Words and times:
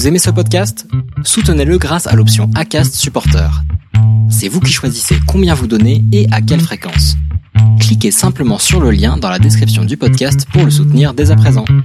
Vous 0.00 0.08
aimez 0.08 0.18
ce 0.18 0.30
podcast? 0.30 0.88
Soutenez-le 1.24 1.76
grâce 1.76 2.06
à 2.06 2.16
l'option 2.16 2.48
ACAST 2.54 2.94
Supporter. 2.94 3.50
C'est 4.30 4.48
vous 4.48 4.60
qui 4.60 4.72
choisissez 4.72 5.16
combien 5.26 5.52
vous 5.52 5.66
donnez 5.66 6.02
et 6.10 6.26
à 6.32 6.40
quelle 6.40 6.62
fréquence. 6.62 7.16
Cliquez 7.78 8.10
simplement 8.10 8.56
sur 8.56 8.80
le 8.80 8.92
lien 8.92 9.18
dans 9.18 9.28
la 9.28 9.38
description 9.38 9.84
du 9.84 9.98
podcast 9.98 10.46
pour 10.54 10.64
le 10.64 10.70
soutenir 10.70 11.12
dès 11.12 11.30
à 11.30 11.36
présent. 11.36 11.66
En 11.68 11.82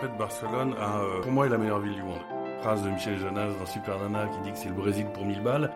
fait, 0.00 0.10
Barcelone, 0.18 0.74
euh, 0.76 1.22
pour 1.22 1.30
moi, 1.30 1.46
est 1.46 1.50
la 1.50 1.58
meilleure 1.58 1.78
ville 1.78 1.94
du 1.94 2.02
monde. 2.02 2.18
Phrase 2.62 2.82
de 2.82 2.90
Michel 2.90 3.16
Jonas 3.20 3.50
dans 3.60 3.66
Super 3.66 3.96
Nana 4.00 4.26
qui 4.26 4.40
dit 4.42 4.50
que 4.50 4.58
c'est 4.58 4.70
le 4.70 4.74
Brésil 4.74 5.06
pour 5.14 5.24
1000 5.24 5.40
balles. 5.40 5.70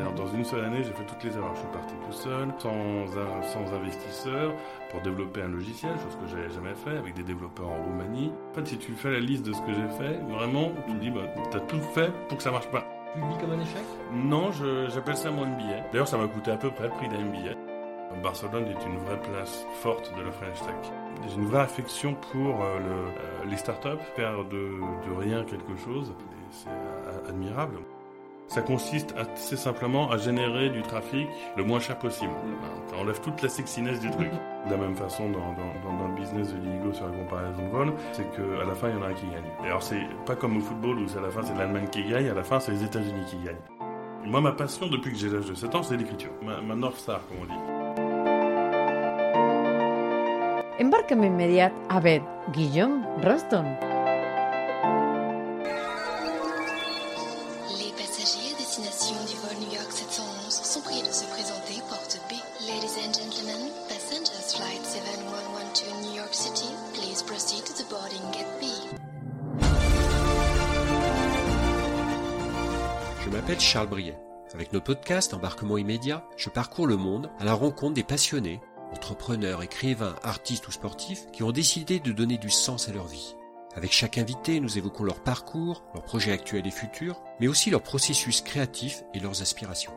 Alors, 0.00 0.12
dans 0.12 0.26
une 0.26 0.44
seule 0.44 0.64
année, 0.64 0.82
j'ai 0.82 0.92
fait 0.92 1.04
toutes 1.04 1.22
les 1.22 1.36
erreurs. 1.36 1.54
Je 1.54 1.60
suis 1.60 1.68
parti 1.68 1.94
tout 2.06 2.12
seul, 2.12 2.48
sans, 2.58 3.06
sans 3.42 3.74
investisseur, 3.74 4.52
pour 4.90 5.00
développer 5.02 5.42
un 5.42 5.48
logiciel, 5.48 5.92
chose 5.98 6.16
que 6.20 6.26
j'avais 6.26 6.50
jamais 6.50 6.74
fait, 6.74 6.96
avec 6.98 7.14
des 7.14 7.22
développeurs 7.22 7.68
en 7.68 7.82
Roumanie. 7.84 8.32
En 8.50 8.54
fait, 8.54 8.66
si 8.66 8.78
tu 8.78 8.92
fais 8.92 9.12
la 9.12 9.20
liste 9.20 9.46
de 9.46 9.52
ce 9.52 9.60
que 9.62 9.72
j'ai 9.72 9.88
fait, 9.96 10.18
vraiment, 10.28 10.72
tu 10.86 10.92
te 10.94 10.98
dis, 10.98 11.10
bah, 11.10 11.22
t'as 11.50 11.60
tout 11.60 11.80
fait 11.94 12.12
pour 12.28 12.36
que 12.38 12.42
ça 12.42 12.50
marche 12.50 12.68
pas. 12.68 12.84
Tu 13.14 13.20
le 13.20 13.28
vis 13.28 13.38
comme 13.38 13.52
un 13.52 13.60
échec? 13.60 13.84
Non, 14.12 14.50
j'appelle 14.88 15.16
ça 15.16 15.30
mon 15.30 15.46
MBA. 15.46 15.90
D'ailleurs, 15.92 16.08
ça 16.08 16.18
m'a 16.18 16.26
coûté 16.26 16.50
à 16.50 16.56
peu 16.56 16.70
près 16.70 16.84
le 16.84 16.90
prix 16.90 17.08
d'un 17.08 17.20
MBA. 17.20 17.54
Barcelone 18.22 18.66
est 18.66 18.86
une 18.86 18.96
vraie 18.98 19.20
place 19.20 19.66
forte 19.82 20.12
de 20.16 20.22
la 20.22 20.30
French 20.30 20.60
Tech. 20.60 20.92
J'ai 21.28 21.34
une 21.36 21.46
vraie 21.46 21.62
affection 21.62 22.14
pour 22.32 22.62
euh, 22.62 22.78
le, 22.78 22.84
euh, 22.84 23.50
les 23.50 23.56
startups, 23.56 24.02
faire 24.14 24.44
de, 24.44 24.78
de 25.08 25.16
rien 25.18 25.44
quelque 25.44 25.76
chose, 25.84 26.10
et 26.10 26.52
c'est 26.52 26.68
euh, 26.68 27.28
admirable. 27.28 27.78
Ça 28.46 28.60
consiste 28.62 29.14
assez 29.16 29.56
simplement 29.56 30.10
à 30.10 30.16
générer 30.18 30.68
du 30.70 30.82
trafic 30.82 31.26
le 31.56 31.64
moins 31.64 31.80
cher 31.80 31.98
possible. 31.98 32.30
Ça 32.88 32.96
enlève 32.96 33.20
toute 33.20 33.42
la 33.42 33.48
sexiness 33.48 33.98
du 34.00 34.10
truc. 34.10 34.30
De 34.66 34.70
la 34.70 34.76
même 34.76 34.94
façon, 34.94 35.28
dans, 35.30 35.38
dans- 35.38 35.98
dans- 35.98 36.08
le 36.08 36.14
business 36.14 36.52
de 36.54 36.58
l'Igo 36.60 36.92
sur 36.92 37.06
la 37.06 37.12
comparaison 37.16 37.62
de 37.64 37.68
vol, 37.70 37.92
c'est 38.12 38.30
qu'à 38.36 38.64
la 38.66 38.74
fin, 38.74 38.88
il 38.90 38.96
y 38.96 38.98
en 38.98 39.02
a 39.02 39.08
un 39.08 39.14
qui 39.14 39.26
gagne. 39.26 39.42
D'ailleurs, 39.62 39.82
c'est 39.82 40.00
pas 40.26 40.36
comme 40.36 40.56
au 40.58 40.60
football 40.60 40.98
où 41.00 41.08
c'est 41.08 41.18
à 41.18 41.22
la 41.22 41.30
fin, 41.30 41.42
c'est 41.42 41.56
l'Allemagne 41.56 41.88
qui 41.90 42.04
gagne, 42.04 42.28
à 42.28 42.34
la 42.34 42.44
fin, 42.44 42.60
c'est 42.60 42.72
les 42.72 42.84
États-Unis 42.84 43.24
qui 43.26 43.36
gagnent. 43.38 43.56
Moi, 44.24 44.40
ma 44.40 44.52
passion 44.52 44.86
depuis 44.86 45.12
que 45.12 45.18
j'ai 45.18 45.28
l'âge 45.30 45.46
de 45.46 45.54
7 45.54 45.74
ans, 45.74 45.82
c'est 45.82 45.96
l'écriture. 45.96 46.30
Ma, 46.42 46.60
ma 46.60 46.74
North 46.74 46.96
Star, 46.96 47.20
comme 47.28 47.38
on 47.42 47.46
dit. 47.46 47.60
Embarcame 50.80 51.24
inmediat 51.24 51.70
avec 51.88 52.22
Guillaume 52.52 53.02
Roston. 53.22 53.64
M'appelle 73.54 73.68
Charles 73.68 73.88
Briet. 73.88 74.18
Avec 74.52 74.72
nos 74.72 74.80
podcasts 74.80 75.32
Embarquement 75.32 75.78
immédiat, 75.78 76.24
je 76.36 76.48
parcours 76.48 76.88
le 76.88 76.96
monde 76.96 77.30
à 77.38 77.44
la 77.44 77.54
rencontre 77.54 77.94
des 77.94 78.02
passionnés, 78.02 78.60
entrepreneurs, 78.92 79.62
écrivains, 79.62 80.16
artistes 80.24 80.66
ou 80.66 80.72
sportifs 80.72 81.30
qui 81.32 81.44
ont 81.44 81.52
décidé 81.52 82.00
de 82.00 82.10
donner 82.10 82.36
du 82.36 82.50
sens 82.50 82.88
à 82.88 82.92
leur 82.92 83.06
vie. 83.06 83.36
Avec 83.76 83.92
chaque 83.92 84.18
invité, 84.18 84.58
nous 84.58 84.76
évoquons 84.76 85.04
leur 85.04 85.22
parcours, 85.22 85.84
leurs 85.94 86.02
projets 86.02 86.32
actuels 86.32 86.66
et 86.66 86.72
futurs, 86.72 87.22
mais 87.38 87.46
aussi 87.46 87.70
leur 87.70 87.82
processus 87.82 88.40
créatif 88.40 89.04
et 89.14 89.20
leurs 89.20 89.40
aspirations. 89.40 89.94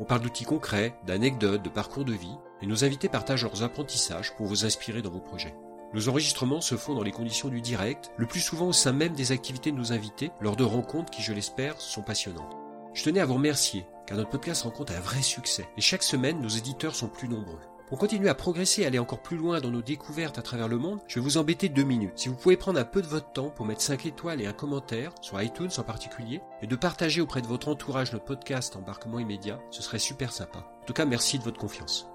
On 0.00 0.04
parle 0.04 0.22
d'outils 0.22 0.44
concrets, 0.44 0.94
d'anecdotes, 1.06 1.62
de 1.62 1.68
parcours 1.68 2.06
de 2.06 2.14
vie, 2.14 2.38
et 2.62 2.66
nos 2.66 2.84
invités 2.84 3.10
partagent 3.10 3.44
leurs 3.44 3.62
apprentissages 3.62 4.34
pour 4.34 4.46
vous 4.46 4.64
inspirer 4.64 5.02
dans 5.02 5.10
vos 5.10 5.20
projets. 5.20 5.54
Nos 5.92 6.08
enregistrements 6.08 6.62
se 6.62 6.76
font 6.76 6.94
dans 6.94 7.02
les 7.02 7.12
conditions 7.12 7.48
du 7.48 7.60
direct, 7.60 8.10
le 8.16 8.26
plus 8.26 8.40
souvent 8.40 8.68
au 8.68 8.72
sein 8.72 8.92
même 8.92 9.12
des 9.12 9.30
activités 9.30 9.72
de 9.72 9.76
nos 9.76 9.92
invités, 9.92 10.30
lors 10.40 10.56
de 10.56 10.64
rencontres 10.64 11.10
qui, 11.10 11.22
je 11.22 11.34
l'espère, 11.34 11.80
sont 11.80 12.02
passionnantes. 12.02 12.63
Je 12.94 13.02
tenais 13.02 13.18
à 13.18 13.26
vous 13.26 13.34
remercier, 13.34 13.84
car 14.06 14.16
notre 14.16 14.30
podcast 14.30 14.62
rencontre 14.62 14.92
un 14.92 15.00
vrai 15.00 15.20
succès, 15.20 15.68
et 15.76 15.80
chaque 15.80 16.04
semaine, 16.04 16.40
nos 16.40 16.48
éditeurs 16.48 16.94
sont 16.94 17.08
plus 17.08 17.28
nombreux. 17.28 17.58
Pour 17.88 17.98
continuer 17.98 18.28
à 18.28 18.36
progresser 18.36 18.82
et 18.82 18.86
aller 18.86 19.00
encore 19.00 19.20
plus 19.20 19.36
loin 19.36 19.60
dans 19.60 19.72
nos 19.72 19.82
découvertes 19.82 20.38
à 20.38 20.42
travers 20.42 20.68
le 20.68 20.78
monde, 20.78 21.00
je 21.08 21.16
vais 21.16 21.20
vous 21.20 21.36
embêter 21.36 21.68
deux 21.68 21.82
minutes. 21.82 22.12
Si 22.14 22.28
vous 22.28 22.36
pouvez 22.36 22.56
prendre 22.56 22.78
un 22.78 22.84
peu 22.84 23.02
de 23.02 23.08
votre 23.08 23.32
temps 23.32 23.50
pour 23.50 23.66
mettre 23.66 23.80
5 23.80 24.06
étoiles 24.06 24.40
et 24.40 24.46
un 24.46 24.52
commentaire, 24.52 25.12
sur 25.22 25.42
iTunes 25.42 25.70
en 25.76 25.82
particulier, 25.82 26.40
et 26.62 26.68
de 26.68 26.76
partager 26.76 27.20
auprès 27.20 27.42
de 27.42 27.48
votre 27.48 27.66
entourage 27.66 28.12
notre 28.12 28.26
podcast 28.26 28.76
Embarquement 28.76 29.18
immédiat, 29.18 29.60
ce 29.72 29.82
serait 29.82 29.98
super 29.98 30.32
sympa. 30.32 30.60
En 30.80 30.86
tout 30.86 30.92
cas, 30.92 31.04
merci 31.04 31.40
de 31.40 31.44
votre 31.44 31.58
confiance. 31.58 32.08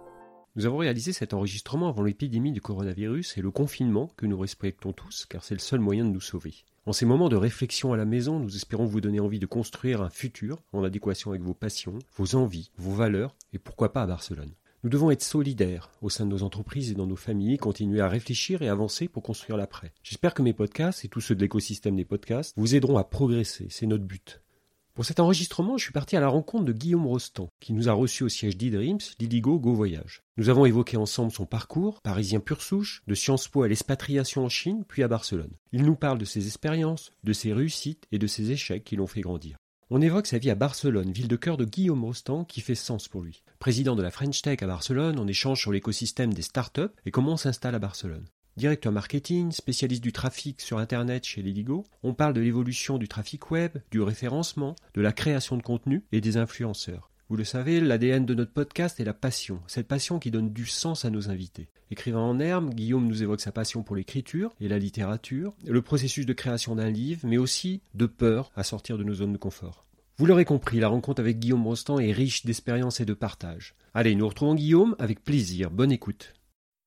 Nous 0.56 0.66
avons 0.66 0.78
réalisé 0.78 1.12
cet 1.12 1.34
enregistrement 1.34 1.90
avant 1.90 2.04
l'épidémie 2.04 2.54
du 2.54 2.62
coronavirus 2.62 3.38
et 3.38 3.42
le 3.42 3.52
confinement 3.52 4.10
que 4.16 4.26
nous 4.26 4.40
respectons 4.40 4.94
tous, 4.94 5.26
car 5.26 5.44
c'est 5.44 5.56
le 5.56 5.60
seul 5.60 5.82
moyen 5.82 6.06
de 6.06 6.12
nous 6.12 6.22
sauver. 6.22 6.56
En 6.90 6.92
ces 6.92 7.06
moments 7.06 7.30
de 7.30 7.36
réflexion 7.36 7.94
à 7.94 7.98
la 7.98 8.06
maison, 8.06 8.40
nous 8.40 8.56
espérons 8.56 8.88
vous 8.88 9.00
donner 9.00 9.20
envie 9.20 9.38
de 9.38 9.46
construire 9.46 10.02
un 10.02 10.10
futur 10.10 10.58
en 10.74 10.84
adéquation 10.84 11.30
avec 11.30 11.44
vos 11.44 11.54
passions, 11.54 12.00
vos 12.18 12.34
envies, 12.34 12.72
vos 12.78 12.96
valeurs 12.96 13.36
et 13.54 13.60
pourquoi 13.60 13.94
pas 13.94 14.02
à 14.02 14.08
Barcelone. 14.08 14.56
Nous 14.84 14.90
devons 14.90 15.12
être 15.12 15.22
solidaires 15.22 15.92
au 16.02 16.10
sein 16.10 16.26
de 16.26 16.32
nos 16.32 16.42
entreprises 16.42 16.90
et 16.90 16.96
dans 16.96 17.06
nos 17.06 17.16
familles, 17.16 17.60
continuer 17.60 18.02
à 18.02 18.10
réfléchir 18.10 18.64
et 18.64 18.70
avancer 18.70 19.08
pour 19.08 19.22
construire 19.22 19.56
l'après. 19.56 19.94
J'espère 20.02 20.34
que 20.34 20.42
mes 20.42 20.52
podcasts 20.52 21.06
et 21.06 21.10
tous 21.10 21.22
ceux 21.22 21.36
de 21.36 21.42
l'écosystème 21.42 21.96
des 21.96 22.06
podcasts 22.06 22.56
vous 22.58 22.74
aideront 22.74 22.98
à 22.98 23.04
progresser, 23.04 23.68
c'est 23.70 23.86
notre 23.86 24.06
but. 24.06 24.42
Pour 25.00 25.06
cet 25.06 25.22
enregistrement, 25.22 25.78
je 25.78 25.86
suis 25.86 25.94
parti 25.94 26.18
à 26.18 26.20
la 26.20 26.28
rencontre 26.28 26.66
de 26.66 26.74
Guillaume 26.74 27.08
Rostand, 27.08 27.48
qui 27.62 27.72
nous 27.72 27.88
a 27.88 27.94
reçus 27.94 28.24
au 28.24 28.28
siège 28.28 28.58
d'Idreams, 28.58 29.00
l'Iligo 29.18 29.58
Go 29.58 29.74
Voyage. 29.74 30.24
Nous 30.36 30.50
avons 30.50 30.66
évoqué 30.66 30.98
ensemble 30.98 31.32
son 31.32 31.46
parcours, 31.46 32.02
parisien 32.02 32.42
pur 32.42 32.62
souche, 32.62 33.02
de 33.08 33.16
Sciences 33.16 33.48
Po 33.48 33.64
à 33.64 33.70
l'expatriation 33.70 34.44
en 34.44 34.50
Chine, 34.50 34.84
puis 34.86 35.02
à 35.02 35.08
Barcelone. 35.08 35.54
Il 35.72 35.84
nous 35.84 35.96
parle 35.96 36.18
de 36.18 36.26
ses 36.26 36.48
expériences, 36.48 37.14
de 37.24 37.32
ses 37.32 37.54
réussites 37.54 38.08
et 38.12 38.20
de 38.20 38.28
ses 38.28 38.52
échecs 38.52 38.84
qui 38.84 38.98
l'ont 38.98 39.08
fait 39.08 39.22
grandir. 39.22 39.56
On 39.90 40.02
évoque 40.02 40.28
sa 40.28 40.38
vie 40.38 40.50
à 40.50 40.56
Barcelone, 40.56 41.14
ville 41.14 41.30
de 41.30 41.38
cœur 41.38 41.56
de 41.56 41.64
Guillaume 41.64 42.04
Rostand, 42.04 42.44
qui 42.44 42.60
fait 42.60 42.76
sens 42.76 43.08
pour 43.08 43.22
lui. 43.22 43.42
Président 43.60 43.96
de 43.96 44.04
la 44.04 44.12
French 44.12 44.42
Tech 44.42 44.62
à 44.64 44.68
Barcelone, 44.68 45.18
on 45.18 45.30
échange 45.30 45.62
sur 45.62 45.72
l'écosystème 45.72 46.34
des 46.34 46.42
startups 46.42 46.92
et 47.06 47.12
comment 47.12 47.32
on 47.32 47.38
s'installe 47.38 47.76
à 47.76 47.80
Barcelone. 47.80 48.26
Directeur 48.60 48.92
marketing, 48.92 49.54
spécialiste 49.54 50.04
du 50.04 50.12
trafic 50.12 50.60
sur 50.60 50.80
Internet 50.80 51.26
chez 51.26 51.42
Liligo, 51.42 51.86
on 52.04 52.14
parle 52.14 52.34
de 52.34 52.42
l'évolution 52.42 52.98
du 52.98 53.08
trafic 53.08 53.52
web, 53.52 53.78
du 53.90 54.02
référencement, 54.02 54.76
de 54.96 55.00
la 55.00 55.14
création 55.14 55.56
de 55.56 55.62
contenu 55.62 56.04
et 56.12 56.20
des 56.20 56.36
influenceurs. 56.36 57.10
Vous 57.30 57.38
le 57.38 57.46
savez, 57.46 57.80
l'ADN 57.80 58.26
de 58.26 58.34
notre 58.34 58.52
podcast 58.52 59.00
est 59.00 59.06
la 59.06 59.14
passion, 59.14 59.62
cette 59.68 59.88
passion 59.88 60.20
qui 60.20 60.30
donne 60.30 60.52
du 60.52 60.66
sens 60.66 61.06
à 61.06 61.10
nos 61.10 61.30
invités. 61.30 61.70
Écrivain 61.90 62.20
en 62.20 62.38
herbe, 62.42 62.74
Guillaume 62.74 63.08
nous 63.08 63.24
évoque 63.24 63.40
sa 63.40 63.54
passion 63.54 63.82
pour 63.82 63.96
l'écriture 63.96 64.52
et 64.60 64.68
la 64.68 64.78
littérature, 64.78 65.54
le 65.66 65.82
processus 65.82 66.26
de 66.26 66.34
création 66.34 66.76
d'un 66.76 66.90
livre, 66.90 67.22
mais 67.24 67.38
aussi 67.38 67.80
de 67.94 68.08
peur 68.08 68.52
à 68.58 68.64
sortir 68.64 68.98
de 68.98 69.06
nos 69.06 69.14
zones 69.14 69.32
de 69.32 69.38
confort. 69.38 69.86
Vous 70.18 70.26
l'aurez 70.26 70.44
compris, 70.44 70.82
la 70.82 70.90
rencontre 70.90 71.22
avec 71.22 71.40
Guillaume 71.40 71.66
Rostand 71.66 72.00
est 72.00 72.12
riche 72.12 72.46
d'expérience 72.46 73.00
et 73.00 73.06
de 73.06 73.14
partage. 73.14 73.74
Allez, 73.94 74.16
nous 74.16 74.28
retrouvons 74.28 74.56
Guillaume 74.56 74.98
avec 75.00 75.24
plaisir. 75.24 75.72
Bonne 75.72 75.94
écoute. 75.94 76.34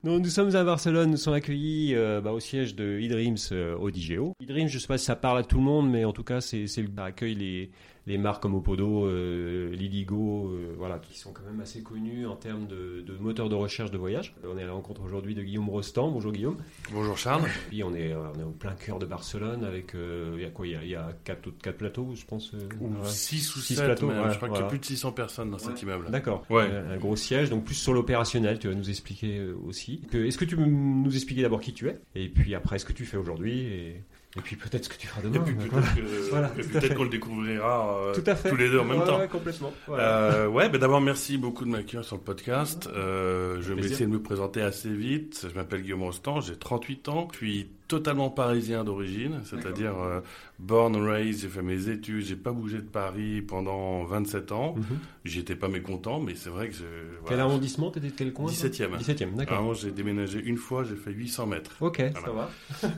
Donc, 0.05 0.25
nous 0.25 0.31
sommes 0.31 0.55
à 0.57 0.65
Barcelone, 0.65 1.13
nous 1.13 1.17
sommes 1.17 1.35
accueillis 1.35 1.95
euh, 1.95 2.21
bah, 2.21 2.33
au 2.33 2.41
siège 2.41 2.75
de 2.75 2.99
eDreams 2.99 3.37
euh, 3.53 3.77
au 3.77 3.93
DGO. 3.93 4.33
eDreams, 4.41 4.67
je 4.67 4.75
ne 4.75 4.81
sais 4.81 4.89
pas 4.89 4.99
si 4.99 5.05
ça 5.05 5.15
parle 5.15 5.39
à 5.39 5.43
tout 5.45 5.59
le 5.59 5.63
monde, 5.63 5.89
mais 5.89 6.05
en 6.05 6.13
tout 6.13 6.25
cas, 6.25 6.41
c'est 6.41 6.67
le 6.77 6.89
accueille 7.01 7.37
les, 7.37 7.71
les 8.07 8.19
marques 8.19 8.43
comme 8.43 8.55
Opodo, 8.57 9.07
euh, 9.07 9.71
Liligo, 9.75 10.49
euh, 10.49 10.75
voilà, 10.77 10.99
qui 10.99 11.17
sont 11.17 11.33
quand 11.33 11.45
même 11.45 11.61
assez 11.61 11.83
connues 11.83 12.27
en 12.27 12.35
termes 12.35 12.67
de, 12.67 13.01
de 13.01 13.17
moteurs 13.19 13.49
de 13.49 13.55
recherche 13.55 13.93
de 13.93 13.99
voyage. 13.99 14.35
On 14.45 14.59
est 14.59 14.63
à 14.65 14.67
la 14.67 14.73
rencontre 14.73 15.03
aujourd'hui 15.03 15.37
de 15.37 15.43
Guillaume 15.43 15.69
Rostand. 15.71 16.11
Bonjour 16.11 16.33
Guillaume. 16.33 16.57
Bonjour 16.93 17.17
Charles. 17.17 17.45
Puis 17.69 17.85
on 17.85 17.95
est, 17.95 18.13
euh, 18.13 18.19
on 18.35 18.41
est 18.41 18.43
au 18.43 18.51
plein 18.51 18.75
cœur 18.75 18.99
de 18.99 19.07
Barcelone 19.07 19.63
avec, 19.65 19.95
euh, 19.95 20.33
il 20.37 20.43
y 20.43 20.45
a 20.45 20.51
quoi 20.51 20.67
Il 20.67 20.73
y 20.73 20.77
a, 20.77 20.83
il 20.83 20.91
y 20.91 20.97
a 20.97 21.11
quatre, 21.25 21.49
plateaux, 21.77 22.09
je 22.17 22.25
pense. 22.25 22.53
euh, 22.55 22.59
Ou 22.81 22.89
ouais. 22.89 22.93
6 23.05 23.55
ou 23.55 23.61
Six 23.61 23.77
7, 23.77 23.85
plateaux, 23.85 24.09
ouais, 24.09 24.15
je 24.15 24.37
crois 24.37 24.49
qu'il 24.49 24.57
y 24.57 24.61
voilà. 24.61 24.67
a 24.67 24.69
plus 24.69 24.79
de 24.81 24.85
600 24.85 25.13
personnes 25.13 25.51
dans 25.53 25.59
cet 25.59 25.81
immeuble. 25.81 26.11
D'accord. 26.11 26.45
Ouais. 26.51 26.67
Euh, 26.69 26.95
Un 26.95 26.99
gros 26.99 27.15
siège, 27.15 27.51
donc 27.51 27.65
plus 27.65 27.77
sur 27.77 27.93
l'opérationnel, 27.95 28.59
tu 28.59 28.67
vas 28.69 28.75
nous 28.75 28.91
expliquer 28.91 29.39
euh, 29.39 29.55
aussi. 29.67 30.01
Est-ce 30.13 30.39
que 30.39 30.45
tu 30.45 30.57
peux 30.57 30.65
nous 30.65 31.15
expliquer 31.15 31.43
d'abord 31.43 31.61
qui 31.61 31.73
tu 31.73 31.89
es? 31.89 31.99
Et 32.17 32.29
puis 32.29 32.55
après, 32.57 32.81
ce 32.81 32.85
que 32.85 32.93
tu 32.93 33.05
fais 33.05 33.17
aujourd'hui 33.17 33.61
et, 33.61 34.03
et 34.37 34.41
puis 34.41 34.57
peut-être 34.57 34.85
ce 34.85 34.89
que 34.89 34.97
tu 34.97 35.07
feras 35.07 35.21
Et 35.21 35.25
demain. 35.25 35.41
puis 35.45 35.55
peut-être 35.55 36.31
Voilà, 36.31 36.51
et 36.57 36.61
à 36.61 36.65
peut-être 36.65 36.95
qu'on 36.95 37.03
le 37.05 37.09
découvrira 37.11 37.99
euh, 38.07 38.15
Tout 38.15 38.23
à 38.27 38.35
fait. 38.35 38.49
tous 38.51 38.57
les 38.57 38.71
deux 38.71 38.79
en 38.79 38.85
même 38.85 39.01
Ouais, 39.01 39.07
temps. 39.07 39.19
ouais, 39.19 39.29
complètement. 39.29 39.73
Voilà. 39.87 40.03
Euh, 40.05 40.47
ouais, 40.49 40.69
ben 40.71 40.79
d'abord 40.79 41.01
merci 41.01 41.37
beaucoup 41.37 41.65
de 41.65 41.71
m'accueillir 41.71 42.05
sur 42.05 42.17
le 42.17 42.23
podcast. 42.23 42.89
Euh, 42.95 43.59
je 43.61 43.73
vais 43.75 43.83
essayer 43.85 44.07
de 44.07 44.11
me 44.11 44.23
présenter 44.23 44.63
assez 44.63 44.89
vite. 44.89 45.47
Je 45.51 45.55
m'appelle 45.55 45.83
Guillaume 45.83 46.03
Rostand, 46.03 46.41
j'ai 46.41 46.57
38 46.57 47.09
ans, 47.09 47.29
je 47.33 47.37
suis 47.39 47.71
totalement 47.93 48.31
parisien 48.31 48.85
d'origine, 48.85 49.43
c'est-à-dire 49.45 49.99
euh, 49.99 50.21
born 50.59 50.97
raised, 50.97 51.43
j'ai 51.43 51.49
fait 51.49 51.61
mes 51.61 51.91
études, 51.91 52.25
j'ai 52.25 52.37
pas 52.37 52.51
bougé 52.51 52.79
de 52.79 52.89
Paris 52.89 53.43
pendant 53.43 54.03
27 54.05 54.53
ans. 54.53 54.77
Mhm. 54.79 54.99
J'y 55.27 55.41
étais 55.41 55.57
pas 55.57 55.69
mécontent, 55.69 56.19
mais 56.19 56.35
c'est 56.35 56.49
vrai 56.49 56.71
que 56.71 56.75
je 56.75 56.85
Quel 57.29 57.39
arrondissement? 57.39 57.91
T'étais 57.91 58.09
de 58.09 58.13
quel 58.15 58.33
coin 58.33 58.47
toi? 58.47 58.55
17e. 58.55 58.97
17e, 58.99 59.35
d'accord. 59.35 59.75
J'ai 59.75 59.91
déménagé 59.91 60.43
une 60.43 60.57
fois, 60.57 60.85
j'ai 60.85 60.97
fait 60.97 61.13
800 61.13 61.47
mètres. 61.49 61.77
Ok, 61.83 62.03
ça 62.15 62.31
va. 62.31 62.51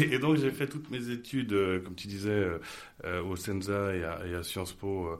Et, 0.00 0.14
et 0.14 0.18
donc 0.18 0.36
j'ai 0.38 0.50
fait 0.50 0.66
toutes 0.66 0.90
mes 0.90 1.10
études, 1.10 1.52
euh, 1.52 1.80
comme 1.80 1.94
tu 1.94 2.08
disais, 2.08 2.30
euh, 2.30 2.58
euh, 3.04 3.22
au 3.22 3.36
Senza 3.36 3.94
et 3.94 4.02
à, 4.02 4.20
et 4.26 4.34
à 4.34 4.42
Sciences 4.42 4.72
Po 4.72 5.10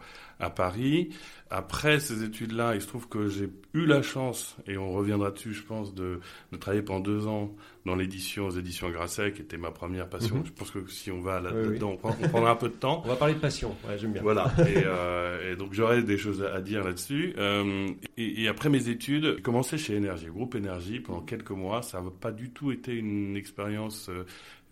à 0.40 0.50
Paris. 0.50 1.10
Après 1.50 1.98
ces 2.00 2.22
études-là, 2.24 2.74
il 2.74 2.82
se 2.82 2.86
trouve 2.86 3.08
que 3.08 3.28
j'ai 3.28 3.48
eu 3.74 3.86
la 3.86 4.02
chance, 4.02 4.56
et 4.66 4.76
on 4.76 4.92
reviendra 4.92 5.30
dessus, 5.30 5.54
je 5.54 5.62
pense, 5.62 5.94
de, 5.94 6.20
de 6.52 6.56
travailler 6.58 6.82
pendant 6.82 7.00
deux 7.00 7.26
ans 7.26 7.54
dans 7.86 7.94
l'édition 7.94 8.46
aux 8.46 8.50
éditions 8.50 8.90
Grasset, 8.90 9.32
qui 9.32 9.40
était 9.40 9.56
ma 9.56 9.70
première 9.70 10.08
passion. 10.10 10.36
Mhm. 10.36 10.46
Je 10.46 10.52
pense 10.52 10.70
que 10.70 10.86
si 10.90 11.10
on 11.10 11.20
va 11.22 11.40
Oui, 11.40 11.48
oui. 11.54 11.62
là-dedans, 11.68 11.90
on, 11.92 11.96
prend- 11.96 12.16
on 12.22 12.28
prendra 12.28 12.50
un 12.50 12.56
peu 12.56 12.68
de 12.68 12.74
temps. 12.74 13.02
On 13.06 13.08
va 13.08 13.16
parler 13.16 13.32
de 13.34 13.38
passion, 13.40 13.74
ouais, 13.88 13.96
j'aime 13.98 14.12
bien. 14.12 14.20
Voilà. 14.22 14.52
Et, 14.68 14.82
euh, 14.84 15.52
et 15.52 15.56
donc 15.56 15.72
j'aurais 15.72 16.02
des 16.02 16.18
choses 16.18 16.42
à 16.42 16.54
à 16.54 16.60
dire 16.60 16.84
là-dessus. 16.84 17.34
Euh, 17.38 17.88
et, 18.18 18.42
et 18.42 18.48
après 18.48 18.68
mes 18.68 18.88
études, 18.90 19.34
j'ai 19.36 19.42
commencé 19.42 19.78
chez 19.78 19.94
Énergie, 19.94 20.26
groupe 20.26 20.54
Énergie, 20.54 21.00
pendant 21.00 21.20
quelques 21.22 21.50
mois. 21.52 21.80
Ça 21.82 22.02
n'a 22.02 22.10
pas 22.10 22.32
du 22.32 22.50
tout 22.50 22.72
été 22.72 22.92
une 22.94 23.36
expérience, 23.36 24.10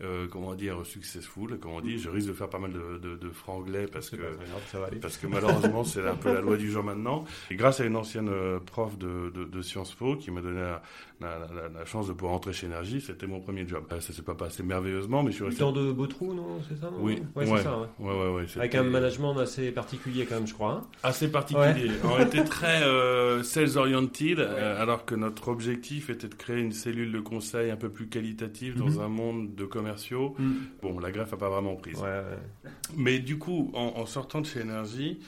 euh, 0.01 0.27
comment 0.31 0.53
dire, 0.55 0.85
successful, 0.85 1.57
comme 1.59 1.71
on 1.71 1.81
dit. 1.81 1.97
Je 1.99 2.09
risque 2.09 2.27
de 2.27 2.33
faire 2.33 2.49
pas 2.49 2.59
mal 2.59 2.71
de, 2.71 2.97
de, 2.99 3.15
de 3.15 3.29
franglais 3.29 3.87
parce 3.91 4.09
que 4.09 4.17
grave, 4.17 4.89
parce 5.01 5.17
que 5.17 5.27
malheureusement 5.27 5.83
c'est 5.83 6.05
un 6.07 6.15
peu 6.15 6.33
la 6.33 6.41
loi 6.41 6.57
du 6.57 6.69
jour 6.71 6.83
maintenant. 6.83 7.25
Et 7.49 7.55
grâce 7.55 7.79
à 7.79 7.85
une 7.85 7.95
ancienne 7.95 8.29
euh, 8.29 8.59
prof 8.59 8.97
de, 8.97 9.31
de, 9.31 9.61
Sciences 9.61 9.93
Po 9.95 10.15
qui 10.15 10.29
m'a 10.31 10.41
donné 10.41 10.59
la, 10.61 10.81
la, 11.19 11.39
la- 11.39 11.69
la 11.69 11.85
chance 11.85 12.07
de 12.07 12.13
pouvoir 12.13 12.33
entrer 12.33 12.53
chez 12.53 12.67
Énergie, 12.67 13.01
c'était 13.01 13.27
mon 13.27 13.39
premier 13.39 13.67
job. 13.67 13.83
Euh, 13.91 13.99
Ça 13.99 14.13
s'est 14.13 14.21
pas 14.21 14.35
passé 14.35 14.61
merveilleusement, 14.63 15.23
mais 15.23 15.31
je 15.31 15.37
suis 15.37 15.45
resté. 15.45 15.59
Dans 15.61 15.71
de 15.71 15.91
beaux 15.91 16.07
trous, 16.07 16.33
non 16.33 16.59
C'est 16.69 16.79
ça 16.79 16.91
non 16.91 16.97
Oui, 17.01 17.21
ouais, 17.35 17.45
ouais, 17.49 17.57
c'est 17.57 17.63
ça. 17.63 17.79
ouais. 17.99 18.31
ouais, 18.31 18.45
Avec 18.57 18.75
un 18.75 18.83
management 18.83 19.35
assez 19.39 19.71
particulier 19.71 20.25
quand 20.25 20.35
même, 20.35 20.47
je 20.47 20.53
crois. 20.53 20.73
hein. 20.73 20.87
assez 21.03 21.29
particulier. 21.31 21.89
On 22.03 22.19
était 22.23 22.43
très 22.43 22.83
euh, 22.83 23.41
sales 23.43 23.77
oriented, 23.77 24.39
euh, 24.39 24.81
alors 24.81 25.05
que 25.05 25.15
notre 25.15 25.47
objectif 25.47 26.09
était 26.09 26.27
de 26.27 26.35
créer 26.35 26.59
une 26.59 26.71
cellule 26.71 27.11
de 27.11 27.19
conseil 27.19 27.71
un 27.71 27.75
peu 27.77 27.89
plus 27.89 28.07
qualitative 28.07 28.77
dans 28.77 28.87
Mhm. 28.87 28.99
un 29.01 29.07
monde 29.09 29.55
de 29.55 29.65
commerciaux. 29.87 30.35
Bon, 30.81 30.99
la 30.99 31.11
greffe 31.11 31.33
a 31.33 31.37
pas 31.37 31.49
vraiment 31.49 31.75
prise. 31.75 31.97
Ouais, 31.99 32.03
ouais. 32.03 32.69
Mais 32.95 33.19
du 33.19 33.37
coup, 33.37 33.71
en, 33.73 33.93
en 33.95 34.05
sortant 34.05 34.41
de 34.41 34.45
chez 34.45 34.59
Énergie, 34.61 35.19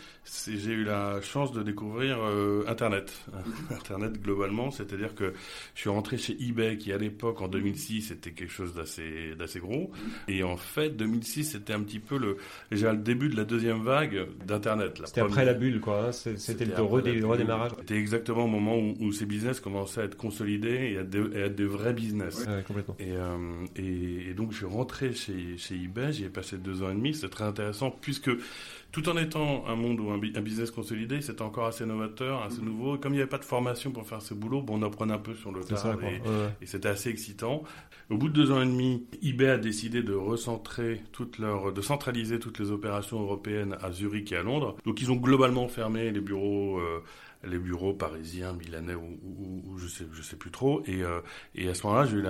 j'ai 0.48 0.72
eu 0.72 0.84
la 0.84 1.22
chance 1.22 1.52
de 1.52 1.64
découvrir 1.64 2.18
euh, 2.22 2.64
Internet. 2.68 3.26
Internet 3.72 4.22
globalement, 4.22 4.72
c'est-à-dire 4.72 5.16
que 5.16 5.34
je 5.76 5.80
suis 5.82 5.90
rentré 5.90 6.18
chez 6.18 6.38
eBay, 6.42 6.78
qui 6.78 6.92
à 6.94 6.98
l'époque, 6.98 7.42
en 7.42 7.48
2006, 7.48 8.12
était 8.12 8.32
quelque 8.32 8.52
chose 8.52 8.74
d'assez 8.76 9.34
d'assez 9.38 9.60
gros. 9.60 9.92
Et 10.28 10.44
en 10.44 10.58
fait, 10.58 10.96
2006, 10.96 11.44
c'était 11.52 11.74
un 11.74 11.82
petit 11.82 12.00
peu 12.00 12.18
le, 12.18 12.38
déjà 12.72 12.92
le 12.94 13.00
début 13.00 13.30
de 13.30 13.36
la 13.38 13.46
deuxième 13.46 13.82
vague 13.82 14.28
d'Internet. 14.46 15.02
C'était 15.06 15.22
après 15.22 15.46
la 15.46 15.54
bulle, 15.54 15.80
quoi. 15.80 16.08
hein. 16.08 16.12
C'était 16.12 16.66
le 16.66 16.74
redé- 16.74 17.24
redémarrage. 17.24 17.72
C'était 17.80 17.96
exactement 17.98 18.46
au 18.46 18.48
moment 18.48 18.78
où, 18.78 18.96
où 19.00 19.12
ces 19.12 19.26
business 19.26 19.60
commençaient 19.60 20.02
à 20.02 20.04
être 20.06 20.18
consolidés 20.18 20.92
et 20.94 20.98
à, 20.98 21.02
être 21.02 21.10
des- 21.10 21.38
et 21.38 21.42
à 21.44 21.46
être 21.48 21.56
des 21.56 21.66
vrais 21.66 21.94
business. 21.94 22.46
Ouais, 22.48 22.64
complètement. 22.68 22.96
Et, 23.00 23.12
euh, 23.14 23.38
et, 23.76 24.30
et 24.30 24.34
donc 24.34 24.49
je 24.52 24.58
suis 24.58 24.66
rentré 24.66 25.14
chez, 25.14 25.58
chez 25.58 25.76
eBay, 25.76 26.14
j'y 26.14 26.26
ai 26.26 26.30
passé 26.30 26.58
deux 26.58 26.84
ans 26.84 26.90
et 26.90 26.96
demi, 26.96 27.14
c'était 27.14 27.30
très 27.30 27.44
intéressant 27.46 27.92
puisque 27.92 28.32
tout 28.92 29.08
en 29.08 29.18
étant 29.18 29.66
un 29.68 29.76
monde 29.76 30.00
ou 30.00 30.10
un, 30.10 30.18
business 30.18 30.72
consolidé, 30.72 31.22
c'était 31.22 31.44
encore 31.44 31.68
assez 31.68 31.86
novateur, 31.86 32.42
assez 32.42 32.62
nouveau. 32.62 32.96
Et 32.96 33.00
comme 33.00 33.14
il 33.14 33.18
n'y 33.18 33.22
avait 33.22 33.30
pas 33.30 33.38
de 33.38 33.46
formation 33.46 33.92
pour 33.92 34.08
faire 34.08 34.22
ce 34.22 34.34
boulot, 34.34 34.62
bon, 34.64 34.80
on 34.80 34.82
apprenait 34.84 35.14
un 35.14 35.20
peu 35.20 35.36
sur 35.36 35.52
le 35.52 35.62
C'est 35.62 35.76
et, 35.76 35.88
Ouais. 35.88 36.22
et 36.62 36.66
c'était 36.66 36.90
assez 36.90 37.10
excitant. 37.10 37.64
Au 38.10 38.18
bout 38.18 38.30
de 38.30 38.34
deux 38.34 38.52
ans 38.52 38.62
et 38.62 38.66
demi, 38.66 39.06
eBay 39.22 39.50
a 39.50 39.58
décidé 39.60 40.02
de 40.02 40.14
recentrer 40.14 41.02
toutes 41.12 41.38
leurs, 41.38 41.72
de 41.72 41.82
centraliser 41.82 42.40
toutes 42.40 42.58
les 42.58 42.72
opérations 42.72 43.20
européennes 43.22 43.78
à 43.82 43.92
Zurich 43.92 44.32
et 44.32 44.38
à 44.38 44.42
Londres. 44.42 44.76
Donc 44.86 45.02
ils 45.02 45.12
ont 45.12 45.18
globalement 45.18 45.68
fermé 45.68 46.10
les 46.10 46.22
bureaux, 46.22 46.80
euh, 46.80 47.04
les 47.44 47.58
bureaux 47.58 47.94
parisiens, 47.94 48.54
milanais 48.54 48.96
ou, 48.96 49.18
ou- 49.24 49.64
ou 49.68 49.78
je 49.78 49.88
sais, 49.88 50.06
je 50.12 50.22
sais 50.22 50.36
plus 50.36 50.52
trop. 50.52 50.84
Et, 50.86 51.04
euh, 51.04 51.22
et 51.56 51.70
à 51.70 51.74
ce 51.74 51.86
moment-là, 51.88 52.06
j'ai 52.06 52.18
eu 52.18 52.24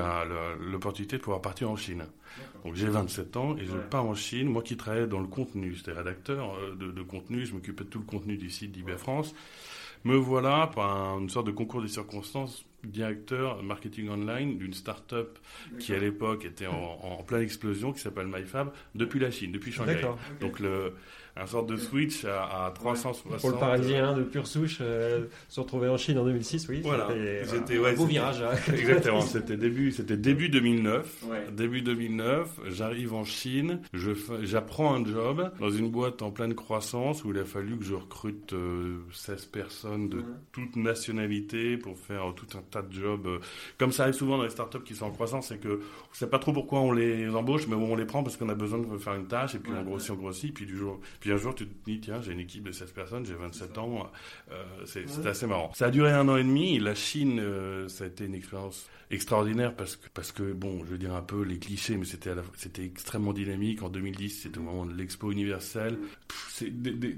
l'opportunité 0.72 1.18
de 1.18 1.22
pouvoir 1.22 1.42
partir 1.42 1.70
en 1.72 1.76
Chine. 1.76 2.06
Donc 2.64 2.76
j'ai 2.76 2.88
27 2.88 3.36
ans 3.38 3.58
et 3.58 3.66
je 3.66 3.72
pars 3.90 4.06
en 4.06 4.14
Chine. 4.16 4.48
Moi 4.50 4.62
qui 4.62 4.78
travaillais 4.78 5.08
dans 5.08 5.20
le 5.20 5.28
contenu, 5.28 5.74
j'étais 5.74 5.92
rédacteur 5.94 6.56
euh, 6.56 6.76
de, 6.76 6.92
de 6.92 7.02
contenu, 7.02 7.46
je 7.46 7.54
m'occupais 7.54 7.84
de 7.86 7.90
tout 7.90 8.00
le 8.00 8.06
contenu 8.06 8.38
du 8.38 8.50
site 8.50 8.72
d'eBay 8.72 8.98
France. 8.98 9.34
Me 10.06 10.16
voilà 10.16 10.68
par 10.74 10.96
un- 10.96 11.20
une 11.20 11.30
sorte 11.30 11.48
de 11.48 11.52
concours 11.52 11.82
des 11.82 11.88
circonstances 11.90 12.64
directeur 12.86 13.62
marketing 13.62 14.08
online 14.10 14.58
d'une 14.58 14.74
start-up 14.74 15.38
qui 15.80 15.94
à 15.94 16.00
l'époque 16.00 16.46
était 16.46 16.68
en, 16.68 16.98
en 17.02 17.24
pleine 17.24 17.42
explosion 17.42 17.92
qui 17.92 18.00
s'appelle 18.00 18.28
MyFab 18.28 18.72
depuis 18.96 19.20
la 19.20 19.32
Chine, 19.32 19.52
depuis 19.52 19.74
Shanghai. 19.74 19.96
Donc 20.40 20.60
le, 20.62 20.94
un 21.36 21.46
sorte 21.46 21.68
de 21.70 21.78
switch 21.78 22.26
à, 22.26 22.66
à 22.68 22.72
360. 22.72 23.40
Pour 23.42 23.52
le 23.52 23.58
Parisien 23.58 24.14
de 24.14 24.24
pure 24.24 24.48
souche, 24.48 24.80
euh, 24.82 25.26
se 25.48 25.60
retrouver 25.60 25.88
en 25.90 25.98
Chine 25.98 26.18
en 26.18 26.26
2006, 26.26 26.68
oui. 26.70 26.82
Voilà. 26.84 27.08
C'était 27.10 27.46
C'était- 27.46 27.78
un 27.78 27.82
ouais, 27.82 27.96
beau 27.96 28.06
virage. 28.06 28.42
hein. 28.42 28.56
Exactement, 28.74 29.22
c'était 29.22 29.58
début, 29.58 29.92
c'était 29.92 30.18
début 30.18 30.50
2009. 30.50 31.24
Ouais. 31.30 31.46
Début 31.52 31.82
2009, 31.82 32.60
j'arrive 32.70 33.14
en 33.14 33.24
Chine, 33.24 33.82
j'apprends 34.44 34.94
un 34.96 35.06
job 35.06 35.52
dans 35.60 35.70
une 35.70 35.90
boîte 35.90 36.22
en 36.22 36.32
pleine 36.32 36.54
croissance 36.56 37.24
où 37.24 37.32
il 37.32 37.38
a 37.40 37.46
fallu 37.46 37.78
que 37.78 37.84
je 37.86 37.94
recrute 37.96 38.54
euh, 38.54 38.98
16 39.12 39.46
personnes 39.46 40.10
de 40.10 40.24
toute 40.52 40.76
nationalité 40.76 41.78
pour 41.78 41.98
faire 41.98 42.34
tout 42.36 42.46
un 42.58 42.62
tas 42.62 42.82
de 42.82 42.92
jobs. 42.94 43.26
euh, 43.28 43.40
Comme 43.78 43.92
ça 43.92 44.04
arrive 44.04 44.16
souvent 44.16 44.38
dans 44.38 44.44
les 44.44 44.50
startups 44.50 44.84
qui 44.86 44.96
sont 44.96 45.06
en 45.06 45.12
croissance, 45.12 45.48
c'est 45.48 45.60
que 45.60 45.80
on 45.80 46.14
sait 46.14 46.28
pas 46.30 46.40
trop 46.40 46.54
pourquoi 46.54 46.80
on 46.82 46.92
les 46.92 47.30
embauche, 47.30 47.68
mais 47.68 47.76
bon, 47.76 47.94
on 47.94 47.96
les 47.96 48.06
prend 48.06 48.24
parce 48.24 48.38
qu'on 48.38 48.50
a 48.50 48.56
besoin 48.56 48.80
de 48.80 48.98
faire 48.98 49.14
une 49.16 49.28
tâche 49.28 49.56
et 49.56 49.60
puis 49.60 49.72
on 49.78 49.84
grossit, 49.84 50.12
on 50.12 50.16
grossit, 50.16 50.54
puis 50.54 50.66
du 50.66 50.78
jour, 50.78 51.00
puis 51.20 51.29
un 51.32 51.38
jour 51.38 51.56
tu 51.56 51.68
te 51.68 51.86
dis 51.86 52.00
tiens, 52.00 52.22
j'ai 52.22 52.34
une 52.34 52.40
équipe 52.40 52.64
de 52.64 52.72
16 52.72 52.92
personnes, 52.92 53.26
j'ai 53.26 53.34
27 53.36 53.78
ans, 53.78 54.12
euh, 54.52 54.64
c'est 54.86 55.06
assez 55.28 55.48
marrant. 55.48 55.72
Ça 55.74 55.88
a 55.88 55.92
duré 55.92 56.12
un 56.12 56.28
an 56.28 56.38
et 56.38 56.44
demi. 56.44 56.80
La 56.80 56.96
Chine, 56.96 57.40
euh, 57.40 57.88
ça 57.88 58.04
a 58.04 58.08
été 58.08 58.26
une 58.26 58.36
expérience 58.36 58.88
extraordinaire 59.12 59.76
parce 59.76 59.96
que 59.96 60.08
parce 60.14 60.32
que 60.32 60.54
bon, 60.54 60.80
je 60.86 60.92
veux 60.92 60.98
dire 60.98 61.16
un 61.16 61.22
peu 61.24 61.42
les 61.44 61.58
clichés, 61.60 61.98
mais 61.98 62.06
c'était 62.06 62.34
extrêmement 62.84 63.34
dynamique. 63.34 63.82
En 63.82 63.90
2010, 63.90 64.30
c'était 64.44 64.60
au 64.60 64.64
moment 64.64 64.86
de 64.86 64.94
l'expo 64.94 65.32
universelle. 65.32 65.98
C'est 66.50 66.70
des- 66.70 66.92
des- 66.94 67.18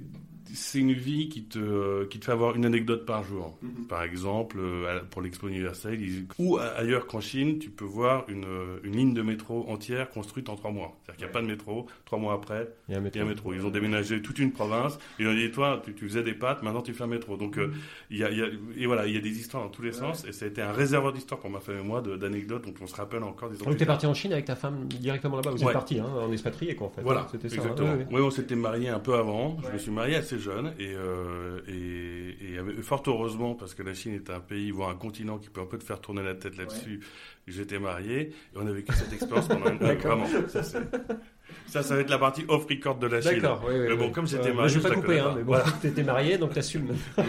c'est 0.54 0.80
une 0.80 0.94
vie 0.94 1.30
qui 1.30 1.44
te 1.44 2.06
qui 2.06 2.20
te 2.20 2.26
fait 2.26 2.32
avoir 2.32 2.56
une 2.56 2.66
anecdote 2.66 3.06
par 3.06 3.24
jour. 3.24 3.58
Par 3.90 4.04
exemple, 4.04 4.58
euh, 4.60 5.00
pour 5.10 5.22
l'expo 5.22 5.48
universelle, 5.48 6.02
ils- 6.02 6.26
ou 6.40 6.58
ailleurs 6.58 7.08
qu'en 7.08 7.22
Chine, 7.22 7.60
tu 7.60 7.70
peux 7.70 7.86
voir 7.86 8.26
une 8.28 8.46
euh, 8.46 8.80
une 8.84 8.96
ligne 8.96 9.14
de 9.14 9.22
métro 9.22 9.66
entière 9.70 10.10
construite 10.10 10.50
en 10.50 10.56
trois 10.56 10.72
mois. 10.72 10.98
C'est-à-dire 11.04 11.18
qu'il 11.18 11.26
n'y 11.26 11.30
a 11.32 11.34
pas 11.34 11.42
de 11.42 11.48
métro. 11.48 11.86
Trois 12.06 12.20
mois 12.20 12.34
après, 12.34 12.70
Il 12.88 12.94
y 12.94 12.96
a 12.96 13.00
un 13.00 13.06
il 13.06 13.16
y 13.16 13.20
a 13.20 13.24
un 13.24 13.28
métro. 13.28 13.54
Ils 13.54 13.66
ont 13.66 13.70
déménagé 13.70 14.22
toute 14.22 14.40
une 14.40 14.52
province. 14.52 14.98
Ils 15.20 15.28
ont 15.28 15.34
dit, 15.34 15.50
toi, 15.52 15.82
tu, 15.84 15.94
tu 15.94 16.08
faisais 16.08 16.24
des 16.24 16.34
pâtes, 16.34 16.64
maintenant 16.64 16.82
tu 16.82 16.94
fais 16.94 17.04
un 17.04 17.08
métro. 17.08 17.38
Donc, 17.38 17.58
euh, 17.58 17.72
il 18.10 18.18
y 18.18 18.24
a, 18.24 18.30
il 18.32 18.38
y 18.38 18.42
a- 18.42 18.50
et 18.78 18.86
voilà, 18.86 19.08
il 19.08 19.14
y 19.14 19.18
a 19.18 19.22
des 19.22 19.38
histoires 19.40 19.64
dans 19.64 19.70
tous 19.70 19.82
les 19.82 19.92
sens. 19.92 20.26
Et 20.26 20.32
ça 20.32 20.46
a 20.46 20.48
été 20.48 20.62
un 20.62 20.72
réservoir 20.72 21.14
d'histoires 21.14 21.40
pour 21.40 21.50
ma 21.50 21.60
famille 21.60 21.82
et 21.82 21.88
moi, 21.88 22.02
d'anecdotes 22.02 22.66
dont 22.66 22.74
on 22.82 22.88
se 22.88 22.96
rappelle 22.96 23.24
encore 23.24 23.50
des 23.50 23.58
Donc 23.58 23.78
t'es 23.78 23.86
parti 23.86 24.06
en 24.06 24.14
Chine 24.14 24.34
avec 24.34 24.46
ta 24.46 24.56
femme 24.56 24.86
directement 24.88 25.36
là-bas. 25.38 25.52
Vous 25.52 25.58
Ouais. 25.64 25.68
êtes 25.68 25.74
parti 25.74 26.00
hein, 26.00 26.06
en 26.06 26.32
expatrié 26.32 26.76
quoi 26.76 26.88
en 26.88 26.90
fait. 26.90 27.02
Voilà, 27.02 27.28
C'était 27.32 27.50
ça. 27.50 27.56
exactement. 27.56 27.90
hein, 27.90 27.94
ouais, 27.98 28.00
ouais. 28.00 28.08
Oui, 28.12 28.22
on 28.22 28.32
s'était 28.32 28.56
marié 28.56 28.90
un 28.90 29.00
peu 29.00 29.14
avant. 29.16 29.58
Je 29.66 29.72
me 29.72 29.78
suis 29.78 29.92
marié 29.92 30.16
assez 30.16 30.38
jeune 30.42 30.74
et, 30.78 30.94
euh, 30.94 31.62
et, 31.68 32.54
et 32.54 32.58
avec- 32.58 32.82
fort 32.82 33.02
heureusement 33.08 33.56
parce 33.56 33.74
que 33.74 33.84
la 33.84 33.94
Chine 33.94 34.14
est 34.14 34.30
un 34.30 34.40
pays, 34.42 34.72
voire 34.72 34.90
un 34.90 34.96
continent 34.96 35.38
qui 35.38 35.50
peut 35.50 35.62
un 35.62 35.66
peu 35.66 35.78
te 35.78 35.84
faire 35.86 36.02
tourner 36.02 36.24
la 36.24 36.36
tête 36.36 36.58
là-dessus. 36.58 37.00
J'étais 37.48 37.80
marié 37.80 38.20
et 38.22 38.34
on 38.56 38.68
a 38.68 38.72
vécu 38.72 38.94
cette 38.94 39.14
expérience 39.14 39.48
pendant 39.48 39.70
une 39.72 39.78
D'accord. 39.80 40.18
Vraiment, 40.18 40.48
ça, 40.50 40.62
ça, 41.68 41.84
ça 41.84 41.96
va 41.96 42.02
être 42.02 42.10
la 42.10 42.18
partie 42.18 42.44
off 42.48 42.66
record 42.70 42.98
de 42.98 43.08
la 43.08 43.22
Chine. 43.22 43.40
D'accord, 43.40 43.64
oui, 43.68 43.74
oui, 43.78 43.86
Mais 43.90 43.96
bon, 43.96 44.06
oui. 44.08 44.12
comme 44.12 44.28
j'étais 44.28 44.50
Ouais, 44.50 44.54
marié, 44.54 44.58
moi, 44.60 44.68
je 44.68 44.80
vais 44.80 44.90
pas 44.90 44.96
couper, 44.96 45.20
hein, 45.20 45.34
mais 45.36 45.44
bon, 45.44 45.48
Voilà. 45.54 45.66
t'étais 45.82 46.04
marié, 46.04 46.38
donc 46.38 46.54
t'assumes. 46.54 46.88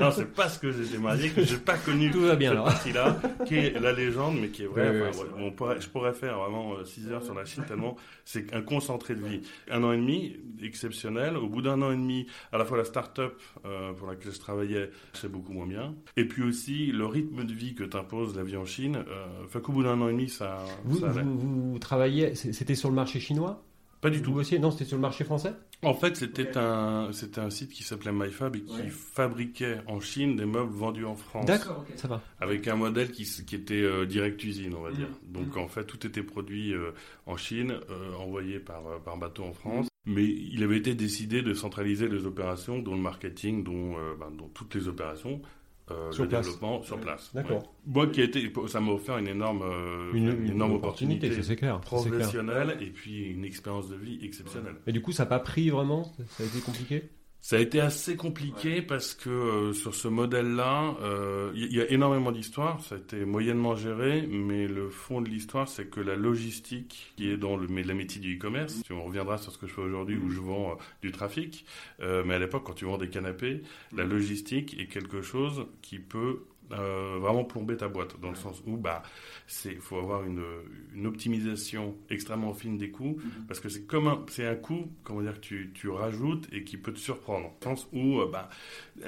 Non, 0.00 0.10
c'est 0.10 0.32
parce 0.32 0.58
que 0.58 0.70
j'étais 0.72 0.98
marié 0.98 1.30
que 1.30 1.42
j'ai 1.44 1.56
pas 1.58 1.76
connu 1.76 2.10
Tout 2.10 2.20
va 2.22 2.36
bien, 2.36 2.50
cette 2.50 2.58
alors. 2.58 2.64
partie-là, 2.66 3.20
qui 3.46 3.56
est 3.56 3.80
la 3.80 3.92
légende, 3.92 4.38
mais 4.40 4.48
qui 4.48 4.62
est 4.64 4.66
vraie. 4.66 5.08
Enfin, 5.08 5.24
on 5.38 5.50
pourrait- 5.50 5.80
je 5.80 5.88
pourrais 5.88 6.12
faire 6.12 6.38
vraiment 6.38 6.74
6 6.84 7.08
heures 7.10 7.22
sur 7.22 7.34
la 7.34 7.44
Chine 7.44 7.64
tellement 7.66 7.96
c'est 8.24 8.54
un 8.54 8.62
concentré 8.62 9.14
de 9.14 9.24
vie. 9.24 9.40
Un 9.70 9.82
an 9.82 9.92
et 9.92 9.96
demi, 9.96 10.36
exceptionnel. 10.62 11.36
Au 11.36 11.48
bout 11.48 11.62
d'un 11.62 11.80
an 11.82 11.90
et 11.90 11.96
demi, 11.96 12.26
à 12.52 12.58
la 12.58 12.64
fois 12.64 12.76
la 12.78 12.84
start-up 12.84 13.40
euh, 13.64 13.92
pour 13.92 14.06
laquelle 14.08 14.32
je 14.32 14.38
travaillais, 14.38 14.90
c'est 15.14 15.30
beaucoup 15.30 15.52
moins 15.52 15.66
bien. 15.66 15.94
Et 16.16 16.24
puis 16.24 16.42
aussi 16.42 16.86
le 16.92 17.06
rythme 17.06 17.44
de 17.44 17.52
vie 17.52 17.74
que 17.74 17.82
t'impose 17.84 18.36
la 18.36 18.44
vie 18.44 18.56
en 18.56 18.64
Chine. 18.66 18.96
Euh, 19.08 19.26
fait 19.48 19.60
qu'au 19.60 19.72
bout 19.72 19.82
d'un 19.82 20.00
an 20.00 20.08
et 20.08 20.12
demi, 20.12 20.28
ça, 20.28 20.58
Vous, 20.84 21.00
ça 21.00 21.08
vous, 21.08 21.72
vous 21.72 21.78
travailliez, 21.80 22.34
c'était 22.34 22.74
sur 22.76 22.88
le 22.88 22.94
marché 23.00 23.20
chinois 23.20 23.62
Pas 24.00 24.10
du 24.10 24.22
tout. 24.22 24.32
Vous 24.32 24.40
aussi 24.40 24.58
Non, 24.58 24.70
c'était 24.70 24.84
sur 24.84 24.96
le 24.96 25.02
marché 25.02 25.24
français 25.24 25.52
En 25.82 25.94
fait, 25.94 26.16
c'était 26.16 26.56
un, 26.56 27.10
c'était 27.12 27.40
un 27.40 27.50
site 27.50 27.70
qui 27.70 27.82
s'appelait 27.82 28.12
MyFab 28.12 28.56
et 28.56 28.62
qui 28.62 28.88
fabriquait 28.90 29.78
en 29.86 30.00
Chine 30.00 30.36
des 30.36 30.46
meubles 30.46 30.72
vendus 30.72 31.04
en 31.04 31.16
France. 31.16 31.46
D'accord, 31.46 31.84
ça 31.96 32.08
va. 32.08 32.22
Avec 32.40 32.68
un 32.68 32.76
modèle 32.76 33.10
qui, 33.10 33.24
qui 33.24 33.54
était 33.54 33.74
euh, 33.82 34.06
direct 34.06 34.42
usine, 34.44 34.74
on 34.74 34.82
va 34.82 34.92
dire. 34.92 35.08
Mhm. 35.08 35.32
Donc 35.32 35.56
en 35.56 35.68
fait, 35.68 35.84
tout 35.84 36.06
était 36.06 36.22
produit 36.22 36.72
euh, 36.74 36.92
en 37.26 37.36
Chine, 37.36 37.74
euh, 37.90 38.14
envoyé 38.14 38.58
par, 38.60 38.86
euh, 38.86 38.98
par 39.04 39.16
bateau 39.16 39.44
en 39.44 39.52
France. 39.52 39.86
Mhm. 40.06 40.14
Mais 40.14 40.24
il 40.24 40.62
avait 40.62 40.78
été 40.78 40.94
décidé 40.94 41.42
de 41.42 41.52
centraliser 41.52 42.08
les 42.08 42.24
opérations, 42.24 42.78
dont 42.78 42.94
le 42.94 43.02
marketing, 43.02 43.62
dont, 43.64 43.98
euh, 43.98 44.14
ben, 44.18 44.30
dont 44.30 44.48
toutes 44.48 44.74
les 44.74 44.88
opérations. 44.88 45.42
Euh, 45.90 46.10
Sur 46.12 46.24
le 46.24 46.28
place. 46.28 46.46
développement 46.46 46.82
sur 46.82 46.98
place. 46.98 47.30
D'accord. 47.34 47.58
Ouais. 47.58 47.68
Moi 47.86 48.06
qui 48.08 48.20
a 48.20 48.24
été, 48.24 48.52
ça 48.68 48.80
m'a 48.80 48.92
offert 48.92 49.18
une 49.18 49.28
énorme, 49.28 49.62
euh, 49.62 50.12
Une, 50.12 50.46
énorme 50.48 50.72
opportunité, 50.74 51.28
clair. 51.28 51.44
c'est 51.44 51.56
clair. 51.56 51.80
professionnelle 51.80 52.76
et 52.80 52.86
puis 52.90 53.24
une 53.24 53.44
expérience 53.44 53.88
de 53.88 53.96
vie 53.96 54.18
exceptionnelle. 54.22 54.76
Et 54.86 54.92
du 54.92 55.02
coup, 55.02 55.12
ça 55.12 55.24
n'a 55.24 55.28
pas 55.28 55.38
pris 55.40 55.70
vraiment 55.70 56.04
Ça 56.28 56.42
a 56.42 56.46
été 56.46 56.60
compliqué? 56.60 57.10
Ça 57.42 57.56
a 57.56 57.58
été 57.58 57.80
assez 57.80 58.16
compliqué 58.16 58.82
parce 58.82 59.14
que 59.14 59.30
euh, 59.30 59.72
sur 59.72 59.94
ce 59.94 60.08
modèle-là, 60.08 60.94
euh, 61.00 61.50
il 61.54 61.72
y, 61.72 61.80
a 61.80 61.90
énormément 61.90 62.32
d'histoires. 62.32 62.80
Ça 62.82 62.96
a 62.96 62.98
été 62.98 63.24
moyennement 63.24 63.76
géré, 63.76 64.26
mais 64.28 64.68
le 64.68 64.90
fond 64.90 65.22
de 65.22 65.28
l'histoire, 65.28 65.66
c'est 65.66 65.86
que 65.86 66.00
la 66.00 66.16
logistique 66.16 67.14
qui 67.16 67.30
est 67.30 67.38
dans 67.38 67.56
le, 67.56 67.66
la 67.66 67.94
métier 67.94 68.20
du 68.20 68.36
e-commerce, 68.36 68.82
si 68.84 68.92
on 68.92 69.02
reviendra 69.02 69.38
sur 69.38 69.52
ce 69.52 69.58
que 69.58 69.66
je 69.66 69.72
fais 69.72 69.80
aujourd'hui 69.80 70.18
où 70.18 70.28
je 70.28 70.40
vends 70.40 70.72
euh, 70.72 70.74
du 71.02 71.12
trafic, 71.12 71.64
mais 72.00 72.34
à 72.34 72.38
l'époque, 72.38 72.64
quand 72.64 72.74
tu 72.74 72.84
vends 72.84 72.98
des 72.98 73.08
canapés, 73.08 73.62
la 73.92 74.04
logistique 74.04 74.78
est 74.78 74.86
quelque 74.86 75.22
chose 75.22 75.66
qui 75.82 75.98
peut 75.98 76.44
euh, 76.72 77.18
vraiment 77.20 77.44
plomber 77.44 77.76
ta 77.76 77.88
boîte, 77.88 78.18
dans 78.20 78.30
le 78.30 78.36
sens 78.36 78.62
où 78.66 78.76
bah, 78.76 79.02
c'est 79.46 79.74
faut 79.76 79.98
avoir 79.98 80.24
une, 80.24 80.42
une, 80.94 81.06
optimisation 81.06 81.96
extrêmement 82.08 82.54
fine 82.54 82.78
des 82.78 82.90
coûts, 82.90 83.18
mhm. 83.18 83.46
parce 83.48 83.60
que 83.60 83.68
c'est 83.68 83.86
comme 83.86 84.06
un, 84.06 84.24
c'est 84.28 84.46
un 84.46 84.54
coût, 84.54 84.88
comment 85.02 85.20
dire, 85.22 85.34
que 85.34 85.40
tu, 85.40 85.72
tu 85.74 85.88
rajoutes 85.88 86.46
et 86.52 86.62
qui 86.64 86.76
peut 86.76 86.92
te 86.92 86.98
surprendre. 86.98 87.52
Dans 87.60 87.70
le 87.70 87.76
sens 87.76 87.88
où, 87.92 88.20
euh, 88.20 88.30
bah, 88.30 88.48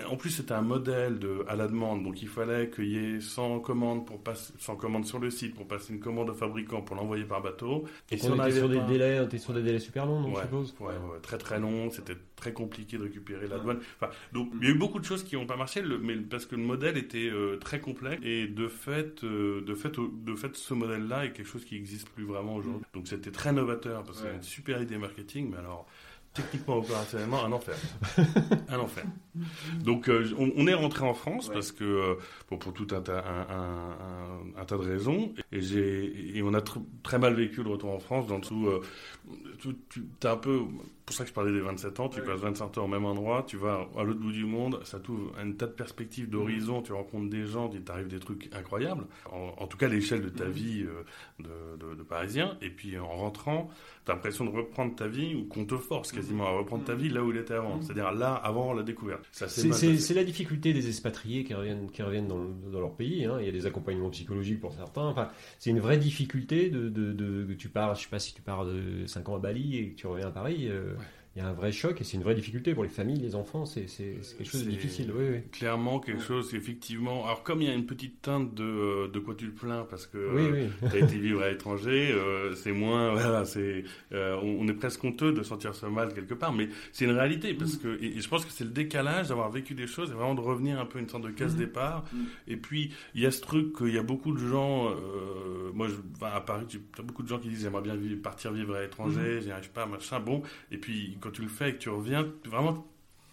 en 0.08 0.16
plus 0.16 0.30
c'était 0.30 0.54
un 0.54 0.62
modèle 0.62 1.18
de, 1.18 1.44
à 1.48 1.54
la 1.54 1.68
demande, 1.68 2.02
donc 2.02 2.20
il 2.22 2.28
fallait 2.28 2.70
qu'il 2.70 2.88
y 2.88 2.96
ait 2.96 3.20
100 3.20 3.60
commandes, 3.60 4.06
pour 4.06 4.22
passer, 4.22 4.52
100 4.58 4.76
commandes 4.76 5.06
sur 5.06 5.18
le 5.18 5.30
site 5.30 5.54
pour 5.54 5.66
passer 5.68 5.92
une 5.92 6.00
commande 6.00 6.30
au 6.30 6.34
fabricant 6.34 6.82
pour 6.82 6.96
l'envoyer 6.96 7.24
par 7.24 7.42
bateau. 7.42 7.84
Et, 8.10 8.16
si 8.16 8.26
on, 8.28 8.34
était 8.42 8.58
sur 8.58 8.68
des 8.68 8.80
délais, 8.80 9.20
on 9.20 9.24
était 9.24 9.38
sur 9.38 9.52
des 9.52 9.62
délais 9.62 9.78
super 9.78 10.06
longs, 10.06 10.22
donc, 10.22 10.36
je 10.36 10.42
suppose. 10.42 10.74
Ouais, 10.80 10.88
ouais, 10.88 11.20
très 11.22 11.38
très 11.38 11.60
long, 11.60 11.90
c'était 11.90 12.16
très 12.36 12.52
compliqué 12.52 12.98
de 12.98 13.04
récupérer 13.04 13.46
la 13.46 13.58
douane. 13.58 13.78
Enfin, 14.00 14.12
donc 14.32 14.50
il 14.60 14.66
y 14.66 14.70
a 14.70 14.74
eu 14.74 14.78
beaucoup 14.78 14.98
de 14.98 15.04
choses 15.04 15.22
qui 15.22 15.36
n'ont 15.36 15.46
pas 15.46 15.56
marché, 15.56 15.82
mais 16.02 16.16
parce 16.16 16.46
que 16.46 16.56
le 16.56 16.62
modèle 16.62 16.96
était 16.96 17.28
euh, 17.30 17.51
très 17.58 17.80
complexe. 17.80 18.22
Et 18.24 18.46
de 18.46 18.68
fait, 18.68 19.24
euh, 19.24 19.62
de 19.62 19.74
fait, 19.74 19.92
de 19.98 20.34
fait, 20.34 20.56
ce 20.56 20.74
modèle-là 20.74 21.26
est 21.26 21.32
quelque 21.32 21.48
chose 21.48 21.64
qui 21.64 21.74
n'existe 21.74 22.08
plus 22.10 22.24
vraiment 22.24 22.56
aujourd'hui. 22.56 22.86
Donc 22.94 23.08
c'était 23.08 23.30
très 23.30 23.52
novateur 23.52 24.02
parce 24.04 24.20
que 24.20 24.28
c'est 24.28 24.34
une 24.34 24.42
super 24.42 24.82
idée 24.82 24.98
marketing, 24.98 25.50
mais 25.50 25.58
alors 25.58 25.86
techniquement 26.34 26.78
opérationnellement 26.78 27.44
un 27.44 27.52
enfer. 27.52 27.76
Un 28.68 28.78
enfer. 28.78 29.04
Donc 29.84 30.08
euh, 30.08 30.34
on, 30.38 30.66
est 30.66 30.72
rentré 30.72 31.04
en 31.04 31.12
France 31.12 31.50
parce 31.52 31.72
que 31.72 32.16
pour, 32.46 32.58
pour 32.58 32.72
tout 32.72 32.86
un, 32.92 33.02
un, 33.06 33.96
un, 34.56 34.64
tas 34.64 34.76
de 34.76 34.82
raisons. 34.82 35.34
Et 35.52 35.60
j'ai 35.60 36.36
et 36.36 36.42
on 36.42 36.54
a 36.54 36.62
très 37.02 37.18
mal 37.18 37.34
vécu 37.34 37.62
le 37.62 37.68
retour 37.68 37.90
en 37.90 37.98
France 37.98 38.26
dans 38.26 38.38
le 38.38 38.42
sous 38.44 38.80
tu 39.90 40.04
as 40.22 40.32
un 40.32 40.36
peu 40.36 40.62
pour 41.04 41.14
ça 41.14 41.24
que 41.24 41.30
je 41.30 41.34
parlais 41.34 41.52
des 41.52 41.60
27 41.60 42.00
ans, 42.00 42.08
tu 42.08 42.22
passes 42.22 42.40
25 42.40 42.78
ans 42.78 42.84
au 42.84 42.88
même 42.88 43.04
endroit, 43.04 43.44
tu 43.46 43.56
vas 43.56 43.88
à 43.96 44.04
l'autre 44.04 44.20
bout 44.20 44.32
du 44.32 44.44
monde, 44.44 44.80
ça 44.84 45.00
t'ouvre 45.00 45.32
un 45.38 45.52
tas 45.52 45.66
de 45.66 45.72
perspectives 45.72 46.28
d'horizon, 46.28 46.82
tu 46.82 46.92
rencontres 46.92 47.28
des 47.28 47.44
gens, 47.46 47.70
il 47.72 47.82
t'arrive 47.82 48.08
des 48.08 48.20
trucs 48.20 48.48
incroyables, 48.54 49.04
en, 49.30 49.66
tout 49.66 49.76
cas 49.76 49.88
l'échelle 49.88 50.22
de 50.22 50.28
ta 50.28 50.44
vie 50.44 50.84
euh, 50.84 51.02
de, 51.76 51.94
de, 51.94 52.02
parisien, 52.02 52.56
et 52.62 52.70
puis 52.70 52.98
en 52.98 53.08
rentrant, 53.08 53.68
tu 54.04 54.10
as 54.10 54.14
l'impression 54.14 54.44
de 54.44 54.50
reprendre 54.50 54.94
ta 54.94 55.08
vie, 55.08 55.34
ou 55.34 55.44
qu'on 55.44 55.64
te 55.64 55.76
force 55.76 56.12
quasiment 56.12 56.46
à 56.46 56.50
reprendre 56.50 56.84
ta 56.84 56.94
vie 56.94 57.08
là 57.08 57.22
où 57.22 57.30
il 57.30 57.36
était 57.36 57.54
avant, 57.54 57.80
c'est-à-dire 57.82 58.12
là, 58.12 58.34
avant 58.34 58.72
la 58.72 58.82
découverte. 58.82 59.24
C'est 59.32 60.14
la 60.14 60.24
difficulté 60.24 60.72
des 60.72 60.88
expatriés 60.88 61.44
qui 61.44 61.54
reviennent, 61.54 61.90
qui 61.90 62.02
reviennent 62.02 62.28
dans, 62.28 62.44
dans 62.70 62.80
leur 62.80 62.94
pays, 62.94 63.24
hein. 63.24 63.38
il 63.40 63.46
y 63.46 63.48
a 63.48 63.52
des 63.52 63.66
accompagnements 63.66 64.10
psychologiques 64.10 64.60
pour 64.60 64.72
certains, 64.72 65.06
enfin, 65.06 65.28
c'est 65.58 65.70
une 65.70 65.80
vraie 65.80 65.98
difficulté 65.98 66.70
de, 66.70 66.88
de, 66.88 67.12
de, 67.12 67.54
tu 67.54 67.68
pars, 67.68 67.94
je 67.94 68.02
sais 68.02 68.10
pas 68.10 68.18
si 68.18 68.34
tu 68.34 68.42
pars 68.42 68.64
de 68.64 69.06
5 69.06 69.28
ans 69.28 69.36
à 69.36 69.38
Bali 69.38 69.78
et 69.78 69.90
que 69.90 69.96
tu 69.96 70.06
reviens 70.06 70.28
à 70.28 70.30
Paris, 70.30 70.68
euh, 70.68 70.91
il 71.34 71.42
y 71.42 71.44
a 71.44 71.48
un 71.48 71.54
vrai 71.54 71.72
choc 71.72 71.98
et 71.98 72.04
c'est 72.04 72.18
une 72.18 72.22
vraie 72.22 72.34
difficulté 72.34 72.74
pour 72.74 72.82
les 72.82 72.90
familles, 72.90 73.18
les 73.18 73.34
enfants, 73.34 73.64
c'est 73.64 73.86
quelque 73.86 74.44
chose 74.44 74.66
de 74.66 74.70
difficile. 74.70 75.10
Oui, 75.16 75.24
oui. 75.30 75.38
Clairement 75.50 75.98
quelque 75.98 76.22
chose, 76.22 76.54
effectivement. 76.54 77.24
Alors 77.24 77.42
comme 77.42 77.62
il 77.62 77.68
y 77.68 77.70
a 77.70 77.74
une 77.74 77.86
petite 77.86 78.20
teinte 78.20 78.54
de, 78.54 78.64
euh, 78.64 79.08
de 79.08 79.18
quoi 79.18 79.34
tu 79.34 79.46
le 79.46 79.52
plains 79.52 79.86
parce 79.88 80.06
que 80.06 80.18
oui, 80.52 80.68
tu 80.90 80.94
as 80.94 80.98
été 80.98 81.18
vivre 81.18 81.42
à 81.42 81.48
l'étranger, 81.48 82.12
euh, 82.12 82.54
c'est 82.54 82.72
moins, 82.72 83.12
voilà, 83.14 83.46
c'est, 83.46 83.84
euh, 84.12 84.38
on, 84.42 84.68
est 84.68 84.74
presque 84.74 85.02
honteux 85.04 85.32
de 85.32 85.42
sentir 85.42 85.74
ce 85.74 85.86
mal 85.86 86.12
quelque 86.12 86.34
part, 86.34 86.52
mais 86.52 86.68
c'est 86.92 87.06
une 87.06 87.12
réalité 87.12 87.54
parce 87.54 87.76
que, 87.76 87.98
et, 88.02 88.20
je 88.20 88.28
pense 88.28 88.44
que 88.44 88.52
c'est 88.52 88.64
le 88.64 88.70
décalage 88.70 89.28
d'avoir 89.28 89.50
vécu 89.50 89.74
des 89.74 89.86
choses 89.86 90.10
et 90.10 90.14
vraiment 90.14 90.34
de 90.34 90.42
revenir 90.42 90.78
un 90.78 90.86
peu 90.86 90.98
une 90.98 91.08
sorte 91.08 91.24
de 91.24 91.30
casse-départ. 91.30 92.04
Mm-hmm. 92.14 92.52
Et 92.52 92.56
puis 92.58 92.92
il 93.14 93.22
y 93.22 93.26
a 93.26 93.30
ce 93.30 93.40
truc 93.40 93.74
qu'il 93.78 93.94
y 93.94 93.98
a 93.98 94.02
beaucoup 94.02 94.32
de 94.32 94.46
gens, 94.46 94.94
moi 95.72 95.88
je, 95.88 95.94
à 96.26 96.42
Paris, 96.42 96.66
tu 96.68 96.82
as 96.98 97.02
beaucoup 97.02 97.22
de 97.22 97.28
gens 97.28 97.38
qui 97.38 97.48
disent 97.48 97.62
j'aimerais 97.62 97.82
bien 97.82 97.96
vivre, 97.96 98.20
partir 98.20 98.52
vivre 98.52 98.74
à 98.74 98.82
l'étranger, 98.82 99.38
mm-hmm. 99.38 99.42
j'y 99.42 99.50
arrive 99.50 99.70
pas, 99.70 99.86
machin, 99.86 100.20
bon, 100.20 100.42
et 100.70 100.76
puis 100.76 101.16
quand 101.22 101.30
tu 101.30 101.42
le 101.42 101.48
fais 101.48 101.70
et 101.70 101.72
que 101.74 101.78
tu 101.78 101.88
reviens, 101.88 102.26
vraiment, 102.44 102.84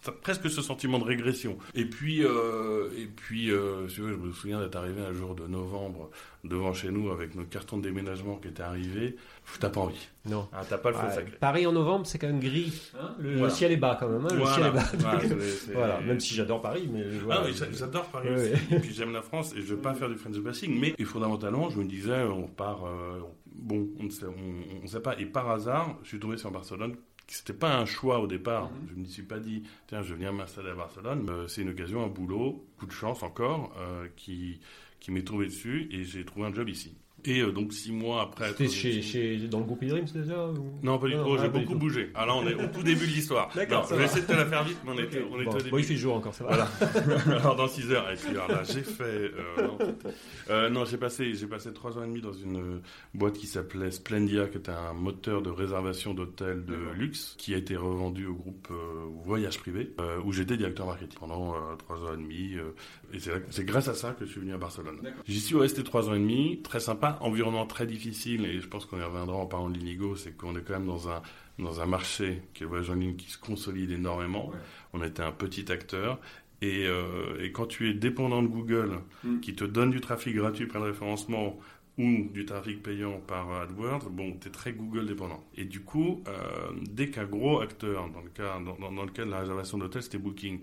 as 0.08 0.12
presque 0.12 0.48
ce 0.48 0.62
sentiment 0.62 0.98
de 0.98 1.04
régression. 1.04 1.58
Et 1.74 1.84
puis, 1.84 2.24
euh, 2.24 2.88
et 2.96 3.06
puis, 3.06 3.50
euh, 3.50 3.86
je 3.88 4.02
me 4.02 4.32
souviens 4.32 4.60
d'être 4.60 4.76
arrivé 4.76 5.02
un 5.02 5.12
jour 5.12 5.34
de 5.34 5.46
novembre 5.46 6.10
devant 6.44 6.72
chez 6.72 6.90
nous 6.90 7.10
avec 7.10 7.34
notre 7.34 7.50
carton 7.50 7.76
de 7.76 7.82
déménagement 7.82 8.36
qui 8.36 8.48
était 8.48 8.62
arrivé. 8.62 9.16
T'as 9.58 9.68
pas 9.68 9.80
envie. 9.80 10.08
Non. 10.26 10.48
Ah, 10.52 10.62
t'as 10.66 10.78
pas 10.78 10.90
le 10.90 10.96
feu 10.96 11.06
sacré. 11.10 11.36
Paris 11.38 11.66
en 11.66 11.72
novembre, 11.72 12.06
c'est 12.06 12.18
quand 12.18 12.28
même 12.28 12.40
gris. 12.40 12.92
Hein 12.98 13.14
le, 13.18 13.48
ciel 13.50 13.72
est 13.72 13.76
bas 13.76 13.96
quand 13.98 14.08
même. 14.08 14.24
Hein, 14.24 14.34
le 14.34 14.46
ciel 14.46 14.66
est 14.66 14.70
bas. 14.70 15.20
voilà. 15.74 16.00
Même 16.00 16.20
si 16.20 16.34
j'adore 16.34 16.62
Paris, 16.62 16.88
mais 16.90 17.04
ah, 17.30 17.44
j'adore 17.72 18.04
Paris 18.06 18.30
aussi. 18.30 18.74
Et 18.74 18.78
puis 18.78 18.94
j'aime 18.94 19.12
la 19.12 19.22
France 19.22 19.52
et 19.54 19.60
je 19.60 19.74
veux 19.74 19.80
pas 19.80 19.94
faire 19.94 20.08
du 20.08 20.16
French 20.16 20.38
passing, 20.40 20.78
mais 20.78 20.94
et 20.98 21.04
fondamentalement, 21.04 21.68
je 21.68 21.78
me 21.78 21.84
disais, 21.84 22.22
on 22.22 22.46
part. 22.46 22.86
Euh, 22.86 23.20
bon, 23.46 23.88
on 23.98 24.04
ne 24.04 24.10
sait, 24.10 24.26
on, 24.26 24.82
on 24.84 24.86
sait 24.86 25.00
pas. 25.00 25.18
Et 25.18 25.26
par 25.26 25.50
hasard, 25.50 25.98
je 26.02 26.08
suis 26.08 26.20
tombé 26.20 26.36
sur 26.36 26.50
Barcelone 26.50 26.96
c'était 27.32 27.52
pas 27.52 27.76
un 27.76 27.86
choix 27.86 28.18
au 28.20 28.26
départ. 28.26 28.70
Mhm. 28.70 28.88
Je 28.88 28.94
ne 28.94 29.00
me 29.00 29.04
suis 29.04 29.22
pas 29.22 29.38
dit, 29.38 29.62
tiens, 29.86 30.02
je 30.02 30.14
viens 30.14 30.32
m'installer 30.32 30.70
à 30.70 30.74
Barcelone. 30.74 31.46
C'est 31.48 31.62
une 31.62 31.70
occasion, 31.70 32.04
un 32.04 32.08
boulot, 32.08 32.66
coup 32.76 32.86
de 32.86 32.92
chance 32.92 33.22
encore, 33.22 33.72
euh, 33.78 34.08
qui, 34.16 34.60
qui 34.98 35.12
m'est 35.12 35.22
tombé 35.22 35.46
dessus 35.46 35.88
et 35.92 36.04
j'ai 36.04 36.24
trouvé 36.24 36.46
un 36.46 36.54
job 36.54 36.68
ici. 36.68 36.92
Et 37.24 37.40
euh, 37.40 37.52
donc 37.52 37.72
six 37.72 37.92
mois 37.92 38.22
après. 38.22 38.48
C'était 38.48 38.68
chez, 38.68 39.02
chez, 39.02 39.36
dans 39.48 39.58
le 39.58 39.64
groupe 39.64 39.84
Dreams 39.84 40.06
déjà 40.14 40.48
Non, 40.82 40.98
pas 40.98 41.06
du 41.06 41.14
tout. 41.14 41.38
j'ai 41.38 41.48
beaucoup 41.48 41.74
bougé. 41.74 42.10
Alors 42.14 42.38
on 42.38 42.48
est 42.48 42.54
au 42.54 42.66
tout 42.66 42.82
début 42.82 43.06
de 43.06 43.12
l'histoire. 43.12 43.50
D'accord. 43.54 43.86
Je 43.90 43.94
vais 43.94 44.04
essayer 44.04 44.22
de 44.22 44.26
te 44.26 44.32
la 44.32 44.46
faire 44.46 44.64
vite, 44.64 44.78
mais 44.84 44.92
on 44.92 44.98
était, 44.98 45.24
on 45.30 45.40
était 45.40 45.48
au 45.48 45.58
début. 45.58 45.70
Bon, 45.70 45.78
il 45.78 45.84
fait 45.84 45.96
jour 45.96 46.14
encore, 46.14 46.34
ça 46.34 46.44
va. 46.44 46.68
Voilà. 46.80 47.36
alors 47.38 47.56
dans 47.56 47.68
6 47.68 47.92
heures. 47.92 48.10
Et 48.10 48.16
puis 48.16 48.30
alors 48.30 48.48
là, 48.48 48.62
j'ai 48.64 48.82
fait. 48.82 49.02
Euh, 49.02 49.30
non, 49.58 49.78
euh, 50.50 50.70
non 50.70 50.84
j'ai 50.84 50.96
passé, 50.96 51.34
j'ai 51.34 51.46
passé 51.46 51.72
trois 51.72 51.98
ans 51.98 52.04
et 52.04 52.06
demi 52.06 52.20
dans 52.20 52.32
une 52.32 52.80
boîte 53.14 53.34
qui 53.34 53.46
s'appelait 53.46 53.90
Splendia, 53.90 54.46
qui 54.48 54.58
était 54.58 54.70
un 54.70 54.94
moteur 54.94 55.42
de 55.42 55.50
réservation 55.50 56.14
d'hôtels 56.14 56.64
de 56.64 56.76
luxe, 56.94 57.34
qui 57.38 57.54
a 57.54 57.58
été 57.58 57.76
revendu 57.76 58.26
au 58.26 58.34
groupe 58.34 58.68
Voyage 59.24 59.58
Privé, 59.58 59.94
où 60.24 60.32
j'étais 60.32 60.56
directeur 60.56 60.86
marketing 60.86 61.18
pendant 61.18 61.54
trois 61.76 61.98
ans 61.98 62.14
et 62.14 62.16
demi. 62.16 62.56
Et 63.12 63.18
c'est 63.50 63.64
grâce 63.64 63.88
à 63.88 63.94
ça 63.94 64.12
que 64.12 64.24
je 64.24 64.30
suis 64.30 64.40
venu 64.40 64.54
à 64.54 64.58
Barcelone. 64.58 65.00
J'y 65.26 65.40
suis 65.40 65.56
resté 65.56 65.82
trois 65.82 66.08
ans 66.08 66.14
et 66.14 66.18
demi, 66.18 66.60
très 66.62 66.80
sympa 66.80 67.18
environnement 67.20 67.66
très 67.66 67.86
difficile, 67.86 68.44
et 68.44 68.60
je 68.60 68.68
pense 68.68 68.86
qu'on 68.86 68.98
y 68.98 69.02
reviendra 69.02 69.36
en 69.36 69.46
parlant 69.46 69.68
de 69.68 69.78
l'Inigo, 69.78 70.16
c'est 70.16 70.36
qu'on 70.36 70.56
est 70.56 70.62
quand 70.62 70.74
même 70.74 70.86
dans 70.86 71.08
un, 71.08 71.22
dans 71.58 71.80
un 71.80 71.86
marché 71.86 72.42
qui 72.54 72.62
est 72.62 72.66
le 72.66 72.68
voyage 72.68 72.90
en 72.90 72.94
ligne 72.94 73.16
qui 73.16 73.30
se 73.30 73.38
consolide 73.38 73.90
énormément. 73.90 74.52
On 74.92 75.02
était 75.02 75.22
un 75.22 75.32
petit 75.32 75.70
acteur. 75.70 76.18
Et, 76.62 76.86
euh, 76.86 77.42
et, 77.42 77.52
quand 77.52 77.64
tu 77.64 77.88
es 77.88 77.94
dépendant 77.94 78.42
de 78.42 78.48
Google, 78.48 78.98
mm. 79.24 79.40
qui 79.40 79.54
te 79.54 79.64
donne 79.64 79.90
du 79.90 80.02
trafic 80.02 80.36
gratuit 80.36 80.66
plein 80.66 80.80
de 80.80 80.86
référencement, 80.86 81.58
ou 81.98 82.28
du 82.32 82.46
trafic 82.46 82.82
payant 82.82 83.20
par 83.26 83.50
AdWords, 83.52 84.08
bon, 84.10 84.36
tu 84.40 84.48
es 84.48 84.50
très 84.50 84.72
Google 84.72 85.06
dépendant. 85.06 85.42
Et 85.56 85.64
du 85.64 85.80
coup, 85.80 86.22
euh, 86.28 86.70
dès 86.90 87.10
qu'un 87.10 87.26
gros 87.26 87.60
acteur, 87.60 88.08
dans 88.10 88.20
le 88.22 88.30
cas 88.30 88.58
dans, 88.58 88.76
dans, 88.76 88.92
dans 88.92 89.04
le 89.04 89.10
cas 89.10 89.24
de 89.24 89.30
la 89.30 89.40
réservation 89.40 89.76
d'hôtel, 89.76 90.02
c'était 90.02 90.18
Booking, 90.18 90.60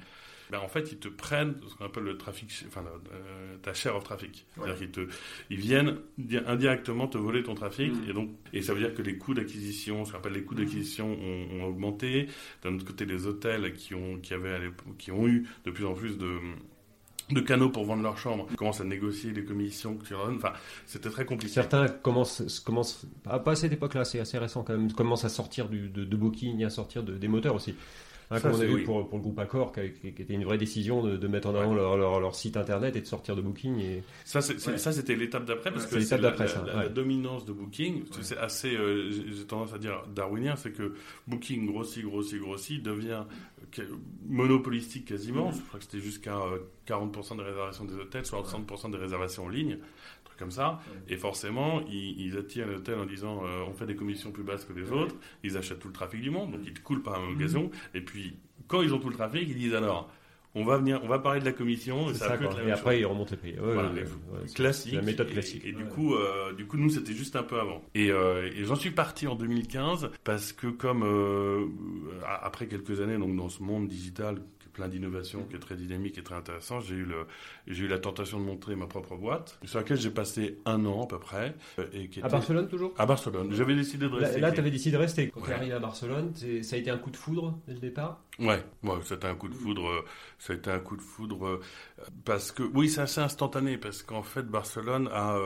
ben 0.52 0.60
en 0.60 0.68
fait, 0.68 0.92
ils 0.92 0.98
te 0.98 1.08
prennent 1.08 1.56
ce 1.68 1.76
qu'on 1.76 1.86
appelle 1.86 2.04
le 2.04 2.18
trafic, 2.18 2.50
enfin, 2.68 2.84
euh, 3.12 3.58
ta 3.62 3.74
share 3.74 3.96
of 3.96 4.04
traffic. 4.04 4.46
C'est-à-dire 4.56 4.78
qu'ils 4.78 4.92
te, 4.92 5.08
ils 5.50 5.60
viennent 5.60 5.98
indirectement 6.46 7.08
te 7.08 7.18
voler 7.18 7.44
ton 7.44 7.56
trafic, 7.56 7.92
mm. 7.92 8.10
et 8.10 8.14
donc, 8.14 8.30
et 8.54 8.62
ça 8.62 8.74
veut 8.74 8.80
dire 8.80 8.94
que 8.94 9.02
les 9.02 9.18
coûts 9.18 9.34
d'acquisition, 9.34 10.06
ce 10.06 10.12
qu'on 10.12 10.20
appelle 10.20 10.34
les 10.34 10.44
coûts 10.44 10.56
d'acquisition, 10.56 11.12
ont, 11.12 11.62
ont, 11.62 11.66
augmenté. 11.66 12.28
D'un 12.64 12.76
autre 12.76 12.86
côté, 12.86 13.06
les 13.06 13.28
hôtels 13.28 13.74
qui 13.74 13.94
ont, 13.94 14.18
qui 14.20 14.34
avaient, 14.34 14.72
qui 14.98 15.12
ont 15.12 15.28
eu 15.28 15.48
de 15.66 15.72
plus 15.72 15.86
en 15.86 15.94
plus 15.94 16.18
de 16.18 16.40
de 17.32 17.42
canaux 17.42 17.70
pour 17.70 17.84
vendre 17.84 18.04
leur 18.04 18.18
chambre, 18.18 18.48
commencent 18.56 18.82
à 18.82 18.86
négocier 18.86 19.32
les 19.32 19.44
commissions 19.44 19.96
que 19.96 20.06
tu 20.06 20.14
leur 20.14 20.28
donnes. 20.28 20.38
Enfin, 20.38 20.54
c'était 20.86 21.10
très 21.10 21.26
compliqué. 21.26 21.54
Certains 21.54 21.88
commencent, 21.88 22.62
commencent 22.62 23.06
pas 23.24 23.42
à 23.46 23.56
cette 23.56 23.74
époque-là, 23.74 24.06
c'est 24.06 24.20
assez 24.20 24.38
récent 24.38 24.64
quand 24.64 24.78
même, 24.78 24.92
commencent 24.94 25.26
à 25.26 25.30
sortir 25.30 25.68
du, 25.68 25.90
de, 25.90 26.06
de 26.06 26.16
Booking, 26.16 26.64
à 26.64 26.70
sortir 26.70 27.04
de, 27.04 27.18
des 27.18 27.28
moteurs 27.28 27.56
aussi. 27.56 27.76
Hein, 28.30 28.42
comme 28.42 28.52
on 28.52 28.60
a 28.60 28.66
vu 28.66 28.84
pour, 28.84 29.08
pour, 29.08 29.20
le 29.20 29.24
groupe 29.24 29.40
Accor, 29.40 29.72
qui, 29.72 30.12
qui, 30.12 30.22
était 30.22 30.34
une 30.34 30.44
vraie 30.44 30.58
décision 30.58 31.02
de, 31.02 31.16
de 31.16 31.28
mettre 31.28 31.48
en 31.48 31.56
avant 31.56 31.74
leur, 31.74 31.96
leur, 31.96 32.20
leur, 32.20 32.36
site 32.36 32.58
internet 32.58 32.96
et 32.98 33.02
de 33.02 33.06
sortir 33.06 33.38
de 33.38 33.42
Booking. 33.42 33.80
Et... 33.80 34.04
Ça, 34.26 34.42
ça 34.42 34.92
c'était 34.92 35.16
l'étape 35.16 35.46
d'après, 35.46 35.72
parce 35.72 35.86
que 35.86 36.00
c'est 36.02 36.18
la, 36.18 36.36
la, 36.36 36.74
la, 36.84 36.90
dominance 36.90 37.46
de 37.46 37.54
Booking, 37.54 38.04
c'est 38.22 38.38
assez, 38.38 38.76
euh, 38.76 39.10
j'ai 39.12 39.46
tendance 39.46 39.74
à 39.74 39.78
dire 39.78 40.04
darwinien, 40.14 40.58
c'est 40.58 40.72
que 40.72 40.94
Booking 41.28 41.68
grossit, 41.68 42.04
grossit, 42.04 42.40
grossit, 42.42 42.84
devient 42.84 43.24
monopolistique 44.26 45.06
quasiment. 45.06 45.52
Je 45.52 45.62
crois 45.62 45.80
que 45.80 45.86
c'était 45.86 46.04
jusqu'à 46.04 46.38
40% 46.88 47.34
euh, 47.34 47.38
des 47.38 47.44
réservations 47.44 47.86
des 47.86 47.96
hôtels, 47.96 48.24
60% 48.24 48.92
des 48.92 48.98
réservations 48.98 49.46
en 49.46 49.50
ligne 49.50 49.78
comme 50.38 50.52
ça. 50.52 50.80
Et 51.08 51.18
forcément, 51.18 51.82
ils, 51.90 52.38
attirent 52.38 52.68
l'hôtel 52.68 53.00
en 53.00 53.06
disant 53.06 53.44
euh, 53.44 53.64
on 53.68 53.74
fait 53.74 53.86
des 53.86 53.96
commissions 53.96 54.32
plus 54.32 54.44
basses 54.44 54.66
que 54.66 54.74
les 54.74 54.92
autres. 54.92 55.16
Ils 55.44 55.58
achètent 55.58 55.80
tout 55.80 55.88
le 55.88 55.94
trafic 55.94 56.22
du 56.22 56.30
monde, 56.30 56.52
donc 56.52 56.62
ils 56.66 56.74
te 56.74 56.82
coulent 56.82 57.04
par 57.04 57.20
même 57.20 57.36
occasion. 57.36 57.72
Et 57.94 58.02
puis, 58.02 58.38
quand 58.68 58.82
ils 58.82 58.94
ont 58.94 59.00
tout 59.00 59.10
le 59.10 59.16
trafic, 59.16 59.48
ils 59.48 59.56
disent 59.58 59.76
alors 59.76 60.10
on 60.56 60.64
va 60.64 60.78
venir, 60.78 61.00
on 61.04 61.08
va 61.08 61.20
parler 61.20 61.40
de 61.40 61.46
la 61.46 61.52
commission, 61.52 62.10
et 62.10 62.16
ça, 62.16 62.36
la 62.36 62.64
Et 62.68 62.72
après, 62.72 63.00
ils 63.00 63.06
remontent 63.06 63.30
les 63.30 63.38
prix. 63.38 63.52
Ouais, 63.60 63.74
Voilà, 63.74 63.90
ouais, 63.90 63.96
les- 63.96 64.02
ouais, 64.02 64.08
ouais, 64.08 64.40
c'est- 64.48 64.56
classique. 64.56 64.94
La 64.96 65.04
méthode 65.04 65.30
classique. 65.30 65.64
Et, 65.64 65.72
du 65.72 65.86
coup, 65.86 66.16
euh, 66.16 66.52
du 66.54 66.66
coup, 66.66 66.78
nous, 66.78 66.90
c'était 66.90 67.14
juste 67.14 67.36
un 67.36 67.44
peu 67.44 67.60
avant. 67.60 67.84
Et, 67.94 68.10
euh, 68.10 68.50
et 68.56 68.64
j'en 68.64 68.76
suis 68.76 68.90
parti 68.90 69.28
en 69.28 69.36
2015 69.36 70.10
parce 70.24 70.54
que 70.54 70.66
comme 70.68 71.04
après 72.48 72.68
quelques 72.68 73.02
années, 73.02 73.18
donc 73.18 73.36
dans 73.36 73.50
ce 73.50 73.62
monde 73.62 73.88
digital 73.88 74.42
qui 74.60 74.68
est 74.68 74.72
plein 74.72 74.88
d'innovations, 74.88 75.44
qui 75.50 75.56
est 75.56 75.60
très 75.60 75.76
dynamique 75.76 76.18
et 76.18 76.24
très 76.24 76.36
intéressant, 76.36 76.80
j'ai 76.80 76.96
eu 76.96 77.06
le, 77.06 77.28
j'ai 77.68 77.86
eu 77.86 77.88
la 77.88 78.00
tentation 78.00 78.40
de 78.40 78.46
monter 78.46 78.76
ma 78.76 78.88
propre 78.88 79.16
boîte, 79.16 79.60
sur 79.66 79.80
laquelle 79.80 79.98
j'ai 80.00 80.10
passé 80.12 80.58
un 80.66 80.86
an 80.86 81.04
à 81.04 81.08
peu 81.08 81.20
près, 81.20 81.56
euh, 81.80 81.86
et 81.94 82.08
qui 82.10 82.22
À 82.22 82.30
Barcelone, 82.30 82.68
toujours? 82.68 82.94
À 82.98 83.06
Barcelone. 83.06 83.50
J'avais 83.54 83.76
décidé 83.76 84.08
de 84.08 84.16
Là, 84.16 84.20
rester. 84.28 84.40
là 84.42 84.52
tu 84.52 84.60
avais 84.60 84.72
décidé 84.72 84.92
de 84.98 85.02
rester. 85.02 85.30
Quand 85.30 85.42
tu 85.42 85.50
es 85.50 85.54
arrivé 85.54 85.74
à 85.74 85.80
Barcelone, 85.80 86.34
ça 86.64 86.76
a 86.76 86.80
été 86.80 86.90
un 86.90 86.98
coup 86.98 87.12
de 87.12 87.18
foudre 87.18 87.58
dès 87.68 87.74
le 87.74 87.80
départ? 87.80 88.22
Ouais, 88.40 88.64
ouais, 88.84 88.94
c'était 89.04 89.26
un 89.28 89.34
coup 89.36 89.48
de 89.50 89.56
foudre. 89.56 89.88
euh, 89.90 90.06
Ça 90.38 90.54
a 90.54 90.56
été 90.56 90.70
un 90.70 90.80
coup 90.80 90.96
de 90.96 91.02
foudre 91.02 91.48
euh, 91.48 91.62
parce 92.26 92.52
que 92.52 92.64
oui, 92.64 92.90
c'est 92.90 93.02
assez 93.02 93.22
instantané 93.22 93.78
parce 93.78 94.04
qu'en 94.04 94.22
fait 94.24 94.44
Barcelone 94.44 95.10
a, 95.12 95.38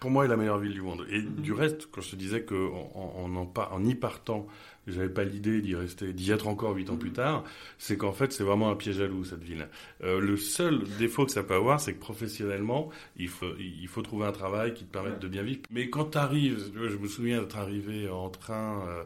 pour 0.00 0.10
moi, 0.10 0.24
est 0.24 0.28
la 0.28 0.36
meilleure 0.36 0.58
ville 0.58 0.72
du 0.72 0.82
monde. 0.82 1.06
Et 1.10 1.22
du 1.22 1.52
reste, 1.52 1.88
quand 1.90 2.00
je 2.00 2.10
te 2.10 2.16
disais 2.16 2.42
que 2.42 2.54
en, 2.72 3.14
en, 3.24 3.36
en, 3.36 3.46
par- 3.46 3.72
en 3.72 3.84
y 3.84 3.94
partant, 3.94 4.46
j'avais 4.90 5.08
pas 5.08 5.24
l'idée 5.24 5.60
d'y 5.60 5.74
rester, 5.74 6.12
d'y 6.12 6.30
être 6.30 6.48
encore 6.48 6.74
huit 6.74 6.90
ans 6.90 6.96
plus 6.96 7.12
tard, 7.12 7.44
c'est 7.78 7.96
qu'en 7.96 8.12
fait 8.12 8.32
c'est 8.32 8.44
vraiment 8.44 8.70
un 8.70 8.76
piège 8.76 9.00
à 9.00 9.06
loup 9.06 9.24
cette 9.24 9.42
ville. 9.42 9.68
Euh, 10.02 10.20
le 10.20 10.36
seul 10.36 10.82
défaut 10.98 11.24
que 11.26 11.32
ça 11.32 11.42
peut 11.42 11.54
avoir, 11.54 11.80
c'est 11.80 11.94
que 11.94 12.00
professionnellement, 12.00 12.90
il 13.16 13.28
faut 13.28 13.54
il 13.58 13.88
faut 13.88 14.02
trouver 14.02 14.26
un 14.26 14.32
travail 14.32 14.74
qui 14.74 14.84
te 14.84 14.92
permette 14.92 15.18
de 15.20 15.28
bien 15.28 15.42
vivre. 15.42 15.60
Mais 15.70 15.90
quand 15.90 16.12
tu 16.12 16.18
arrives, 16.18 16.70
je 16.74 16.96
me 16.96 17.08
souviens 17.08 17.40
d'être 17.40 17.56
arrivé 17.58 18.08
en 18.08 18.28
train. 18.28 18.86
euh, 18.88 19.04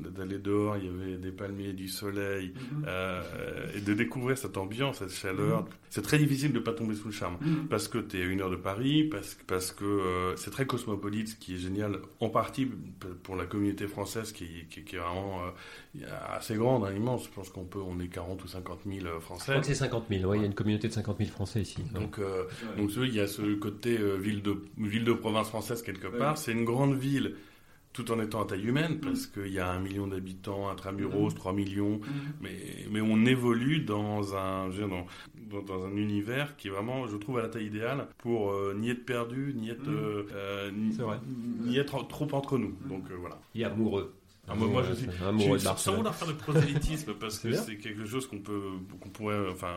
d'aller 0.00 0.38
dehors, 0.38 0.76
il 0.76 0.84
y 0.84 0.88
avait 0.88 1.16
des 1.16 1.30
palmiers, 1.32 1.72
du 1.72 1.88
soleil, 1.88 2.52
euh, 2.86 3.22
et 3.76 3.80
de 3.80 3.94
découvrir 3.94 4.36
cette 4.38 4.56
ambiance, 4.56 4.98
cette 4.98 5.12
chaleur. 5.12 5.66
C'est 5.90 6.02
très 6.02 6.18
difficile 6.18 6.52
de 6.52 6.58
ne 6.58 6.62
pas 6.64 6.72
tomber 6.72 6.94
sous 6.94 7.06
le 7.08 7.12
charme, 7.14 7.38
parce 7.70 7.88
que 7.88 7.98
tu 7.98 8.18
es 8.18 8.22
à 8.22 8.24
une 8.26 8.40
heure 8.40 8.50
de 8.50 8.56
Paris, 8.56 9.04
parce, 9.04 9.34
que- 9.34 9.44
parce 9.44 9.72
que 9.72 9.84
euh, 9.84 10.36
c'est 10.36 10.50
très 10.50 10.66
cosmopolite, 10.66 11.28
ce 11.28 11.36
qui 11.36 11.54
est 11.54 11.58
génial, 11.58 11.98
en 12.20 12.28
partie 12.28 12.68
pour 13.22 13.36
la 13.36 13.46
communauté 13.46 13.86
française, 13.88 14.32
qui, 14.32 14.46
qui, 14.70 14.82
qui 14.82 14.96
est 14.96 14.98
vraiment 14.98 15.40
euh, 15.46 16.00
assez 16.36 16.54
grande, 16.56 16.84
hein, 16.84 16.92
immense. 16.94 17.24
Je 17.24 17.30
pense 17.30 17.48
qu'on 17.50 17.64
peut, 17.64 17.78
on 17.80 17.98
est 18.00 18.08
40 18.08 18.42
ou 18.44 18.48
50 18.48 18.80
000 18.86 18.98
Je 19.14 19.20
Français. 19.20 19.44
crois 19.52 19.60
que 19.60 19.66
c'est 19.66 19.74
50 19.74 20.04
000. 20.10 20.24
Ouais, 20.30 20.38
il 20.38 20.40
y 20.40 20.44
a 20.44 20.46
une 20.46 20.54
communauté 20.54 20.88
de 20.88 20.92
50 20.92 21.18
000 21.18 21.30
Français 21.30 21.62
ici. 21.62 21.82
Donc, 21.94 22.18
euh, 22.18 22.44
donc 22.76 22.90
il 22.96 23.14
y 23.14 23.20
a 23.20 23.26
ce 23.26 23.54
côté 23.54 23.98
euh, 23.98 24.16
ville 24.16 24.42
de 24.42 24.56
ville 24.78 25.04
de 25.04 25.12
province 25.12 25.48
française 25.48 25.82
quelque 25.82 26.08
part. 26.08 26.36
C'est 26.38 26.52
une 26.52 26.64
grande 26.64 26.94
ville, 26.94 27.34
tout 27.96 28.12
en 28.12 28.20
étant 28.20 28.42
à 28.42 28.46
taille 28.46 28.66
humaine, 28.66 28.98
parce 29.00 29.26
qu'il 29.26 29.52
y 29.52 29.58
a 29.58 29.70
un 29.70 29.80
million 29.80 30.06
d'habitants, 30.06 30.68
intramuros, 30.68 31.34
3 31.34 31.54
millions. 31.54 32.00
Mais 32.42 32.50
mais 32.90 33.00
on 33.00 33.24
évolue 33.24 33.80
dans 33.80 34.36
un 34.36 34.70
je 34.70 34.82
veux 34.82 34.88
dire, 34.88 35.62
dans, 35.66 35.84
un 35.84 35.96
univers 35.96 36.56
qui 36.56 36.68
est 36.68 36.70
vraiment, 36.70 37.06
je 37.06 37.16
trouve, 37.16 37.38
à 37.38 37.42
la 37.42 37.48
taille 37.48 37.66
idéale 37.66 38.08
pour 38.18 38.50
euh, 38.52 38.74
ni 38.78 38.90
être 38.90 39.06
perdu, 39.06 39.54
ni 39.56 39.70
être 39.70 39.88
euh, 39.88 40.26
euh, 40.34 40.70
ni, 40.70 40.92
C'est 40.92 41.02
vrai. 41.02 41.18
ni 41.26 41.78
être 41.78 42.06
trop 42.06 42.28
entre 42.32 42.58
nous. 42.58 42.74
Donc 42.88 43.04
euh, 43.10 43.14
voilà. 43.18 43.38
Il 43.54 43.62
est 43.62 43.64
amoureux. 43.64 44.12
Ah, 44.48 44.54
moi, 44.54 44.68
moi, 44.68 44.82
je 44.88 44.94
suis- 44.94 45.06
de 45.58 45.62
sans 45.78 45.90
vouloir 45.96 46.14
faire 46.14 46.28
de 46.28 46.32
prosélytisme 46.34 47.14
parce 47.20 47.38
que 47.40 47.48
c'est 47.64 47.76
quelque 47.78 48.04
chose 48.06 48.26
qu'on 48.28 48.38
peut 48.38 48.62
qu'on 49.00 49.08
pourrait 49.08 49.48
enfin 49.50 49.74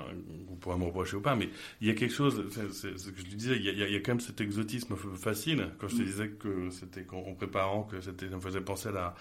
qu'on 0.47 0.55
pourrait 0.55 0.77
me 0.77 0.85
reprocher 0.85 1.15
ou 1.15 1.21
pas 1.21 1.35
mais 1.35 1.49
il 1.81 1.87
y 1.87 1.91
a 1.91 1.93
quelque 1.95 2.13
chose 2.13 2.43
c'est 2.71 2.97
ce 2.97 3.09
que 3.09 3.19
je 3.19 3.25
te 3.25 3.35
disais 3.35 3.55
il 3.57 3.63
y, 3.63 3.69
a, 3.69 3.71
il 3.87 3.91
y 3.93 3.95
a- 3.95 3.99
quand 3.99 4.11
même 4.11 4.19
cet 4.19 4.41
exotisme 4.41 4.95
facile. 5.15 5.69
Quand 5.79 5.87
je 5.87 5.97
te 5.97 6.03
disais 6.03 6.29
que 6.29 6.69
c'était 6.69 7.03
qu'en 7.03 7.17
en 7.19 7.33
préparant 7.33 7.83
que 7.83 7.99
c'était 8.01 8.29
ça 8.29 8.35
me 8.35 8.41
faisait 8.41 8.61
penser 8.61 8.89
à 8.89 8.91
la 8.91 9.15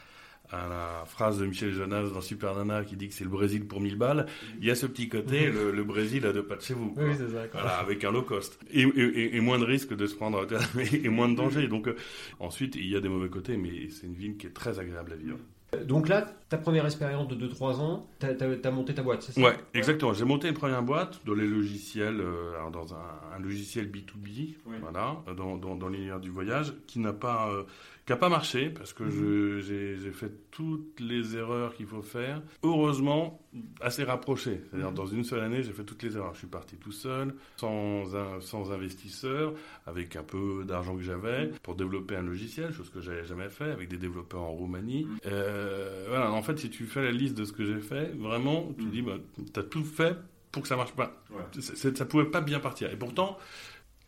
à 0.50 0.66
la 0.68 1.04
phrase 1.06 1.38
de 1.38 1.46
Michel 1.46 1.72
Jonas 1.72 2.10
dans 2.14 2.20
Super 2.20 2.54
Nana 2.54 2.84
qui 2.84 2.96
dit 2.96 3.08
que 3.08 3.14
c'est 3.14 3.24
le 3.24 3.30
Brésil 3.30 3.66
pour 3.66 3.80
1000 3.80 3.96
balles 3.96 4.26
il 4.60 4.66
y 4.66 4.70
a 4.70 4.74
ce 4.74 4.86
petit 4.86 5.08
côté 5.08 5.50
le, 5.50 5.70
le 5.72 5.84
Brésil 5.84 6.24
a 6.26 6.32
deux 6.32 6.42
pas 6.44 6.56
de 6.56 6.62
chez 6.62 6.74
vous 6.74 6.90
quoi. 6.92 7.04
Oui, 7.04 7.10
c'est 7.16 7.28
ça. 7.28 7.44
Voilà, 7.52 7.76
avec 7.78 8.02
un 8.04 8.10
low 8.12 8.22
cost. 8.22 8.58
Et, 8.72 8.82
et- 8.82 8.84
et- 8.84 9.36
et 9.36 9.40
moins 9.40 9.58
de 9.58 9.64
risque 9.64 9.94
de 9.94 10.06
se 10.06 10.14
prendre, 10.14 10.46
et, 11.04 11.08
moins 11.08 11.28
de 11.28 11.34
danger. 11.36 11.68
Donc, 11.68 11.88
euh, 11.88 11.96
ensuite, 12.40 12.76
il 12.76 12.86
y 12.88 12.96
a 12.96 13.00
des 13.00 13.08
mauvais 13.08 13.28
côtés, 13.28 13.56
mais 13.56 13.88
c'est 13.90 14.06
une 14.06 14.14
ville 14.14 14.36
qui 14.36 14.46
est 14.46 14.50
très 14.54 14.78
agréable 14.78 15.12
à 15.12 15.16
vivre. 15.16 15.38
Donc 15.84 16.08
là, 16.08 16.26
ta 16.48 16.56
première 16.56 16.86
expérience 16.86 17.28
de 17.28 17.34
2-3 17.46 17.78
ans, 17.80 18.08
t'as 18.18 18.28
as, 18.30 18.70
monté 18.70 18.94
ta 18.94 19.02
boîte, 19.02 19.20
c'est 19.22 19.32
ça? 19.32 19.40
Ouais, 19.42 19.54
exactement. 19.74 20.14
J'ai 20.14 20.24
monté 20.24 20.48
une 20.48 20.54
première 20.54 20.82
boîte 20.82 21.20
dans 21.26 21.34
les 21.34 21.46
logiciels, 21.46 22.20
euh, 22.22 22.54
alors 22.56 22.70
dans 22.70 22.94
un, 22.94 23.36
un 23.36 23.38
logiciel 23.38 23.86
B2B, 23.90 24.54
Ouais. 24.66 24.78
voilà, 24.80 25.16
dans, 25.36 25.58
dans, 25.58 25.76
dans 25.76 25.88
l'univers 25.88 26.20
du 26.20 26.30
voyage, 26.30 26.72
qui 26.86 27.00
n'a 27.00 27.12
pas, 27.12 27.50
euh, 27.50 27.64
qui 28.08 28.12
a 28.14 28.16
pas 28.16 28.30
marché 28.30 28.70
parce 28.70 28.94
que 28.94 29.04
je- 29.10 29.60
j'ai 29.60 30.10
fait 30.12 30.32
toutes 30.50 30.98
les 30.98 31.36
erreurs 31.36 31.74
qu'il 31.74 31.84
faut 31.86 32.00
faire. 32.00 32.40
Heureusement, 32.62 33.40
assez 33.82 34.02
rapprochées. 34.02 34.62
C'est-à-dire, 34.70 34.92
dans 34.92 35.04
une 35.06 35.24
seule 35.24 35.40
année, 35.40 35.62
j'ai 35.62 35.72
fait 35.72 35.84
toutes 35.84 36.02
les 36.02 36.16
erreurs. 36.16 36.32
Je 36.32 36.38
suis 36.38 36.46
parti 36.46 36.76
tout 36.76 36.90
seul, 36.90 37.34
sans, 37.58 38.16
un- 38.16 38.40
sans 38.40 38.72
investisseur, 38.72 39.52
avec 39.86 40.16
un 40.16 40.22
peu 40.22 40.64
d'argent 40.66 40.96
que 40.96 41.02
j'avais, 41.02 41.48
pour 41.62 41.74
développer 41.74 42.16
un 42.16 42.22
logiciel, 42.22 42.72
chose 42.72 42.88
que 42.88 43.00
j'avais 43.02 43.26
jamais 43.26 43.50
fait, 43.50 43.70
avec 43.70 43.88
des 43.90 43.98
développeurs 43.98 44.40
en 44.40 44.52
Roumanie. 44.52 45.06
Euh, 45.26 46.06
voilà, 46.08 46.32
en 46.32 46.42
fait, 46.42 46.58
si 46.58 46.70
tu 46.70 46.86
fais 46.86 47.02
la 47.02 47.12
liste 47.12 47.36
de 47.36 47.44
ce 47.44 47.52
que 47.52 47.64
j'ai 47.66 47.80
fait, 47.80 48.12
vraiment, 48.16 48.72
tu 48.78 48.86
dis, 48.86 49.02
bah, 49.02 49.18
tu 49.52 49.60
as 49.60 49.62
tout 49.64 49.84
fait 49.84 50.16
pour 50.50 50.62
que 50.62 50.68
ça 50.68 50.76
marche 50.76 50.92
pas. 50.94 51.22
C'est- 51.60 51.96
ça 51.96 52.04
pouvait 52.06 52.24
pas 52.24 52.40
bien 52.40 52.58
partir. 52.58 52.90
Et 52.90 52.96
pourtant, 52.96 53.38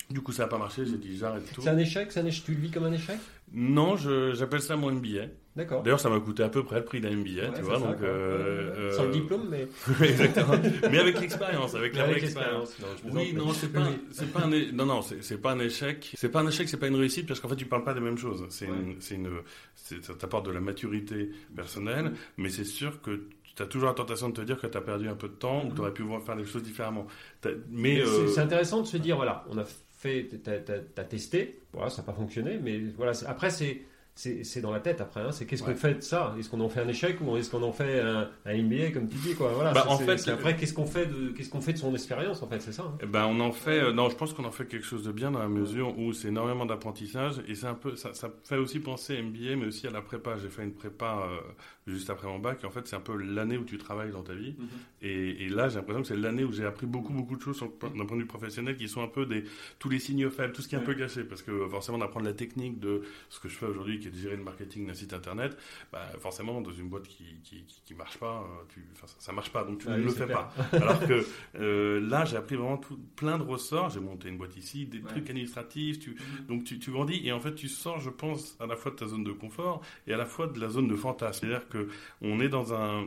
du 0.08 0.20
coup, 0.22 0.32
ça 0.32 0.42
n'a 0.44 0.48
pas 0.48 0.58
marché. 0.58 0.84
J'ai 0.86 0.96
dit, 0.96 1.16
j'arrête 1.16 1.44
tout. 1.52 1.60
C'est 1.62 1.68
un 1.70 1.78
échec, 1.78 2.10
c'est 2.10 2.18
un 2.20 2.26
échec, 2.26 2.44
tu 2.44 2.52
le 2.54 2.60
vis 2.60 2.70
comme 2.72 2.82
un 2.84 2.92
échec? 2.92 3.16
Non, 3.52 3.96
j'appelle 3.96 4.60
ça 4.62 4.76
mon 4.76 4.90
MBA. 4.92 5.26
D'accord. 5.56 5.82
D'ailleurs, 5.82 5.98
ça 5.98 6.08
m'a 6.08 6.20
coûté 6.20 6.44
à 6.44 6.48
peu 6.48 6.62
près 6.62 6.76
le 6.78 6.84
prix 6.84 7.00
d'un 7.00 7.10
MBA, 7.10 7.30
Ouais, 7.50 7.52
tu 7.56 7.62
vois. 7.62 7.80
ça, 7.80 7.86
donc, 7.88 7.98
quoi. 7.98 8.06
euh, 8.06 8.92
Sans 8.92 9.02
le 9.02 9.08
euh, 9.08 9.12
diplôme, 9.12 9.48
mais 9.50 9.66
Exactement. 10.08 10.54
Mais 10.90 10.98
avec 11.00 11.20
l'expérience, 11.20 11.74
avec 11.74 11.96
la 11.96 12.04
vraie 12.04 12.18
expérience. 12.18 12.76
Non, 12.78 12.86
je 13.04 13.10
Oui, 13.12 13.32
non, 13.34 13.52
c'est 13.52 13.72
pas, 13.72 13.88
c'est 14.12 14.32
pas 14.32 14.44
un, 14.44 14.50
non, 14.72 14.86
non, 14.86 15.00
c'est 15.02 15.40
pas 15.42 15.50
un 15.52 15.58
échec. 15.58 16.12
C'est 16.16 16.28
pas 16.28 16.40
un 16.40 16.46
échec, 16.46 16.68
c'est 16.68 16.76
pas 16.76 16.86
une 16.86 16.94
réussite 16.94 17.26
parce 17.26 17.40
qu'en 17.40 17.48
fait, 17.48 17.56
tu 17.56 17.66
parles 17.66 17.82
pas 17.82 17.94
des 17.94 18.00
mêmes 18.00 18.16
choses. 18.18 18.46
C'est 18.50 18.66
une, 18.66 19.00
c'est 19.00 19.16
une, 19.16 19.28
ça 19.74 20.14
t'apporte 20.14 20.46
de 20.46 20.52
la 20.52 20.60
maturité 20.60 21.30
personnelle, 21.56 22.12
mais 22.36 22.48
c'est 22.50 22.64
sûr 22.64 23.00
que 23.02 23.22
tu 23.56 23.60
as 23.62 23.66
toujours 23.66 23.88
la 23.88 23.94
tentation 23.94 24.28
de 24.28 24.34
te 24.34 24.42
dire 24.42 24.58
que 24.60 24.68
tu 24.68 24.78
as 24.78 24.80
perdu 24.80 25.08
un 25.08 25.16
peu 25.16 25.28
de 25.28 25.34
temps 25.34 25.64
ou 25.66 25.70
que 25.70 25.74
tu 25.74 25.80
aurais 25.80 25.92
pu 25.92 26.04
faire 26.24 26.36
les 26.36 26.44
choses 26.44 26.62
différemment. 26.62 27.08
Mais, 27.44 27.50
Mais 27.70 28.00
euh, 28.02 28.06
c'est- 28.06 28.34
c'est 28.34 28.40
intéressant 28.40 28.82
de 28.82 28.86
se 28.86 28.96
dire, 28.98 29.16
voilà, 29.16 29.44
on 29.50 29.58
a 29.58 29.64
fait, 30.00 30.28
t'as 30.42 31.04
testé, 31.04 31.60
voilà, 31.72 31.90
ça 31.90 32.02
n'a 32.02 32.06
pas 32.06 32.14
fonctionné, 32.14 32.58
mais 32.58 32.78
voilà, 32.96 33.12
après 33.26 33.50
c'est 33.50 33.82
c'est 34.44 34.61
dans 34.61 34.70
la 34.72 34.80
tête 34.80 35.00
après, 35.00 35.20
hein, 35.22 35.33
c'est 35.33 35.46
qu'est-ce 35.46 35.62
Ouais. 35.64 35.72
qu'on 35.72 35.78
fait 35.78 35.94
de 35.94 36.00
ça? 36.02 36.35
Est-ce 36.38 36.50
qu'on 36.50 36.61
en 36.61 36.68
fait 36.68 36.80
un 36.80 36.88
échec 36.88 37.16
ou 37.20 37.37
est-ce 37.37 37.50
qu'on 37.50 37.62
en 37.62 37.72
fait 37.72 38.00
un, 38.00 38.28
un 38.44 38.56
MBA 38.62 38.90
comme 38.92 39.09
tu 39.09 39.16
dis 39.16 39.35
quoi? 39.35 39.52
Voilà, 39.54 39.72
Bah, 39.72 39.85
en 39.88 39.98
fait, 39.98 40.28
après 40.28 40.56
qu'est-ce 40.56 40.74
qu'on 40.74 40.85
fait 40.87 41.06
de 41.06 41.30
qu'est-ce 41.30 41.48
qu'on 41.48 41.61
fait 41.61 41.72
de 41.72 41.78
son 41.78 41.92
expérience 41.94 42.42
en 42.42 42.46
fait, 42.48 42.61
c'est 42.61 42.72
ça. 42.72 42.83
hein. 42.83 42.98
Eh 43.02 43.06
ben, 43.06 43.24
on 43.26 43.40
en 43.40 43.52
fait. 43.52 43.80
euh, 43.80 43.92
non, 43.92 44.11
je 44.11 44.16
pense 44.16 44.33
qu'on 44.35 44.44
en 44.44 44.50
fait 44.50 44.66
quelque 44.66 44.85
chose 44.87 45.04
de 45.04 45.12
bien 45.12 45.30
dans 45.30 45.38
la 45.38 45.48
mesure 45.48 45.98
où 45.98 46.12
c'est 46.12 46.28
énormément 46.28 46.66
d'apprentissage 46.66 47.37
et 47.48 47.54
c'est 47.54 47.66
un 47.66 47.74
peu. 47.74 47.96
Ça, 47.96 48.12
ça 48.14 48.30
fait 48.44 48.56
aussi 48.56 48.78
penser 48.80 49.16
à 49.16 49.22
MBA, 49.22 49.56
mais 49.56 49.66
aussi 49.66 49.87
à 49.87 49.90
la 49.90 50.02
prépa. 50.02 50.37
J'ai 50.37 50.48
fait 50.50 50.64
une 50.64 50.72
prépa 50.74 51.24
euh, 51.30 51.40
juste 51.87 52.11
après 52.11 52.28
mon 52.28 52.38
bac. 52.38 52.59
Et 52.62 52.66
en 52.66 52.70
fait, 52.70 52.87
c'est 52.87 52.96
un 52.96 53.00
peu 53.00 53.16
l'année 53.16 53.56
où 53.59 53.64
tu 53.64 53.78
travailles 53.78 54.11
dans 54.11 54.22
ta 54.22 54.35
vie. 54.35 54.54
Et, 55.02 55.44
et 55.44 55.48
là, 55.48 55.68
j'ai 55.68 55.76
l'impression 55.76 56.02
que 56.02 56.09
c'est 56.09 56.16
l'année 56.16 56.44
où 56.44 56.52
j'ai 56.52 56.64
appris 56.66 56.87
beaucoup, 56.87 57.12
beaucoup 57.12 57.37
de 57.37 57.42
choses 57.42 57.61
d'un 57.61 58.04
point 58.04 58.16
de 58.16 58.22
vue 58.22 58.26
professionnel 58.26 58.76
qui 58.76 58.88
sont 58.88 59.02
un 59.02 59.09
peu 59.09 59.24
des 59.26 59.44
tous 59.78 59.88
les 59.88 59.98
signaux 59.98 60.30
faibles, 60.30 60.52
tout 60.52 60.62
ce 60.62 60.68
qui 60.68 60.74
est 60.74 60.78
un 60.78 60.83
peu 60.83 60.94
caché, 60.94 61.24
parce 61.24 61.42
que 61.42 61.66
forcément 61.68 61.98
d'apprendre 61.98 62.26
la 62.26 62.33
technique 62.35 62.78
de 62.80 63.02
ce 63.28 63.40
que 63.40 63.48
je 63.48 63.56
fais 63.56 63.66
aujourd'hui, 63.66 63.98
qui 63.98 64.10
de 64.11 64.16
gérer 64.18 64.37
le 64.37 64.42
marketing 64.44 64.87
d'un 64.87 64.94
site 64.94 65.12
internet, 65.12 65.57
bah, 65.92 66.07
forcément 66.18 66.61
dans 66.61 66.73
une 66.73 66.88
boîte 66.88 67.09
qui 67.09 67.25
qui, 67.42 67.64
qui, 67.64 67.83
qui 67.85 67.94
marche 67.94 68.18
pas, 68.18 68.42
euh, 68.44 68.64
tu, 68.75 68.85
ça, 69.18 69.33
marche 69.33 69.51
pas, 69.51 69.64
donc 69.64 69.79
tu 69.79 69.87
Ah 69.88 69.92
ne 69.92 69.99
oui, 69.99 70.05
le 70.05 70.11
fais 70.11 70.25
clair. 70.27 70.49
pas. 70.70 70.77
Alors 70.77 71.01
que 71.07 71.25
euh, 71.57 72.01
là, 72.09 72.25
j'ai 72.25 72.37
appris 72.37 72.57
vraiment 72.57 72.77
tout, 72.79 72.99
plein 73.16 73.38
de 73.38 73.42
ressorts. 73.42 73.90
J'ai 73.90 74.01
monté 74.01 74.29
une 74.29 74.37
boîte 74.38 74.57
ici, 74.57 74.87
des 74.87 75.01
trucs 75.01 75.29
administratifs. 75.31 75.99
Tu, 75.99 76.16
donc 76.49 76.64
tu, 76.64 76.79
tu 76.79 76.90
grandis 76.90 77.20
et 77.27 77.33
en 77.33 77.40
fait 77.40 77.55
tu 77.55 77.68
sors, 77.68 78.01
je 78.01 78.11
pense, 78.11 78.57
à 78.61 78.66
la 78.66 78.77
fois 78.77 78.90
de 78.92 78.96
ta 78.96 79.07
zone 79.07 79.25
de 79.25 79.33
confort 79.33 79.81
et 80.07 80.12
à 80.12 80.16
la 80.16 80.27
fois 80.27 80.46
de 80.46 80.59
la 80.61 80.68
zone 80.68 80.88
de 80.88 80.96
fantasme. 80.96 81.46
C'est-à-dire 81.46 81.68
que 81.68 81.88
on 82.23 82.40
est 82.40 82.49
dans 82.49 82.75
un 82.75 83.07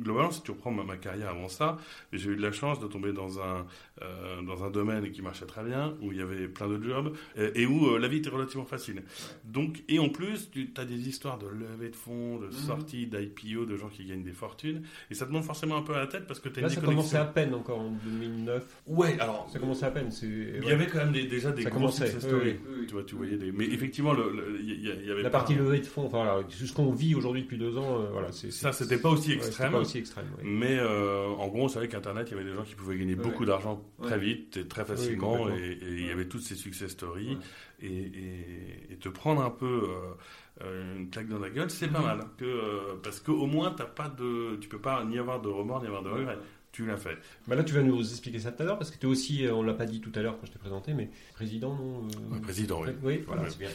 globalement, 0.00 0.30
si 0.30 0.42
tu 0.42 0.50
reprends 0.50 0.70
ma, 0.70 0.84
ma 0.84 0.96
carrière 0.96 1.30
avant 1.30 1.48
ça, 1.48 1.78
j'ai 2.12 2.30
eu 2.30 2.36
de 2.36 2.42
la 2.42 2.52
chance 2.52 2.80
de 2.80 2.86
tomber 2.86 3.12
dans 3.12 3.40
un 3.40 3.66
euh, 4.02 4.42
dans 4.42 4.64
un 4.64 4.70
domaine 4.70 5.10
qui 5.10 5.22
marchait 5.22 5.46
très 5.46 5.62
bien, 5.64 5.94
où 6.00 6.12
il 6.12 6.18
y 6.18 6.22
avait 6.22 6.48
plein 6.48 6.68
de 6.68 6.82
jobs 6.82 7.14
et 7.36 7.66
où 7.66 7.86
euh, 7.88 7.98
la 7.98 8.08
vie 8.08 8.18
était 8.18 8.30
relativement 8.30 8.64
facile. 8.64 9.02
Donc 9.44 9.82
et 9.88 9.98
en 9.98 10.08
plus, 10.08 10.21
tu 10.52 10.70
as 10.76 10.84
des 10.84 11.08
histoires 11.08 11.38
de 11.38 11.46
levée 11.46 11.90
de 11.90 11.96
fonds, 11.96 12.38
de 12.38 12.50
sortie 12.50 13.06
d'IPO, 13.06 13.64
de 13.66 13.76
gens 13.76 13.88
qui 13.88 14.04
gagnent 14.04 14.22
des 14.22 14.32
fortunes 14.32 14.82
et 15.10 15.14
ça 15.14 15.26
te 15.26 15.32
monte 15.32 15.44
forcément 15.44 15.76
un 15.76 15.82
peu 15.82 15.94
à 15.94 15.98
la 15.98 16.06
tête 16.06 16.26
parce 16.26 16.40
que 16.40 16.48
tu 16.48 16.58
as 16.58 16.62
Là, 16.62 16.68
une 16.68 16.74
ça 16.74 16.80
déconnexion. 16.80 17.10
commençait 17.10 17.16
à 17.18 17.24
peine 17.32 17.54
encore 17.54 17.80
en 17.80 17.90
2009. 18.04 18.64
Ouais, 18.86 19.18
alors 19.20 19.48
Ça 19.52 19.58
commençait 19.58 19.86
à 19.86 19.90
peine. 19.90 20.10
c'est- 20.10 20.26
il 20.26 20.62
y 20.62 20.66
ouais. 20.66 20.72
avait 20.72 20.86
quand 20.86 20.98
même 20.98 21.12
des- 21.12 21.24
déjà 21.26 21.50
des 21.50 21.62
Ça 21.62 21.70
gros 21.70 21.78
commençait, 21.80 22.06
success 22.06 22.22
oui, 22.24 22.28
stories. 22.30 22.56
oui, 22.80 22.86
Tu 22.86 22.92
vois, 22.94 23.04
tu 23.04 23.14
voyais 23.14 23.36
des. 23.36 23.52
Mais 23.52 23.64
effectivement, 23.66 24.12
le- 24.12 24.30
le- 24.30 24.60
il 24.60 24.70
y, 24.70 24.72
il 24.88 25.06
y 25.06 25.10
avait 25.10 25.22
La 25.22 25.30
pas- 25.30 25.38
partie 25.38 25.54
levée 25.54 25.78
de 25.80 25.86
fonds, 25.86 26.06
enfin 26.06 26.24
voilà, 26.24 26.42
ce 26.50 26.72
qu'on 26.72 26.90
vit 26.92 27.14
aujourd'hui 27.14 27.42
depuis 27.42 27.58
deux 27.58 27.76
ans, 27.76 28.00
euh, 28.00 28.08
voilà, 28.12 28.32
c'est 28.32 28.50
Ça, 28.50 28.72
c'est- 28.72 28.84
c'était 28.84 29.00
pas 29.00 29.10
aussi 29.10 29.30
ouais, 29.30 29.34
c'était 29.36 29.46
extrême. 29.48 29.72
pas 29.72 29.78
aussi 29.80 29.98
extrême. 29.98 30.26
ouais. 30.38 30.44
Mais 30.44 30.78
euh, 30.78 31.26
en 31.28 31.48
gros, 31.48 31.64
on 31.64 31.68
savait 31.68 31.88
qu'Internet, 31.88 32.28
il 32.30 32.36
y 32.36 32.40
avait 32.40 32.48
des 32.48 32.54
gens 32.54 32.64
qui 32.64 32.74
pouvaient 32.74 32.96
gagner 32.96 33.14
Ouais. 33.14 33.22
beaucoup 33.22 33.44
d'argent 33.44 33.82
très 34.02 34.12
Ouais. 34.14 34.18
vite 34.20 34.56
et 34.56 34.66
très 34.66 34.84
facilement. 34.84 35.36
complètement. 35.36 35.56
et, 35.64 35.72
et 35.72 35.92
il 36.00 36.06
y 36.06 36.10
avait 36.10 36.26
toutes 36.26 36.42
ces 36.42 36.54
success 36.54 36.90
stories. 36.90 37.30
Ouais. 37.34 37.36
Et, 37.82 37.86
et- 37.86 38.92
et 38.92 38.96
te 38.96 39.08
prendre 39.08 39.42
un 39.42 39.50
peu 39.50 39.82
euh, 39.88 40.64
euh, 40.64 40.96
une 40.98 41.10
claque 41.10 41.28
dans 41.28 41.38
la 41.40 41.50
gueule, 41.50 41.70
c'est 41.70 41.88
pas 41.88 41.98
Mhm. 42.00 42.04
mal. 42.06 42.20
Que, 42.38 42.44
euh, 42.44 42.78
parce 43.02 43.18
qu'au 43.20 43.46
moins, 43.46 43.72
t'as 43.76 43.84
pas 43.86 44.08
de, 44.08 44.56
tu 44.60 44.68
peux 44.68 44.78
pas 44.80 45.04
ni 45.04 45.18
avoir 45.18 45.40
de 45.42 45.48
remords 45.48 45.80
ni 45.80 45.86
avoir 45.88 46.02
de 46.02 46.10
regrets. 46.10 46.38
tu 46.74 46.86
l'as 46.86 46.96
fait. 46.96 47.18
Bah 47.46 47.54
là, 47.54 47.64
tu 47.64 47.74
vas 47.74 47.82
nous 47.82 48.00
expliquer 48.00 48.38
ça 48.38 48.50
tout 48.50 48.62
à 48.62 48.64
l'heure, 48.64 48.78
parce 48.78 48.90
que 48.90 48.96
tu 48.96 49.04
es 49.06 49.08
aussi, 49.10 49.44
euh, 49.44 49.52
on 49.52 49.62
l'a 49.62 49.74
pas 49.74 49.84
dit 49.84 50.00
tout 50.00 50.10
à 50.14 50.22
l'heure 50.22 50.38
quand 50.40 50.46
je 50.46 50.52
t'ai 50.52 50.58
présenté, 50.58 50.94
mais 50.94 51.10
président, 51.34 51.74
non 51.74 52.04
euh, 52.06 52.34
Ouais, 52.34 52.40
président, 52.40 52.80
oui. 52.80 52.88
Oui, 53.02 53.22
voilà, 53.26 53.42
c'est 53.50 53.58
bien. 53.58 53.68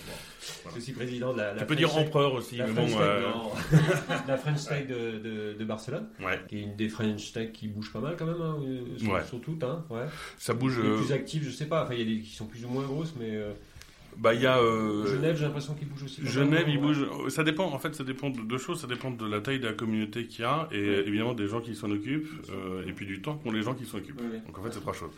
Bon. 0.66 0.76
Aussi 0.76 0.94
président 0.94 1.32
de 1.32 1.38
la. 1.38 1.54
la 1.54 1.60
Tu 1.60 1.68
peux 1.68 1.76
French 1.76 1.78
dire 1.78 1.94
Tech- 1.94 2.08
empereur 2.08 2.34
aussi, 2.34 2.56
La 2.58 2.66
mais 2.66 2.74
French 2.74 2.92
bon. 2.94 2.98
Tech, 2.98 3.36
non. 3.36 4.18
la 4.28 4.38
French 4.38 4.66
Tech 4.66 4.88
de, 4.88 5.20
de, 5.20 5.54
de 5.60 5.66
Barcelone, 5.66 6.08
ouais, 6.22 6.40
qui 6.50 6.58
est 6.58 6.62
une 6.64 6.76
des 6.76 6.90
French 6.90 7.34
Tech 7.34 7.52
qui 7.52 7.68
bouge 7.68 7.94
pas 7.94 8.00
mal 8.00 8.16
quand 8.18 8.26
même, 8.26 8.42
hein, 8.42 8.58
sur, 8.98 9.12
Ouais. 9.12 9.24
sur 9.26 9.42
toutes, 9.42 9.64
hein, 9.64 9.86
ouais. 9.92 10.06
ça 10.40 10.56
bouge. 10.56 10.80
Les 10.80 10.96
plus 10.96 11.12
actives, 11.12 11.44
je 11.44 11.52
sais 11.52 11.68
pas, 11.68 11.84
enfin, 11.84 11.94
il 11.94 12.00
y 12.00 12.02
a 12.02 12.16
des 12.16 12.22
qui 12.24 12.34
sont 12.36 12.48
plus 12.48 12.66
ou 12.66 12.70
moins 12.70 12.84
grosses, 12.84 13.14
mais 13.20 13.38
bah, 14.20 14.34
il 14.34 14.42
y 14.42 14.46
a. 14.46 14.58
euh, 14.60 15.06
Genève, 15.08 15.36
j'ai 15.38 15.46
l'impression 15.46 15.74
qu'il 15.74 15.88
bouge 15.88 16.04
aussi. 16.04 16.26
Genève, 16.26 16.66
il 16.68 16.78
ouais. 16.78 16.82
bouge. 16.82 17.06
Ça 17.30 17.44
dépend. 17.44 17.66
En 17.66 17.80
fait, 17.80 17.94
ça 17.96 18.04
dépend 18.04 18.30
de 18.30 18.42
deux 18.42 18.58
choses. 18.58 18.82
Ça 18.82 18.88
dépend 18.88 19.12
de 19.12 19.26
la 19.26 19.42
taille 19.42 19.60
de 19.60 19.68
la 19.68 19.74
communauté 19.74 20.26
qu'il 20.28 20.42
y 20.42 20.44
a 20.46 20.68
et 20.72 20.78
évidemment 21.08 21.34
des 21.34 21.48
gens 21.48 21.62
qui 21.62 21.76
s'en 21.76 21.90
occupent 21.92 22.28
euh, 22.52 22.86
et 22.88 22.94
puis 22.94 23.06
du 23.06 23.22
temps 23.22 23.36
qu'ont 23.38 23.52
les 23.52 23.62
gens 23.62 23.74
qui 23.74 23.86
s'en 23.86 23.98
occupent. 23.98 24.20
Ouais. 24.22 24.42
Donc 24.46 24.58
en 24.58 24.64
fait, 24.64 24.72
c'est 24.74 24.82
trois 24.82 24.94
choses. 24.94 25.12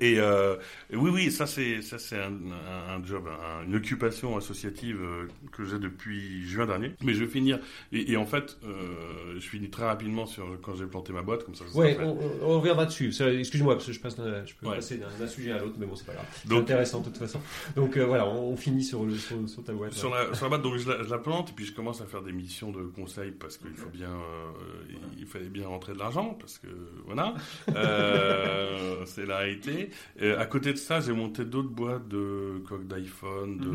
et, 0.00 0.12
et, 0.12 0.20
euh, 0.20 0.56
et 0.90 0.96
oui, 0.96 1.10
oui, 1.12 1.30
ça 1.30 1.46
c'est 1.46 1.82
ça 1.82 1.98
c'est 1.98 2.18
un, 2.18 2.32
un, 2.32 2.96
un 3.00 3.04
job, 3.04 3.24
un- 3.28 3.64
une 3.66 3.74
occupation 3.76 4.36
associative 4.36 4.98
euh, 5.02 5.28
que 5.52 5.64
j'ai 5.64 5.78
depuis 5.78 6.46
juin 6.46 6.66
dernier. 6.66 6.92
Mais 7.02 7.14
je 7.14 7.24
vais 7.24 7.30
finir. 7.30 7.58
Et, 7.92 8.12
et 8.12 8.16
en 8.16 8.26
fait, 8.26 8.58
euh, 8.64 9.34
je 9.38 9.48
finis 9.48 9.70
très 9.70 9.84
rapidement 9.84 10.26
sur 10.26 10.46
quand 10.62 10.74
j'ai 10.74 10.86
planté 10.86 11.12
ma 11.12 11.22
boîte, 11.22 11.44
comme 11.44 11.54
ça. 11.54 11.64
ça 11.70 11.78
Ouais, 11.78 11.96
on, 12.00 12.16
on- 12.42 12.56
reviendra 12.58 12.86
dessus. 12.86 13.12
Excuse-moi, 13.38 13.74
parce 13.74 13.86
que 13.86 13.92
je, 13.92 14.00
passe 14.00 14.16
je 14.46 14.54
peux 14.54 14.66
passer 14.66 15.00
d'un 15.18 15.26
sujet 15.26 15.52
à 15.52 15.58
l'autre, 15.58 15.76
mais 15.78 15.86
bon, 15.86 15.94
c'est 15.96 16.06
pas 16.06 16.14
grave. 16.14 16.26
C'est 16.46 16.54
intéressant 16.56 17.00
de 17.00 17.06
toute 17.06 17.18
façon. 17.18 17.40
Donc 17.74 17.95
voilà, 18.00 18.26
on, 18.26 18.52
on 18.52 18.56
finit 18.56 18.82
sur, 18.82 19.04
le, 19.04 19.14
sur, 19.14 19.48
sur 19.48 19.62
ta 19.62 19.72
boîte. 19.72 19.92
Sur 19.92 20.10
la, 20.10 20.34
sur 20.34 20.46
la 20.46 20.48
boîte, 20.48 20.62
donc 20.62 20.76
je 20.76 20.88
la, 20.88 21.02
je 21.02 21.10
la 21.10 21.18
plante 21.18 21.50
et 21.50 21.52
puis 21.52 21.64
je 21.64 21.72
commence 21.72 22.00
à 22.00 22.06
faire 22.06 22.22
des 22.22 22.32
missions 22.32 22.70
de 22.70 22.82
conseil 22.82 23.30
parce 23.30 23.58
qu'il 23.58 23.74
faut 23.74 23.90
bien, 23.90 24.10
euh, 24.10 24.94
il 25.18 25.26
fallait 25.26 25.48
bien 25.48 25.68
rentrer 25.68 25.92
de 25.92 25.98
l'argent 25.98 26.36
parce 26.40 26.58
que 26.58 26.68
voilà, 27.04 27.34
euh, 27.74 29.02
c'est 29.04 29.26
la 29.26 29.38
réalité. 29.38 29.90
À 30.20 30.46
côté 30.46 30.72
de 30.72 30.78
ça, 30.78 31.00
j'ai 31.00 31.12
monté 31.12 31.44
d'autres 31.44 31.68
boîtes 31.68 32.08
de 32.08 32.62
coques 32.68 32.86
d'iPhone, 32.86 33.58
de 33.58 33.70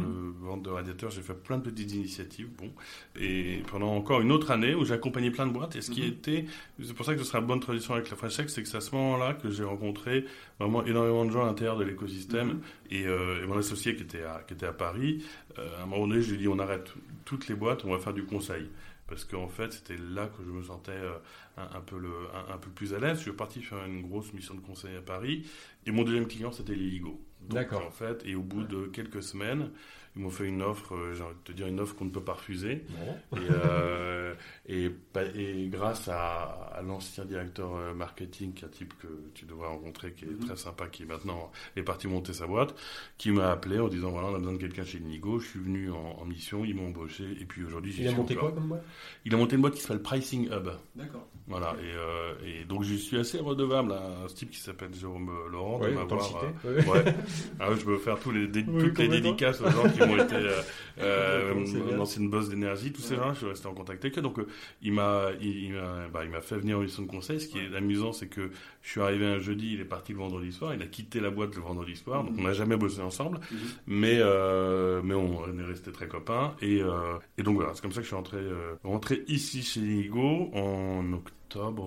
vente 0.46 0.64
de 0.64 0.70
radiateurs. 0.70 1.12
J'ai 1.12 1.22
fait 1.22 1.34
plein 1.34 1.58
de 1.58 1.64
petites 1.64 1.94
initiatives, 1.94 2.50
bon, 2.58 2.72
et 3.20 3.62
pendant 3.72 3.96
encore 3.96 4.22
une 4.22 4.32
autre 4.32 4.52
année 4.52 4.76
où 4.76 4.84
j'ai 4.86 4.94
accompagné 4.94 5.32
plein 5.32 5.48
de 5.48 5.54
boîtes. 5.54 5.76
Et 5.76 5.82
ce 5.82 5.92
qui 5.92 6.04
était, 6.04 6.46
c'est 6.84 6.94
pour 6.94 7.06
ça 7.06 7.14
que 7.14 7.20
ce 7.20 7.26
sera 7.26 7.40
une 7.40 7.48
bonne 7.48 7.60
tradition 7.60 7.94
avec 7.94 8.10
la 8.10 8.16
French 8.16 8.32
c'est 8.32 8.64
que 8.64 8.70
c'est 8.70 8.78
à 8.78 8.82
ce 8.82 8.96
moment-là 8.96 9.34
que 9.34 9.50
j'ai 9.50 9.64
rencontré 9.64 10.26
vraiment 10.62 10.86
énormément 10.86 11.26
de 11.26 11.32
gens 11.32 11.44
à 11.44 11.48
l'intérieur 11.48 11.78
de 11.78 11.84
l'écosystème. 11.84 12.62
Et, 12.90 13.06
euh, 13.06 13.44
et 13.44 13.48
mon 13.48 13.58
associé 13.58 13.96
qui 13.96 14.04
était 14.04 14.24
à, 14.24 14.44
qui 14.48 14.54
était 14.54 14.66
à 14.66 14.74
Paris, 14.74 15.24
euh, 15.58 15.80
à 15.80 15.84
un 15.84 15.86
moment 15.86 16.08
donné, 16.08 16.22
je 16.22 16.30
lui 16.30 16.36
ai 16.36 16.40
dit 16.40 16.48
on 16.48 16.60
arrête 16.60 16.94
toutes 17.26 17.48
les 17.48 17.56
boîtes, 17.56 17.86
on 17.86 17.92
va 17.92 18.00
faire 18.00 18.14
du 18.14 18.24
conseil. 18.24 18.70
Parce 19.08 19.26
qu'en 19.26 19.50
fait, 19.50 19.74
c'était 19.74 19.98
là 19.98 20.28
que 20.28 20.42
je 20.42 20.50
me 20.50 20.64
sentais 20.64 20.92
euh, 20.94 21.18
un, 21.58 21.78
un 21.78 21.82
peu 21.82 21.98
le, 21.98 22.12
un, 22.34 22.54
un 22.54 22.58
peu 22.58 22.70
plus 22.70 22.94
à 22.94 23.00
l'aise. 23.00 23.18
Je 23.18 23.24
suis 23.24 23.32
parti 23.34 23.62
faire 23.62 23.84
une 23.86 24.02
grosse 24.02 24.32
mission 24.34 24.54
de 24.56 24.62
conseil 24.62 24.96
à 24.96 25.02
Paris. 25.02 25.46
Et 25.86 25.92
mon 25.92 26.04
deuxième 26.04 26.28
client, 26.28 26.52
c'était 26.54 26.76
les 26.76 26.90
Ligo. 26.90 27.20
Donc, 27.42 27.54
D'accord. 27.54 27.86
En 27.86 27.92
fait, 27.92 28.24
et 28.26 28.36
au 28.36 28.42
bout 28.42 28.64
de 28.64 28.86
quelques 28.86 29.22
semaines, 29.22 29.72
ils 30.16 30.22
m'ont 30.22 30.30
fait 30.30 30.46
une 30.46 30.62
offre, 30.62 30.94
euh, 30.96 31.14
j'ai 31.14 31.24
envie 31.24 31.36
de 31.36 31.40
te 31.44 31.52
dire, 31.54 31.68
une 31.68 31.80
offre 31.80 31.96
qu'on 31.96 32.06
ne 32.06 32.10
peut 32.10 32.24
pas 32.24 32.34
refuser. 32.34 32.84
Et, 33.34 33.38
euh, 33.50 34.34
et, 34.68 34.92
grâce 35.70 36.08
à, 36.10 36.44
à 36.74 36.82
l'ancien 36.82 37.26
directeur 37.26 37.76
euh, 37.76 37.94
marketing, 37.94 38.54
qui 38.54 38.64
est 38.64 38.68
un 38.68 38.72
type 38.72 38.94
que 39.00 39.08
tu 39.34 39.46
devrais 39.46 39.68
rencontrer, 39.68 40.14
qui 40.14 40.26
est 40.26 40.30
Mhm. 40.30 40.40
très 40.48 40.56
sympa, 40.58 40.88
qui 40.88 41.06
maintenant 41.06 41.52
est 41.76 41.84
parti 41.84 42.08
monter 42.08 42.34
sa 42.34 42.48
boîte, 42.48 42.76
qui 43.18 43.32
m'a 43.32 43.52
appelé 43.52 43.80
en 43.80 43.88
disant 43.88 44.12
voilà, 44.12 44.28
on 44.28 44.36
a 44.36 44.38
besoin 44.40 44.54
de 44.54 44.58
quelqu'un 44.58 44.84
chez 44.84 45.00
Nigo. 45.00 45.40
Je 45.40 45.48
suis 45.48 45.60
venu 45.60 45.92
en, 45.92 45.98
en 46.20 46.26
mission, 46.26 46.66
ils 46.66 46.76
m'ont 46.76 46.88
embauché, 46.88 47.24
et 47.40 47.46
puis 47.46 47.64
aujourd'hui 47.64 47.92
j'y 47.92 48.02
Il 48.04 48.08
a 48.10 48.12
monté 48.12 48.36
encore. 48.36 48.50
quoi 48.50 48.60
comme 48.60 48.70
boîte? 48.70 48.84
Il 49.26 49.34
a 49.34 49.38
monté 49.38 49.56
une 49.56 49.62
boîte 49.62 49.76
qui 49.76 49.82
s'appelle 49.82 50.02
Pricing 50.02 50.48
Hub. 50.52 50.70
D'accord. 50.96 51.28
Voilà, 51.48 51.76
et, 51.82 51.96
euh, 51.98 52.34
et 52.62 52.64
donc 52.66 52.84
je 52.84 52.94
suis 52.96 53.18
assez 53.18 53.38
redevable 53.40 53.92
à 53.94 54.24
un 54.24 54.28
type 54.28 54.52
qui 54.52 54.60
s'appelle 54.60 54.94
Jérôme 54.94 55.30
euh, 55.30 55.50
Laurent 55.52 55.80
de 55.80 55.86
Ouais, 55.86 55.92
m'avoir. 55.92 56.44
euh, 56.66 56.82
Ouais. 56.82 56.88
ouais. 57.04 57.16
Ah 57.60 57.70
je 57.78 57.84
peux 57.84 57.98
faire 57.98 58.20
tous 58.20 58.32
les, 58.32 58.48
dé- 58.48 58.64
Oui, 58.68 58.84
toutes 58.84 59.00
les 59.00 59.08
dédicaces 59.10 59.60
aux 59.60 59.70
gens 59.70 59.90
qui 59.90 60.00
m'ont 60.00 60.18
été 60.24 60.36
euh, 61.00 61.54
l'ancienne 61.98 62.30
boss 62.30 62.50
d'énergie, 62.50 62.92
tous 62.94 63.02
ces 63.02 63.16
gens, 63.16 63.34
je 63.34 63.40
suis 63.40 63.48
resté 63.48 63.68
en 63.68 63.74
contact 63.74 64.04
avec 64.06 64.18
eux. 64.18 64.22
Donc 64.22 64.40
il 64.82 64.94
m'a, 64.94 65.30
il, 65.42 65.66
il 65.66 65.74
m'a, 65.74 66.08
bah, 66.08 66.22
il 66.24 66.30
m'a 66.30 66.42
fait 66.42 66.58
venir 66.58 66.78
en 66.78 66.82
mission 66.82 67.04
de 67.04 67.08
conseil. 67.10 67.40
Ce 67.42 67.48
qui 67.48 67.60
est 67.60 67.76
amusant, 67.76 68.14
c'est 68.14 68.28
que 68.28 68.52
je 68.82 68.90
suis 68.90 69.02
arrivé 69.02 69.26
un 69.26 69.40
jeudi, 69.40 69.74
il 69.74 69.82
est 69.82 69.86
parti 69.86 70.12
le 70.12 70.18
vendredi 70.20 70.52
soir, 70.52 70.74
il 70.74 70.82
a 70.82 70.88
quitté 70.88 71.20
la 71.20 71.30
boîte 71.30 71.56
le 71.56 71.62
vendredi 71.62 71.96
soir, 71.96 72.24
donc 72.24 72.34
on 72.38 72.44
n'a 72.44 72.54
jamais 72.54 72.78
bossé 72.78 73.02
ensemble, 73.02 73.40
mais 73.88 74.18
euh, 74.20 75.02
mais 75.04 75.14
on, 75.14 75.40
on 75.40 75.60
est 75.60 75.66
resté 75.66 75.92
très 75.92 76.08
copains 76.08 76.56
et 76.62 76.82
euh, 76.82 77.18
et 77.38 77.44
donc 77.44 77.56
voilà, 77.56 77.74
c'est 77.74 77.82
comme 77.82 77.92
ça 77.92 77.98
que 77.98 78.04
je 78.04 78.08
suis 78.08 78.16
rentré 78.16 78.38
euh, 78.38 78.74
rentré 78.84 79.24
ici 79.28 79.62
chez 79.62 79.82
Ligo 79.82 80.50
en 80.54 81.14
octobre 81.14 81.36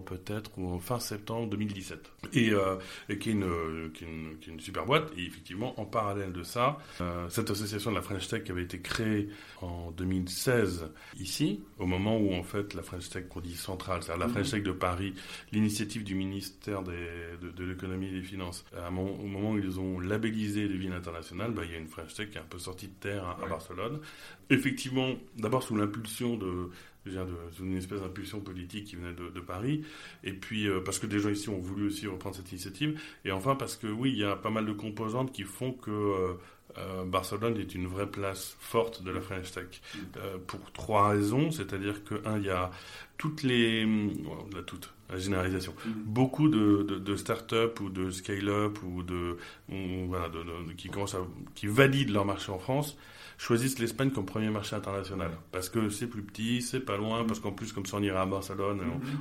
peut-être 0.05 0.51
ou 0.59 0.69
en 0.69 0.79
fin 0.79 0.99
septembre 0.99 1.49
2017 1.51 2.11
et, 2.33 2.51
euh, 2.51 2.77
et 3.09 3.19
qui, 3.19 3.31
est 3.31 3.33
une, 3.33 3.45
euh, 3.45 3.91
qui, 3.93 4.05
est 4.05 4.09
une, 4.09 4.39
qui 4.39 4.51
est 4.51 4.53
une 4.53 4.61
super 4.61 4.87
boîte. 4.87 5.11
Et 5.17 5.25
effectivement 5.25 5.79
en 5.81 5.85
parallèle 5.85 6.33
de 6.33 6.43
ça 6.43 6.79
euh, 7.01 7.29
cette 7.29 7.51
association 7.51 7.91
de 7.91 7.97
la 7.97 8.03
French 8.03 8.29
Tech 8.29 8.45
qui 8.45 8.51
avait 8.53 8.63
été 8.63 8.81
créée 8.81 9.29
en 9.61 9.91
2016 9.93 10.91
ici 11.19 11.63
au 11.79 11.87
moment 11.87 12.19
où 12.19 12.35
en 12.35 12.43
fait 12.43 12.75
la 12.75 12.83
French 12.83 13.09
Tech 13.09 13.29
qu'on 13.29 13.41
dit 13.41 13.57
centrale 13.57 14.03
c'est-à-dire 14.03 14.27
la 14.27 14.33
French 14.33 14.51
Tech 14.51 14.63
de 14.63 14.73
Paris 14.73 15.15
l'initiative 15.53 16.05
du 16.05 16.15
ministère 16.15 16.83
des, 16.83 17.09
de, 17.41 17.51
de 17.51 17.65
l'économie 17.65 18.09
et 18.09 18.13
des 18.13 18.23
finances 18.23 18.65
à 18.77 18.89
au 18.89 19.27
moment 19.27 19.53
où 19.53 19.59
ils 19.59 19.81
ont 19.81 20.01
labellisé 20.01 20.69
les 20.69 20.77
villes 20.77 20.93
internationales 20.93 21.53
bah, 21.53 21.63
il 21.65 21.73
y 21.73 21.75
a 21.75 21.79
une 21.79 21.89
French 21.89 22.15
Tech 22.15 22.31
qui 22.31 22.39
est 22.39 22.41
un 22.41 22.45
peu 22.45 22.59
sortie 22.59 22.89
de 22.89 22.95
terre 22.95 23.25
hein, 23.25 23.37
à 23.43 23.47
Barcelone. 23.47 24.01
Effectivement 24.51 25.15
d'abord 25.37 25.63
sous 25.63 25.77
l'impulsion 25.77 26.37
de 26.37 26.71
je 27.05 27.11
veux 27.11 27.17
dire, 27.17 27.27
de- 27.27 27.53
sous 27.55 27.65
une 27.65 27.77
espèce 27.77 28.01
d'impulsion 28.01 28.41
politique 28.41 28.85
qui 28.87 28.97
venait 28.97 29.13
de, 29.13 29.29
de 29.29 29.41
Paris, 29.41 29.85
et 30.23 30.33
puis 30.33 30.69
euh, 30.69 30.81
parce 30.85 30.99
que 30.99 31.07
des 31.07 31.19
gens 31.19 31.31
ici 31.31 31.49
ont 31.49 31.59
voulu 31.59 31.87
aussi 31.89 32.07
reprendre 32.07 32.37
cette 32.37 32.51
initiative, 32.51 33.01
et 33.25 33.33
enfin 33.33 33.55
parce 33.57 33.77
que 33.77 33.87
oui, 33.87 34.11
il 34.13 34.19
y 34.19 34.25
a 34.25 34.37
pas 34.37 34.51
mal 34.51 34.67
de 34.67 34.73
composantes 34.73 35.33
qui 35.33 35.43
font 35.43 35.73
que 35.73 35.91
euh, 35.91 36.33
euh, 36.79 37.05
Barcelone 37.05 37.57
est 37.59 37.75
une 37.75 37.87
vraie 37.87 38.11
place 38.11 38.57
forte 38.59 39.03
de 39.05 39.11
la 39.13 39.21
French 39.21 39.53
Tech. 39.53 39.67
Euh, 40.17 40.39
pour 40.47 40.73
trois 40.73 41.11
raisons, 41.11 41.51
c'est-à-dire 41.53 42.03
que, 42.05 42.17
un, 42.27 42.39
il 42.39 42.47
y 42.47 42.51
a 42.51 42.71
toutes 43.17 43.45
les... 43.45 43.85
bon, 43.87 44.49
la 44.53 44.63
toute, 44.63 44.93
la 45.09 45.19
généralisation. 45.19 45.73
Beaucoup 46.05 46.49
de, 46.49 46.83
de, 46.83 46.99
de 46.99 47.17
start-up 47.17 47.79
ou 47.81 47.91
de 47.91 48.11
scale-up 48.11 48.79
ou 48.83 49.05
de... 49.05 49.37
ou, 49.69 50.07
voilà, 50.09 50.29
de, 50.31 50.39
de- 50.43 50.73
qui 50.73 50.89
commencent 50.89 51.15
à... 51.15 51.25
qui 51.55 51.69
valident 51.69 52.11
leur 52.11 52.25
marché 52.25 52.51
en 52.51 52.59
France, 52.59 52.97
choisissent 53.39 53.79
l'Espagne 53.79 54.11
comme 54.11 54.27
premier 54.27 54.51
marché 54.51 54.77
international. 54.77 55.31
Parce 55.53 55.69
que 55.69 55.89
c'est 55.89 56.07
plus 56.07 56.23
petit, 56.23 56.63
c'est 56.63 56.81
pas 56.81 56.97
loin, 56.97 57.25
parce 57.25 57.41
qu'en 57.41 57.53
plus, 57.53 57.73
comme 57.73 57.87
ça, 57.87 57.97
on 57.97 58.03
ira 58.03 58.23
à 58.23 58.27
Barcelone, 58.27 58.81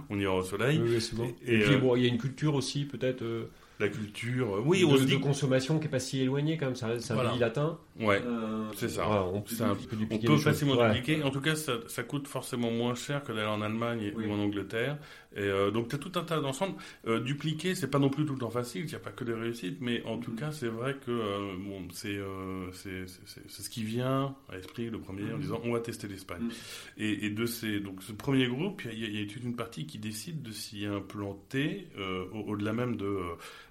on, 0.10 0.16
on 0.16 0.20
ira 0.20 0.36
au 0.36 0.44
soleil. 0.44 0.80
Oui, 0.82 0.90
oui, 0.96 1.02
c'est 1.02 1.16
bon. 1.16 1.34
Et, 1.46 1.56
Et, 1.56 1.60
puis 1.60 1.74
euh, 1.76 1.78
bon, 1.80 1.96
il 1.96 2.04
y 2.04 2.06
a 2.06 2.10
une 2.10 2.18
culture 2.20 2.56
aussi, 2.56 2.86
peut-être, 2.86 3.22
euh, 3.24 3.46
La 3.80 3.90
culture, 3.90 4.58
euh, 4.58 4.62
oui, 4.64 4.82
de, 4.82 4.86
on 4.86 4.98
se 4.98 5.04
de 5.06 5.16
consommation 5.18 5.80
qui 5.80 5.88
est 5.88 5.90
pas 5.90 6.00
si 6.00 6.22
éloignée 6.22 6.58
quand 6.58 6.68
même. 6.68 6.76
Ça, 6.76 7.00
ça 7.00 7.16
Voilà. 7.16 7.32
pays 7.32 7.40
latin. 7.40 7.80
Ouais. 8.00 8.22
Euh, 8.24 8.66
C'est 8.76 8.88
ça. 8.88 9.04
voilà, 9.06 9.24
on 9.24 9.42
peut, 9.42 9.56
C'est 9.56 9.64
un- 9.64 9.72
on 9.72 9.76
peut 9.76 9.96
dupliquer 9.96 10.38
facilement 10.38 10.76
Ouais. 10.76 10.94
dupliquer. 10.94 11.24
En 11.24 11.32
tout 11.32 11.42
cas, 11.42 11.56
ça, 11.56 11.74
ça 11.88 12.04
coûte 12.04 12.28
forcément 12.28 12.70
moins 12.72 12.94
cher 12.96 13.24
que 13.24 13.32
d'aller 13.32 13.48
en 13.48 13.62
Allemagne 13.62 14.14
Oui. 14.16 14.26
ou 14.28 14.32
en 14.32 14.40
Angleterre. 14.40 14.98
Et 15.36 15.40
euh, 15.42 15.72
donc, 15.72 15.88
tu 15.90 15.96
as 15.96 15.98
tout 16.00 16.12
un 16.16 16.24
tas 16.24 16.40
d'ensemble. 16.40 16.76
Euh, 17.08 17.20
dupliquer, 17.20 17.76
c'est 17.76 17.90
pas 17.90 18.00
non 18.00 18.10
plus 18.10 18.26
tout 18.26 18.34
le 18.34 18.40
temps 18.40 18.50
facile. 18.52 18.82
Il 18.84 18.88
n'y 18.88 18.96
a 18.96 19.00
pas 19.00 19.12
que 19.12 19.24
des 19.24 19.34
réussites. 19.34 19.78
Mais 19.82 20.04
en 20.04 20.18
tout 20.20 20.34
cas, 20.36 20.52
c'est 20.52 20.68
vrai 20.68 20.96
que 21.06 21.12
euh, 21.12 21.54
bon, 21.58 21.88
c'est 21.92 22.16
euh, 22.16 22.72
c'est- 22.72 23.06
ce 23.48 23.70
qui 23.70 23.84
vient 23.84 24.36
à 24.50 24.56
l'esprit, 24.56 24.90
le 24.90 25.00
premier, 25.00 25.32
en 25.34 25.38
disant 25.38 25.60
on 25.64 25.72
va 25.74 25.80
tester 25.80 26.08
l'Espagne. 26.08 26.44
Mhm. 26.44 26.52
Et, 26.98 27.26
et 27.26 27.30
de 27.30 27.46
ces, 27.46 27.80
donc, 27.80 28.04
ce 28.04 28.12
premier 28.12 28.48
groupe, 28.48 28.84
il 28.92 29.00
y, 29.00 29.06
a- 29.06 29.08
il 29.08 29.20
y 29.20 29.24
a 29.24 29.26
toute 29.32 29.44
une 29.44 29.56
partie 29.56 29.86
qui 29.86 29.98
décide 30.00 30.42
de 30.42 30.52
s'y 30.52 30.86
implanter 30.86 31.88
au- 32.34 32.40
au-delà 32.52 32.74
même 32.74 32.96
de, 32.96 33.18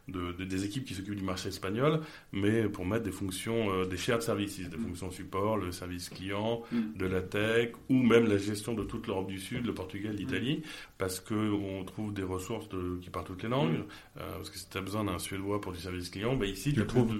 de- 0.09 0.33
de- 0.33 0.45
des 0.45 0.65
équipes 0.65 0.85
qui 0.85 0.95
s'occupent 0.95 1.15
du 1.17 1.23
marché 1.25 1.49
espagnol, 1.49 2.01
mais 2.33 2.65
pour 2.69 2.85
mettre 2.85 3.05
des 3.05 3.13
fonctions, 3.13 3.71
euh, 3.73 3.85
des 3.87 3.97
shared 3.97 4.21
services, 4.23 4.59
des 4.69 4.77
fonctions 4.77 5.11
support, 5.11 5.57
le 5.57 5.71
service 5.73 6.09
client, 6.09 6.63
Mm. 6.73 6.99
de 6.99 7.07
la 7.07 7.23
tech, 7.23 7.71
ou 7.89 8.03
même 8.03 8.27
la 8.27 8.37
gestion 8.37 8.75
de 8.75 8.83
toute 8.83 9.07
l'Europe 9.07 9.29
du 9.29 9.39
Sud, 9.39 9.65
le 9.65 9.73
Portugal, 9.75 10.15
l'Italie, 10.17 10.63
parce 10.99 11.21
que 11.21 11.35
on 11.35 11.85
trouve 11.85 12.13
des 12.13 12.23
ressources 12.25 12.69
de- 12.69 12.99
qui 13.01 13.11
parlent 13.11 13.27
toutes 13.27 13.43
les 13.45 13.49
langues. 13.49 13.85
Euh, 14.19 14.33
parce 14.37 14.51
que 14.51 14.59
si 14.59 14.69
tu 14.69 14.77
as 14.77 14.81
besoin 14.81 15.05
d'un 15.05 15.19
Suédois 15.19 15.61
pour 15.61 15.73
du 15.73 15.79
service 15.79 16.11
client, 16.11 16.35
bah 16.37 16.47
ici, 16.47 16.71
Tu 16.71 16.75
tu, 16.75 16.81
le 16.81 16.87
trouves. 16.87 17.15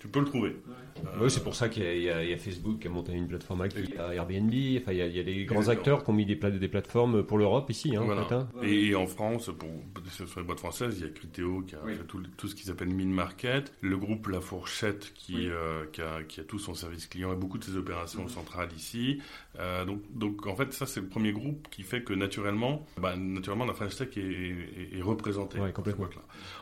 tu 0.00 0.08
peux 0.08 0.20
le 0.20 0.26
trouver. 0.26 0.56
Euh, 0.98 1.00
Oui, 1.22 1.30
c'est 1.30 1.42
pour 1.42 1.54
ça 1.56 1.68
qu'il 1.68 1.82
y, 1.82 2.08
a- 2.10 2.24
y 2.24 2.32
y 2.32 2.36
Facebook 2.38 2.78
qui 2.80 2.86
a 2.88 2.90
monté 2.90 3.12
une 3.12 3.26
plateforme 3.28 3.62
avec 3.62 3.74
il 3.76 3.94
y 3.94 3.98
a 3.98 4.14
Airbnb. 4.14 4.52
Enfin, 4.80 4.92
il 4.92 4.98
y 4.98 5.02
a, 5.02 5.06
il 5.06 5.16
y 5.16 5.20
a 5.20 5.22
des 5.24 5.44
grands 5.44 5.56
Exactement. 5.58 5.80
acteurs 5.96 6.04
qui 6.04 6.10
ont 6.10 6.14
mis 6.14 6.26
des, 6.26 6.36
pla- 6.36 6.50
des 6.50 6.68
plateformes 6.68 7.22
pour 7.24 7.38
l'Europe 7.38 7.68
ici. 7.70 7.96
Hein, 7.96 8.02
en 8.02 8.04
Voilà. 8.06 8.24
fait, 8.24 8.34
hein. 8.34 8.48
Et, 8.62 8.86
et 8.88 8.94
en 8.94 9.06
France, 9.06 9.50
pour, 9.58 9.68
sur 10.10 10.40
les 10.40 10.46
boîtes 10.46 10.60
françaises, 10.60 10.96
il 10.98 11.06
y 11.06 11.08
a 11.08 11.12
Criteo 11.12 11.62
qui 11.62 11.74
a 11.74 11.78
Oui. 11.84 11.94
fait 11.94 12.04
tout, 12.04 12.18
le- 12.18 12.27
tout 12.36 12.48
ce 12.48 12.54
qui 12.54 12.64
s'appelle 12.64 12.88
Min 12.94 13.06
Market, 13.06 13.72
le 13.80 13.96
groupe 13.96 14.28
La 14.28 14.40
Fourchette 14.40 15.12
qui, 15.14 15.34
Oui. 15.36 15.48
euh, 15.48 15.84
qui, 15.92 16.00
a, 16.02 16.22
qui 16.22 16.40
a 16.40 16.44
tout 16.44 16.58
son 16.58 16.74
service 16.74 17.06
client 17.06 17.32
et 17.32 17.36
beaucoup 17.36 17.58
de 17.58 17.64
ses 17.64 17.76
opérations 17.76 18.28
centrales 18.28 18.68
ici. 18.76 19.20
Euh, 19.58 19.84
donc, 19.84 20.02
donc 20.14 20.46
en 20.46 20.54
fait, 20.56 20.72
ça 20.72 20.86
c'est 20.86 21.00
le 21.00 21.06
premier 21.08 21.32
groupe 21.32 21.68
qui 21.70 21.82
fait 21.82 22.02
que 22.02 22.12
naturellement, 22.12 22.86
bah, 23.00 23.16
naturellement 23.16 23.64
la 23.64 23.74
French 23.74 23.96
Tech 23.96 24.08
est, 24.16 24.20
est, 24.20 24.98
est 24.98 25.02
représentée. 25.02 25.58
Ouais, 25.58 25.72
complètement. 25.72 26.08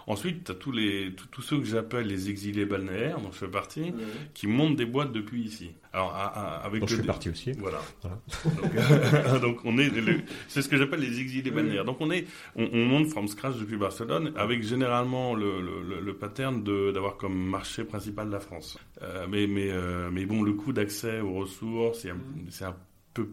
Ensuite, 0.07 0.45
tu 0.45 0.53
as 0.53 0.55
tous, 0.55 0.73
les, 0.73 1.13
tous, 1.15 1.27
tous 1.27 1.43
ceux 1.43 1.59
que 1.59 1.65
j'appelle 1.67 2.07
les 2.07 2.31
exilés 2.31 2.65
balnéaires, 2.67 3.21
dont 3.21 3.33
je 3.33 3.39
fais 3.39 3.49
partie, 3.49 3.93
qui 4.35 4.47
montent 4.47 4.77
des 4.77 4.87
boîtes 4.87 5.13
depuis 5.13 5.43
ici. 5.43 5.73
Alors, 5.93 6.13
à- 6.15 6.27
à- 6.27 6.65
avec 6.67 6.81
Dont 6.81 6.87
je 6.87 6.97
fais 6.97 7.03
partie 7.03 7.31
aussi. 7.31 7.53
Voilà. 7.53 7.79
Voilà. 8.03 8.19
Donc, 9.33 9.41
donc 9.43 9.59
on 9.65 9.79
est, 9.79 9.89
le- 9.91 10.21
c'est 10.49 10.63
ce 10.63 10.69
que 10.69 10.77
j'appelle 10.77 11.01
les 11.01 11.21
exilés 11.21 11.51
balnéaires. 11.51 11.85
Donc 11.85 11.99
on 12.01 12.11
est, 12.11 12.27
on, 12.57 12.69
on 12.73 12.85
monte 12.87 13.09
from 13.09 13.29
scratch 13.29 13.57
depuis 13.57 13.77
Barcelone, 13.77 14.33
avec 14.37 14.63
généralement 14.63 15.35
le, 15.35 15.61
le, 15.61 16.01
le- 16.01 16.15
pattern 16.15 16.63
d'avoir 16.93 17.17
comme 17.17 17.37
marché 17.37 17.85
principal 17.85 18.29
la 18.31 18.41
France. 18.41 18.79
Euh, 19.03 19.27
mais 19.31 19.47
mais 19.47 19.71
euh, 19.71 20.09
mais 20.13 20.25
bon, 20.27 20.43
le 20.43 20.53
coût 20.55 20.73
d'accès 20.73 21.21
aux 21.21 21.35
ressources, 21.35 22.01
c'est 22.01 22.11
un, 22.11 22.19
c'est 22.51 22.65
un 22.65 22.77
peu, 23.25 23.29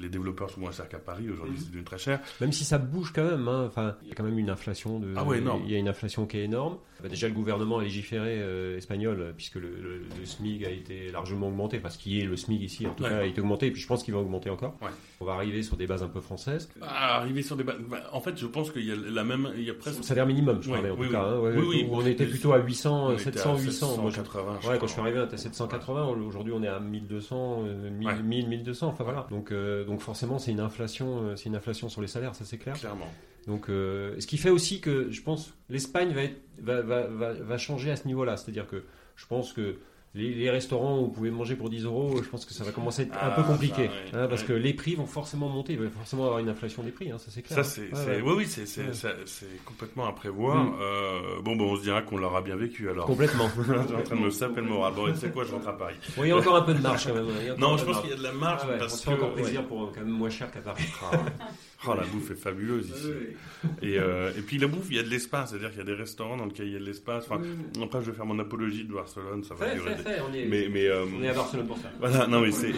les 0.00 0.08
développeurs 0.08 0.50
sont 0.50 0.60
moins 0.60 0.72
chers 0.72 0.88
qu'à 0.88 0.98
Paris 0.98 1.28
aujourd'hui, 1.30 1.56
c'est 1.58 1.68
devenu 1.68 1.84
très 1.84 1.98
cher. 1.98 2.20
Même 2.40 2.52
si 2.52 2.64
ça 2.64 2.78
bouge 2.78 3.12
quand 3.14 3.24
même, 3.24 3.46
hein, 3.48 3.64
enfin, 3.66 3.96
il 4.02 4.08
y 4.08 4.10
a 4.12 4.14
quand 4.14 4.24
même 4.24 4.38
une 4.38 4.50
inflation 4.50 4.98
de. 4.98 5.14
Ah 5.16 5.24
ouais, 5.24 5.38
énorme. 5.38 5.62
Il 5.64 5.72
y 5.72 5.74
a 5.74 5.78
une 5.78 5.88
inflation 5.88 6.26
qui 6.26 6.38
est 6.38 6.44
énorme. 6.44 6.78
Bah, 7.02 7.08
déjà, 7.08 7.28
le 7.28 7.34
gouvernement 7.34 7.78
a 7.78 7.82
légiféré 7.82 8.40
euh, 8.42 8.76
espagnol, 8.76 9.32
puisque 9.36 9.54
le, 9.56 9.68
le- 9.80 9.98
le 10.18 10.24
SMIC 10.26 10.64
a 10.64 10.70
été 10.70 11.10
largement 11.10 11.48
augmenté, 11.48 11.78
parce 11.78 11.96
qu'il 11.96 12.18
est 12.18 12.24
le 12.24 12.36
SMIC 12.36 12.60
ici, 12.62 12.86
en 12.86 12.94
tout 12.94 13.04
Ouais. 13.04 13.08
cas, 13.10 13.18
a 13.18 13.24
été 13.24 13.40
augmenté, 13.40 13.66
et 13.66 13.70
puis 13.70 13.80
je 13.80 13.86
pense 13.86 14.02
qu'il 14.02 14.12
va 14.14 14.20
augmenter 14.20 14.50
encore. 14.50 14.76
Ouais. 14.82 14.88
On 15.22 15.26
va 15.26 15.34
arriver 15.34 15.62
sur 15.62 15.76
des 15.76 15.86
bases 15.86 16.02
un 16.02 16.08
peu 16.08 16.22
françaises. 16.22 16.70
Ah, 16.80 17.16
arriver 17.18 17.42
sur 17.42 17.54
des, 17.54 17.62
ba- 17.62 17.76
bah, 17.90 17.98
en 18.12 18.22
fait, 18.22 18.38
je 18.38 18.46
pense 18.46 18.70
qu'il 18.70 18.86
y 18.86 18.90
a 18.90 18.96
la 18.96 19.22
même, 19.22 19.50
il 19.54 19.64
y 19.64 19.68
a 19.70 19.74
presque. 19.74 20.02
Salaire 20.02 20.24
minimum, 20.26 20.62
je 20.62 20.70
Ouais, 20.70 20.76
parlais 20.76 20.90
en 20.90 20.96
oui, 20.96 21.06
tout 21.08 21.12
cas. 21.12 21.20
hein, 21.24 21.38
ouais, 21.40 21.52
Oui, 21.58 21.64
oui. 21.68 21.86
où 21.90 21.96
on 21.96 22.06
était 22.06 22.24
plutôt 22.24 22.54
à 22.54 22.58
800, 22.58 23.06
on 23.06 23.10
euh, 23.10 23.12
était 23.16 23.24
700, 23.24 23.54
à 23.54 23.58
800. 23.60 23.96
Moi, 24.00 24.10
je- 24.10 24.16
780, 24.16 24.58
je 24.62 24.68
Ouais, 24.70 24.78
quand 24.78 24.86
je 24.86 24.92
suis 24.92 25.00
arrivé, 25.02 25.20
on 25.20 25.24
était 25.26 25.34
à 25.34 25.36
780. 25.36 26.06
Aujourd'hui, 26.06 26.54
on 26.56 26.62
est 26.62 26.68
à 26.68 26.80
1200, 26.80 27.64
euh, 27.66 27.90
1000, 27.90 28.06
Ouais. 28.08 28.22
1000, 28.22 28.48
1200. 28.48 28.88
Enfin 28.88 29.04
voilà. 29.04 29.26
Donc, 29.30 29.52
euh, 29.52 29.84
donc 29.84 30.00
forcément, 30.00 30.38
c'est 30.38 30.52
une 30.52 30.60
inflation, 30.60 31.22
euh, 31.24 31.36
c'est 31.36 31.50
une 31.50 31.56
inflation 31.56 31.90
sur 31.90 32.00
les 32.00 32.08
salaires, 32.08 32.34
ça 32.34 32.46
c'est 32.46 32.56
clair. 32.56 32.76
Clairement. 32.78 33.12
Donc, 33.46 33.68
euh, 33.68 34.14
ce 34.20 34.26
qui 34.26 34.38
fait 34.38 34.48
aussi 34.50 34.80
que 34.80 35.10
je 35.10 35.20
pense 35.20 35.52
l'Espagne 35.68 36.14
va, 36.14 36.22
être- 36.22 36.40
va, 36.62 36.80
va, 36.80 37.06
va, 37.08 37.32
va 37.34 37.58
changer 37.58 37.90
à 37.90 37.96
ce 37.96 38.06
niveau-là. 38.06 38.38
C'est-à-dire 38.38 38.66
que 38.66 38.84
je 39.16 39.26
pense 39.26 39.52
que 39.52 39.76
les, 40.14 40.34
les 40.34 40.50
restaurants 40.50 40.98
où 40.98 41.02
vous 41.04 41.10
pouvez 41.12 41.30
manger 41.30 41.54
pour 41.54 41.70
10 41.70 41.84
euros, 41.84 42.20
je 42.22 42.28
pense 42.28 42.44
que 42.44 42.52
ça 42.52 42.64
va 42.64 42.72
commencer 42.72 43.02
à 43.02 43.04
être 43.04 43.12
un 43.14 43.18
Ah, 43.20 43.30
peu 43.30 43.42
compliqué. 43.44 43.86
ça, 44.10 44.16
ouais. 44.18 44.24
hein, 44.24 44.26
parce 44.28 44.42
que 44.42 44.52
les 44.52 44.74
prix 44.74 44.96
vont 44.96 45.06
forcément 45.06 45.48
monter. 45.48 45.74
Il 45.74 45.78
va 45.80 45.88
forcément 45.88 46.24
avoir 46.24 46.40
une 46.40 46.48
inflation 46.48 46.82
des 46.82 46.90
prix, 46.90 47.10
hein, 47.12 47.18
ça 47.18 47.26
c'est 47.30 47.42
clair. 47.42 47.56
Ça, 47.56 47.62
c'est, 47.62 47.82
Ouais, 47.82 47.88
c'est- 47.92 48.06
ouais. 48.16 48.20
oui, 48.22 48.34
oui, 48.38 48.46
c'est, 48.48 48.66
c'est, 48.66 48.92
c'est 48.92 49.64
complètement 49.64 50.06
à 50.08 50.12
prévoir. 50.12 50.64
Mm. 50.64 50.74
Euh, 50.80 51.20
bon, 51.42 51.54
bon, 51.54 51.72
on 51.72 51.76
se 51.76 51.82
dira 51.82 52.02
qu'on 52.02 52.16
l'aura 52.18 52.42
bien 52.42 52.56
vécu 52.56 52.88
alors. 52.90 53.06
Complètement. 53.06 53.48
Je 53.56 53.62
suis 53.62 53.94
en 53.94 54.02
train 54.02 54.16
de 54.16 54.20
me 54.20 54.30
saper 54.30 54.60
le 54.62 54.66
moral. 54.68 54.94
Bon, 54.96 55.14
sais 55.14 55.30
quoi, 55.30 55.44
je 55.44 55.52
rentre 55.52 55.68
à 55.68 55.76
Paris. 55.78 55.94
Bon, 56.16 56.24
il 56.24 56.28
y 56.28 56.32
a 56.32 56.36
encore 56.36 56.56
un 56.56 56.62
peu 56.62 56.74
de 56.74 56.80
marge 56.82 57.06
quand 57.06 57.14
même. 57.14 57.26
hein. 57.28 57.54
Non, 57.56 57.76
je 57.76 57.84
pense 57.84 58.00
qu'il 58.00 58.10
y 58.10 58.12
a 58.12 58.16
de 58.16 58.22
la 58.22 58.32
marge 58.32 58.62
Ah 58.64 58.68
ouais, 58.68 58.74
on 58.76 58.78
parce 58.80 58.96
se 58.98 59.04
fait 59.04 59.12
encore 59.12 59.32
plaisir 59.34 59.64
pour 59.64 59.84
euh, 59.84 59.90
quand 59.94 60.00
même 60.00 60.10
moins 60.10 60.30
cher 60.30 60.50
qu'à 60.50 60.60
Paris. 60.60 60.82
Oh, 61.86 61.94
la 61.94 62.04
bouffe 62.04 62.30
est 62.30 62.34
fabuleuse 62.34 62.90
ici. 62.90 63.08
Et, 63.82 63.98
euh, 63.98 64.30
et 64.36 64.42
puis 64.42 64.58
la 64.58 64.66
bouffe, 64.66 64.86
il 64.90 64.96
y 64.96 64.98
a 64.98 65.02
de 65.02 65.08
l'espace, 65.08 65.50
c'est-à-dire 65.50 65.68
qu'il 65.70 65.78
y 65.78 65.82
a 65.82 65.84
des 65.84 65.94
restaurants 65.94 66.36
dans 66.36 66.44
lesquels 66.46 66.66
il 66.66 66.72
y 66.72 66.76
a 66.76 66.78
de 66.78 66.84
l'espace. 66.84 67.24
Enfin, 67.28 67.42
après, 67.82 68.02
je 68.02 68.10
vais 68.10 68.16
faire 68.16 68.26
mon 68.26 68.38
apologie 68.38 68.84
de 68.84 68.92
Barcelone, 68.92 69.42
ça 69.44 69.54
va 69.54 69.74
durer. 69.74 69.94
des- 69.94 70.02
on 70.28 70.32
est, 70.34 70.46
Mais, 70.46 70.68
mais 70.70 70.86
euh, 70.88 71.04
on 71.18 71.22
est 71.22 71.28
à 71.28 71.34
Barcelone 71.34 71.66
pour 71.66 71.76
ça. 71.78 71.90
voilà, 71.98 72.26
non, 72.26 72.40
mais 72.40 72.52
c'est, 72.52 72.70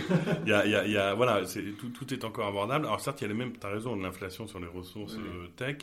il 0.44 0.48
y 0.48 0.52
a, 0.52 0.64
il 0.66 0.70
y 0.72 0.74
a, 0.76 0.86
y 0.86 0.96
a- 0.96 1.14
voilà, 1.14 1.42
tout, 1.78 1.88
tout 1.90 2.14
est 2.14 2.24
encore 2.24 2.46
abordable. 2.46 2.86
Alors 2.86 3.00
certes, 3.00 3.20
il 3.20 3.24
y 3.24 3.26
a 3.26 3.28
les 3.28 3.38
mêmes, 3.38 3.52
t'as 3.58 3.70
raison, 3.70 3.94
l'inflation 3.96 4.46
sur 4.46 4.58
les 4.60 4.66
ressources 4.66 5.14
euh, 5.16 5.46
tech, 5.56 5.78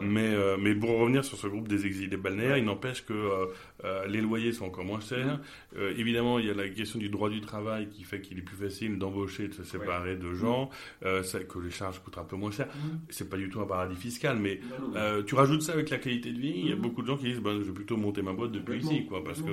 mais 0.00 0.34
euh, 0.34 0.56
mais 0.58 0.74
pour 0.74 0.98
revenir 0.98 1.24
sur 1.24 1.36
ce 1.38 1.46
groupe 1.46 1.68
des 1.68 1.86
exilés 1.86 2.16
balnéaires, 2.16 2.56
il 2.58 2.64
n'empêche 2.64 3.04
que 3.04 3.12
euh, 3.12 3.46
euh, 3.84 4.06
les 4.06 4.20
loyers 4.20 4.52
sont 4.52 4.64
encore 4.66 4.84
moins 4.84 5.00
chers. 5.00 5.40
Euh, 5.76 5.92
évidemment, 5.96 6.38
il 6.38 6.46
y 6.46 6.50
a 6.50 6.54
la 6.54 6.68
question 6.68 6.98
du 6.98 7.08
droit 7.08 7.28
du 7.30 7.40
travail 7.40 7.88
qui 7.88 8.04
fait 8.04 8.20
qu'il 8.20 8.38
est 8.38 8.42
plus 8.42 8.56
facile 8.56 8.98
d'embaucher, 8.98 9.48
de 9.48 9.52
se 9.54 9.64
séparer 9.64 10.16
de 10.16 10.32
gens, 10.34 10.70
euh, 11.04 11.22
ça, 11.22 11.40
que 11.40 11.58
les 11.58 11.70
charges 11.70 11.98
coûtent 12.00 12.18
un 12.18 12.24
peu 12.24 12.36
moins 12.36 12.50
cher. 12.50 12.68
C'est 13.10 13.28
pas 13.28 13.36
du 13.36 13.48
tout 13.48 13.60
un 13.60 13.66
paradis 13.66 13.96
fiscal, 13.96 14.38
mais 14.38 14.60
tu 15.26 15.34
rajoutes 15.34 15.62
ça 15.62 15.72
avec 15.72 15.90
la 15.90 15.98
qualité 15.98 16.32
de 16.32 16.38
vie, 16.38 16.52
il 16.56 16.68
y 16.68 16.72
a 16.72 16.76
beaucoup 16.76 17.02
de 17.02 17.06
gens 17.06 17.16
qui 17.16 17.24
disent 17.24 17.40
ben, 17.40 17.58
je 17.60 17.64
vais 17.66 17.72
plutôt 17.72 17.96
monter 17.96 18.22
ma 18.22 18.32
boîte 18.32 18.52
depuis 18.52 18.78
ici, 18.78 19.06
quoi, 19.06 19.22
parce 19.24 19.40
que 19.42 19.50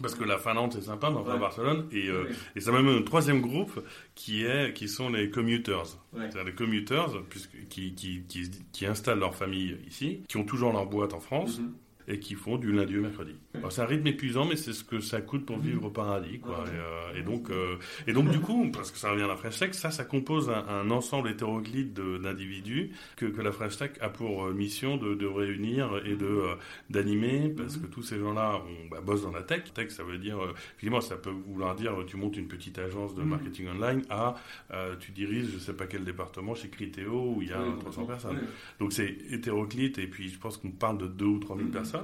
parce 0.00 0.14
que 0.14 0.24
la 0.24 0.38
Finlande 0.38 0.72
c'est 0.72 0.82
sympa, 0.82 1.10
mais 1.10 1.16
enfin 1.16 1.36
Barcelone 1.38 1.86
et 1.92 2.08
et 2.54 2.60
ça 2.60 2.70
même 2.72 2.88
un 2.88 3.02
troisième 3.02 3.40
groupe 3.40 3.80
qui 4.14 4.44
est 4.44 4.72
qui 4.74 4.88
sont 4.88 5.08
les 5.10 5.30
commuters, 5.30 5.86
c'est-à-dire 6.14 6.44
les 6.44 6.52
commuters 6.54 7.22
puisque 7.30 7.68
qui, 7.68 7.94
qui 7.94 8.22
qui 8.28 8.50
qui 8.72 8.86
installent 8.86 9.18
leur 9.20 9.34
famille 9.34 9.47
ici, 9.54 10.22
qui 10.28 10.36
ont 10.36 10.44
toujours 10.44 10.72
leur 10.72 10.86
boîte 10.86 11.14
en 11.14 11.20
France. 11.20 11.60
Et 12.08 12.18
qui 12.18 12.34
font 12.34 12.56
du 12.56 12.72
lundi 12.72 12.96
au 12.96 13.02
mercredi. 13.02 13.34
C'est 13.70 13.82
un 13.82 13.86
rythme 13.86 14.06
épuisant, 14.06 14.46
mais 14.46 14.56
c'est 14.56 14.72
ce 14.72 14.82
que 14.82 14.98
ça 15.00 15.20
coûte 15.20 15.44
pour 15.44 15.58
vivre 15.58 15.84
au 15.84 15.90
paradis, 15.90 16.38
quoi. 16.38 16.64
Et, 16.66 16.70
euh, 16.76 17.20
et 17.20 17.22
donc, 17.22 17.50
euh, 17.50 17.76
et 18.06 18.12
donc 18.12 18.30
du 18.30 18.40
coup, 18.40 18.70
parce 18.72 18.90
que 18.90 18.98
ça 18.98 19.10
revient 19.10 19.24
à 19.24 19.26
la 19.26 19.36
French 19.36 19.58
Tech, 19.58 19.74
ça, 19.74 19.90
ça 19.90 20.04
compose 20.04 20.48
un, 20.48 20.66
un 20.68 20.90
ensemble 20.90 21.28
hétéroclite 21.28 21.92
d'individus 21.92 22.92
que, 23.16 23.26
que 23.26 23.42
la 23.42 23.52
French 23.52 23.76
Tech 23.76 23.90
a 24.00 24.08
pour 24.08 24.46
euh, 24.46 24.54
mission 24.54 24.96
de, 24.96 25.14
de 25.14 25.26
réunir 25.26 26.00
et 26.06 26.16
de 26.16 26.42
d'animer, 26.88 27.52
parce 27.56 27.76
que 27.76 27.86
tous 27.86 28.02
ces 28.02 28.18
gens-là 28.18 28.62
bah, 28.90 29.00
bossent 29.04 29.22
dans 29.22 29.32
la 29.32 29.42
tech. 29.42 29.64
Tech, 29.74 29.90
ça 29.90 30.02
veut 30.02 30.18
dire, 30.18 30.38
effectivement, 30.70 31.00
ça 31.00 31.16
peut 31.16 31.30
vouloir 31.30 31.74
dire, 31.74 31.92
tu 32.06 32.16
montes 32.16 32.36
une 32.36 32.48
petite 32.48 32.78
agence 32.78 33.14
de 33.14 33.22
marketing 33.22 33.68
online 33.68 34.02
à, 34.10 34.34
euh, 34.72 34.96
tu 34.98 35.12
diriges, 35.12 35.50
je 35.52 35.58
sais 35.58 35.72
pas 35.74 35.86
quel 35.86 36.04
département 36.04 36.54
chez 36.54 36.68
Criteo 36.68 37.34
où 37.36 37.42
il 37.42 37.48
y 37.48 37.52
a 37.52 37.62
300 37.80 38.06
personnes. 38.06 38.38
Donc 38.78 38.92
c'est 38.92 39.16
hétéroclite, 39.30 39.98
et 39.98 40.06
puis 40.06 40.28
je 40.28 40.38
pense 40.38 40.56
qu'on 40.56 40.70
parle 40.70 40.98
de 40.98 41.06
2 41.06 41.24
ou 41.24 41.38
3 41.38 41.56
000 41.56 41.68
personnes. 41.68 41.97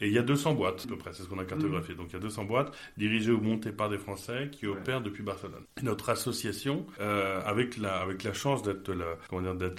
Et 0.00 0.06
il 0.06 0.12
y 0.12 0.18
a 0.18 0.22
200 0.22 0.54
boîtes, 0.54 0.84
à 0.84 0.88
peu 0.88 0.96
près, 0.96 1.12
c'est 1.12 1.24
ce 1.24 1.28
qu'on 1.28 1.40
a 1.40 1.44
cartographié. 1.44 1.94
Donc 1.96 2.06
il 2.10 2.12
y 2.12 2.16
a 2.16 2.20
200 2.20 2.44
boîtes 2.44 2.72
dirigées 2.96 3.32
ou 3.32 3.40
montées 3.40 3.72
par 3.72 3.88
des 3.88 3.98
Français 3.98 4.48
qui 4.52 4.66
opèrent 4.66 5.00
depuis 5.00 5.24
Barcelone. 5.24 5.64
Et 5.80 5.84
notre 5.84 6.10
association, 6.10 6.86
euh, 7.00 7.40
avec 7.44 7.76
la 7.78 7.96
avec 7.98 8.22
la 8.22 8.32
chance 8.32 8.62
d'être 8.62 8.92
la 8.92 9.16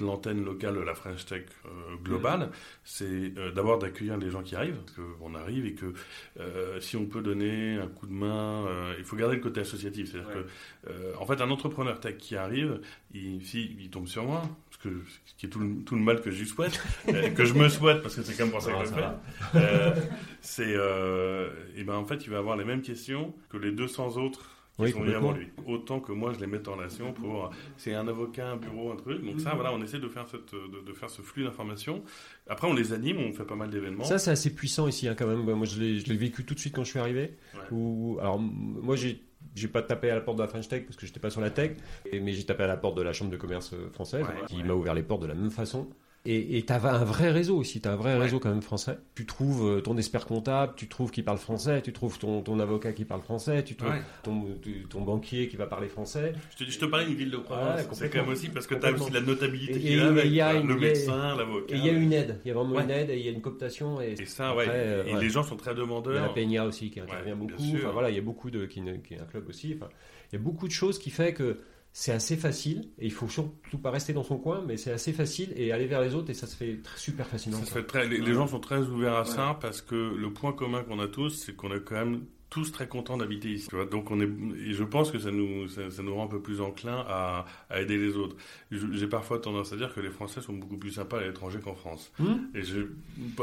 l'antenne 0.01 0.43
locale 0.43 0.75
de 0.75 0.81
la 0.81 0.93
French 0.93 1.25
Tech 1.25 1.43
euh, 1.65 1.95
globale, 2.03 2.49
c'est 2.83 3.05
euh, 3.37 3.51
d'abord 3.51 3.79
d'accueillir 3.79 4.17
les 4.17 4.29
gens 4.29 4.41
qui 4.41 4.55
arrivent, 4.55 4.77
parce 4.77 4.97
qu'on 4.97 5.35
arrive 5.35 5.65
et 5.65 5.73
que 5.73 5.93
euh, 6.39 6.81
si 6.81 6.97
on 6.97 7.05
peut 7.05 7.21
donner 7.21 7.77
un 7.77 7.87
coup 7.87 8.07
de 8.07 8.13
main, 8.13 8.65
il 8.97 9.05
faut 9.05 9.15
garder 9.15 9.35
le 9.35 9.41
côté 9.41 9.61
associatif. 9.61 10.11
C'est-à-dire 10.11 10.33
que 10.33 10.45
euh, 10.89 11.13
en 11.17 11.25
fait 11.25 11.41
un 11.41 11.49
entrepreneur 11.49 11.99
tech 11.99 12.17
qui 12.17 12.35
arrive, 12.35 12.81
il, 13.13 13.45
si, 13.45 13.75
il 13.79 13.89
tombe 13.89 14.07
sur 14.07 14.23
moi, 14.23 14.43
que 14.81 14.89
ce 15.25 15.33
qui 15.35 15.45
est 15.45 15.49
tout 15.49 15.59
le, 15.59 15.83
tout 15.83 15.95
le 15.95 16.01
mal 16.01 16.21
que 16.21 16.31
je 16.31 16.39
lui 16.39 16.47
souhaite, 16.47 16.81
euh, 17.09 17.29
que 17.31 17.45
je 17.45 17.53
me 17.53 17.67
souhaite 17.69 18.01
parce 18.01 18.15
que 18.15 18.21
c'est 18.23 18.37
comme 18.37 18.49
pour 18.51 18.61
ça 18.61 18.71
que 18.71 18.77
Ah, 18.79 18.85
je 18.85 18.93
fais. 18.93 19.59
Euh, 19.59 19.95
c'est 20.41 20.73
euh, 20.75 21.49
et 21.75 21.83
ben 21.83 21.95
en 21.95 22.05
fait 22.05 22.25
il 22.25 22.29
va 22.29 22.37
avoir 22.37 22.55
les 22.57 22.65
mêmes 22.65 22.81
questions 22.81 23.33
que 23.49 23.57
les 23.57 23.71
200 23.71 24.17
autres 24.17 24.55
qui 24.77 24.83
Oui, 24.83 24.91
sont 24.91 25.01
venus 25.01 25.15
avant 25.15 25.33
lui. 25.33 25.49
Autant 25.65 25.99
que 25.99 26.13
moi 26.13 26.31
je 26.33 26.39
les 26.39 26.47
mette 26.47 26.67
en 26.69 26.75
relation 26.75 27.11
pour 27.11 27.49
c'est 27.75 27.93
un 27.93 28.07
avocat, 28.07 28.51
un 28.51 28.55
bureau, 28.55 28.91
un 28.93 28.95
truc. 28.95 29.21
Donc 29.25 29.41
ça 29.41 29.53
voilà, 29.53 29.73
on 29.73 29.81
essaie 29.81 29.99
de 29.99 30.07
faire 30.07 30.27
cette 30.29 30.53
de, 30.53 30.81
de 30.85 30.93
faire 30.93 31.09
ce 31.09 31.21
flux 31.21 31.43
d'informations. 31.43 32.01
Après 32.47 32.65
on 32.67 32.73
les 32.73 32.93
anime, 32.93 33.17
on 33.17 33.33
fait 33.33 33.43
pas 33.43 33.55
mal 33.55 33.69
d'événements. 33.69 34.05
Ça, 34.05 34.17
c'est 34.17 34.31
assez 34.31 34.55
puissant 34.55 34.87
ici, 34.87 35.07
hein, 35.09 35.15
quand 35.17 35.27
même. 35.27 35.41
Moi, 35.41 35.65
je 35.65 35.79
l'ai 35.81 36.17
vécu 36.17 36.45
tout 36.45 36.53
de 36.53 36.59
suite 36.59 36.73
quand 36.73 36.83
je 36.85 36.89
suis 36.91 36.99
arrivé. 36.99 37.35
Ouais. 37.53 37.61
Où, 37.71 38.17
alors, 38.21 38.39
moi, 38.39 38.95
j'ai. 38.95 39.21
J'ai 39.55 39.67
pas 39.67 39.81
tapé 39.81 40.09
à 40.09 40.15
la 40.15 40.21
porte 40.21 40.37
de 40.37 40.43
la 40.43 40.47
French 40.47 40.67
Tech 40.67 40.85
parce 40.85 40.95
que 40.97 41.05
j'étais 41.05 41.19
pas 41.19 41.29
sur 41.29 41.41
la 41.41 41.49
tech, 41.51 41.77
mais 42.11 42.33
j'ai 42.33 42.45
tapé 42.45 42.63
à 42.63 42.67
la 42.67 42.77
porte 42.77 42.95
de 42.97 43.01
la 43.01 43.13
chambre 43.13 43.31
de 43.31 43.37
commerce 43.37 43.73
euh, 43.73 43.89
française 43.89 44.25
Ouais, 44.27 44.45
qui 44.45 44.57
ouais. 44.57 44.63
m'a 44.63 44.73
ouvert 44.73 44.93
les 44.93 45.03
portes 45.03 45.21
de 45.21 45.27
la 45.27 45.35
même 45.35 45.51
façon. 45.51 45.89
Et 46.25 46.57
et 46.57 46.63
t'as 46.63 46.79
un 46.91 47.05
vrai 47.05 47.31
réseau 47.31 47.55
aussi, 47.57 47.79
t'as 47.79 47.93
un 47.93 47.95
vrai 47.95 48.13
Ouais. 48.15 48.23
réseau 48.23 48.39
quand 48.39 48.49
même 48.49 48.61
français. 48.61 48.97
Tu 49.15 49.25
trouves 49.25 49.65
euh, 49.65 49.79
ton 49.81 49.95
expert 49.97 50.25
comptable, 50.25 50.73
tu 50.75 50.89
trouves 50.89 51.11
qui 51.11 51.23
parle 51.23 51.37
français, 51.37 51.81
tu 51.81 51.93
trouves 51.93 52.19
ton, 52.19 52.41
ton 52.41 52.59
avocat 52.59 52.91
qui 52.91 53.05
parle 53.05 53.21
français, 53.21 53.63
tu 53.63 53.75
trouves 53.75 53.91
Ouais. 53.91 54.01
ton, 54.23 54.45
tu- 54.61 54.83
ton 54.89 55.01
banquier 55.01 55.47
qui 55.47 55.55
va 55.55 55.65
parler 55.65 55.87
français. 55.87 56.33
Je 56.57 56.65
te, 56.65 56.69
je 56.69 56.77
te 56.77 56.85
parlais 56.85 57.05
d'une 57.05 57.15
ville 57.15 57.31
de 57.31 57.37
Ouais, 57.37 57.43
Provence. 57.43 57.81
c'est 57.93 58.09
quand 58.09 58.19
même 58.19 58.29
aussi 58.29 58.49
parce 58.49 58.67
que 58.67 58.75
tu 58.75 58.85
as 58.85 58.91
aussi 58.91 59.11
la 59.11 59.21
notabilité 59.21 59.75
Et- 59.77 59.79
qui 59.79 59.93
et- 59.93 59.97
va 59.97 60.07
avec. 60.07 60.25
y 60.25 60.41
a 60.41 60.55
une- 60.55 60.67
le 60.67 60.75
médecin, 60.75 61.37
l'avocat. 61.37 61.73
Et 61.73 61.77
il 61.79 61.85
y 61.85 61.89
a 61.89 61.93
une 61.93 62.11
aide, 62.11 62.37
il 62.43 62.49
y 62.49 62.51
a 62.51 62.53
vraiment 62.53 62.79
une 62.81 62.91
aide 62.91 63.09
et 63.11 63.17
il 63.17 63.25
y 63.25 63.29
a 63.29 63.31
une 63.31 63.41
cooptation. 63.41 64.01
Et, 64.01 64.15
Et 64.19 64.25
ça, 64.25 64.49
après, 64.49 64.67
ouais. 64.67 64.73
euh, 64.75 65.03
et 65.05 65.15
les 65.21 65.29
gens 65.29 65.43
sont 65.43 65.55
très 65.55 65.71
Il 65.71 65.77
y 65.77 65.77
a 65.77 65.79
la 65.79 65.85
demandeurs. 65.87 66.33
Peña 66.33 66.65
aussi 66.65 66.91
qui 66.91 66.99
intervient 66.99 67.37
beaucoup. 67.37 67.53
Enfin, 67.75 67.91
voilà, 67.91 68.09
il 68.09 68.15
y 68.17 68.19
a 68.19 68.23
beaucoup 68.23 68.51
de 68.51 68.65
qui, 68.65 68.81
qui 69.07 69.13
est 69.13 69.19
un 69.21 69.25
club 69.25 69.47
aussi. 69.47 69.73
Enfin, 69.77 69.89
il 70.31 70.35
y 70.35 70.39
a 70.39 70.41
beaucoup 70.43 70.67
de 70.67 70.73
choses 70.73 70.99
qui 70.99 71.11
fait 71.11 71.33
que 71.33 71.59
c'est 71.91 72.11
assez 72.11 72.37
facile 72.37 72.91
et 72.97 73.05
il 73.05 73.11
faut 73.11 73.27
surtout 73.27 73.77
pas 73.77 73.91
rester 73.91 74.13
dans 74.13 74.23
son 74.23 74.37
coin, 74.37 74.63
mais 74.65 74.77
c'est 74.77 74.91
assez 74.91 75.11
facile 75.11 75.51
et 75.55 75.71
aller 75.71 75.87
vers 75.87 76.01
les 76.01 76.15
autres 76.15 76.29
et 76.29 76.33
ça 76.33 76.47
se 76.47 76.55
fait 76.55 76.79
super 76.95 77.27
facilement. 77.27 77.59
Ça 77.59 77.65
se 77.65 77.71
quoi. 77.71 77.81
fait 77.81 77.87
très, 77.87 78.07
les, 78.07 78.19
les 78.19 78.33
gens 78.33 78.47
sont 78.47 78.59
très 78.59 78.79
ouverts 78.79 79.15
à 79.15 79.25
ça 79.25 79.57
parce 79.59 79.81
que 79.81 79.95
le 79.95 80.31
point 80.31 80.53
commun 80.53 80.83
qu'on 80.83 80.99
a 80.99 81.07
tous, 81.07 81.29
c'est 81.29 81.55
qu'on 81.55 81.73
est 81.73 81.83
quand 81.83 81.95
même 81.95 82.25
tous 82.49 82.71
très 82.71 82.87
contents 82.87 83.17
d'habiter 83.17 83.49
ici. 83.49 83.67
Tu 83.69 83.75
vois 83.75 83.85
Donc 83.85 84.09
on 84.11 84.19
est, 84.19 84.29
et 84.65 84.73
je 84.73 84.83
pense 84.83 85.11
que 85.11 85.19
ça 85.19 85.29
nous, 85.31 85.67
ça, 85.67 85.89
ça 85.91 86.01
nous 86.03 86.15
rend 86.15 86.25
un 86.25 86.27
peu 86.27 86.41
plus 86.41 86.61
enclin 86.61 87.05
à, 87.07 87.45
à 87.69 87.81
aider 87.81 87.97
les 87.97 88.15
autres. 88.17 88.35
J'ai 88.71 89.07
parfois 89.07 89.39
tendance 89.39 89.71
à 89.73 89.75
dire 89.75 89.93
que 89.93 89.99
les 89.99 90.09
Français 90.09 90.41
sont 90.41 90.53
beaucoup 90.53 90.77
plus 90.77 90.91
sympas 90.91 91.19
à 91.19 91.21
l'étranger 91.23 91.59
qu'en 91.63 91.75
France. 91.75 92.11
Hmm 92.19 92.37
Et 92.55 92.63
je, 92.63 92.79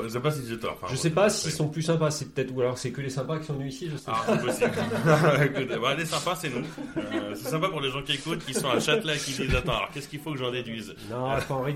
je 0.03 0.09
sais 0.09 0.21
pas 0.21 0.31
si 0.31 0.47
j'ai 0.49 0.59
tort. 0.59 0.79
Enfin, 0.83 0.89
je 0.93 0.97
sais 0.97 1.11
pas 1.11 1.29
s'ils 1.31 1.53
sont 1.53 1.69
plus 1.69 1.83
sympas, 1.83 2.11
c'est 2.11 2.33
peut-être 2.35 2.53
ou 2.55 2.61
alors 2.61 2.79
c'est 2.79 2.91
que 2.91 3.01
les 3.01 3.11
sympas 3.11 3.39
qui 3.39 3.47
sont 3.47 3.55
venus 3.55 3.75
ici, 3.75 3.89
je 3.91 3.97
sais 3.97 4.05
Ah, 4.09 4.23
pas. 4.27 4.37
c'est 4.39 4.45
possible. 4.45 5.77
Bah, 5.81 5.95
les 5.95 6.05
sympas, 6.07 6.35
c'est 6.35 6.49
nous. 6.51 6.65
Euh, 6.97 7.35
c'est 7.35 7.49
sympa 7.49 7.69
pour 7.69 7.81
les 7.81 7.91
gens 7.91 8.03
qui 8.03 8.13
écoutent, 8.13 8.45
qui 8.45 8.55
sont 8.55 8.69
à 8.69 8.81
Châtelet, 8.81 9.17
qui 9.19 9.33
disent 9.33 9.55
Attends, 9.55 9.77
alors 9.77 9.91
qu'est-ce 9.93 10.09
qu'il 10.09 10.19
faut 10.21 10.33
que 10.33 10.39
j'en 10.39 10.51
déduise? 10.51 10.95
Non, 11.11 11.27
attends, 11.31 11.63
rien, 11.63 11.75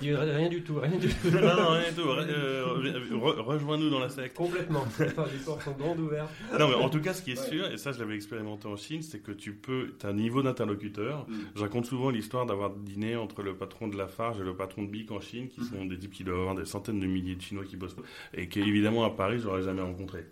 du 0.49 0.63
tout, 0.63 0.81
rien 0.81 0.97
du 0.99 1.09
tout. 1.09 1.29
Non, 1.31 1.41
non, 1.57 1.69
rien 1.71 1.89
du 1.91 1.95
tout. 1.97 2.09
Re- 2.09 2.27
euh, 2.29 2.65
re- 3.13 3.41
Rejoins-nous 3.41 3.91
dans 3.91 4.01
la 4.01 4.09
secte. 4.09 4.37
Complètement. 4.37 4.81
Enfin, 4.87 5.05
les 5.33 5.39
portes 5.45 5.63
sont 5.63 5.73
grandes 5.73 6.01
ouvertes. 6.01 6.29
Non, 6.59 6.69
mais 6.69 6.75
en 6.75 6.89
tout 6.89 7.01
cas, 7.01 7.13
ce 7.21 7.25
qui 7.25 7.33
est 7.33 7.49
sûr, 7.51 7.71
et 7.71 7.77
ça, 7.79 7.93
je 7.93 7.99
l'avais 7.99 8.15
expérimenté 8.15 8.67
en 8.67 8.77
Chine, 8.77 9.03
c'est 9.03 9.21
que 9.21 9.33
tu 9.33 9.53
peux, 9.53 9.95
tu 9.99 10.07
as 10.07 10.09
un 10.09 10.15
niveau 10.15 10.43
d'interlocuteur. 10.43 11.27
Je 11.55 11.61
raconte 11.61 11.87
souvent 11.87 12.11
l'histoire 12.11 12.47
d'avoir 12.47 12.71
dîné 12.71 13.17
entre 13.17 13.43
le 13.43 13.55
patron 13.55 13.89
de 13.89 13.97
Lafarge 13.97 14.41
et 14.41 14.45
le 14.45 14.57
patron 14.57 14.83
de 14.83 14.89
Bic 14.89 15.11
en 15.11 15.21
Chine, 15.21 15.49
qui 15.49 15.63
sont 15.65 15.85
des 15.85 15.99
types 15.99 16.13
qui 16.13 16.25
doivent 16.25 16.41
avoir 16.41 16.55
des 16.55 16.65
centaines 16.65 17.01
de 17.01 17.07
milliers 17.07 17.37
de 17.37 17.43
Chinois 17.43 17.65
qui 17.65 17.77
bossent, 17.77 17.97
et 18.35 18.49
qu'évidemment, 18.49 19.05
à 19.05 19.11
Paris, 19.11 19.39
j'aurais 19.41 19.63
jamais 19.63 19.83
rencontré. 19.83 20.25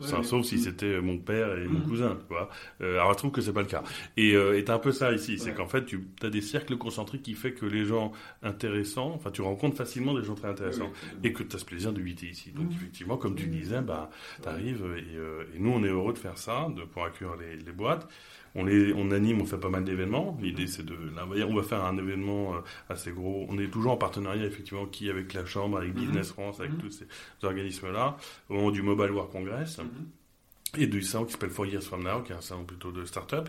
Enfin, 0.00 0.22
sauf 0.22 0.44
si 0.44 0.58
c'était 0.58 1.00
mon 1.00 1.18
père 1.18 1.56
et 1.58 1.66
mon 1.66 1.80
Mhm. 1.80 1.86
cousin, 1.88 2.16
tu 2.20 2.26
vois. 2.34 2.48
Euh, 2.80 2.94
alors, 2.98 3.12
je 3.12 3.18
trouve 3.18 3.30
que 3.30 3.40
c'est 3.40 3.52
pas 3.52 3.62
le 3.62 3.66
cas. 3.66 3.82
Et 4.16 4.34
euh, 4.34 4.62
un 4.68 4.78
peu 4.78 4.92
ça 4.92 5.12
ici, 5.12 5.38
c'est 5.38 5.50
Ouais. 5.50 5.54
qu'en 5.54 5.66
fait, 5.68 5.84
tu 5.84 6.06
as 6.22 6.30
des 6.30 6.40
cercles 6.40 6.76
concentriques 6.76 7.22
qui 7.22 7.34
fait 7.34 7.52
que 7.52 7.66
les 7.66 7.84
gens 7.84 8.12
intéressants, 8.42 9.12
enfin, 9.14 9.30
tu 9.30 9.42
rencontres 9.42 9.76
facilement 9.76 10.14
des 10.14 10.24
gens 10.24 10.34
très 10.34 10.48
intéressants 10.48 10.92
et 11.22 11.32
que 11.32 11.42
tu 11.42 11.56
as 11.56 11.58
ce 11.58 11.64
plaisir 11.64 11.92
d'habiter 11.92 12.26
ici. 12.26 12.50
Donc, 12.52 12.66
Mhm. 12.66 12.76
effectivement, 12.76 13.16
comme 13.16 13.34
tu 13.36 13.46
disais, 13.46 13.80
bah, 13.80 14.10
t'arrives 14.42 14.84
et, 14.96 15.16
euh, 15.16 15.44
et 15.54 15.58
nous, 15.58 15.70
on 15.70 15.82
est 15.84 15.88
heureux 15.88 16.12
de 16.12 16.18
faire 16.18 16.38
ça, 16.38 16.68
de 16.74 16.82
pour 16.82 17.04
accueillir 17.04 17.36
les, 17.36 17.56
les 17.56 17.72
boîtes. 17.72 18.08
On 18.56 18.64
les, 18.64 18.92
on 18.92 19.10
anime, 19.10 19.40
on 19.42 19.46
fait 19.46 19.58
pas 19.58 19.68
mal 19.68 19.84
d'événements. 19.84 20.38
L'idée, 20.40 20.68
c'est 20.68 20.84
de, 20.86 20.94
là, 21.16 21.26
on 21.48 21.54
va 21.54 21.62
faire 21.64 21.84
un 21.84 21.96
événement 21.98 22.54
euh, 22.54 22.58
assez 22.88 23.10
gros. 23.10 23.46
On 23.48 23.58
est 23.58 23.66
toujours 23.68 23.92
en 23.92 23.96
partenariat, 23.96 24.44
effectivement, 24.46 24.86
qui 24.86 25.10
avec 25.10 25.32
la 25.34 25.44
Chambre, 25.44 25.78
avec 25.78 25.94
Mhm. 25.94 26.00
Business 26.00 26.30
France, 26.30 26.60
avec 26.60 26.72
Mhm. 26.72 26.78
tous 26.78 26.90
ces 26.90 27.06
organismes-là, 27.42 28.16
au 28.48 28.54
moment 28.54 28.70
du 28.70 28.82
Mobile 28.82 29.10
World 29.10 29.32
Congress 29.32 29.80
et 30.76 30.86
du 30.88 31.02
salon 31.02 31.24
qui 31.24 31.32
s'appelle 31.32 31.50
Four 31.50 31.66
Years 31.66 31.82
From 31.84 32.02
Now, 32.02 32.22
qui 32.22 32.32
est 32.32 32.36
un 32.36 32.40
salon 32.40 32.64
plutôt 32.64 32.90
de 32.92 33.04
start-up. 33.04 33.48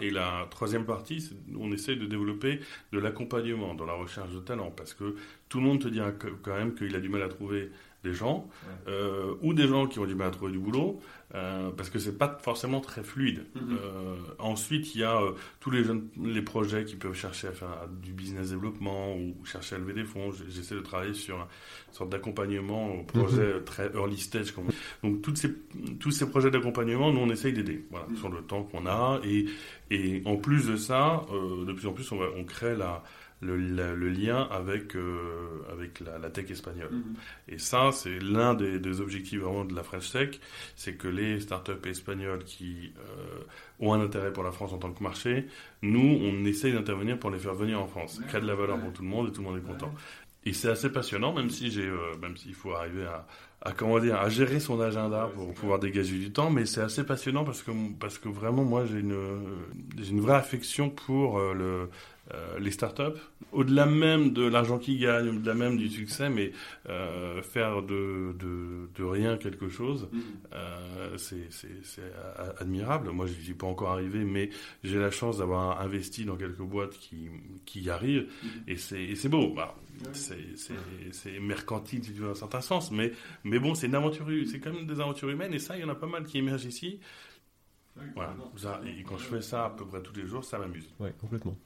Et 0.00 0.10
la 0.10 0.46
troisième 0.50 0.84
partie, 0.84 1.20
c'est 1.20 1.34
on 1.56 1.70
essaie 1.70 1.94
de 1.94 2.06
développer 2.06 2.58
de 2.92 2.98
l'accompagnement 2.98 3.74
dans 3.74 3.86
la 3.86 3.92
recherche 3.92 4.30
de 4.32 4.40
talent, 4.40 4.72
parce 4.76 4.94
que 4.94 5.14
tout 5.48 5.58
le 5.58 5.64
monde 5.66 5.80
te 5.80 5.86
dira 5.88 6.10
que- 6.10 6.26
quand 6.42 6.54
même 6.56 6.74
qu'il 6.74 6.94
a 6.96 7.00
du 7.00 7.08
mal 7.08 7.22
à 7.22 7.28
trouver 7.28 7.70
des 8.04 8.14
gens, 8.14 8.48
euh, 8.86 9.34
ou 9.42 9.54
des 9.54 9.66
gens 9.66 9.86
qui 9.88 9.98
ont 9.98 10.06
du 10.06 10.14
mal 10.14 10.28
à 10.28 10.30
trouver 10.30 10.52
du 10.52 10.58
boulot, 10.58 11.00
euh, 11.34 11.70
parce 11.76 11.90
que 11.90 11.98
c'est 11.98 12.16
pas 12.16 12.38
forcément 12.42 12.80
très 12.80 13.02
fluide. 13.02 13.44
Mhm. 13.56 13.76
Euh, 13.82 14.14
ensuite, 14.38 14.94
il 14.94 15.00
y 15.00 15.04
a 15.04 15.20
euh, 15.20 15.32
tous 15.58 15.70
les 15.72 15.82
jeunes, 15.82 16.06
les 16.22 16.40
projets 16.42 16.84
qui 16.84 16.94
peuvent 16.94 17.14
chercher 17.16 17.48
à 17.48 17.52
faire 17.52 17.88
du 18.00 18.12
business 18.12 18.50
développement 18.50 19.16
ou 19.16 19.44
chercher 19.44 19.74
à 19.74 19.78
lever 19.78 19.94
des 19.94 20.04
fonds. 20.04 20.30
J'essaie 20.48 20.76
de 20.76 20.80
travailler 20.80 21.12
sur 21.12 21.36
une 21.36 21.92
sorte 21.94 22.10
d'accompagnement 22.10 22.94
au 22.94 23.02
projet 23.02 23.42
euh, 23.42 23.60
très 23.64 23.90
early 23.94 24.16
stage. 24.16 24.52
Comme... 24.52 24.68
Donc, 25.02 25.20
toutes 25.22 25.36
ces, 25.38 25.52
tous 25.98 26.12
ces 26.12 26.30
projets 26.30 26.52
d'accompagnement, 26.52 27.12
nous, 27.12 27.20
on 27.20 27.30
essaye 27.30 27.52
d'aider, 27.52 27.84
voilà, 27.90 28.06
Mhm. 28.10 28.16
sur 28.16 28.28
le 28.28 28.42
temps 28.42 28.62
qu'on 28.62 28.86
a. 28.86 29.20
Et, 29.24 29.46
et 29.90 30.22
en 30.24 30.36
plus 30.36 30.68
de 30.68 30.76
ça, 30.76 31.26
euh, 31.32 31.64
de 31.64 31.72
plus 31.72 31.86
en 31.88 31.92
plus, 31.92 32.10
on, 32.12 32.16
va, 32.18 32.26
on 32.36 32.44
crée 32.44 32.76
la, 32.76 33.02
le, 33.40 33.56
la- 33.56 33.94
le 33.94 34.08
lien 34.08 34.48
avec, 34.50 34.96
euh, 34.96 35.62
avec 35.72 36.00
la, 36.00 36.18
la 36.18 36.30
tech 36.30 36.50
espagnole. 36.50 36.90
Et 37.48 37.58
ça, 37.58 37.90
c'est 37.92 38.18
l'un 38.18 38.54
des, 38.54 38.78
des 38.80 39.00
objectifs 39.00 39.40
vraiment 39.40 39.64
de 39.64 39.74
la 39.74 39.82
French 39.82 40.10
Tech, 40.10 40.40
c'est 40.76 40.94
que 40.94 41.08
les 41.08 41.40
startups 41.40 41.86
espagnoles 41.88 42.44
qui 42.44 42.92
euh, 42.98 43.40
ont 43.80 43.92
un 43.92 44.00
intérêt 44.00 44.32
pour 44.32 44.42
la 44.42 44.50
France 44.52 44.72
en 44.72 44.78
tant 44.78 44.92
que 44.92 45.02
marché, 45.02 45.46
nous, 45.82 46.18
on 46.22 46.44
essaye 46.44 46.72
d'intervenir 46.72 47.18
pour 47.18 47.30
les 47.30 47.38
faire 47.38 47.54
venir 47.54 47.80
en 47.80 47.86
France, 47.86 48.20
créer 48.28 48.40
de 48.40 48.46
la 48.46 48.54
valeur 48.54 48.78
pour 48.80 48.92
tout 48.92 49.02
le 49.02 49.08
monde 49.08 49.28
et 49.28 49.32
tout 49.32 49.40
le 49.42 49.48
monde 49.48 49.58
est 49.58 49.66
content. 49.66 49.92
Et 50.44 50.52
c'est 50.52 50.68
assez 50.70 50.90
passionnant, 50.90 51.32
même 51.34 51.50
si 51.50 51.70
j'ai, 51.70 51.86
euh, 51.86 52.16
même 52.22 52.36
s'il 52.36 52.54
faut 52.54 52.72
arriver 52.72 53.04
à, 53.04 53.26
à 53.60 53.72
comment 53.72 53.98
dire, 53.98 54.16
à 54.16 54.28
gérer 54.28 54.60
son 54.60 54.80
agenda 54.80 55.28
pour 55.34 55.52
pouvoir 55.52 55.78
dégager 55.78 56.16
du 56.16 56.30
temps, 56.32 56.48
mais 56.50 56.64
c'est 56.64 56.80
assez 56.80 57.04
passionnant 57.04 57.44
parce 57.44 57.62
que 57.62 57.72
parce 57.98 58.18
que 58.18 58.28
vraiment 58.28 58.64
moi 58.64 58.84
j'ai 58.86 59.00
une 59.00 59.16
j'ai 59.98 60.10
une 60.12 60.20
vraie 60.20 60.36
affection 60.36 60.90
pour 60.90 61.38
euh, 61.38 61.54
le 61.54 61.90
euh, 62.34 62.58
les 62.58 62.70
startups, 62.70 63.18
au-delà 63.52 63.86
même 63.86 64.32
de 64.32 64.46
l'argent 64.46 64.78
qu'ils 64.78 65.00
gagnent, 65.00 65.30
au-delà 65.30 65.54
même 65.54 65.78
du 65.78 65.88
succès, 65.88 66.28
mais 66.28 66.52
euh, 66.88 67.40
faire 67.40 67.82
de, 67.82 68.34
de, 68.38 68.88
de 68.94 69.04
rien 69.04 69.38
quelque 69.38 69.68
chose, 69.68 70.08
euh, 70.52 71.16
c'est 71.16 71.48
admirable. 72.58 73.10
Moi, 73.10 73.26
je 73.26 73.32
n'y 73.32 73.44
suis 73.44 73.54
pas 73.54 73.66
encore 73.66 73.90
arrivé, 73.90 74.24
mais 74.24 74.50
j'ai 74.84 74.98
la 74.98 75.10
chance 75.10 75.38
d'avoir 75.38 75.80
investi 75.80 76.24
dans 76.26 76.36
quelques 76.36 76.58
boîtes 76.58 76.98
qui, 76.98 77.28
qui 77.64 77.80
y 77.80 77.90
arrivent, 77.90 78.26
et 78.66 78.76
c'est 78.76 79.02
et 79.02 79.16
c'est 79.16 79.28
beau. 79.30 79.54
Bah, 79.54 79.74
c'est 80.12 81.40
mercantile, 81.40 82.04
si 82.04 82.12
tu 82.12 82.20
veux, 82.20 82.26
dans 82.26 82.32
un 82.32 82.34
certain 82.34 82.60
sens, 82.60 82.90
mais, 82.90 83.12
mais 83.44 83.58
bon, 83.58 83.74
c'est 83.74 83.86
une 83.86 83.94
aventure, 83.94 84.26
c'est 84.50 84.60
quand 84.60 84.72
même 84.72 84.86
des 84.86 85.00
aventures 85.00 85.30
humaines, 85.30 85.54
et 85.54 85.58
ça, 85.58 85.76
il 85.76 85.80
y 85.80 85.84
en 85.84 85.88
a 85.88 85.94
pas 85.94 86.06
mal 86.06 86.24
qui 86.24 86.38
émergent 86.38 86.66
ici. 86.66 87.00
Voilà, 88.14 88.34
ça, 88.56 88.80
et 88.84 89.02
quand 89.02 89.16
je 89.18 89.24
fais 89.24 89.40
ça 89.40 89.66
à 89.66 89.70
peu 89.70 89.84
près 89.84 90.02
tous 90.02 90.14
les 90.14 90.26
jours, 90.26 90.44
ça 90.44 90.58
m'amuse. 90.58 90.88
Ouais, 90.98 91.12
complètement. 91.20 91.56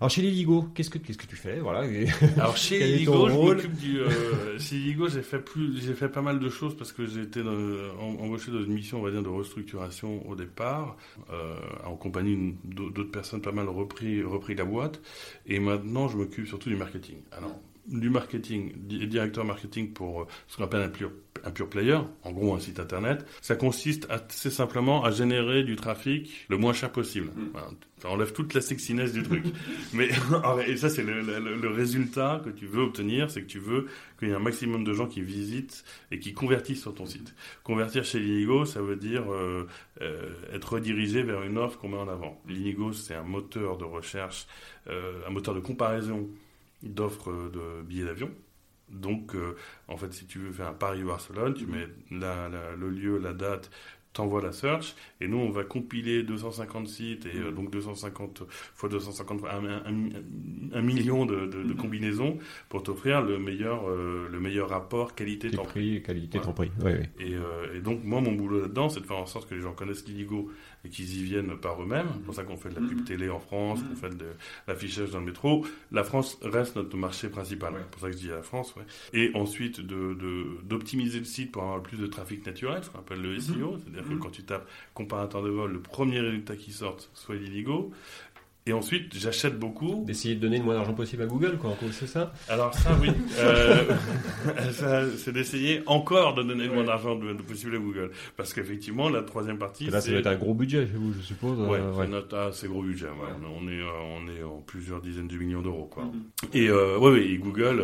Alors 0.00 0.10
chez 0.10 0.22
les 0.22 0.30
Ligo, 0.30 0.62
qu'est-ce 0.74 0.90
que 0.90 0.98
qu'est-ce 0.98 1.18
que 1.18 1.26
tu 1.26 1.36
fais 1.36 1.60
Voilà. 1.60 1.86
et- 1.86 2.06
Alors 2.36 2.56
chez 2.56 2.80
est 2.80 2.96
Ligo, 2.98 3.28
je 3.28 3.34
m'occupe 3.34 3.74
du. 3.76 3.98
euh, 4.00 4.58
chez 4.58 4.76
Ligo, 4.76 5.08
j'ai 5.08 5.22
fait 5.22 5.38
plus, 5.40 5.80
j'ai 5.80 5.94
fait 5.94 6.08
pas 6.08 6.22
mal 6.22 6.38
de 6.38 6.48
choses 6.48 6.76
parce 6.76 6.92
que 6.92 7.06
j'ai 7.06 7.22
été 7.22 7.42
dans- 7.42 7.50
en- 7.52 8.18
embauché 8.24 8.50
dans 8.50 8.62
une 8.62 8.72
mission, 8.72 9.00
on 9.00 9.02
va 9.02 9.10
dire, 9.10 9.22
de 9.22 9.28
restructuration 9.28 10.26
au 10.28 10.34
départ, 10.34 10.96
euh, 11.30 11.56
en 11.84 11.94
compagnie 11.96 12.56
d'au- 12.64 12.90
d'autres 12.90 13.10
personnes, 13.10 13.42
pas 13.42 13.52
mal 13.52 13.68
repris, 13.68 14.22
repris 14.22 14.54
la 14.54 14.64
boîte, 14.64 15.00
et 15.46 15.58
maintenant 15.60 16.08
je 16.08 16.16
m'occupe 16.16 16.46
surtout 16.46 16.68
du 16.70 16.76
marketing. 16.76 17.16
Alors 17.32 17.58
du 17.88 18.10
marketing, 18.10 18.72
di- 18.76 19.06
directeur 19.06 19.44
marketing 19.44 19.92
pour 19.92 20.22
euh, 20.22 20.24
ce 20.46 20.56
qu'on 20.56 20.64
appelle 20.64 20.82
un 20.82 20.88
pure, 20.88 21.10
un 21.44 21.50
pure 21.50 21.68
player, 21.68 21.98
en 22.22 22.32
gros 22.32 22.54
un 22.54 22.60
site 22.60 22.80
internet. 22.80 23.24
Ça 23.40 23.56
consiste 23.56 24.06
assez 24.10 24.50
simplement 24.50 25.04
à 25.04 25.10
générer 25.10 25.62
du 25.64 25.74
trafic 25.76 26.46
le 26.48 26.56
moins 26.58 26.72
cher 26.72 26.92
possible. 26.92 27.30
Voilà. 27.52 27.68
Ça 28.00 28.10
enlève 28.10 28.32
toute 28.32 28.54
la 28.54 28.60
sexiness 28.60 29.12
du 29.12 29.22
truc. 29.24 29.44
Mais 29.92 30.08
et 30.66 30.76
ça 30.76 30.88
c'est 30.88 31.02
le, 31.02 31.20
le- 31.22 31.56
le 31.56 31.68
résultat 31.70 32.40
que 32.44 32.50
tu 32.50 32.66
veux 32.66 32.82
obtenir, 32.82 33.30
c'est 33.30 33.42
que 33.42 33.46
tu 33.48 33.58
veux 33.58 33.86
qu'il 34.18 34.28
y 34.28 34.30
ait 34.30 34.34
un 34.34 34.38
maximum 34.38 34.84
de 34.84 34.92
gens 34.92 35.06
qui 35.06 35.20
visitent 35.22 35.82
et 36.12 36.18
qui 36.18 36.32
convertissent 36.34 36.82
sur 36.82 36.94
ton 36.94 37.06
site. 37.06 37.34
Convertir 37.64 38.04
chez 38.04 38.20
Linigo, 38.20 38.64
ça 38.66 38.80
veut 38.82 38.96
dire 38.96 39.32
euh, 39.32 39.66
euh, 40.02 40.30
être 40.52 40.74
redirigé 40.74 41.22
vers 41.22 41.42
une 41.42 41.58
offre 41.58 41.78
qu'on 41.78 41.88
met 41.88 41.96
en 41.96 42.08
avant. 42.08 42.40
Linigo, 42.48 42.92
c'est 42.92 43.14
un 43.14 43.22
moteur 43.24 43.78
de 43.78 43.84
recherche, 43.84 44.46
euh, 44.88 45.20
un 45.26 45.30
moteur 45.30 45.54
de 45.54 45.60
comparaison 45.60 46.28
d'offres 46.82 47.32
de 47.52 47.82
billets 47.82 48.04
d'avion. 48.04 48.30
Donc, 48.90 49.34
euh, 49.34 49.54
en 49.88 49.96
fait, 49.98 50.12
si 50.14 50.26
tu 50.26 50.38
veux 50.38 50.52
faire 50.52 50.68
un 50.68 50.72
Paris-Barcelone, 50.72 51.54
tu 51.54 51.66
mets 51.66 51.88
la- 52.10 52.48
la- 52.48 52.74
le 52.74 52.88
lieu, 52.88 53.18
la 53.18 53.34
date, 53.34 53.70
t'envoies 54.14 54.40
la 54.42 54.52
search, 54.52 54.96
et 55.20 55.28
nous, 55.28 55.36
on 55.36 55.50
va 55.50 55.62
compiler 55.64 56.22
250 56.22 56.88
sites, 56.88 57.26
et 57.26 57.36
euh, 57.36 57.52
donc 57.52 57.70
250 57.70 58.44
fois 58.74 58.88
250, 58.88 59.44
un, 59.44 59.92
un- 60.72 60.80
million 60.82 61.26
de, 61.26 61.46
de- 61.46 61.62
de 61.62 61.72
combinaisons 61.74 62.38
pour 62.70 62.82
t'offrir 62.82 63.20
le 63.22 63.38
meilleur, 63.38 63.88
euh, 63.88 64.26
le 64.32 64.40
meilleur 64.40 64.70
rapport 64.70 65.14
qualité-temps. 65.14 65.62
prix, 65.64 66.02
qualité, 66.02 66.38
Voilà. 66.38 66.46
ton 66.46 66.52
prix. 66.54 66.70
Ouais, 66.82 66.94
ouais. 66.94 67.10
Et, 67.20 67.34
et 67.76 67.80
donc, 67.80 68.02
moi, 68.04 68.22
mon 68.22 68.32
boulot 68.32 68.62
là-dedans, 68.62 68.88
c'est 68.88 69.00
de 69.00 69.06
faire 69.06 69.18
en 69.18 69.26
sorte 69.26 69.48
que 69.48 69.54
les 69.54 69.60
gens 69.60 69.74
connaissent 69.74 70.06
l'Illigo 70.08 70.50
et 70.84 70.88
qu'ils 70.90 71.18
y 71.18 71.24
viennent 71.24 71.56
par 71.56 71.82
eux-mêmes. 71.82 72.06
C'est 72.14 72.22
pour 72.24 72.34
ça 72.34 72.44
qu'on 72.44 72.56
fait 72.56 72.68
de 72.70 72.76
la 72.80 72.86
pub 72.86 73.04
télé 73.04 73.28
en 73.28 73.40
France, 73.40 73.80
qu'on 73.82 73.96
fait 73.96 74.16
de 74.16 74.26
l'affichage 74.66 75.10
dans 75.10 75.18
le 75.20 75.26
métro. 75.26 75.66
La 75.92 76.04
France 76.04 76.38
reste 76.42 76.76
notre 76.76 76.96
marché 76.96 77.28
principal. 77.28 77.74
C'est 77.76 77.90
pour 77.90 78.00
ça 78.00 78.06
que 78.08 78.12
je 78.12 78.18
dis 78.18 78.28
la 78.28 78.42
France. 78.42 78.74
Ouais. 78.76 78.84
Et 79.12 79.30
ensuite, 79.34 79.80
de- 79.80 80.14
de- 80.14 80.46
d'optimiser 80.64 81.18
le 81.18 81.24
site 81.24 81.52
pour 81.52 81.62
avoir 81.62 81.82
plus 81.82 81.98
de 81.98 82.06
trafic 82.06 82.46
naturel, 82.46 82.82
ce 82.84 82.90
qu'on 82.90 82.98
appelle 83.00 83.20
le 83.22 83.34
SEO. 83.40 83.78
C'est-à-dire 83.78 84.08
que 84.08 84.14
quand 84.14 84.30
tu 84.30 84.42
tapes 84.44 84.68
comparateur 84.94 85.42
de 85.42 85.48
vol, 85.50 85.72
le 85.72 85.80
premier 85.80 86.20
résultat 86.20 86.56
qui 86.56 86.70
sort 86.72 86.96
soit 87.14 87.34
l'Illigo. 87.36 87.90
Et 88.68 88.72
ensuite, 88.74 89.18
j'achète 89.18 89.58
beaucoup. 89.58 90.04
D'essayer 90.06 90.34
de 90.34 90.40
donner 90.40 90.58
le 90.58 90.64
moins 90.64 90.74
d'argent 90.74 90.92
possible 90.92 91.22
à 91.22 91.26
Google, 91.26 91.56
quoi. 91.56 91.70
En 91.70 91.74
gros, 91.74 91.90
c'est 91.90 92.06
ça? 92.06 92.34
Alors 92.50 92.74
ça, 92.74 92.90
oui. 93.00 93.08
Euh, 93.38 93.84
ça, 94.72 95.04
c'est 95.16 95.32
d'essayer 95.32 95.82
encore 95.86 96.34
de 96.34 96.42
donner 96.42 96.66
le 96.66 96.72
moins 96.74 96.84
d'argent 96.84 97.18
possible 97.46 97.76
à 97.76 97.78
Google. 97.78 98.10
Parce 98.36 98.52
qu'effectivement, 98.52 99.08
la 99.08 99.22
troisième 99.22 99.56
partie, 99.58 99.84
Et 99.86 99.90
là, 99.90 100.00
ça 100.00 100.06
c'est... 100.06 100.10
doit 100.10 100.20
être 100.20 100.26
un 100.26 100.36
gros 100.36 100.52
budget 100.54 100.86
chez 100.86 100.94
vous, 100.94 101.14
je 101.14 101.20
suppose. 101.20 101.58
Ouais, 101.60 101.78
euh, 101.78 101.92
c'est 101.98 102.08
notre 102.08 102.36
assez 102.36 102.68
gros 102.68 102.82
budget. 102.82 103.06
ouais. 103.06 103.48
On 103.58 103.68
est, 103.68 103.80
euh, 103.80 103.86
on 104.18 104.28
est 104.28 104.42
en 104.42 104.58
plusieurs 104.60 105.00
dizaines 105.00 105.28
de 105.28 105.36
millions 105.38 105.62
d'euros, 105.62 105.86
quoi. 105.90 106.04
Mhm. 106.04 106.22
Et 106.52 106.68
euh, 106.68 106.98
ouais, 106.98 107.12
ouais, 107.12 107.26
et 107.26 107.38
Google, 107.38 107.82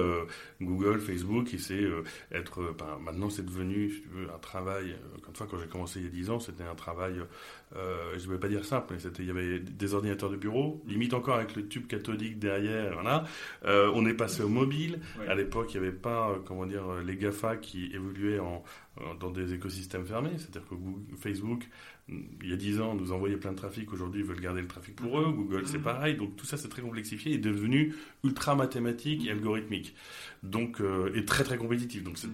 Google, 0.60 0.98
Facebook, 1.00 1.54
et 1.54 1.58
c'est 1.58 1.84
être. 2.32 2.60
ben, 2.78 2.98
maintenant, 3.02 3.30
c'est 3.30 3.46
devenu, 3.46 3.90
si 3.90 4.02
tu 4.02 4.08
veux, 4.08 4.26
un 4.34 4.38
travail. 4.38 4.96
Comme 5.24 5.34
fois, 5.34 5.46
quand 5.50 5.58
j'ai 5.58 5.68
commencé 5.68 6.00
il 6.00 6.04
y 6.06 6.08
a 6.08 6.10
10 6.10 6.30
ans, 6.30 6.40
c'était 6.40 6.64
un 6.64 6.74
travail. 6.74 7.14
Euh, 7.76 8.16
je 8.18 8.26
ne 8.28 8.32
vais 8.32 8.38
pas 8.38 8.48
dire 8.48 8.64
simple, 8.64 8.92
mais 8.94 9.00
c'était, 9.00 9.22
il 9.24 9.26
y 9.26 9.30
avait 9.30 9.58
des 9.58 9.94
ordinateurs 9.94 10.30
de 10.30 10.36
bureau, 10.36 10.82
limite 10.86 11.12
encore 11.12 11.34
avec 11.36 11.56
le 11.56 11.66
tube 11.66 11.86
cathodique 11.88 12.38
derrière. 12.38 12.92
Voilà. 12.94 13.24
Euh, 13.64 13.90
on 13.94 14.06
est 14.06 14.14
passé 14.14 14.42
au 14.42 14.48
mobile. 14.48 15.00
Ouais. 15.18 15.26
À 15.26 15.34
l'époque, 15.34 15.74
il 15.74 15.80
n'y 15.80 15.86
avait 15.88 15.96
pas, 15.96 16.30
euh, 16.30 16.38
comment 16.44 16.66
dire, 16.66 16.84
les 17.04 17.16
Gafa 17.16 17.56
qui 17.56 17.86
évoluaient 17.92 18.38
en, 18.38 18.62
en- 19.00 19.14
dans 19.16 19.30
des 19.30 19.54
écosystèmes 19.54 20.06
fermés. 20.06 20.30
C'est-à-dire 20.36 20.68
que 20.68 20.74
Google- 20.76 21.16
Facebook, 21.18 21.68
il 22.08 22.48
y 22.48 22.52
a 22.52 22.56
10 22.56 22.80
ans, 22.80 22.94
nous 22.94 23.10
envoyait 23.10 23.36
plein 23.38 23.50
de 23.52 23.56
trafic. 23.56 23.92
Aujourd'hui, 23.92 24.20
ils 24.20 24.26
veulent 24.26 24.40
garder 24.40 24.60
le 24.60 24.68
trafic 24.68 24.94
pour 24.94 25.18
eux. 25.20 25.32
Google, 25.32 25.66
c'est 25.66 25.78
pareil. 25.82 26.16
Donc 26.16 26.36
tout 26.36 26.46
ça, 26.46 26.56
c'est 26.56 26.68
très 26.68 26.82
complexifié 26.82 27.32
et 27.32 27.38
devenu 27.38 27.92
ultra 28.22 28.54
mathématique 28.54 29.26
et 29.26 29.30
algorithmique. 29.32 29.94
Donc, 30.42 30.80
et 31.14 31.24
très 31.24 31.42
très 31.42 31.56
compétitif. 31.56 32.04
Donc, 32.04 32.18
c'est- 32.18 32.28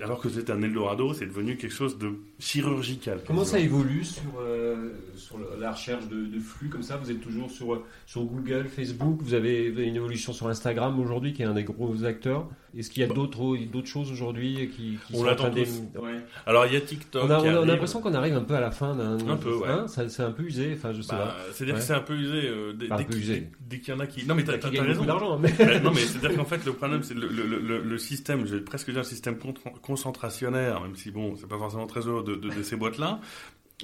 alors 0.00 0.20
que 0.20 0.28
c'était 0.28 0.52
un 0.52 0.62
Eldorado, 0.62 1.12
c'est 1.14 1.26
devenu 1.26 1.56
quelque 1.56 1.74
chose 1.74 1.98
de 1.98 2.12
chirurgical. 2.38 3.20
Comment 3.26 3.44
ça 3.44 3.58
évolue 3.58 4.04
sur, 4.04 4.22
euh, 4.40 4.90
sur 5.16 5.38
la 5.58 5.72
recherche 5.72 6.08
de, 6.08 6.38
flux 6.38 6.68
comme 6.68 6.82
ça? 6.82 6.96
Vous 6.96 7.10
êtes 7.10 7.20
toujours 7.20 7.50
sur, 7.50 7.82
sur 8.06 8.24
Google, 8.24 8.66
Facebook, 8.68 9.18
vous 9.20 9.34
avez 9.34 9.66
une 9.66 9.96
évolution 9.96 10.32
sur 10.32 10.48
Instagram 10.48 10.98
aujourd'hui 11.00 11.32
qui 11.32 11.42
est 11.42 11.46
un 11.46 11.54
des 11.54 11.64
gros 11.64 12.04
acteurs. 12.04 12.48
Est-ce 12.76 12.88
qu'il 12.90 13.02
y 13.02 13.04
a 13.04 13.08
d'autres 13.12 13.56
d'autres 13.70 13.86
choses 13.88 14.10
aujourd'hui 14.10 14.70
qui, 14.74 14.98
qui 15.06 15.14
On 15.14 15.18
sont 15.24 15.28
en 15.28 15.34
train. 15.34 15.50
Ouais. 15.50 16.16
Alors 16.46 16.64
il 16.66 16.72
y 16.72 16.76
a 16.76 16.80
TikTok. 16.80 17.24
On 17.24 17.30
a, 17.30 17.64
l'impression 17.66 18.00
qu'on 18.00 18.14
arrive 18.14 18.34
un 18.34 18.42
peu 18.44 18.54
à 18.54 18.60
la 18.60 18.70
fin 18.70 18.94
d'un. 18.94 19.18
Un 19.28 19.36
peu, 19.36 19.54
ouais. 19.56 19.68
Hein, 19.68 19.88
ça- 19.88 20.08
c'est 20.08 20.22
un 20.22 20.30
peu 20.30 20.42
usé. 20.44 20.72
Enfin, 20.76 20.92
je 20.92 21.02
sais 21.02 21.12
Bah, 21.12 21.34
pas. 21.36 21.52
C'est-à-dire 21.52 21.74
Ouais. 21.74 21.80
que 21.80 21.86
c'est 21.86 21.92
un 21.94 22.00
peu 22.00 22.14
usé. 22.14 22.48
euh, 22.48 22.72
dès, 22.72 22.90
un 22.90 22.96
dès 22.96 23.04
peu 23.04 23.12
qu'il- 23.12 23.22
usé. 23.22 23.34
dès- 23.40 23.50
dès 23.68 23.78
qu'il 23.80 23.92
y 23.92 23.96
en 23.96 24.00
a 24.00 24.06
qui. 24.06 24.24
Non 24.26 24.34
mais 24.34 24.44
t'as 24.44 24.56
raison. 24.68 25.04
d'argent, 25.04 25.38
mais. 25.38 25.52
Euh, 25.60 25.80
non 25.80 25.90
mais 25.92 26.00
c'est-à-dire 26.00 26.36
qu'en 26.38 26.44
fait 26.46 26.64
le 26.64 26.72
problème 26.72 27.02
c'est 27.02 27.14
le, 27.14 27.26
le, 27.28 27.58
le, 27.58 27.82
le 27.82 27.98
système, 27.98 28.46
je 28.46 28.54
vais 28.56 28.60
presque 28.62 28.88
dire 28.90 29.00
le 29.00 29.04
système 29.04 29.36
con- 29.38 29.54
concentrationnaire, 29.82 30.80
même 30.80 30.96
si 30.96 31.10
bon 31.10 31.36
c'est 31.36 31.48
pas 31.48 31.58
forcément 31.58 31.86
très 31.86 32.00
heureux 32.06 32.24
de, 32.24 32.34
de, 32.36 32.48
de 32.54 32.62
ces 32.62 32.76
boîtes-là, 32.76 33.20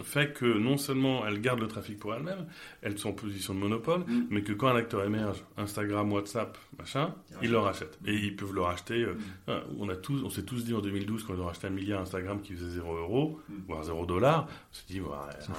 fait 0.03 0.33
que 0.33 0.45
non 0.47 0.77
seulement 0.77 1.27
elles 1.27 1.41
gardent 1.41 1.61
le 1.61 1.69
trafic 1.69 1.99
pour 1.99 2.15
elles-mêmes, 2.15 2.47
elles 2.83 2.99
sont 2.99 3.11
en 3.11 3.13
position 3.13 3.55
de 3.55 3.59
monopole, 3.59 4.01
Mm. 4.01 4.27
mais 4.31 4.43
que 4.43 4.53
quand 4.53 4.69
un 4.69 4.77
acteur 4.77 5.05
émerge, 5.05 5.45
Instagram, 5.57 6.13
WhatsApp, 6.13 6.57
machin, 6.79 7.15
ils 7.43 7.51
le 7.51 7.59
rachètent. 7.59 7.99
Et 8.07 8.15
ils 8.15 8.35
peuvent 8.37 8.55
le 8.55 8.61
racheter. 8.63 9.03
euh, 9.03 9.15
Mm. 9.15 9.51
euh, 9.51 9.61
on 9.79 9.89
a 9.89 9.97
tous, 9.97 10.23
on 10.25 10.31
s'est 10.31 10.43
tous 10.45 10.65
dit 10.65 10.75
en 10.75 10.81
2012 10.81 11.25
quand 11.25 11.35
ils 11.35 11.41
ont 11.41 11.47
racheté 11.47 11.67
un 11.67 11.71
milliard 11.71 12.01
Instagram 12.01 12.41
qui 12.41 12.53
faisait 12.55 12.71
0 12.71 12.95
euros, 12.97 13.39
Mm. 13.49 13.53
voire 13.67 13.83
0 13.85 14.07
dollars, 14.07 14.47
on 14.49 14.75
s'est 14.75 14.85
dit, 14.89 15.01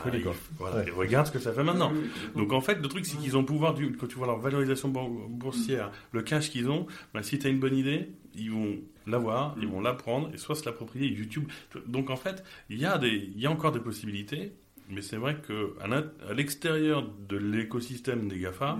folie, 0.03 0.17
il- 0.19 0.23
quoi. 0.23 0.33
voilà, 0.57 0.77
Ouais. 0.77 0.87
et 0.87 0.91
regarde 0.91 1.27
ce 1.27 1.31
que 1.31 1.39
ça 1.39 1.53
fait 1.53 1.63
maintenant. 1.63 1.91
Donc 2.35 2.53
en 2.53 2.61
fait, 2.61 2.75
le 2.75 2.87
truc, 2.87 3.05
c'est 3.05 3.17
qu'ils 3.17 3.37
ont 3.37 3.43
pouvoir, 3.43 3.73
du, 3.73 3.91
quand 3.93 4.07
tu 4.07 4.15
vois 4.15 4.27
leur 4.27 4.39
valorisation 4.39 4.89
bour- 4.89 5.27
boursière, 5.29 5.91
le 6.11 6.21
cash 6.21 6.49
qu'ils 6.49 6.69
ont, 6.69 6.87
bah, 7.13 7.23
si 7.23 7.39
tu 7.39 7.47
as 7.47 7.49
une 7.49 7.59
bonne 7.59 7.75
idée, 7.75 8.09
ils 8.35 8.51
vont 8.51 8.77
l'avoir, 9.10 9.55
ils 9.62 9.68
vont 9.68 9.82
la 9.82 9.93
prendre 9.93 10.30
et 10.34 10.38
soit 10.38 10.55
se 10.55 10.66
l'approprier 10.66 11.07
YouTube. 11.07 11.47
Donc 11.88 12.10
en 12.10 12.16
fait, 12.16 12.43
il 12.70 12.78
y, 12.80 12.86
a 12.86 12.97
des- 12.97 13.32
il 13.36 13.39
y 13.39 13.45
a 13.45 13.51
encore 13.51 13.72
des 13.72 13.80
possibilités, 13.80 14.53
mais 14.89 15.01
c'est 15.01 15.18
vrai 15.18 15.36
que 15.45 15.76
à 15.82 15.88
l'int- 15.88 16.12
à 16.30 16.34
l'extérieur 16.34 17.07
de 17.28 17.38
l'écosystème 17.38 18.28
des 18.28 18.39
GAFA, 18.39 18.80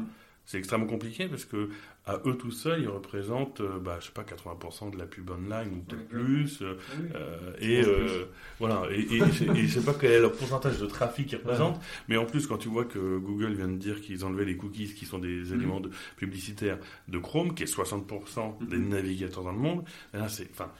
c'est 0.50 0.58
extrêmement 0.58 0.88
compliqué 0.88 1.28
parce 1.28 1.46
que 1.46 1.70
à 2.08 2.16
eux 2.26 2.36
tout 2.36 2.50
seuls, 2.50 2.82
ils 2.82 2.88
représentent, 2.88 3.62
euh, 3.62 3.78
bah, 3.78 3.98
je 4.00 4.08
sais 4.08 4.12
pas, 4.12 4.24
80% 4.24 4.90
de 4.90 4.98
la 4.98 5.06
pub 5.06 5.30
online 5.30 5.72
ou 5.76 5.82
peut-être 5.84 6.08
plus. 6.08 6.64
euh, 6.64 6.76
euh, 7.14 7.54
et 7.60 7.84
euh, 7.86 8.26
voilà. 8.58 8.82
Et, 8.90 9.02
et, 9.02 9.20
je 9.32 9.44
et 9.44 9.68
je 9.68 9.80
sais 9.80 9.86
pas 9.86 9.94
quel 9.94 10.14
est 10.14 10.20
le 10.20 10.32
pourcentage 10.32 10.80
de 10.80 10.88
trafic 10.88 11.28
qu'ils 11.28 11.38
représentent, 11.38 11.80
mais 12.08 12.18
en 12.18 12.26
plus, 12.26 12.48
quand 12.48 12.58
tu 12.58 12.68
vois 12.68 12.86
que 12.86 13.20
Google 13.20 13.54
vient 13.54 13.68
de 13.68 13.78
dire 13.78 14.02
qu'ils 14.02 14.26
enlevaient 14.26 14.44
les 14.44 14.58
cookies, 14.58 14.92
qui 14.92 15.06
sont 15.06 15.20
des 15.20 15.54
éléments 15.54 15.82
de, 15.82 15.92
publicitaires 16.18 16.80
de 17.08 17.20
Chrome, 17.20 17.54
qui 17.54 17.62
est 17.62 17.72
60% 17.72 18.68
des 18.68 18.80
navigateurs 18.80 19.44
dans 19.44 19.52
le 19.52 19.60
monde, 19.60 19.84
là, 20.14 20.30
c'est, 20.30 20.50
enfin, 20.50 20.72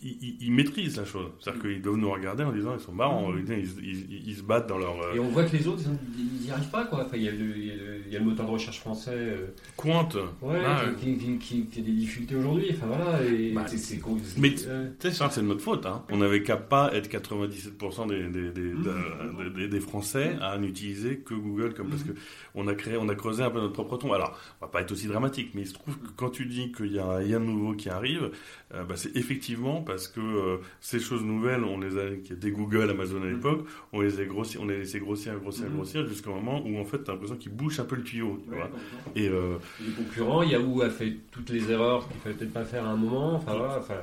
ils, 0.00 0.52
maîtrisent 0.52 0.96
la 0.96 1.04
chose. 1.04 1.26
C'est-à-dire 1.40 1.62
qu'ils 1.62 1.82
doivent 1.82 1.96
nous 1.96 2.10
regarder 2.10 2.44
en 2.44 2.52
disant, 2.52 2.72
ils 2.78 2.80
sont 2.80 2.92
marrants, 2.92 3.32
ils, 3.36 3.52
ils- 3.52 3.84
ils- 4.10 4.28
ils 4.28 4.36
se 4.36 4.42
battent 4.42 4.68
dans 4.68 4.78
leur 4.78 5.00
euh, 5.02 5.14
Et 5.14 5.18
on 5.18 5.28
voit 5.28 5.42
que 5.44 5.56
les 5.56 5.66
autres, 5.66 5.82
ils 6.16 6.44
n'y 6.46 6.50
arrivent 6.52 6.70
pas, 6.70 6.84
quoi. 6.84 7.04
Enfin, 7.04 7.16
il 7.16 7.24
y, 7.24 7.28
a 7.28 7.32
le- 7.32 7.56
il 7.56 7.66
y 7.66 7.70
a 7.72 7.74
le- 7.74 7.98
il 8.06 8.12
y 8.12 8.16
a 8.16 8.20
le 8.20 8.24
moteur 8.24 8.46
de 8.46 8.50
recherche 8.52 8.78
français. 8.78 9.10
euh, 9.12 9.46
Quant. 9.76 10.08
Ouais, 10.40 10.60
Ah, 10.64 10.84
qui, 11.00 11.16
qui, 11.18 11.38
qui- 11.38 11.66
qui 11.66 11.80
a 11.80 11.82
des 11.82 11.90
difficultés 11.92 12.36
aujourd'hui. 12.36 12.66
Enfin 12.70 12.86
voilà, 12.86 13.22
et 13.24 13.50
Bah, 13.52 13.64
c'est- 13.66 14.00
mais- 14.38 14.54
euh, 14.66 14.88
Tu 15.00 15.08
sais, 15.08 15.14
ça, 15.14 15.28
c'est 15.30 15.40
de 15.42 15.46
notre 15.46 15.60
faute. 15.62 15.84
Hein. 15.84 16.04
On 16.10 16.18
n'avait 16.18 16.42
qu'à 16.44 16.56
pas 16.56 16.94
être 16.94 17.08
97% 17.08 18.06
des, 18.06 18.22
des, 18.28 18.50
des, 18.50 18.70
de- 18.70 19.48
des- 19.56 19.68
des 19.68 19.80
Français 19.80 20.36
à 20.40 20.58
n'utiliser 20.58 21.18
que 21.18 21.34
Google, 21.34 21.74
comme 21.74 21.88
parce 21.90 22.04
que 22.04 22.12
on 22.54 22.68
a 22.68 22.74
créé, 22.74 22.96
on 22.96 23.08
a 23.08 23.14
creusé 23.16 23.42
un 23.42 23.50
peu 23.50 23.58
notre 23.60 23.72
propre 23.74 23.96
tombe. 23.96 24.12
Alors, 24.12 24.38
on 24.60 24.66
va 24.66 24.70
pas 24.70 24.80
être 24.80 24.92
aussi 24.92 25.06
dramatique, 25.08 25.50
mais 25.54 25.62
il 25.62 25.66
se 25.66 25.74
trouve 25.74 25.96
que 25.98 26.08
quand 26.16 26.30
tu 26.30 26.46
dis 26.46 26.70
qu'il 26.72 26.92
y 26.92 26.98
a 26.98 27.16
rien 27.16 27.40
de 27.40 27.44
nouveau 27.46 27.74
qui 27.74 27.88
arrive, 27.88 28.30
euh, 28.74 28.84
bah, 28.84 28.94
c'est 28.96 29.14
effectivement 29.16 29.67
parce 29.82 30.08
que 30.08 30.20
euh, 30.20 30.56
ces 30.80 30.98
choses 31.00 31.22
nouvelles, 31.24 31.64
on 31.64 31.78
les 31.78 31.96
a, 31.98 32.16
qui 32.16 32.32
étaient 32.32 32.50
Google, 32.50 32.90
Amazon 32.90 33.22
à 33.22 33.26
l'époque, 33.26 33.66
on 33.92 34.00
les 34.00 34.20
a 34.20 34.24
grossi, 34.24 34.58
on 34.58 34.66
les 34.66 34.74
a 34.74 34.78
laissé 34.78 34.98
grossir, 35.00 35.38
grossir, 35.38 35.66
grossir, 35.70 36.06
jusqu'au 36.06 36.30
moment 36.34 36.62
où 36.66 36.78
en 36.78 36.84
fait, 36.84 36.98
t'as 37.04 37.12
l'impression 37.12 37.36
qu'ils 37.36 37.52
bouchent 37.52 37.80
un 37.80 37.84
peu 37.84 37.96
le 37.96 38.02
tuyau. 38.02 38.40
Tu 38.44 38.54
vois. 38.54 38.70
Et 39.14 39.28
euh, 39.28 39.56
les 39.80 39.92
concurrents, 39.92 40.42
Yahoo 40.42 40.82
a 40.82 40.90
fait 40.90 41.14
toutes 41.30 41.50
les 41.50 41.70
erreurs 41.70 42.08
qu'il 42.08 42.20
fallait 42.20 42.34
peut-être 42.34 42.52
pas 42.52 42.64
faire 42.64 42.84
à 42.84 42.90
un 42.90 42.96
moment. 42.96 43.34
Enfin 43.36 43.56
voilà, 43.56 43.78
enfin. 43.78 43.94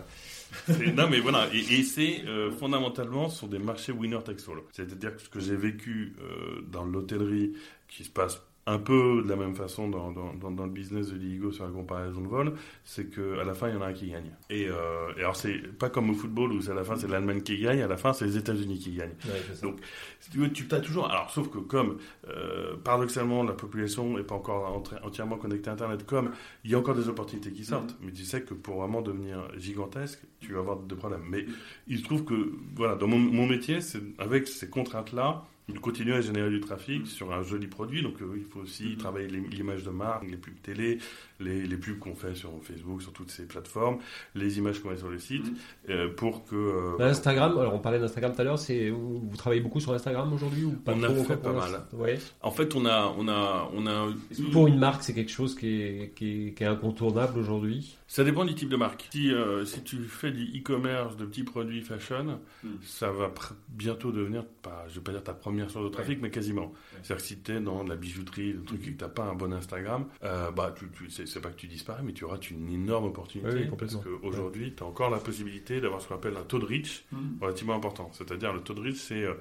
C'est- 0.67 0.93
non 0.95 1.09
mais 1.09 1.19
voilà, 1.19 1.49
et, 1.53 1.57
et 1.57 1.83
c'est 1.83 2.23
euh, 2.27 2.49
fondamentalement 2.51 3.29
ce 3.29 3.39
sont 3.39 3.47
des 3.47 3.59
marchés 3.59 3.91
winner 3.91 4.19
takes 4.23 4.47
all. 4.47 4.59
C'est-à-dire 4.71 5.15
que 5.15 5.21
ce 5.21 5.27
que 5.29 5.39
j'ai 5.41 5.55
vécu 5.55 6.13
euh, 6.21 6.61
dans 6.71 6.85
l'hôtellerie, 6.85 7.53
qui 7.89 8.03
se 8.05 8.09
passe 8.09 8.41
un 8.67 8.79
peu 8.79 9.21
de 9.23 9.29
la 9.29 9.35
même 9.35 9.53
façon 9.53 9.87
dans, 9.89 10.11
dans, 10.11 10.33
dans, 10.33 10.49
dans 10.49 10.65
le 10.65 10.71
business 10.71 11.11
de 11.11 11.17
l'Igo 11.17 11.51
sur 11.51 11.65
la 11.65 11.71
comparaison 11.71 12.21
de 12.21 12.27
vol, 12.27 12.53
c'est 12.83 13.11
que 13.11 13.39
à 13.39 13.43
la 13.43 13.53
fin 13.53 13.69
il 13.69 13.75
y 13.75 13.77
en 13.77 13.81
a 13.81 13.87
un 13.87 13.93
qui 13.93 14.09
gagne. 14.09 14.31
Et, 14.49 14.67
euh, 14.67 15.13
et 15.17 15.19
alors 15.19 15.35
c'est 15.35 15.59
pas 15.77 15.89
comme 15.89 16.09
au 16.09 16.13
football 16.13 16.51
où 16.51 16.61
c'est 16.61 16.71
à 16.71 16.73
la 16.73 16.83
fin 16.83 16.95
c'est 16.95 17.07
l'Allemagne 17.07 17.41
qui 17.41 17.59
gagne, 17.59 17.81
à 17.81 17.87
la 17.87 17.97
fin 17.97 18.11
c'est 18.13 18.25
les 18.25 18.37
États-Unis 18.37 18.79
qui 18.79 18.93
gagnent. 18.93 19.15
Ouais. 19.25 19.41
Donc, 19.61 19.77
si 20.19 20.31
tu 20.31 20.39
veux, 20.39 20.51
tu 20.51 20.65
as 20.71 20.79
toujours. 20.79 21.09
Alors, 21.11 21.29
sauf 21.29 21.49
que 21.49 21.59
comme 21.59 21.97
euh, 22.27 22.75
paradoxalement 22.83 23.43
la 23.43 23.53
population 23.53 24.17
n'est 24.17 24.23
pas 24.23 24.35
encore 24.35 24.83
entièrement 25.03 25.37
connectée 25.37 25.69
à 25.69 25.73
Internet, 25.73 26.05
comme 26.05 26.31
il 26.63 26.71
y 26.71 26.73
a 26.75 26.79
encore 26.79 26.95
des 26.95 27.07
opportunités 27.07 27.51
qui 27.51 27.65
sortent, 27.65 27.95
mais 28.01 28.11
tu 28.11 28.23
sais 28.23 28.41
que 28.41 28.55
pour 28.55 28.81
vraiment 28.81 29.01
devenir 29.03 29.47
gigantesque, 29.57 30.21
tu 30.39 30.53
vas 30.53 30.59
avoir 30.59 30.77
des 30.77 30.95
problèmes. 30.95 31.25
Mais 31.29 31.45
il 31.87 31.99
se 31.99 32.03
trouve 32.03 32.25
que 32.25 32.53
voilà, 32.75 32.95
dans 32.95 33.07
mon, 33.07 33.19
mon 33.19 33.45
métier, 33.45 33.79
c'est 33.81 34.01
avec 34.17 34.47
ces 34.47 34.69
contraintes-là. 34.69 35.45
Il 35.67 35.79
continue 35.79 36.13
à 36.13 36.21
générer 36.21 36.51
du 36.51 36.59
trafic 36.59 37.07
sur 37.07 37.33
un 37.33 37.41
joli 37.41 37.65
produit, 37.65 38.03
donc 38.03 38.21
euh, 38.21 38.35
il 38.37 38.43
faut 38.43 38.59
aussi 38.59 38.97
travailler 38.97 39.27
les- 39.27 39.39
l'image 39.39 39.83
de 39.83 39.89
marque, 39.89 40.23
les 40.29 40.37
pubs 40.37 40.61
télé, 40.61 40.99
les, 41.39 41.65
les 41.65 41.77
pubs 41.77 41.97
qu'on 41.97 42.13
fait 42.13 42.35
sur 42.35 42.51
Facebook, 42.61 43.01
sur 43.01 43.11
toutes 43.13 43.31
ces 43.31 43.47
plateformes, 43.47 43.97
les 44.35 44.59
images 44.59 44.79
qu'on 44.79 44.91
met 44.91 44.97
sur 44.97 45.09
le 45.09 45.17
site, 45.17 45.45
euh, 45.89 46.07
pour 46.13 46.45
que 46.45 46.55
euh, 46.55 46.95
Bah, 46.99 47.07
Instagram, 47.07 47.57
alors 47.57 47.73
on 47.73 47.79
parlait 47.79 47.97
d'Instagram 47.99 48.33
tout 48.35 48.41
à 48.41 48.43
l'heure, 48.43 48.59
c'est 48.59 48.89
vous, 48.91 49.19
vous 49.27 49.37
travaillez 49.37 49.61
beaucoup 49.61 49.79
sur 49.79 49.91
Instagram 49.93 50.31
aujourd'hui 50.33 50.65
ou 50.65 50.71
pas 50.73 50.93
On 50.93 51.01
a 51.01 51.07
fait 51.09 51.19
encore 51.21 51.37
pas 51.39 51.49
pour 51.49 51.59
mal. 51.59 51.81
Ouais. 51.93 52.19
En 52.43 52.51
fait, 52.51 52.75
on 52.75 52.85
a, 52.85 53.11
on 53.17 53.27
a, 53.27 53.67
on 53.73 53.87
a. 53.87 54.07
Pour 54.51 54.67
une 54.67 54.77
marque, 54.77 55.01
c'est 55.01 55.13
quelque 55.15 55.31
chose 55.31 55.55
qui 55.55 55.81
est, 55.81 56.13
qui 56.15 56.49
est, 56.49 56.53
qui 56.53 56.63
est 56.63 56.67
incontournable 56.67 57.39
aujourd'hui. 57.39 57.97
Ça 58.07 58.23
dépend 58.23 58.45
du 58.45 58.53
type 58.53 58.69
de 58.69 58.77
marque. 58.77 59.07
Si, 59.11 59.31
euh, 59.31 59.65
si 59.65 59.81
tu 59.81 59.97
fais 59.97 60.31
du 60.31 60.43
e-commerce 60.59 61.17
de 61.17 61.25
petits 61.25 61.43
produits 61.43 61.81
fashion, 61.81 62.39
ça 62.83 63.09
va 63.11 63.33
bientôt 63.69 64.11
devenir, 64.11 64.45
pas, 64.61 64.85
je 64.89 64.95
vais 64.95 65.01
pas 65.01 65.11
dire 65.11 65.23
ta 65.23 65.33
première 65.33 65.54
source 65.69 65.85
de 65.85 65.89
trafic, 65.89 66.21
mais 66.21 66.29
quasiment. 66.29 66.73
C'est-à-dire 67.01 67.17
que 67.17 67.21
si 67.21 67.39
tu 67.39 67.51
es 67.53 67.59
dans 67.59 67.83
de 67.83 67.89
la 67.89 67.95
bijouterie, 67.95 68.53
le 68.53 68.63
truc 68.63 68.87
et 68.87 68.93
que 68.93 69.03
tu 69.03 69.09
pas 69.09 69.23
un 69.23 69.35
bon 69.35 69.53
Instagram, 69.53 70.05
euh, 70.23 70.51
bah, 70.51 70.73
tu, 70.77 70.87
tu, 70.89 71.09
c'est, 71.09 71.41
pas 71.41 71.49
que 71.49 71.57
tu 71.57 71.67
disparais, 71.67 72.03
mais 72.03 72.13
tu 72.13 72.23
auras 72.23 72.37
une 72.37 72.71
énorme 72.71 73.05
opportunité. 73.05 73.67
Oui, 73.69 73.77
parce 73.77 73.95
qu'aujourd'hui, 73.95 74.73
tu 74.75 74.83
as 74.83 74.85
encore 74.85 75.09
la 75.09 75.19
possibilité 75.19 75.81
d'avoir 75.81 76.01
ce 76.01 76.07
qu'on 76.07 76.15
appelle 76.15 76.37
un 76.37 76.43
taux 76.43 76.59
de 76.59 76.65
reach 76.65 77.05
relativement 77.41 77.75
important. 77.75 78.09
C'est-à-dire, 78.13 78.53
le 78.53 78.61
taux 78.61 78.73
de 78.73 78.81
reach, 78.81 78.97
c'est 78.97 79.23
euh, 79.23 79.33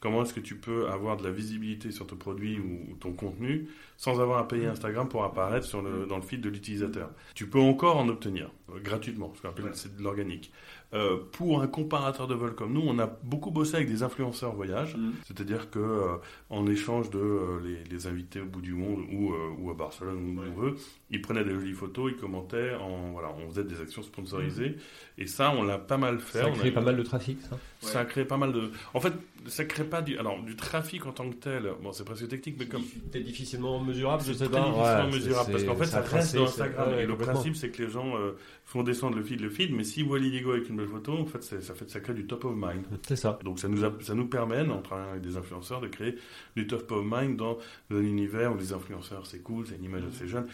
comment 0.00 0.22
est-ce 0.22 0.34
que 0.34 0.40
tu 0.40 0.56
peux 0.56 0.88
avoir 0.88 1.16
de 1.16 1.24
la 1.24 1.30
visibilité 1.30 1.90
sur 1.90 2.06
ton 2.06 2.16
produit 2.16 2.58
ou, 2.58 2.94
ton 3.00 3.12
contenu 3.12 3.68
sans 3.96 4.20
avoir 4.20 4.38
à 4.38 4.48
payer 4.48 4.66
Instagram 4.66 5.08
pour 5.08 5.24
apparaître 5.24 5.66
sur 5.66 5.82
le, 5.82 6.06
dans 6.06 6.16
le 6.16 6.22
feed 6.22 6.40
de 6.40 6.48
l'utilisateur. 6.48 7.10
Tu 7.34 7.48
peux 7.48 7.58
encore 7.58 7.96
en 7.96 8.08
obtenir 8.08 8.50
euh, 8.70 8.78
gratuitement, 8.80 9.32
ce 9.34 9.42
qu'on 9.42 9.48
appelle 9.48 9.70
c'est 9.72 9.96
de 9.96 10.02
l'organique. 10.02 10.52
Euh, 10.94 11.18
pour 11.32 11.60
un 11.62 11.66
comparateur 11.66 12.28
de 12.28 12.34
vol 12.34 12.54
comme 12.54 12.72
nous, 12.72 12.82
on 12.86 12.98
a 12.98 13.06
beaucoup 13.06 13.50
bossé 13.50 13.74
avec 13.74 13.88
des 13.88 14.02
influenceurs 14.04 14.54
voyage, 14.54 14.96
c'est-à-dire 15.24 15.70
que 15.70 15.80
euh, 15.80 16.16
en 16.48 16.66
échange 16.68 17.10
de 17.10 17.18
euh, 17.18 17.60
les, 17.64 17.82
les 17.84 18.06
invités 18.06 18.40
au 18.40 18.46
bout 18.46 18.60
du 18.60 18.72
monde 18.72 19.00
ou, 19.12 19.32
ou 19.58 19.70
à 19.70 19.74
Barcelone 19.74 20.16
ou 20.16 20.40
où 20.40 20.44
on 20.44 20.60
veut, 20.60 20.76
ils 21.10 21.22
prenaient 21.22 21.44
des 21.44 21.54
jolies 21.54 21.72
photos, 21.72 22.12
ils 22.14 22.20
commentaient, 22.20 22.74
en, 22.74 23.12
voilà, 23.12 23.28
on 23.38 23.48
faisait 23.50 23.64
des 23.64 23.80
actions 23.80 24.02
sponsorisées, 24.02 24.76
et 25.18 25.26
ça, 25.26 25.52
on 25.56 25.62
l'a 25.62 25.78
pas 25.78 25.96
mal 25.98 26.18
fait. 26.18 26.40
Ça 26.40 26.48
On 26.48 26.52
a 26.54 26.56
crée 26.56 26.68
eu- 26.68 26.72
pas 26.72 26.80
mal 26.80 26.96
de 26.96 27.02
trafic, 27.02 27.38
ça. 27.42 27.58
ça 27.80 28.00
a 28.00 28.04
créé 28.04 28.24
pas 28.24 28.36
mal 28.36 28.52
de. 28.52 28.70
En 28.92 29.00
fait, 29.00 29.12
ça 29.46 29.64
crée 29.64 29.84
pas 29.84 30.02
du. 30.02 30.18
Alors, 30.18 30.42
du 30.42 30.56
trafic 30.56 31.06
en 31.06 31.12
tant 31.12 31.28
que 31.30 31.36
tel. 31.36 31.70
Bon, 31.82 31.92
c'est 31.92 32.04
presque 32.04 32.26
technique, 32.28 32.56
mais 32.58 32.66
comme. 32.66 32.82
Peut-être 32.82 33.24
difficilement 33.24 33.80
mesurable, 33.80 34.22
je 34.26 34.32
C'est 34.32 34.44
sais 34.44 34.50
pas. 34.50 34.58
difficilement 34.60 35.04
Ouais, 35.04 35.12
mesurable 35.12 35.46
c'est- 35.46 35.52
parce 35.52 35.64
qu'en 35.64 35.76
fait, 35.76 35.84
c'est 35.84 35.90
ça 35.92 36.00
reste 36.02 36.34
dans 36.36 36.46
c'est- 36.46 36.62
Instagram. 36.62 36.88
ouais, 36.90 37.04
et 37.04 37.06
le 37.06 37.16
principe, 37.16 37.54
c'est 37.56 37.70
que 37.70 37.82
les 37.84 37.88
gens 37.90 38.16
euh, 38.16 38.32
font 38.64 38.82
descendre 38.82 39.16
le 39.16 39.22
feed, 39.22 39.40
le 39.40 39.48
feed, 39.50 39.72
mais 39.72 39.84
s'ils 39.84 40.04
voient 40.04 40.18
l'Illigo 40.18 40.50
avec 40.52 40.68
une 40.68 40.76
belle 40.76 40.88
photo, 40.88 41.12
en 41.12 41.24
fait, 41.26 41.42
c'est- 41.44 41.60
ça 41.60 41.74
fait 41.74 41.88
ça 41.88 42.00
crée 42.00 42.14
du 42.14 42.26
top 42.26 42.44
of 42.46 42.54
mind. 42.56 42.82
C'est 43.06 43.14
ça. 43.16 43.38
Donc, 43.44 43.60
ça 43.60 43.68
nous, 43.68 43.84
a- 43.84 43.92
ça 44.00 44.14
nous 44.14 44.26
permet, 44.26 44.60
en 44.68 44.82
travaillant 44.82 45.10
avec 45.10 45.22
des 45.22 45.36
influenceurs, 45.36 45.80
de 45.80 45.86
créer 45.86 46.16
du 46.56 46.66
top 46.66 46.90
of 46.90 47.04
mind 47.08 47.36
dans 47.36 47.58
un 47.92 48.00
univers 48.00 48.52
où 48.52 48.58
les 48.58 48.72
influenceurs, 48.72 49.24
c'est 49.26 49.38
cool, 49.42 49.64
c'est 49.68 49.76
une 49.76 49.84
image 49.84 50.02
assez 50.12 50.26
jeune. 50.26 50.46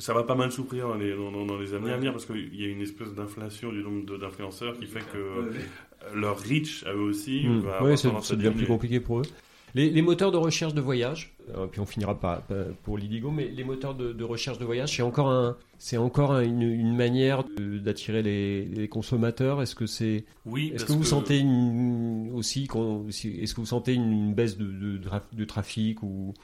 Ça 0.00 0.12
va 0.14 0.24
pas 0.24 0.34
mal 0.34 0.50
souffrir 0.50 0.88
dans 0.88 0.94
les, 0.96 1.14
dans, 1.14 1.30
dans 1.46 1.58
les 1.58 1.74
années 1.74 1.92
à 1.92 1.96
venir 1.96 2.10
parce 2.12 2.26
qu'il 2.26 2.54
y 2.60 2.64
a 2.64 2.68
une 2.68 2.80
espèce 2.82 3.14
d'inflation 3.14 3.70
du 3.72 3.82
nombre 3.82 4.18
d'influenceurs 4.18 4.76
qui 4.78 4.86
fait 4.86 5.04
que 5.12 5.52
leur 6.18 6.38
reach 6.40 6.84
à 6.86 6.92
eux 6.92 7.00
aussi 7.10 7.46
Hmm. 7.46 7.60
va 7.60 7.78
tendance 7.78 8.04
à 8.06 8.20
ça 8.22 8.36
devient 8.36 8.50
plus 8.56 8.66
compliqué 8.66 8.98
pour 9.00 9.20
eux. 9.20 9.24
Les, 9.76 9.88
les 9.88 10.02
moteurs 10.02 10.32
de 10.32 10.36
recherche 10.36 10.74
de 10.74 10.80
voyage, 10.80 11.32
euh, 11.56 11.66
puis 11.68 11.80
on 11.80 11.86
finira 11.86 12.18
pas 12.18 12.44
pour 12.82 12.98
l'Idigo, 12.98 13.30
mais 13.30 13.46
les 13.48 13.62
moteurs 13.62 13.94
de, 13.94 14.12
de 14.12 14.24
recherche 14.24 14.58
de 14.58 14.64
voyage, 14.64 14.96
c'est 14.96 15.02
encore 15.02 15.28
un, 15.30 15.56
c'est 15.78 15.96
encore 15.96 16.32
un- 16.32 16.42
une, 16.42 16.62
une 16.62 16.96
manière 16.96 17.44
d'attirer 17.56 18.22
les, 18.22 18.64
les 18.64 18.88
consommateurs. 18.88 19.62
Est-ce 19.62 19.76
que 19.76 19.86
c'est, 19.86 20.24
Oui, 20.44 20.72
est-ce 20.74 20.86
que 20.86 20.92
vous 20.92 21.04
sentez 21.04 21.38
une, 21.38 22.32
aussi, 22.34 22.66
est-ce 23.40 23.54
que 23.54 23.60
vous 23.60 23.66
sentez 23.66 23.94
une, 23.94 24.34
baisse 24.34 24.58
de, 24.58 24.98
de 25.32 25.44
trafic 25.44 26.02
ou 26.02 26.34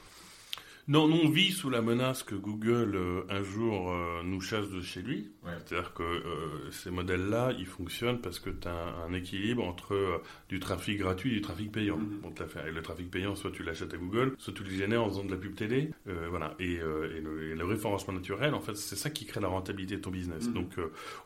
Non, 0.89 1.03
on 1.03 1.27
vit 1.27 1.51
sous 1.51 1.69
la 1.69 1.81
menace 1.81 2.23
que 2.23 2.33
Google 2.33 2.95
euh, 2.95 3.21
un 3.29 3.43
jour 3.43 3.91
euh, 3.91 4.21
nous 4.23 4.39
chasse 4.39 4.69
de 4.69 4.79
chez 4.79 5.01
lui. 5.01 5.31
C'est-à-dire 5.65 5.93
que 5.93 6.03
euh, 6.03 6.71
ces 6.71 6.91
modèles-là, 6.91 7.51
ils 7.59 7.65
fonctionnent 7.65 8.21
parce 8.21 8.39
que 8.39 8.49
tu 8.49 8.69
as 8.69 8.71
un, 8.73 9.09
un 9.09 9.13
équilibre 9.13 9.65
entre 9.65 10.21
du 10.47 10.61
trafic 10.61 10.97
gratuit 10.99 11.31
et 11.31 11.35
du 11.35 11.41
trafic 11.41 11.73
payant. 11.73 11.97
Bon, 12.21 12.31
t'as 12.31 12.47
fait- 12.47 12.69
et 12.69 12.71
le 12.71 12.81
trafic 12.81 13.11
payant, 13.11 13.35
soit 13.35 13.51
tu 13.51 13.63
l'achètes 13.63 13.93
à 13.93 13.97
Google, 13.97 14.33
soit 14.37 14.53
tu 14.53 14.63
le 14.63 14.69
génères 14.69 15.03
en 15.03 15.09
faisant 15.09 15.25
de 15.25 15.31
la 15.31 15.37
pub 15.37 15.55
télé. 15.55 15.91
Voilà. 16.05 16.55
Et, 16.59 16.75
et 16.75 17.21
le, 17.21 17.51
et 17.51 17.55
le 17.55 17.65
référencement 17.65 18.13
naturel, 18.13 18.53
en 18.53 18.61
fait, 18.61 18.77
c'est 18.77 18.95
ça 18.95 19.09
qui 19.09 19.25
crée 19.25 19.41
la 19.41 19.49
rentabilité 19.49 19.97
de 19.97 20.01
ton 20.01 20.11
business. 20.11 20.47
Mhm. 20.47 20.53
Donc, 20.53 20.69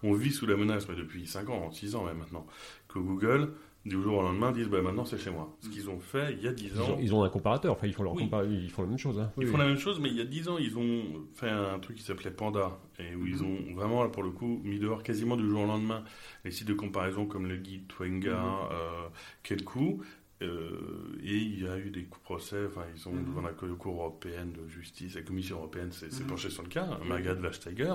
on 0.02 0.14
vit 0.14 0.32
sous 0.32 0.48
la 0.48 0.56
menace, 0.58 0.90
mais 0.90 0.96
depuis 0.96 1.28
5 1.28 1.50
ans, 1.50 1.72
6 1.72 1.94
ans 1.96 2.04
même 2.06 2.18
maintenant, 2.18 2.48
que 2.88 2.98
Google, 2.98 3.52
du 3.86 4.00
jour 4.02 4.20
au 4.20 4.22
lendemain, 4.22 4.52
disent 4.52 4.68
bah, 4.70 4.82
maintenant 4.82 5.06
c'est 5.06 5.18
chez 5.18 5.32
moi. 5.32 5.56
Ce 5.60 5.70
qu'ils 5.70 5.90
ont 5.90 6.00
fait 6.00 6.34
il 6.34 6.44
y 6.44 6.48
a 6.48 6.52
10 6.54 6.72
Ils 6.76 6.82
ans. 6.82 6.90
ont, 6.92 6.98
ils 7.00 7.16
ont 7.16 7.24
un 7.24 7.30
comparateur, 7.30 7.74
enfin 7.74 7.88
ils 7.88 7.94
font, 7.94 8.04
leur 8.04 8.14
Oui. 8.14 8.26
compar- 8.26 8.46
ils 8.50 8.70
font 8.70 8.84
la 8.84 8.88
même 8.90 8.98
chose. 9.00 9.20
Hein. 9.20 9.32
Ils 9.38 9.40
Oui, 9.40 9.46
font 9.48 9.54
oui. 9.58 9.60
la 9.64 9.68
même 9.68 9.78
chose, 9.80 10.00
mais 10.00 10.10
il 10.10 10.16
y 10.18 10.22
a 10.22 10.26
10 10.26 10.50
ans, 10.50 10.58
ils 10.60 10.78
ont 10.78 11.04
fait 11.34 11.50
un 11.50 11.80
truc 11.80 11.98
qui 11.98 12.04
s'appelait 12.04 12.30
Panda, 12.32 12.78
et 13.00 13.16
où 13.16 13.26
ils 13.26 13.42
ont 13.44 13.58
vraiment, 13.76 14.04
là, 14.04 14.10
pour 14.10 14.22
le 14.24 14.30
coup, 14.30 14.62
mis 14.64 14.78
dehors 14.78 15.02
quasiment 15.02 15.36
du 15.36 15.50
jour 15.50 15.62
au 15.64 15.66
lendemain 15.66 16.04
les 16.46 16.52
sites 16.52 16.68
de 16.68 16.74
comparaison 16.74 17.26
comme 17.26 17.48
le 17.48 17.58
guide 17.58 17.88
Twenga, 17.88 18.30
euh, 18.72 19.08
Kelku, 19.44 20.02
euh, 20.42 20.70
et 21.24 21.36
il 21.36 21.64
y 21.64 21.68
a 21.68 21.78
eu 21.78 21.90
des 21.90 22.08
procès, 22.24 22.66
enfin, 22.68 22.86
ils 22.94 23.00
sont 23.00 23.12
devant 23.14 23.42
la 23.42 23.52
Cour 23.52 23.94
européenne 23.94 24.54
de 24.54 24.68
justice, 24.68 25.16
la 25.16 25.22
Commission 25.22 25.58
européenne 25.58 25.92
s'est 25.92 26.10
s'est 26.10 26.24
penchée 26.24 26.50
sur 26.50 26.64
le 26.64 26.70
cas, 26.70 27.00
Margaret 27.08 27.36
Vestager, 27.36 27.94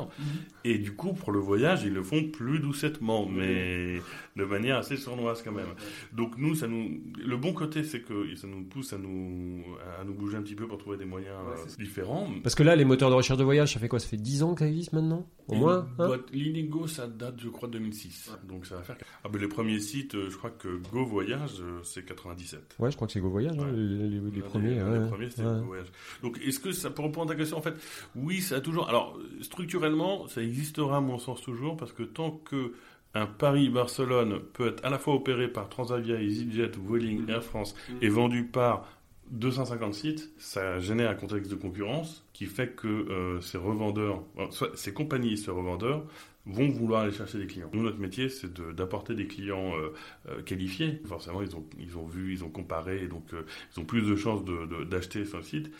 et 0.64 0.78
du 0.78 0.92
coup, 0.92 1.12
pour 1.12 1.32
le 1.32 1.38
voyage, 1.38 1.84
ils 1.84 1.92
le 1.92 2.02
font 2.02 2.24
plus 2.24 2.60
doucettement, 2.60 3.26
mais 3.26 4.00
de 4.36 4.44
manière 4.44 4.78
assez 4.78 4.96
sournoise 4.96 5.42
quand 5.42 5.52
même. 5.52 5.74
Donc 6.12 6.38
nous, 6.38 6.54
ça 6.54 6.66
nous, 6.66 7.00
le 7.18 7.36
bon 7.36 7.52
côté, 7.52 7.84
c'est 7.84 8.00
que 8.00 8.34
ça 8.36 8.46
nous 8.46 8.64
pousse 8.64 8.92
à 8.92 8.98
nous, 8.98 9.64
à 9.98 10.04
nous 10.04 10.14
bouger 10.14 10.36
un 10.36 10.42
petit 10.42 10.54
peu 10.54 10.66
pour 10.66 10.78
trouver 10.78 10.96
des 10.96 11.04
moyens 11.04 11.36
euh, 11.48 11.82
différents. 11.82 12.28
Parce 12.42 12.54
que 12.54 12.62
là, 12.62 12.76
les 12.76 12.84
moteurs 12.84 13.10
de 13.10 13.14
recherche 13.14 13.38
de 13.38 13.44
voyage, 13.44 13.74
ça 13.74 13.80
fait 13.80 13.88
quoi? 13.88 13.98
Ça 13.98 14.08
fait 14.08 14.16
10 14.16 14.42
ans 14.42 14.54
que 14.54 14.60
ça 14.60 14.68
existe 14.68 14.92
maintenant? 14.92 15.28
Au 15.48 15.54
Et 15.54 15.58
moins 15.58 15.86
hein? 15.98 16.10
L'Inigo, 16.32 16.86
ça 16.86 17.06
date, 17.06 17.40
je 17.40 17.48
crois, 17.48 17.68
de 17.68 17.74
2006. 17.74 18.32
Donc 18.48 18.66
ça 18.66 18.76
va 18.76 18.82
faire. 18.82 18.96
Ah, 19.24 19.28
ben, 19.28 19.40
les 19.40 19.48
premiers 19.48 19.80
sites, 19.80 20.14
euh, 20.14 20.30
je 20.30 20.36
crois 20.36 20.50
que 20.50 20.80
Go 20.92 21.04
Voyage, 21.04 21.62
c'est 21.82 22.04
97. 22.36 22.76
Ouais, 22.78 22.90
je 22.90 22.96
crois 22.96 23.06
que 23.06 23.12
c'est 23.12 23.20
Go 23.20 23.28
Voyage, 23.30 23.56
hein, 23.58 23.66
les, 23.72 24.08
les- 24.08 24.30
les 24.30 24.40
premiers. 24.42 24.82
ouais, 24.82 25.08
premiers, 25.08 25.30
c'était 25.30 25.42
ouais. 25.42 25.58
Go 25.60 25.66
Voyage. 25.66 25.86
Donc, 26.22 26.38
est-ce 26.44 26.60
que 26.60 26.72
ça, 26.72 26.90
pour 26.90 27.04
répondre 27.06 27.30
à 27.30 27.34
ta 27.34 27.38
question, 27.38 27.56
en 27.58 27.62
fait, 27.62 27.74
oui, 28.14 28.40
ça 28.40 28.56
a 28.56 28.60
toujours. 28.60 28.88
Alors, 28.88 29.18
structurellement, 29.42 30.26
ça 30.28 30.42
existera, 30.42 30.98
à 30.98 31.00
mon 31.00 31.18
sens, 31.18 31.40
toujours, 31.42 31.76
parce 31.76 31.92
que 31.92 32.02
tant 32.02 32.30
que 32.30 32.72
un 33.14 33.26
Paris-Barcelone 33.26 34.40
peut 34.52 34.68
être 34.68 34.84
à 34.84 34.90
la 34.90 34.98
fois 34.98 35.14
opéré 35.14 35.48
par 35.48 35.68
Transavia, 35.68 36.20
EasyJet, 36.20 36.72
Vueling, 36.86 37.28
Air 37.30 37.42
France 37.42 37.74
et 38.02 38.08
vendu 38.10 38.44
par 38.44 38.86
250 39.30 39.94
sites, 39.94 40.30
ça 40.38 40.78
génère 40.80 41.10
un 41.10 41.14
contexte 41.14 41.50
de 41.50 41.56
concurrence 41.56 42.24
qui 42.32 42.44
fait 42.46 42.76
que 42.76 42.86
euh, 42.86 43.40
ces 43.40 43.58
revendeurs, 43.58 44.22
soit 44.50 44.70
ces 44.76 44.92
compagnies 44.92 45.32
et 45.32 45.36
ces 45.36 45.50
revendeurs 45.50 46.04
vont 46.46 46.68
vouloir 46.70 47.02
aller 47.02 47.12
chercher 47.12 47.38
des 47.38 47.46
clients. 47.46 47.70
Nous, 47.72 47.82
notre 47.82 47.98
métier, 47.98 48.28
c'est 48.28 48.52
d'apporter 48.74 49.14
des 49.14 49.26
clients 49.26 49.76
euh, 49.76 49.92
euh, 50.28 50.42
qualifiés. 50.42 51.00
Forcément, 51.06 51.42
ils 51.42 51.96
ont, 51.96 52.06
vu, 52.06 52.32
ils 52.32 52.44
ont 52.44 52.50
comparé, 52.50 53.02
et 53.02 53.08
donc 53.08 53.32
euh, 53.34 53.42
ils 53.76 53.80
ont 53.80 53.84
plus 53.84 54.02
de 54.02 54.16
chances 54.16 54.44
de- 54.44 54.66
de- 54.66 54.84
d'acheter 54.84 55.24
sur 55.24 55.38
le 55.38 55.44
site 55.44 55.70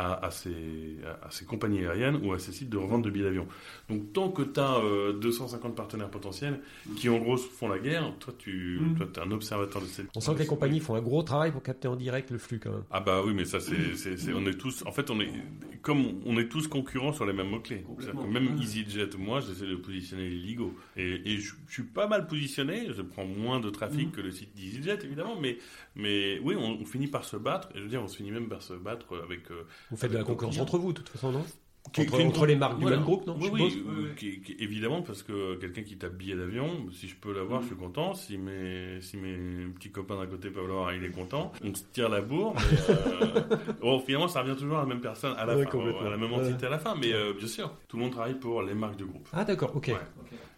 à, 0.00 0.26
à 0.26 0.30
ces, 0.30 0.96
à, 1.04 1.26
à 1.26 1.30
ces 1.30 1.44
compagnies 1.44 1.80
aériennes 1.80 2.20
ou 2.24 2.32
à 2.32 2.38
ces 2.38 2.52
sites 2.52 2.70
de 2.70 2.76
revente 2.76 3.02
de 3.02 3.10
billets 3.10 3.24
d'avion. 3.26 3.46
Donc, 3.88 4.12
tant 4.12 4.30
que 4.30 4.42
tu 4.42 4.58
as 4.60 4.80
250 5.20 5.74
partenaires 5.76 6.10
potentiels 6.10 6.60
qui, 6.96 7.08
en 7.08 7.18
gros, 7.18 7.36
font 7.36 7.68
la 7.68 7.78
guerre, 7.78 8.12
toi, 8.18 8.32
tu 8.38 8.78
Mm. 8.80 8.96
es 9.02 9.18
un 9.20 9.30
observateur 9.32 9.82
de 9.82 9.86
cette 9.86 10.06
On 10.16 10.20
sent 10.20 10.34
que 10.34 10.38
les 10.40 10.46
compagnies 10.46 10.80
font 10.80 10.94
un 10.94 11.02
gros 11.02 11.22
travail 11.22 11.52
pour 11.52 11.62
capter 11.62 11.88
en 11.88 11.96
direct 11.96 12.30
le 12.30 12.38
flux 12.38 12.58
quand 12.58 12.70
même. 12.72 12.84
ah 12.90 13.00
bah 13.00 13.22
oui, 13.24 13.32
mais 13.34 13.44
ça 13.44 13.60
c'est, 13.60 13.96
c'est- 13.96 14.16
c'est- 14.16 14.32
on 14.32 14.46
est 14.46 14.54
tous, 14.58 14.82
en 14.86 14.92
fait 14.92 15.10
on 15.10 15.20
est, 15.20 15.30
comme 15.82 16.20
on 16.24 16.38
est 16.38 16.48
tous 16.48 16.66
concurrents 16.68 17.12
sur 17.12 17.26
les 17.26 17.32
mêmes 17.32 17.48
mots 17.50 17.60
clés. 17.60 17.84
C'est-à-dire 17.98 18.22
que 18.22 18.26
même 18.26 18.56
EasyJet, 18.58 19.10
moi, 19.18 19.40
j'essaie 19.40 19.66
de 19.66 19.76
positionner 19.76 20.28
les 20.28 20.36
Ligo, 20.36 20.74
et, 20.96 21.20
et 21.32 21.36
je, 21.38 21.54
je 21.68 21.72
suis 21.72 21.82
pas 21.82 22.06
mal 22.06 22.26
positionné. 22.26 22.88
Je 22.94 23.02
prends 23.02 23.24
moins 23.26 23.60
de 23.60 23.70
trafic 23.70 24.12
que 24.12 24.20
le 24.20 24.30
site 24.30 24.54
d'EasyJet 24.54 24.98
évidemment, 25.04 25.36
mais 25.40 25.58
mais 25.96 26.38
oui, 26.44 26.54
on, 26.56 26.78
on 26.80 26.84
finit 26.84 27.08
par 27.08 27.24
se 27.24 27.36
battre. 27.36 27.68
Et 27.74 27.78
je 27.78 27.82
veux 27.82 27.88
dire, 27.88 28.02
on 28.02 28.08
se 28.08 28.16
finit 28.16 28.30
même 28.30 28.48
par 28.48 28.62
se 28.62 28.74
battre 28.74 29.06
avec. 29.24 29.50
euh, 29.50 29.64
Vous 29.90 29.96
faites 29.96 30.12
de 30.12 30.18
la 30.18 30.24
concurrence 30.24 30.58
entre 30.58 30.78
vous, 30.78 30.92
de 30.92 30.98
toute 30.98 31.08
façon, 31.08 31.32
non 31.32 31.44
Qui- 31.94 32.02
Entre, 32.02 32.18
qui- 32.18 32.22
entre 32.24 32.44
les 32.46 32.56
marques 32.56 32.78
voilà. 32.78 32.96
du 32.98 33.00
même 33.00 33.06
groupe, 33.06 33.26
non 33.26 33.36
Oui, 33.40 33.46
je 33.46 33.52
oui, 33.52 33.70
suppose 33.70 34.14
qui- 34.14 34.40
qui- 34.42 34.54
évidemment, 34.60 35.00
parce 35.00 35.22
que 35.22 35.54
quelqu'un 35.56 35.82
qui 35.82 35.96
tape 35.96 36.12
billet 36.14 36.36
d'avion, 36.36 36.68
si 36.92 37.08
je 37.08 37.16
peux 37.16 37.32
l'avoir, 37.34 37.62
je 37.62 37.68
suis 37.68 37.74
content. 37.76 38.12
Si 38.12 38.36
mes, 38.36 39.00
si 39.00 39.16
mes 39.16 39.64
petits 39.74 39.90
copains 39.90 40.18
d'à 40.20 40.26
côté 40.26 40.50
peuvent 40.50 40.68
l'avoir, 40.68 40.92
il 40.92 41.02
est 41.02 41.10
content. 41.10 41.52
On 41.64 41.74
se 41.74 41.82
tire 41.90 42.10
la 42.10 42.20
bourre. 42.20 42.54
Mais, 42.54 42.94
euh, 42.94 43.40
bon, 43.80 43.98
finalement, 44.00 44.28
ça 44.28 44.42
revient 44.42 44.56
toujours 44.58 44.76
à 44.76 44.82
la 44.82 44.86
même 44.86 45.00
personne 45.00 45.34
à 45.38 45.46
la 45.46 45.56
Ouais, 45.56 45.64
fin, 45.66 45.78
à 46.06 46.10
la 46.10 46.16
même 46.18 46.32
entité 46.34 46.66
à 46.66 46.68
la 46.68 46.78
fin. 46.78 46.94
Mais 46.96 47.14
euh, 47.14 47.32
bien 47.32 47.48
sûr, 47.48 47.72
tout 47.88 47.96
le 47.96 48.02
monde 48.02 48.12
travaille 48.12 48.38
pour 48.38 48.62
les 48.62 48.74
marques 48.74 48.96
du 48.96 49.06
groupe. 49.06 49.26
Ah 49.32 49.44
d'accord, 49.44 49.74
ok. 49.74 49.88
Ouais. 49.88 49.94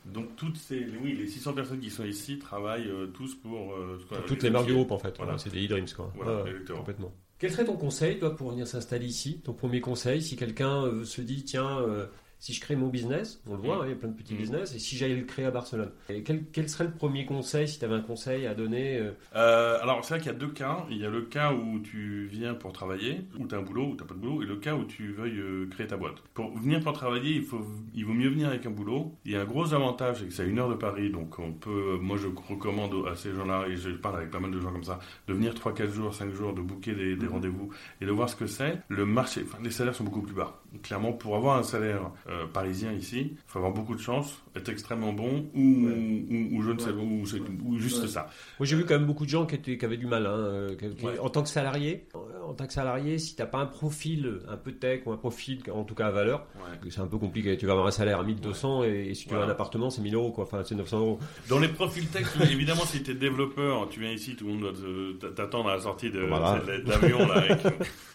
Donc 0.05 0.35
toutes 0.35 0.57
ces, 0.57 0.85
oui, 1.01 1.15
les 1.17 1.29
600 1.29 1.53
personnes 1.53 1.79
qui 1.79 1.89
sont 1.91 2.05
ici 2.05 2.41
travaillent 2.41 2.89
euh, 2.91 3.07
tous 3.07 3.37
pour 3.37 3.75
euh, 3.75 3.97
toutes 4.27 4.43
les 4.43 4.51
marques 4.51 4.67
du 4.67 4.75
groupe 4.75 4.91
en 4.91 4.99
fait, 4.99 5.15
Voilà. 5.17 5.39
C'est 5.39 5.51
des 5.53 5.65
e-dreams 5.65 5.87
quoi. 5.95 6.13
Voilà, 6.17 6.45
complètement. 6.75 7.13
Quel 7.43 7.51
serait 7.51 7.65
ton 7.65 7.77
conseil 7.77 8.21
toi 8.21 8.37
pour 8.37 8.53
venir 8.53 8.69
s'installer 8.69 9.07
ici? 9.07 9.41
Ton 9.43 9.53
premier 9.53 9.81
conseil 9.81 10.23
si 10.23 10.37
quelqu'un 10.37 10.85
euh, 10.85 11.05
se 11.05 11.21
dit 11.21 11.43
tiens 11.43 11.81
euh, 11.81 12.07
si 12.43 12.53
je 12.53 12.61
crée 12.61 12.75
mon 12.75 12.89
business, 12.89 13.41
on 13.47 13.53
le 13.55 13.59
voit, 13.63 13.77
Mm. 13.77 13.79
hein, 13.79 13.85
il 13.85 13.91
y 13.91 13.93
a 13.93 13.97
plein 13.97 14.09
de 14.09 14.17
petits 14.17 14.35
Mm. 14.35 14.39
business, 14.39 14.75
et 14.75 14.81
si 14.81 14.97
j'allais 14.97 15.15
le 15.15 15.23
créer 15.23 15.45
à 15.45 15.53
Barcelone, 15.53 15.93
et 16.09 16.25
quel, 16.25 16.43
quel 16.53 16.69
serait 16.69 16.83
le 16.87 16.91
premier 16.91 17.25
conseil 17.25 17.69
si 17.69 17.79
tu 17.79 17.85
avais 17.85 17.95
un 17.95 18.01
conseil 18.01 18.49
à 18.49 18.55
donner 18.55 18.99
euh, 18.99 19.13
Euh, 19.37 19.79
alors, 19.81 20.05
c'est 20.05 20.15
vrai 20.15 20.21
qu'il 20.21 20.33
y 20.33 20.35
a 20.35 20.39
deux 20.39 20.49
cas. 20.51 20.85
Il 20.91 20.97
y 20.97 21.07
a 21.07 21.09
le 21.11 21.23
cas 21.23 21.53
où 21.53 21.79
tu 21.79 22.27
viens 22.27 22.55
pour 22.55 22.73
travailler, 22.73 23.21
où 23.39 23.47
tu 23.47 23.55
as 23.55 23.59
un 23.59 23.63
boulot, 23.63 23.91
où 23.93 23.97
tu 23.97 24.05
pas 24.05 24.15
de 24.15 24.19
boulot, 24.19 24.43
et 24.43 24.47
le 24.47 24.57
cas 24.57 24.75
où 24.75 24.85
tu 24.85 25.13
veuilles 25.13 25.39
euh, 25.39 25.67
créer 25.71 25.87
ta 25.87 25.97
boîte. 25.97 26.17
Pour 26.35 26.51
venir 26.59 26.81
pour 26.81 26.93
travailler, 26.95 27.37
il, 27.37 27.43
faut, 27.45 27.65
il 27.95 28.05
vaut 28.05 28.13
mieux 28.13 28.29
venir 28.29 28.49
avec 28.49 28.67
un 28.67 28.71
boulot. 28.71 29.15
Il 29.25 29.31
y 29.31 29.37
a 29.37 29.43
un 29.43 29.45
gros 29.45 29.73
avantage, 29.73 30.17
c'est 30.19 30.27
que 30.27 30.33
c'est 30.33 30.43
à 30.43 30.47
une 30.47 30.59
heure 30.59 30.69
de 30.69 30.75
Paris, 30.75 31.11
donc 31.11 31.39
on 31.39 31.53
peut, 31.53 31.97
moi 32.01 32.17
je 32.17 32.27
recommande 32.27 33.07
à 33.09 33.15
ces 33.15 33.33
gens-là, 33.33 33.67
et 33.69 33.77
je 33.77 33.91
parle 33.91 34.17
avec 34.17 34.33
pas 34.33 34.41
mal 34.41 34.51
de 34.51 34.59
gens 34.61 34.73
comme 34.73 34.83
ça, 34.83 34.99
de 35.29 35.33
venir 35.35 35.55
3-4 35.55 35.93
jours, 35.93 36.13
5 36.13 36.33
jours, 36.33 36.53
de 36.55 36.61
booker 36.61 36.95
des, 36.95 37.15
des 37.15 37.27
rendez-vous 37.29 37.71
et 38.01 38.05
de 38.07 38.11
voir 38.11 38.29
ce 38.29 38.35
que 38.35 38.49
c'est. 38.49 38.79
Le 38.89 39.07
marché, 39.07 39.43
enfin, 39.47 39.59
les 39.63 39.71
salaires 39.71 39.95
sont 39.95 40.03
beaucoup 40.05 40.23
plus 40.23 40.35
bas. 40.35 40.61
Clairement, 40.83 41.13
pour 41.13 41.37
avoir 41.37 41.57
un 41.59 41.63
salaire 41.63 42.11
euh, 42.33 42.47
parisien 42.47 42.93
ici, 42.93 43.33
il 43.35 43.39
faut 43.47 43.59
avoir 43.59 43.73
beaucoup 43.73 43.95
de 43.95 44.01
chance, 44.01 44.43
être 44.55 44.69
extrêmement 44.69 45.13
bon, 45.13 45.47
ou, 45.55 45.61
ou, 45.61 46.57
ou 46.59 46.63
je 46.63 46.71
ne 46.73 46.79
sais, 46.79 46.91
ou, 46.91 47.23
ou 47.65 47.79
juste 47.79 48.07
ça. 48.07 48.29
Moi 48.59 48.67
j'ai 48.67 48.77
vu 48.77 48.85
quand 48.85 48.95
même 48.95 49.07
beaucoup 49.07 49.25
de 49.25 49.31
gens 49.31 49.47
qui, 49.47 49.55
étaient, 49.55 49.79
qui 49.79 49.85
avaient 49.85 49.97
du 49.97 50.07
mal, 50.07 50.27
hein, 50.27 50.69
qui- 50.79 50.95
qui- 50.95 51.05
Ouais. 51.07 51.19
en 51.19 51.29
tant 51.31 51.43
que 51.43 51.49
salarié. 51.49 52.07
En, 52.15 52.51
en 52.51 52.55
tant 52.55 52.67
que 52.67 52.73
salarié, 52.73 53.19
si 53.19 53.35
t'as 53.35 53.47
pas 53.47 53.59
un 53.59 53.67
profil 53.67 54.41
un 54.49 54.57
peu 54.57 54.73
tech 54.73 55.03
ou 55.07 55.13
un 55.13 55.17
profil 55.17 55.61
en 55.73 55.85
tout 55.85 55.95
cas 55.95 56.09
à 56.09 56.11
valeur, 56.11 56.47
Ouais. 56.57 56.91
c'est 56.91 57.01
un 57.01 57.07
peu 57.07 57.19
compliqué. 57.19 57.57
Tu 57.57 57.67
vas 57.67 57.73
avoir 57.73 57.87
un 57.87 57.91
salaire 57.93 58.21
à 58.21 58.25
1200 58.25 58.85
et, 58.85 59.09
et 59.11 59.15
si 59.15 59.23
tu 59.25 59.31
Voilà. 59.31 59.45
veux 59.47 59.51
un 59.51 59.55
appartement 59.55 59.89
c'est 59.91 60.03
1000 60.03 60.15
euros 60.15 60.33
quoi, 60.33 60.45
enfin 60.45 60.63
c'est 60.65 60.75
900 60.75 60.99
euros. 61.01 61.19
Dans 61.49 61.59
les 61.59 61.69
profils 61.69 62.07
tech, 62.09 62.27
évidemment, 62.53 62.85
si 62.85 63.03
tu 63.03 63.13
es 63.13 63.15
développeur, 63.15 63.89
tu 63.89 64.01
viens 64.01 64.13
ici, 64.13 64.37
tout 64.37 64.47
le 64.47 64.53
monde 64.55 64.61
doit 64.61 64.73
te- 64.73 65.27
t'attendre 65.35 65.71
à 65.71 65.77
la 65.77 65.81
sortie 65.83 66.11
de, 66.11 66.21
Voilà. 66.21 66.63
l'avion. 66.87 67.27
là, 67.27 67.35
avec- 67.35 67.59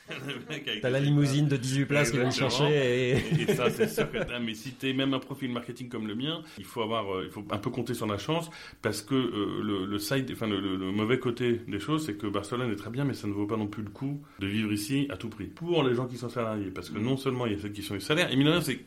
T'as 0.81 0.89
la 0.89 0.99
limousine 1.01 1.47
de 1.47 1.57
18 1.57 1.85
places 1.85 2.11
qui 2.11 2.17
vient 2.17 2.29
te 2.29 2.33
Exactement. 2.35 2.69
chercher 2.69 3.09
et... 3.11 3.41
Et 3.41 3.55
ça, 3.55 3.69
c'est 3.69 3.89
sûr 3.89 4.09
que 4.09 4.19
t'as- 4.19 4.39
mais 4.39 4.53
si 4.53 4.71
t'es 4.71 4.93
même 4.93 5.13
un 5.13 5.19
profil 5.19 5.51
marketing 5.51 5.89
comme 5.89 6.07
le 6.07 6.15
mien, 6.15 6.26
il 6.57 6.63
faut 6.65 6.81
avoir, 6.81 7.13
euh, 7.13 7.23
il 7.25 7.31
faut 7.31 7.43
un 7.51 7.57
peu 7.57 7.69
compter 7.69 7.93
sur 7.93 8.07
la 8.07 8.17
chance 8.17 8.49
parce 8.81 9.01
que 9.01 9.15
euh, 9.15 9.61
le, 9.63 9.85
le 9.85 9.99
side, 9.99 10.29
enfin 10.33 10.47
le, 10.47 10.77
mauvais 10.91 11.19
côté 11.19 11.61
des 11.67 11.79
choses, 11.79 12.05
c'est 12.05 12.15
que 12.15 12.27
Barcelone 12.27 12.71
est 12.71 12.75
très 12.75 12.89
bien, 12.89 13.03
mais 13.05 13.13
ça 13.13 13.27
ne 13.27 13.33
vaut 13.33 13.47
pas 13.47 13.57
non 13.57 13.67
plus 13.67 13.83
le 13.83 13.89
coup 13.89 14.21
de 14.39 14.47
vivre 14.47 14.71
ici 14.71 15.07
à 15.09 15.17
tout 15.17 15.29
prix 15.29 15.47
pour 15.47 15.83
les 15.83 15.95
gens 15.95 16.07
qui 16.07 16.17
sont 16.17 16.29
salariés, 16.29 16.71
parce 16.71 16.89
que 16.89 16.99
non 16.99 17.17
seulement 17.17 17.45
il 17.45 17.53
y 17.53 17.55
a 17.55 17.59
ceux 17.59 17.69
qui 17.69 17.83
sont 17.83 17.93
les 17.93 17.99
salaires, 17.99 18.31
et 18.31 18.35
mine 18.35 18.47
de 18.47 18.51
rien, 18.51 18.61
c'est 18.61 18.79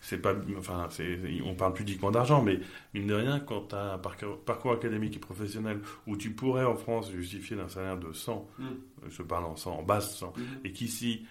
c'est 0.00 0.22
pas, 0.22 0.34
enfin, 0.56 0.86
c'est, 0.88 1.18
on 1.44 1.54
parle 1.54 1.74
plus 1.74 1.82
uniquement 1.84 2.10
d'argent, 2.10 2.42
mais 2.42 2.60
mine 2.94 3.06
de 3.08 3.14
rien, 3.14 3.40
quand 3.40 3.68
tu 3.68 3.74
as 3.74 3.92
un 3.94 3.98
parcours, 3.98 4.38
parcours 4.38 4.72
académique 4.72 5.16
et 5.16 5.18
professionnel 5.18 5.80
où 6.06 6.16
tu 6.16 6.30
pourrais 6.30 6.64
en 6.64 6.76
France 6.76 7.10
justifier 7.12 7.56
d'un 7.56 7.68
salaire 7.68 7.98
de 7.98 8.10
100, 8.12 8.48
Mm. 8.58 8.64
euh, 8.64 9.06
je 9.10 9.22
parle 9.22 9.44
en 9.44 9.54
100, 9.56 9.72
en 9.78 9.82
base 9.82 10.14
100, 10.16 10.32
et 10.64 10.72
qu'ici, 10.72 11.26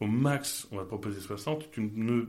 au 0.00 0.06
max, 0.06 0.68
on 0.70 0.76
va 0.76 0.82
te 0.84 0.88
proposer 0.88 1.18
60, 1.20 1.72
tu 1.72 1.80
ne 1.92 2.22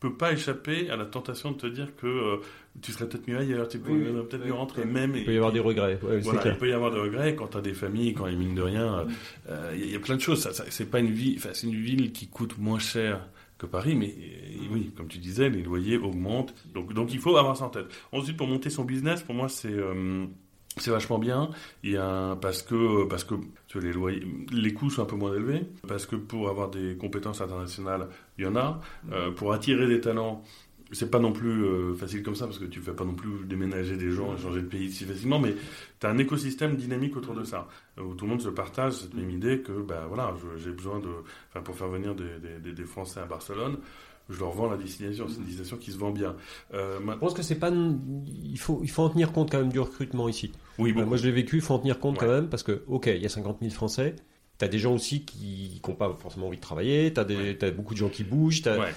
peux 0.00 0.14
pas 0.14 0.32
échapper 0.32 0.90
à 0.90 0.96
la 0.96 1.04
tentation 1.04 1.52
de 1.52 1.56
te 1.56 1.66
dire 1.66 1.88
que 1.96 2.06
euh, 2.06 2.36
tu 2.80 2.92
serais 2.92 3.08
peut-être 3.08 3.26
mieux 3.26 3.36
ailleurs, 3.38 3.66
tu 3.68 3.78
pourrais 3.78 3.94
Oui, 3.98 4.04
peut-être 4.28 4.42
oui, 4.42 4.46
mieux 4.48 4.54
rentrer 4.54 4.82
oui. 4.84 4.90
même. 4.92 5.12
Il 5.16 5.24
peut 5.24 5.32
y 5.32 5.36
avoir 5.36 5.52
des 5.52 5.60
regrets, 5.60 5.98
ouais, 6.02 6.18
Voilà, 6.20 6.42
il 6.52 6.56
peut 6.56 6.68
y 6.68 6.72
avoir 6.72 6.90
des 6.92 7.00
regrets 7.00 7.34
quand 7.34 7.48
tu 7.48 7.56
as 7.58 7.60
des 7.60 7.74
familles, 7.74 8.14
quand 8.14 8.26
il 8.28 8.38
mine 8.38 8.54
de 8.54 8.62
rien, 8.62 9.04
Mm. 9.04 9.08
euh, 9.48 9.70
il 9.74 9.80
y, 9.80 9.82
a- 9.82 9.86
il 9.86 9.92
y 9.92 9.96
a 9.96 10.00
plein 10.00 10.14
de 10.16 10.20
choses. 10.20 10.40
Ça, 10.40 10.52
ça- 10.52 10.64
c'est 10.68 10.88
pas 10.90 11.00
une 11.00 11.10
ville, 11.10 11.34
enfin 11.38 11.50
c'est 11.52 11.66
une 11.66 11.74
ville 11.80 12.12
qui 12.12 12.28
coûte 12.28 12.56
moins 12.58 12.78
cher 12.78 13.26
que 13.58 13.66
Paris, 13.66 13.96
mais 13.96 14.14
euh, 14.16 14.66
oui, 14.70 14.92
comme 14.96 15.08
tu 15.08 15.18
disais, 15.18 15.50
les 15.50 15.62
loyers 15.62 15.96
augmentent. 15.98 16.54
Donc, 16.74 16.92
donc 16.92 17.12
il 17.12 17.18
faut 17.18 17.36
avoir 17.36 17.56
ça 17.56 17.64
en 17.64 17.70
tête. 17.70 17.86
Ensuite, 18.12 18.36
pour 18.36 18.46
monter 18.46 18.70
son 18.70 18.84
business, 18.84 19.22
pour 19.24 19.34
moi, 19.34 19.48
c'est 19.48 19.72
euh, 19.72 20.26
c'est 20.80 20.90
vachement 20.90 21.18
bien. 21.18 21.50
Parce 22.40 22.62
que 22.62 23.04
parce 23.06 23.24
que 23.24 23.34
les 23.78 23.92
loyers, 23.92 24.22
les 24.52 24.72
coûts 24.72 24.90
sont 24.90 25.02
un 25.02 25.06
peu 25.06 25.16
moins 25.16 25.34
élevés. 25.34 25.62
Parce 25.86 26.06
que 26.06 26.16
pour 26.16 26.48
avoir 26.48 26.70
des 26.70 26.96
compétences 26.96 27.40
internationales, 27.40 28.08
il 28.38 28.44
y 28.44 28.46
en 28.46 28.56
a. 28.56 28.80
Euh, 29.12 29.30
pour 29.30 29.52
attirer 29.52 29.86
des 29.86 30.00
talents. 30.00 30.42
c'est 30.92 31.10
pas 31.10 31.18
non 31.18 31.32
plus 31.32 31.64
euh, 31.64 31.94
facile 31.94 32.22
comme 32.22 32.34
ça 32.34 32.46
parce 32.46 32.58
que 32.58 32.64
tu 32.64 32.80
fais 32.80 32.94
pas 32.94 33.04
non 33.04 33.12
plus 33.14 33.44
déménager 33.44 33.98
des 33.98 34.10
gens 34.10 34.34
et 34.34 34.38
changer 34.40 34.62
de 34.62 34.66
pays 34.68 34.90
si 34.90 35.04
facilement, 35.04 35.38
mais 35.38 35.54
tu 36.00 36.06
as 36.06 36.08
un 36.10 36.16
écosystème 36.16 36.76
dynamique 36.76 37.14
autour 37.14 37.34
de 37.34 37.44
ça 37.44 37.68
où 38.00 38.14
tout 38.14 38.24
le 38.24 38.30
monde 38.30 38.40
se 38.40 38.48
partage 38.48 38.94
cette 38.94 39.12
même 39.12 39.28
idée 39.30 39.60
que 39.60 39.72
ben 39.82 40.06
voilà, 40.08 40.34
j'ai 40.56 40.70
besoin 40.70 40.98
de, 41.00 41.60
pour 41.60 41.76
faire 41.76 41.88
venir 41.88 42.14
des- 42.14 42.72
des 42.72 42.84
Français 42.84 43.20
à 43.20 43.26
Barcelone, 43.26 43.76
je 44.28 44.38
leur 44.40 44.50
vends 44.52 44.68
la 44.70 44.76
destination, 44.76 45.26
c'est 45.28 45.36
une 45.38 45.44
destination 45.44 45.76
qui 45.76 45.90
se 45.92 45.96
vend 45.98 46.10
bien. 46.10 46.36
Euh, 46.74 47.00
ma- 47.00 47.14
Je 47.14 47.18
pense 47.18 47.34
que 47.34 47.42
c'est 47.42 47.54
pas. 47.54 47.70
Il 47.70 48.58
faut, 48.58 48.80
il 48.82 48.90
faut 48.90 49.02
en 49.02 49.08
tenir 49.10 49.32
compte 49.32 49.50
quand 49.50 49.58
même 49.58 49.72
du 49.72 49.80
recrutement 49.80 50.28
ici. 50.28 50.52
oui, 50.78 50.92
beaucoup. 50.92 51.06
moi, 51.08 51.16
je 51.16 51.24
l'ai 51.26 51.32
vécu, 51.32 51.56
il 51.56 51.62
faut 51.62 51.74
en 51.74 51.78
tenir 51.78 51.98
compte 51.98 52.14
Ouais. 52.20 52.26
quand 52.26 52.32
même, 52.32 52.48
parce 52.48 52.62
que, 52.62 52.82
ok, 52.86 53.06
il 53.06 53.22
y 53.22 53.26
a 53.26 53.28
50 53.30 53.58
000 53.60 53.72
Français. 53.72 54.16
T'as 54.58 54.68
des 54.68 54.78
gens 54.78 54.94
aussi 54.94 55.24
qui 55.24 55.80
n'ont 55.86 55.94
pas 55.94 56.16
forcément 56.20 56.48
envie 56.48 56.56
de 56.56 56.62
travailler. 56.62 57.12
T'as 57.12 57.24
des, 57.24 57.36
Ouais. 57.36 57.54
t'as 57.56 57.70
beaucoup 57.70 57.94
de 57.94 57.98
gens 57.98 58.08
qui 58.08 58.24
bougent. 58.24 58.62
t'as- 58.62 58.78
Ouais. 58.78 58.92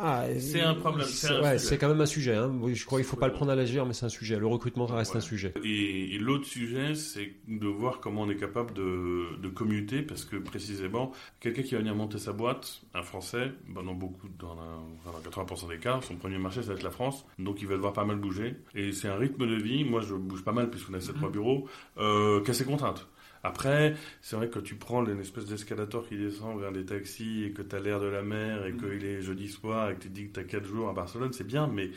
Ah, 0.00 0.26
C'est 0.38 0.60
un 0.60 0.74
problème, 0.74 1.06
c'est 1.06 1.40
ouais, 1.40 1.78
quand 1.78 1.88
même 1.88 2.00
un 2.00 2.06
sujet. 2.06 2.34
Hein. 2.36 2.52
Je 2.72 2.84
crois 2.84 2.98
qu'il 3.00 3.06
faut 3.08 3.16
pas 3.16 3.26
le 3.26 3.32
prendre 3.32 3.50
à 3.50 3.56
la 3.56 3.62
légère, 3.62 3.84
mais 3.86 3.94
c'est 3.94 4.06
un 4.06 4.10
sujet. 4.10 4.38
Le 4.38 4.46
recrutement 4.46 4.86
reste 4.86 5.12
Ouais. 5.12 5.18
un 5.18 5.20
sujet. 5.22 5.54
Et, 5.64 6.14
et 6.14 6.18
l'autre 6.18 6.44
sujet, 6.44 6.94
c'est 6.94 7.32
de 7.48 7.66
voir 7.66 7.98
comment 7.98 8.22
on 8.22 8.30
est 8.30 8.36
capable 8.36 8.74
de, 8.74 9.36
de 9.42 9.48
commuter, 9.48 10.02
parce 10.02 10.24
que 10.24 10.36
précisément, 10.36 11.10
quelqu'un 11.40 11.62
qui 11.62 11.72
va 11.74 11.78
venir 11.80 11.96
monter 11.96 12.18
sa 12.18 12.32
boîte, 12.32 12.82
un 12.94 13.02
Français, 13.02 13.50
ben 13.68 13.82
dans 13.82 13.94
beaucoup, 13.94 14.28
dans, 14.38 14.54
la- 14.54 15.10
dans 15.12 15.44
80% 15.44 15.68
des 15.68 15.78
cas, 15.78 15.98
son 16.06 16.14
premier 16.16 16.38
marché, 16.38 16.62
ça 16.62 16.68
va 16.68 16.74
être 16.74 16.82
la 16.84 16.90
France, 16.92 17.26
donc 17.38 17.60
il 17.62 17.66
va 17.66 17.74
devoir 17.74 17.92
pas 17.92 18.04
mal 18.04 18.16
bouger. 18.18 18.54
Et 18.74 18.92
c'est 18.92 19.08
un 19.08 19.16
rythme 19.16 19.46
de 19.48 19.56
vie, 19.56 19.84
moi 19.84 20.00
je 20.00 20.14
bouge 20.14 20.44
pas 20.44 20.52
mal 20.52 20.70
puisqu'on 20.70 20.94
a 20.94 21.00
ces 21.00 21.12
trois 21.14 21.30
bureaux, 21.30 21.66
euh, 21.96 22.40
qui 22.44 22.50
a 22.50 22.54
ses 22.54 22.64
contraintes. 22.64 23.08
Après, 23.44 23.94
c'est 24.20 24.36
vrai 24.36 24.48
que 24.48 24.58
tu 24.58 24.74
prends 24.74 25.04
une 25.06 25.20
espèce 25.20 25.46
d'escalator 25.46 26.06
qui 26.08 26.16
descend 26.16 26.58
vers 26.60 26.72
des 26.72 26.84
taxis 26.84 27.44
et 27.44 27.52
que 27.52 27.62
tu 27.62 27.74
as 27.76 27.80
l'air 27.80 28.00
de 28.00 28.06
la 28.06 28.22
mer 28.22 28.66
et 28.66 28.72
qu'il 28.72 29.04
est 29.04 29.20
jeudi 29.22 29.48
soir 29.48 29.90
et 29.90 29.94
que 29.94 30.00
tu 30.02 30.08
te 30.08 30.14
dis 30.14 30.28
que 30.28 30.34
tu 30.34 30.40
as 30.40 30.44
4 30.44 30.64
jours 30.66 30.88
à 30.88 30.92
Barcelone, 30.92 31.32
c'est 31.32 31.46
bien, 31.46 31.66
mais 31.66 31.90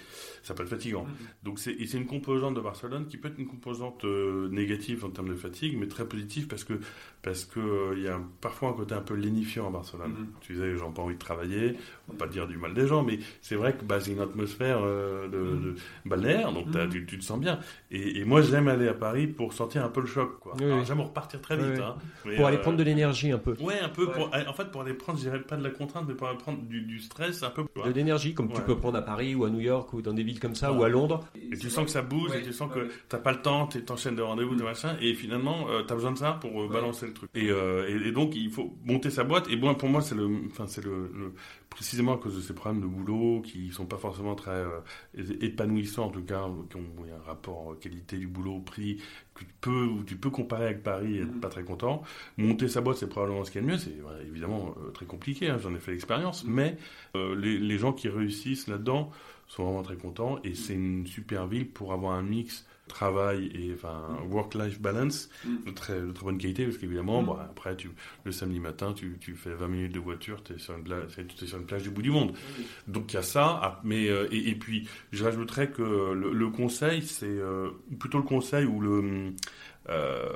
ça 0.43 0.53
peut 0.53 0.63
être 0.63 0.69
fatigant. 0.69 1.05
Donc 1.43 1.59
c'est 1.59 1.71
et 1.73 1.87
c'est 1.87 1.97
une 1.97 2.05
composante 2.05 2.53
de 2.55 2.61
Barcelone 2.61 3.07
qui 3.07 3.17
peut 3.17 3.27
être 3.29 3.39
une 3.39 3.47
composante 3.47 4.05
euh, 4.05 4.49
négative 4.49 5.05
en 5.05 5.09
termes 5.09 5.29
de 5.29 5.35
fatigue, 5.35 5.77
mais 5.79 5.87
très 5.87 6.05
positive 6.07 6.47
parce 6.47 6.63
que 6.63 6.73
parce 7.21 7.45
que 7.45 7.59
euh, 7.59 7.93
il 7.97 8.03
y 8.03 8.07
a 8.07 8.19
parfois 8.41 8.69
un 8.69 8.73
côté 8.73 8.93
un 8.95 9.01
peu 9.01 9.13
lénifiant 9.15 9.67
à 9.67 9.71
Barcelone. 9.71 10.27
Tu 10.41 10.53
disais, 10.53 10.67
les 10.67 10.77
gens 10.77 10.87
n'ont 10.87 10.91
pas 10.93 11.01
envie 11.03 11.15
de 11.15 11.19
travailler, 11.19 11.75
on 12.07 12.13
va 12.13 12.17
pas 12.19 12.27
dire 12.27 12.47
du 12.47 12.57
mal 12.57 12.73
des 12.73 12.87
gens, 12.87 13.03
mais 13.03 13.19
c'est 13.41 13.55
vrai 13.55 13.73
que 13.73 13.83
bah, 13.83 13.99
c'est 13.99 14.11
une 14.11 14.19
atmosphère 14.21 14.79
euh, 14.83 15.27
de, 15.27 15.71
de 15.71 15.75
balnéaire, 16.05 16.51
donc 16.51 16.67
tu, 16.91 17.05
tu 17.05 17.17
te 17.17 17.23
sens 17.23 17.39
bien. 17.39 17.59
Et, 17.91 18.19
et 18.19 18.25
moi 18.25 18.41
j'aime 18.41 18.67
aller 18.67 18.87
à 18.87 18.93
Paris 18.93 19.27
pour 19.27 19.53
sentir 19.53 19.85
un 19.85 19.89
peu 19.89 20.01
le 20.01 20.07
choc. 20.07 20.39
Quoi. 20.39 20.53
Oui, 20.57 20.65
Alors, 20.65 20.79
oui. 20.79 20.85
j'aime 20.85 21.01
repartir 21.01 21.30
très 21.39 21.55
vite. 21.57 21.79
Hein, 21.81 21.95
mais, 22.25 22.35
Pour 22.35 22.47
aller 22.47 22.57
euh, 22.57 22.61
prendre 22.61 22.77
de 22.77 22.83
l'énergie 22.83 23.31
un 23.31 23.37
peu. 23.37 23.55
Ouais, 23.61 23.79
un 23.79 23.89
peu. 23.89 24.09
Pour, 24.11 24.29
en 24.33 24.53
fait, 24.53 24.65
pour 24.71 24.81
aller 24.81 24.93
prendre, 24.93 25.17
je 25.19 25.23
dirais 25.23 25.41
pas 25.41 25.55
de 25.57 25.63
la 25.63 25.69
contrainte, 25.69 26.05
mais 26.07 26.13
pour 26.15 26.27
aller 26.27 26.37
prendre 26.37 26.59
du, 26.63 26.81
du 26.81 26.99
stress, 26.99 27.43
un 27.43 27.49
peu. 27.49 27.63
tu. 27.75 27.81
De 27.87 27.93
l'énergie, 27.93 28.33
comme 28.33 28.51
tu 28.51 28.61
peux 28.61 28.75
prendre 28.77 28.97
à 28.97 29.01
Paris 29.01 29.35
ou 29.35 29.45
à 29.45 29.49
New 29.49 29.59
York 29.61 29.93
ou 29.93 30.01
dans 30.01 30.13
des 30.13 30.23
villes 30.23 30.39
comme 30.39 30.55
ça 30.55 30.71
Ouais. 30.71 30.79
ou 30.79 30.83
à 30.83 30.89
Londres. 30.89 31.21
Et 31.51 31.57
tu 31.57 31.69
sens 31.69 31.85
que 31.85 31.91
ça 31.91 32.01
bouge, 32.01 32.31
et 32.35 32.41
tu 32.43 32.53
sens 32.53 32.71
que 32.73 32.89
t'as 33.09 33.17
pas 33.17 33.31
le 33.31 33.41
temps, 33.41 33.67
tu 33.67 33.83
t'enchaînes 33.83 34.15
de 34.15 34.21
rendez-vous, 34.21 34.55
de 34.55 34.63
machin, 34.63 34.95
et 35.01 35.13
finalement, 35.13 35.67
euh, 35.69 35.83
t'as 35.83 35.95
besoin 35.95 36.11
de 36.11 36.17
ça 36.17 36.33
pour 36.41 36.63
euh, 36.63 36.67
balancer 36.67 37.07
le 37.07 37.13
truc. 37.13 37.29
Et, 37.35 37.49
euh, 37.49 37.87
et, 37.87 38.07
et 38.07 38.11
donc, 38.11 38.35
il 38.35 38.49
faut 38.51 38.75
monter 38.85 39.09
sa 39.09 39.23
boîte. 39.23 39.47
Et 39.49 39.55
bon, 39.55 39.73
pour 39.75 39.89
moi, 39.89 40.01
c'est 40.01 40.15
le, 40.15 40.27
enfin, 40.51 40.65
c'est 40.67 40.83
le, 40.83 41.11
le- 41.13 41.33
précisément 41.71 42.13
à 42.13 42.17
cause 42.19 42.35
de 42.35 42.41
ces 42.41 42.53
problèmes 42.53 42.81
de 42.81 42.87
boulot 42.87 43.41
qui 43.41 43.71
sont 43.71 43.87
pas 43.87 43.97
forcément 43.97 44.35
très 44.35 44.51
euh, 44.51 44.81
épanouissants, 45.41 46.05
en 46.05 46.09
tout 46.11 46.23
cas, 46.23 46.47
qui 46.69 46.75
ont 46.77 46.83
un 47.19 47.25
rapport 47.25 47.79
qualité 47.79 48.17
du 48.17 48.27
boulot 48.27 48.59
prix 48.59 48.97
que 49.33 49.43
tu 49.45 49.49
peux, 49.61 49.89
tu 50.05 50.17
peux 50.17 50.29
comparer 50.29 50.65
avec 50.65 50.83
Paris 50.83 51.17
et 51.17 51.21
être 51.21 51.39
pas 51.41 51.49
très 51.49 51.63
content. 51.63 52.03
Monter 52.37 52.67
sa 52.67 52.81
boîte, 52.81 52.97
c'est 52.97 53.09
probablement 53.09 53.43
ce 53.45 53.51
qu'il 53.51 53.61
y 53.61 53.63
a 53.63 53.67
de 53.67 53.71
mieux. 53.73 53.79
C'est 53.79 53.95
évidemment 54.27 54.75
euh, 54.85 54.91
très 54.91 55.05
compliqué. 55.07 55.49
hein, 55.49 55.57
J'en 55.57 55.73
ai 55.73 55.79
fait 55.79 55.91
l'expérience, 55.91 56.43
mais 56.45 56.77
euh, 57.15 57.35
les, 57.35 57.57
les 57.57 57.77
gens 57.77 57.93
qui 57.93 58.09
réussissent 58.09 58.67
là-dedans 58.67 59.09
sont 59.47 59.63
vraiment 59.65 59.83
très 59.83 59.97
contents 59.97 60.39
et 60.43 60.55
c'est 60.55 60.75
une 60.75 61.05
super 61.07 61.47
ville 61.47 61.69
pour 61.69 61.93
avoir 61.93 62.13
un 62.13 62.21
mix 62.23 62.65
travail 62.91 63.51
et 63.55 63.73
enfin 63.73 64.01
work-life 64.29 64.79
balance 64.79 65.29
de 65.65 65.71
très, 65.71 65.99
de 65.99 66.11
très 66.11 66.25
bonne 66.25 66.37
qualité 66.37 66.65
parce 66.65 66.77
qu'évidemment 66.77 67.23
bon, 67.23 67.33
après 67.33 67.75
tu, 67.75 67.91
le 68.23 68.31
samedi 68.31 68.59
matin 68.59 68.93
tu, 68.93 69.17
tu 69.19 69.35
fais 69.35 69.53
20 69.53 69.67
minutes 69.67 69.93
de 69.93 69.99
voiture 69.99 70.43
tu 70.43 70.53
es 70.53 70.57
sur 70.59 70.75
une 70.75 70.83
plage, 70.83 71.15
t'es 71.15 71.45
sur 71.45 71.57
une 71.57 71.65
plage 71.65 71.83
du 71.83 71.89
bout 71.89 72.01
du 72.01 72.11
monde. 72.11 72.33
Donc 72.87 73.11
il 73.13 73.15
y 73.15 73.19
a 73.19 73.23
ça 73.23 73.59
ah, 73.63 73.81
mais 73.83 74.09
euh, 74.09 74.27
et, 74.31 74.49
et 74.49 74.55
puis 74.55 74.87
je 75.11 75.23
rajouterais 75.23 75.69
que 75.69 75.81
le, 75.81 76.31
le 76.31 76.49
conseil 76.49 77.01
c'est 77.01 77.25
euh, 77.25 77.69
plutôt 77.99 78.17
le 78.17 78.23
conseil 78.23 78.65
ou 78.65 78.79
le 78.79 79.33
euh, 79.91 80.29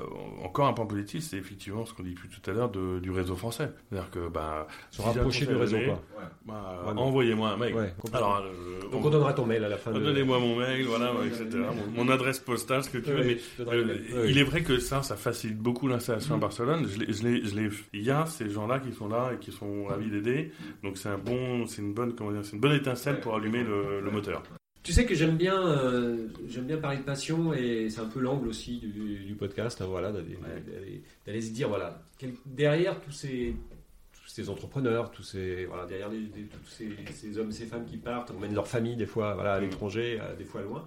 encore 0.44 0.68
un 0.68 0.74
point 0.74 0.86
positif, 0.86 1.24
c'est 1.24 1.38
effectivement 1.38 1.86
ce 1.86 1.94
qu'on 1.94 2.04
dit 2.04 2.14
plus 2.14 2.30
tout 2.30 2.48
à 2.50 2.54
l'heure 2.54 2.70
du 2.70 3.10
réseau 3.12 3.36
français. 3.36 3.70
C'est-à-dire 3.90 4.12
que 4.12 4.28
bah, 4.30 4.68
Se 4.92 5.02
si 5.02 5.08
rapprocher 5.08 5.46
du 5.46 5.56
réseau, 5.56 5.78
quoi. 5.86 6.02
bah, 6.46 6.84
Ouais, 6.88 6.94
envoyez-moi 7.00 7.50
un 7.50 7.58
mail. 7.58 7.74
Ouais. 7.74 7.94
Alors, 8.14 8.44
euh, 8.46 8.90
Donc 8.92 9.06
on 9.06 9.10
donnera 9.10 9.34
ton 9.34 9.46
mail 9.46 9.64
à 9.64 9.70
la 9.70 9.78
fin 9.78 9.92
de. 9.92 10.00
Donnez-moi 10.00 10.40
mon 10.40 10.56
mail, 10.58 10.86
voilà, 10.86 11.14
etc. 11.26 11.48
Mon, 11.96 12.04
mon 12.06 12.12
adresse 12.12 12.40
postale, 12.40 12.84
ce 12.84 12.90
que 12.90 12.98
tu 13.00 13.12
veux. 13.12 13.24
Mais 13.24 13.38
euh, 13.60 14.26
il 14.30 14.38
est 14.38 14.44
vrai 14.44 14.62
que 14.64 14.78
ça, 14.80 15.02
ça 15.02 15.16
facilite 15.16 15.58
beaucoup 15.58 15.88
l'installation 15.88 16.36
à 16.36 16.38
Barcelone. 16.38 16.88
Je 16.88 17.06
je 17.06 17.12
je 17.14 17.24
l'ai- 17.56 17.70
il 17.94 18.04
y 18.04 18.12
a 18.12 18.26
ces 18.26 18.50
gens-là 18.50 18.80
qui 18.80 18.92
sont 18.94 19.08
là 19.08 19.32
et 19.34 19.38
qui 19.38 19.52
sont 19.52 19.86
ravis 19.86 20.10
d'aider. 20.10 20.52
Donc 20.84 20.98
c'est 20.98 21.10
un 21.10 21.18
bon, 21.18 21.66
c'est 21.68 21.82
une 21.82 21.94
bonne, 21.94 22.14
comment 22.16 22.32
dire, 22.32 22.44
c'est 22.44 22.54
une 22.54 22.60
bonne 22.62 22.74
étincelle 22.76 23.20
pour 23.22 23.36
allumer 23.36 23.64
le, 23.64 24.02
le 24.02 24.12
moteur. 24.12 24.44
Tu 24.86 24.94
sais 24.94 25.06
que 25.06 25.16
j'aime 25.16 25.36
bien, 25.36 25.66
euh, 25.68 26.28
j'aime 26.48 26.66
bien 26.66 26.78
parler 26.78 27.00
de 27.00 27.04
passion 27.04 27.54
et 27.56 27.90
c'est 27.90 28.02
un 28.02 28.06
peu 28.06 28.20
l'angle 28.20 28.48
aussi 28.48 28.78
du, 28.78 29.26
du 29.26 29.34
podcast, 29.34 29.82
hein, 29.82 29.88
voilà, 29.88 30.12
d'aller, 30.12 31.42
se 31.42 31.52
dire 31.52 31.68
voilà, 31.70 32.04
quel- 32.20 32.36
derrière 32.46 33.02
tous 33.02 33.12
ces, 33.12 33.56
tous 34.14 34.28
ces 34.30 34.48
entrepreneurs, 34.48 35.10
tous 35.10 35.24
ces, 35.24 35.66
voilà, 35.66 35.88
derrière 35.88 36.10
les- 36.10 36.20
les- 36.20 36.44
tous 36.46 36.68
ces, 36.70 36.90
ces 37.14 37.38
hommes, 37.40 37.52
ces 37.52 37.66
femmes 37.66 37.86
qui 37.86 37.98
partent, 37.98 38.30
emmènent 38.30 38.54
leur 38.54 38.68
famille 38.68 38.96
des 38.96 39.08
fois, 39.08 39.34
voilà, 39.34 39.54
à 39.56 39.60
l'étranger, 39.60 40.20
euh, 40.22 40.36
des 40.36 40.44
fois 40.46 40.62
loin. 40.62 40.86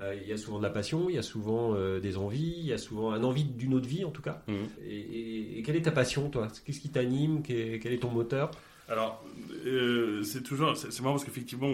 euh, 0.00 0.14
Il 0.22 0.28
y 0.28 0.32
a 0.34 0.36
souvent 0.36 0.58
de 0.58 0.62
la 0.64 0.70
passion, 0.70 1.08
il 1.08 1.14
y 1.16 1.18
a 1.18 1.22
souvent 1.22 1.74
euh, 1.74 2.00
des 2.00 2.18
envies, 2.18 2.54
il 2.58 2.66
y 2.66 2.72
a 2.74 2.78
souvent 2.78 3.12
un 3.12 3.24
envie 3.24 3.44
d'une 3.44 3.72
autre 3.72 3.88
vie 3.88 4.04
en 4.04 4.10
tout 4.10 4.22
cas. 4.22 4.42
Mhm. 4.46 4.56
Et, 4.86 4.94
et- 4.94 5.58
et 5.58 5.62
quelle 5.62 5.76
est 5.76 5.82
ta 5.82 5.90
passion, 5.90 6.28
toi? 6.28 6.48
Qu'est-ce 6.66 6.80
qui 6.80 6.90
t'anime? 6.90 7.42
Quel 7.42 7.92
est 7.92 8.02
ton 8.02 8.10
moteur? 8.10 8.50
Alors, 8.90 9.22
euh, 9.66 10.22
c'est 10.22 10.42
toujours, 10.42 10.74
c'est, 10.76 10.98
marrant 11.00 11.14
parce 11.14 11.24
qu'effectivement, 11.24 11.66
on, 11.66 11.72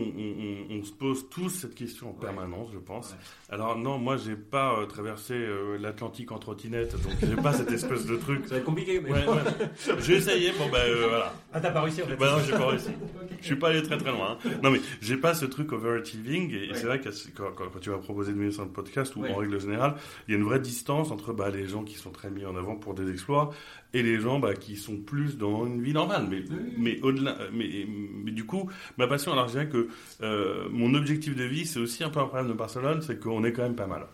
on- 0.73 0.79
on 0.81 0.83
se 0.85 0.91
pose 0.93 1.29
tous 1.31 1.49
cette 1.49 1.75
question 1.77 2.11
en 2.11 2.13
permanence, 2.13 2.71
je 2.73 2.79
pense. 2.79 3.15
Alors 3.51 3.79
non, 3.79 3.99
moi, 3.99 4.17
j'ai 4.17 4.35
pas 4.35 4.81
euh, 4.81 4.87
traversé 4.87 5.35
euh, 5.35 5.79
l'Atlantique 5.79 6.33
en 6.33 6.39
trottinette, 6.39 6.93
donc 7.01 7.13
j'ai 7.21 7.37
pas 7.37 7.53
cette 7.53 7.71
espèce 7.71 8.05
de 8.07 8.17
truc. 8.17 8.45
Ça 8.47 8.55
va 8.55 8.57
être 8.59 8.65
compliqué, 8.65 9.01
mais. 9.01 9.13
Ouais, 9.13 9.29
ouais. 9.29 9.97
J'ai 10.01 10.15
essayé, 10.15 10.51
bon 10.59 10.69
ben 10.71 10.79
euh, 10.79 11.07
voilà. 11.09 11.33
Ah, 11.53 11.61
t'as 11.61 11.71
pas 11.71 11.83
réussi 11.83 12.03
en 12.03 12.07
fait 12.07 12.17
Bah 12.17 12.33
non, 12.37 12.43
j'ai 12.45 12.53
pas 12.53 12.67
réussi. 12.67 12.89
Je 13.41 13.47
suis 13.47 13.57
pas 13.57 13.69
allé 13.69 13.83
très 13.83 13.99
très 13.99 14.11
loin. 14.11 14.39
hein. 14.45 14.51
Non 14.63 14.71
mais 14.71 14.81
j'ai 15.03 15.19
pas 15.19 15.35
ce 15.35 15.45
truc 15.45 15.71
overachieving 15.73 16.51
et, 16.55 16.71
et 16.71 16.75
c'est 16.75 16.87
vrai 16.87 16.99
que 17.01 17.11
quand, 17.37 17.53
quand, 17.55 17.69
quand 17.71 17.79
tu 17.79 17.91
vas 17.91 17.99
proposer 17.99 18.33
de 18.33 18.39
venir 18.39 18.53
sur 18.55 18.65
le 18.65 18.71
podcast 18.71 19.15
ou 19.17 19.25
en 19.27 19.35
règle 19.37 19.61
générale, 19.61 19.97
il 20.27 20.33
y 20.33 20.35
a 20.35 20.39
une 20.39 20.45
vraie 20.47 20.61
distance 20.61 21.11
entre 21.11 21.35
bah, 21.35 21.51
les 21.51 21.67
gens 21.67 21.85
qui 21.85 21.95
sont 21.97 22.11
très 22.11 22.31
mis 22.31 22.47
en 22.47 22.57
avant 22.57 22.75
pour 22.77 22.95
des 22.95 23.11
exploits 23.11 23.51
et 23.95 24.03
les 24.03 24.21
gens 24.21 24.39
bah, 24.41 24.53
qui 24.55 24.77
sont 24.77 24.99
plus 24.99 25.39
dans 25.39 25.67
une 25.67 25.81
vie 25.81 25.93
normale. 25.95 26.27
Mais, 26.29 26.43
mais 26.77 27.01
au-delà, 27.01 27.39
mais, 27.53 27.87
mais 27.89 28.33
du 28.33 28.45
coup, 28.45 28.69
ma 28.99 29.07
passion, 29.07 29.33
alors 29.33 29.47
je 29.47 29.53
dirais 29.53 29.69
que 29.71 29.89
euh, 30.21 30.69
mon 30.71 30.93
objectif 30.95 31.35
de 31.35 31.45
vie, 31.45 31.65
c'est 31.65 31.79
aussi 31.81 32.05
un 32.05 32.11
peu 32.11 32.21
un 32.21 32.27
problème 32.27 32.49
de 32.49 32.53
Barcelone, 32.55 33.01
c'est 33.01 33.19
qu'on 33.19 33.43
est 33.45 33.53
quand 33.53 33.63
même 33.63 33.77
pas 33.77 33.87
mal 33.87 34.07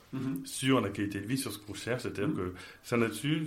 sur 0.45 0.81
la 0.81 0.91
qualité 0.91 1.21
de 1.21 1.27
vie, 1.27 1.39
sur 1.39 1.51
ce 1.53 1.59
qu'on 1.59 1.75
cherche. 1.75 2.03
C'est-à-dire 2.03 2.35
que 2.35 2.53
ça 2.85 2.97
là-dessus, 2.97 3.47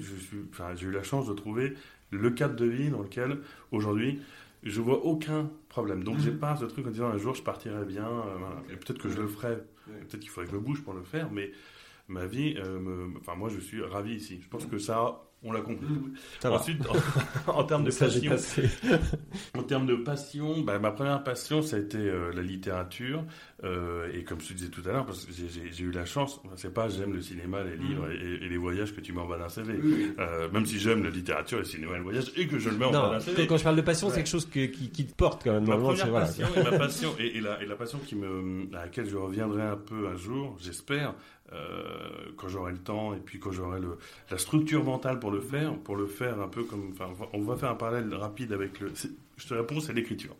j'ai 0.76 0.86
eu 0.88 0.92
la 0.92 1.04
chance 1.04 1.28
de 1.28 1.34
trouver 1.34 1.74
le 2.12 2.30
cadre 2.32 2.56
de 2.56 2.66
vie 2.66 2.90
dans 2.90 3.02
lequel 3.02 3.38
aujourd'hui 3.72 4.20
je 4.64 4.80
vois 4.82 5.04
aucun 5.06 5.50
problème. 5.70 6.04
Donc 6.04 6.20
j'ai 6.20 6.32
pas 6.32 6.56
ce 6.56 6.66
truc 6.66 6.88
en 6.88 6.92
disant 6.92 7.08
un 7.10 7.18
jour 7.18 7.36
je 7.36 7.44
partirai 7.44 7.86
bien. 7.86 8.06
euh, 8.08 8.36
voilà. 8.40 8.56
Peut-être 8.80 8.98
que 9.00 9.10
je 9.10 9.18
le 9.22 9.28
ferai. 9.28 9.58
Peut-être 9.86 10.20
qu'il 10.20 10.30
faudrait 10.30 10.46
que 10.46 10.52
je 10.54 10.58
me 10.58 10.62
bouge 10.64 10.82
pour 10.84 10.94
le 10.94 11.04
faire, 11.04 11.30
mais 11.32 11.52
ma 12.08 12.26
vie, 12.26 12.56
euh, 12.58 12.80
me- 12.80 13.18
enfin 13.20 13.36
moi 13.36 13.50
je 13.50 13.60
suis 13.60 13.82
ravi 13.84 14.16
ici. 14.16 14.40
Je 14.42 14.48
pense 14.48 14.66
que 14.66 14.78
ça, 14.78 15.22
on 15.44 15.52
l'a 15.52 15.62
compris. 15.62 15.86
Ça 16.40 16.50
va. 16.50 16.56
Ensuite, 16.58 16.82
en, 17.48 17.52
en 17.60 17.64
termes 17.64 17.84
de 17.84 17.92
Ça, 17.92 18.06
passion, 18.06 18.32
passé. 18.32 18.70
en 19.58 19.64
termes 19.64 19.86
de 19.86 19.96
passion, 19.96 20.62
bah, 20.62 20.80
ma 20.80 20.92
première 20.92 21.24
passion, 21.24 21.62
ça 21.62 21.76
a 21.76 21.80
été 21.80 21.98
euh, 21.98 22.32
la 22.34 22.42
littérature. 22.42 23.24
Euh, 23.64 24.10
et 24.14 24.24
comme 24.24 24.42
je 24.42 24.50
te 24.50 24.54
disais 24.54 24.70
tout 24.70 24.82
à 24.88 24.92
l'heure, 24.92 25.06
parce 25.06 25.26
que 25.26 25.32
j'ai- 25.34 25.84
eu 25.84 25.92
la 25.92 26.06
chance, 26.06 26.42
c'est 26.56 26.74
pas 26.74 26.90
j'aime 26.90 27.14
le 27.14 27.22
cinéma, 27.22 27.64
les 27.64 27.76
livres 27.78 28.10
et, 28.12 28.46
et 28.46 28.50
les 28.50 28.58
voyages 28.58 28.94
que 28.96 29.02
tu 29.02 29.14
m'envoies 29.14 29.38
d'un 29.38 29.50
CV. 29.50 29.74
Euh, 30.20 30.50
même 30.52 30.66
si 30.66 30.80
j'aime 30.80 31.04
la 31.04 31.10
littérature, 31.10 31.60
le 31.60 31.64
cinéma 31.66 31.94
et 31.94 31.98
le 31.98 32.04
voyage, 32.04 32.32
et 32.36 32.48
que 32.48 32.60
je 32.60 32.70
le 32.70 32.78
mets 32.78 32.86
en 32.86 32.92
bas 32.92 33.02
Non, 33.06 33.12
d'un 33.12 33.20
CV. 33.20 33.48
quand 33.48 33.58
je 33.58 33.64
parle 33.64 33.76
de 33.78 33.82
passion, 33.82 34.10
c'est 34.10 34.18
quelque 34.18 34.28
chose 34.30 34.46
que- 34.50 34.66
qui, 34.66 34.90
qui 34.90 35.06
te 35.06 35.14
porte 35.16 35.44
quand 35.44 35.54
même. 35.54 35.66
Ma 35.68 35.78
première 35.78 36.08
voilà. 36.10 36.26
passion 36.26 36.48
et 36.56 36.64
ma 36.64 36.78
passion 36.78 37.14
et, 37.20 37.38
et 37.38 37.42
la, 37.42 37.62
et 37.62 37.66
la 37.66 37.76
passion 37.76 38.00
qui 38.06 38.16
me, 38.16 38.68
à 38.76 38.84
laquelle 38.84 39.10
je 39.10 39.16
reviendrai 39.18 39.62
un 39.64 39.78
peu 39.78 40.08
un 40.08 40.16
jour, 40.18 40.58
j'espère, 40.62 41.16
euh, 41.54 42.32
quand 42.38 42.48
j'aurai 42.48 42.72
le 42.72 42.78
temps 42.80 43.14
et 43.14 43.20
puis 43.20 43.40
quand 43.40 43.52
j'aurai 43.52 43.80
la 44.32 44.38
structure 44.38 44.84
mentale 44.84 45.20
pour 45.20 45.32
le 45.32 45.40
faire, 45.42 45.76
pour 45.80 45.96
le 45.96 46.08
faire 46.08 46.40
un 46.42 46.48
peu 46.48 46.64
comme, 46.64 46.92
enfin, 46.94 47.10
on 47.34 47.42
va- 47.42 47.56
faire 47.56 47.70
un 47.70 47.76
parallèle 47.76 48.14
rapide 48.16 48.52
avec 48.54 48.80
le. 48.80 48.92
Je 49.38 49.48
te 49.48 49.54
réponds, 49.54 49.80
c'est 49.80 49.94
l'écriture. 49.94 50.36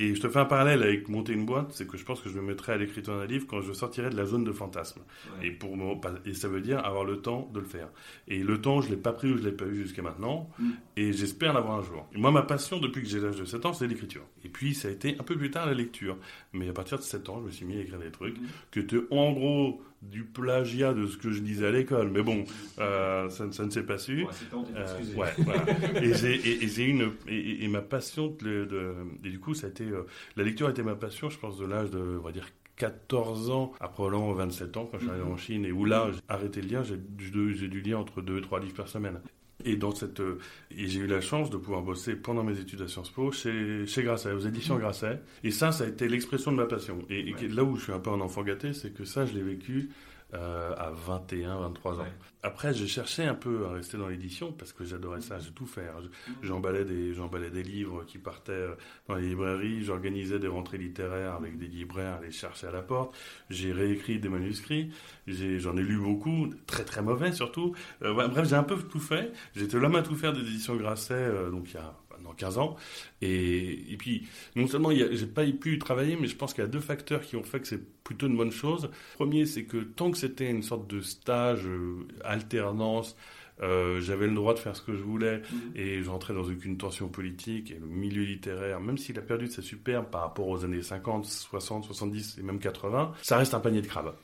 Et 0.00 0.14
je 0.14 0.20
te 0.20 0.28
fais 0.28 0.38
un 0.38 0.44
parallèle 0.44 0.82
avec 0.84 1.08
monter 1.08 1.32
une 1.32 1.44
boîte, 1.44 1.72
c'est 1.72 1.86
que 1.86 1.96
je 1.98 2.04
pense 2.04 2.20
que 2.20 2.28
je 2.28 2.36
me 2.36 2.42
mettrai 2.42 2.72
à 2.72 2.76
l'écriture 2.76 3.16
d'un 3.18 3.26
livre 3.26 3.46
quand 3.48 3.60
je 3.62 3.72
sortirai 3.72 4.10
de 4.10 4.16
la 4.16 4.26
zone 4.26 4.44
de 4.44 4.52
fantasme. 4.52 5.00
Et, 5.42 5.50
pour 5.50 5.76
me- 5.76 5.94
et 6.24 6.34
ça 6.34 6.46
veut 6.46 6.60
dire 6.60 6.78
avoir 6.84 7.04
le 7.04 7.20
temps 7.20 7.50
de 7.52 7.58
le 7.58 7.66
faire. 7.66 7.88
Et 8.28 8.38
le 8.38 8.60
temps, 8.60 8.80
je 8.80 8.90
l'ai 8.90 8.96
pas 8.96 9.12
pris 9.12 9.30
ou 9.32 9.36
je 9.36 9.42
l'ai 9.42 9.50
pas 9.52 9.64
eu 9.66 9.74
jusqu'à 9.82 10.02
maintenant. 10.02 10.48
Mm. 10.60 10.70
Et 10.96 11.12
j'espère 11.12 11.52
l'avoir 11.52 11.78
un 11.80 11.82
jour. 11.82 12.06
Et 12.14 12.18
moi, 12.18 12.30
ma 12.30 12.42
passion, 12.42 12.78
depuis 12.78 13.02
que 13.02 13.08
j'ai 13.08 13.18
l'âge 13.18 13.36
de 13.36 13.44
7 13.44 13.66
ans, 13.66 13.72
c'est 13.72 13.88
l'écriture. 13.88 14.22
Et 14.44 14.48
puis, 14.48 14.72
ça 14.72 14.86
a 14.86 14.90
été 14.92 15.16
un 15.18 15.24
peu 15.24 15.36
plus 15.36 15.50
tard 15.50 15.66
la 15.66 15.74
lecture. 15.74 16.16
Mais 16.52 16.68
à 16.68 16.72
partir 16.72 16.98
de 16.98 17.02
7 17.02 17.28
ans, 17.28 17.40
je 17.40 17.46
me 17.46 17.50
suis 17.50 17.66
mis 17.66 17.76
à 17.76 17.80
écrire 17.80 17.98
des 17.98 18.12
trucs 18.12 18.38
Mm. 18.38 18.46
que 18.70 18.80
étaient 18.80 19.00
en 19.10 19.32
gros 19.32 19.82
du 20.02 20.24
plagiat 20.24 20.94
de 20.94 21.06
ce 21.06 21.16
que 21.16 21.30
je 21.32 21.40
disais 21.40 21.66
à 21.66 21.70
l'école. 21.70 22.10
Mais 22.10 22.22
bon, 22.22 22.44
euh, 22.78 23.28
ça, 23.30 23.46
ne- 23.46 23.52
ça 23.52 23.64
ne 23.64 23.70
s'est 23.70 23.82
pas 23.82 23.98
su. 23.98 24.24
Ouais, 24.24 24.30
Euh, 24.76 24.98
ouais, 25.16 25.32
voilà. 25.38 25.64
et 26.02 26.10
et, 26.10 26.64
et 26.64 26.84
une 26.84 27.12
et, 27.26 27.68
ma 27.68 27.82
passion 27.82 28.28
de, 28.28 28.64
de- 28.64 28.94
et 29.24 29.30
du 29.30 29.40
coup 29.40 29.54
ça 29.54 29.66
a 29.66 29.70
été 29.70 29.84
euh, 29.84 30.02
la 30.36 30.44
lecture 30.44 30.68
a 30.68 30.70
été 30.70 30.82
ma 30.82 30.94
passion 30.94 31.28
je 31.30 31.38
pense 31.38 31.58
de 31.58 31.66
l'âge 31.66 31.90
de 31.90 31.98
on 31.98 32.22
va 32.22 32.32
dire 32.32 32.48
14 32.76 33.50
ans 33.50 33.72
à 33.80 33.88
probablement 33.88 34.32
27 34.34 34.76
ans 34.76 34.86
quand 34.90 34.98
je 34.98 35.04
suis 35.04 35.10
arrivé 35.10 35.24
en 35.26 35.36
Chine 35.36 35.64
et 35.64 35.72
où 35.72 35.84
là 35.84 36.08
j'ai 36.12 36.20
arrêté 36.28 36.60
de 36.60 36.66
lire 36.68 36.84
j'ai 36.84 36.96
j'ai 37.18 37.68
dû 37.68 37.80
lire 37.80 37.98
entre 37.98 38.22
2 38.22 38.38
et 38.38 38.40
3 38.40 38.60
livres 38.60 38.74
par 38.74 38.88
semaine 38.88 39.20
et 39.64 39.76
dans 39.76 39.92
cette 39.92 40.20
euh, 40.20 40.38
et 40.70 40.86
j'ai 40.86 41.00
eu 41.00 41.06
la 41.06 41.20
chance 41.20 41.50
de 41.50 41.56
pouvoir 41.56 41.82
bosser 41.82 42.14
pendant 42.14 42.44
mes 42.44 42.58
études 42.58 42.82
à 42.82 42.88
Sciences 42.88 43.10
Po 43.10 43.32
chez 43.32 43.86
chez 43.86 44.02
Grasset 44.02 44.32
aux 44.32 44.40
éditions 44.40 44.76
Grasset. 44.76 45.20
Et 45.44 45.50
ça 45.50 45.72
ça 45.72 45.84
a 45.84 45.86
été 45.88 46.08
l'expression 46.08 46.52
de 46.52 46.56
ma 46.56 46.66
passion. 46.66 46.98
Et, 47.10 47.30
et 47.30 47.48
là 47.48 47.64
où 47.64 47.76
je 47.76 47.84
suis 47.84 47.92
un 47.92 47.98
peu 47.98 48.10
un 48.10 48.20
enfant 48.20 48.42
gâté 48.42 48.72
c'est 48.72 48.90
que 48.94 49.04
ça 49.04 49.26
je 49.26 49.34
l'ai 49.34 49.42
vécu 49.42 49.90
euh, 50.34 50.74
à 50.76 50.90
21 50.90 51.58
23 51.60 52.00
ans 52.00 52.02
Ouais. 52.02 52.12
après, 52.42 52.74
j'ai 52.74 52.86
cherché 52.86 53.24
un 53.24 53.34
peu 53.34 53.64
à 53.66 53.72
rester 53.72 53.96
dans 53.96 54.08
l'édition 54.08 54.52
parce 54.52 54.72
que 54.74 54.84
j'adorais 54.84 55.22
ça, 55.22 55.38
j'ai 55.38 55.50
tout 55.52 55.66
hein. 55.78 56.02
Je- 56.02 56.46
J'emballais 56.46 56.84
des, 56.84 57.14
j'emballais 57.14 57.50
des 57.50 57.62
livres 57.62 58.04
qui 58.04 58.18
partaient 58.18 58.52
euh, 58.52 58.74
dans 59.08 59.14
les 59.14 59.28
librairies, 59.28 59.82
j'organisais 59.84 60.38
des 60.38 60.48
rentrées 60.48 60.76
littéraires 60.78 61.34
avec 61.34 61.56
des 61.58 61.66
libraires 61.66 62.16
à 62.16 62.20
les 62.20 62.30
chercher 62.30 62.66
à 62.66 62.70
la 62.72 62.82
porte. 62.82 63.16
J'ai 63.48 63.72
réécrit 63.72 64.18
des 64.18 64.28
manuscrits, 64.28 64.90
j'en 65.26 65.76
ai, 65.76 65.82
lu 65.82 65.98
beaucoup, 65.98 66.50
très 66.66 66.84
très 66.84 67.00
mauvais 67.02 67.32
surtout. 67.32 67.74
Euh, 68.02 68.12
bref, 68.28 68.46
j'ai 68.48 68.56
un 68.56 68.62
peu 68.64 68.76
tout 68.76 69.00
fait. 69.00 69.32
J'étais 69.56 69.78
l'homme 69.78 69.96
à 69.96 70.02
tout 70.02 70.14
faire 70.14 70.32
des 70.34 70.40
éditions 70.40 70.76
Grasset, 70.76 71.14
euh, 71.14 71.50
donc 71.50 71.70
il 71.70 71.74
y 71.74 71.78
a 71.78 71.94
maintenant 72.28 72.34
15 72.36 72.58
ans. 72.58 72.76
Et, 73.20 73.92
et 73.92 73.96
puis, 73.96 74.26
non 74.56 74.66
seulement 74.66 74.90
y 74.90 75.16
j'ai 75.16 75.26
pas 75.26 75.44
pu 75.46 75.78
travailler, 75.78 76.16
mais 76.20 76.26
je 76.26 76.36
pense 76.36 76.54
qu'il 76.54 76.62
y 76.62 76.66
a 76.66 76.70
deux 76.70 76.80
facteurs 76.80 77.22
qui 77.22 77.36
ont 77.36 77.42
fait 77.42 77.60
que 77.60 77.66
c'est 77.66 77.82
plutôt 78.04 78.26
une 78.26 78.36
bonne 78.36 78.52
chose. 78.52 78.90
Premier, 79.14 79.46
c'est 79.46 79.64
que 79.64 79.78
tant 79.78 80.10
que 80.10 80.18
c'était 80.18 80.50
une 80.50 80.62
sorte 80.62 80.88
de 80.88 81.00
stage, 81.00 81.66
euh, 81.66 82.06
alternance, 82.24 83.16
euh, 83.60 84.00
j'avais 84.00 84.26
le 84.26 84.34
droit 84.34 84.54
de 84.54 84.58
faire 84.58 84.76
ce 84.76 84.82
que 84.82 84.94
je 84.94 85.02
voulais 85.02 85.42
et 85.74 86.02
j'entrais 86.02 86.32
dans 86.32 86.44
aucune 86.44 86.78
tension 86.78 87.08
politique 87.08 87.72
et 87.72 87.78
le 87.78 87.86
milieu 87.86 88.22
littéraire, 88.22 88.80
même 88.80 88.98
s'il 88.98 89.18
a 89.18 89.22
perdu 89.22 89.46
de 89.46 89.50
sa 89.50 89.62
superbe 89.62 90.06
par 90.10 90.20
rapport 90.20 90.46
aux 90.48 90.64
années 90.64 90.82
50, 90.82 91.24
60, 91.24 91.84
70 91.84 92.38
et 92.38 92.42
même 92.42 92.60
80, 92.60 93.12
ça 93.22 93.36
reste 93.36 93.54
un 93.54 93.60
panier 93.60 93.82
de 93.82 93.86
crabes. 93.86 94.14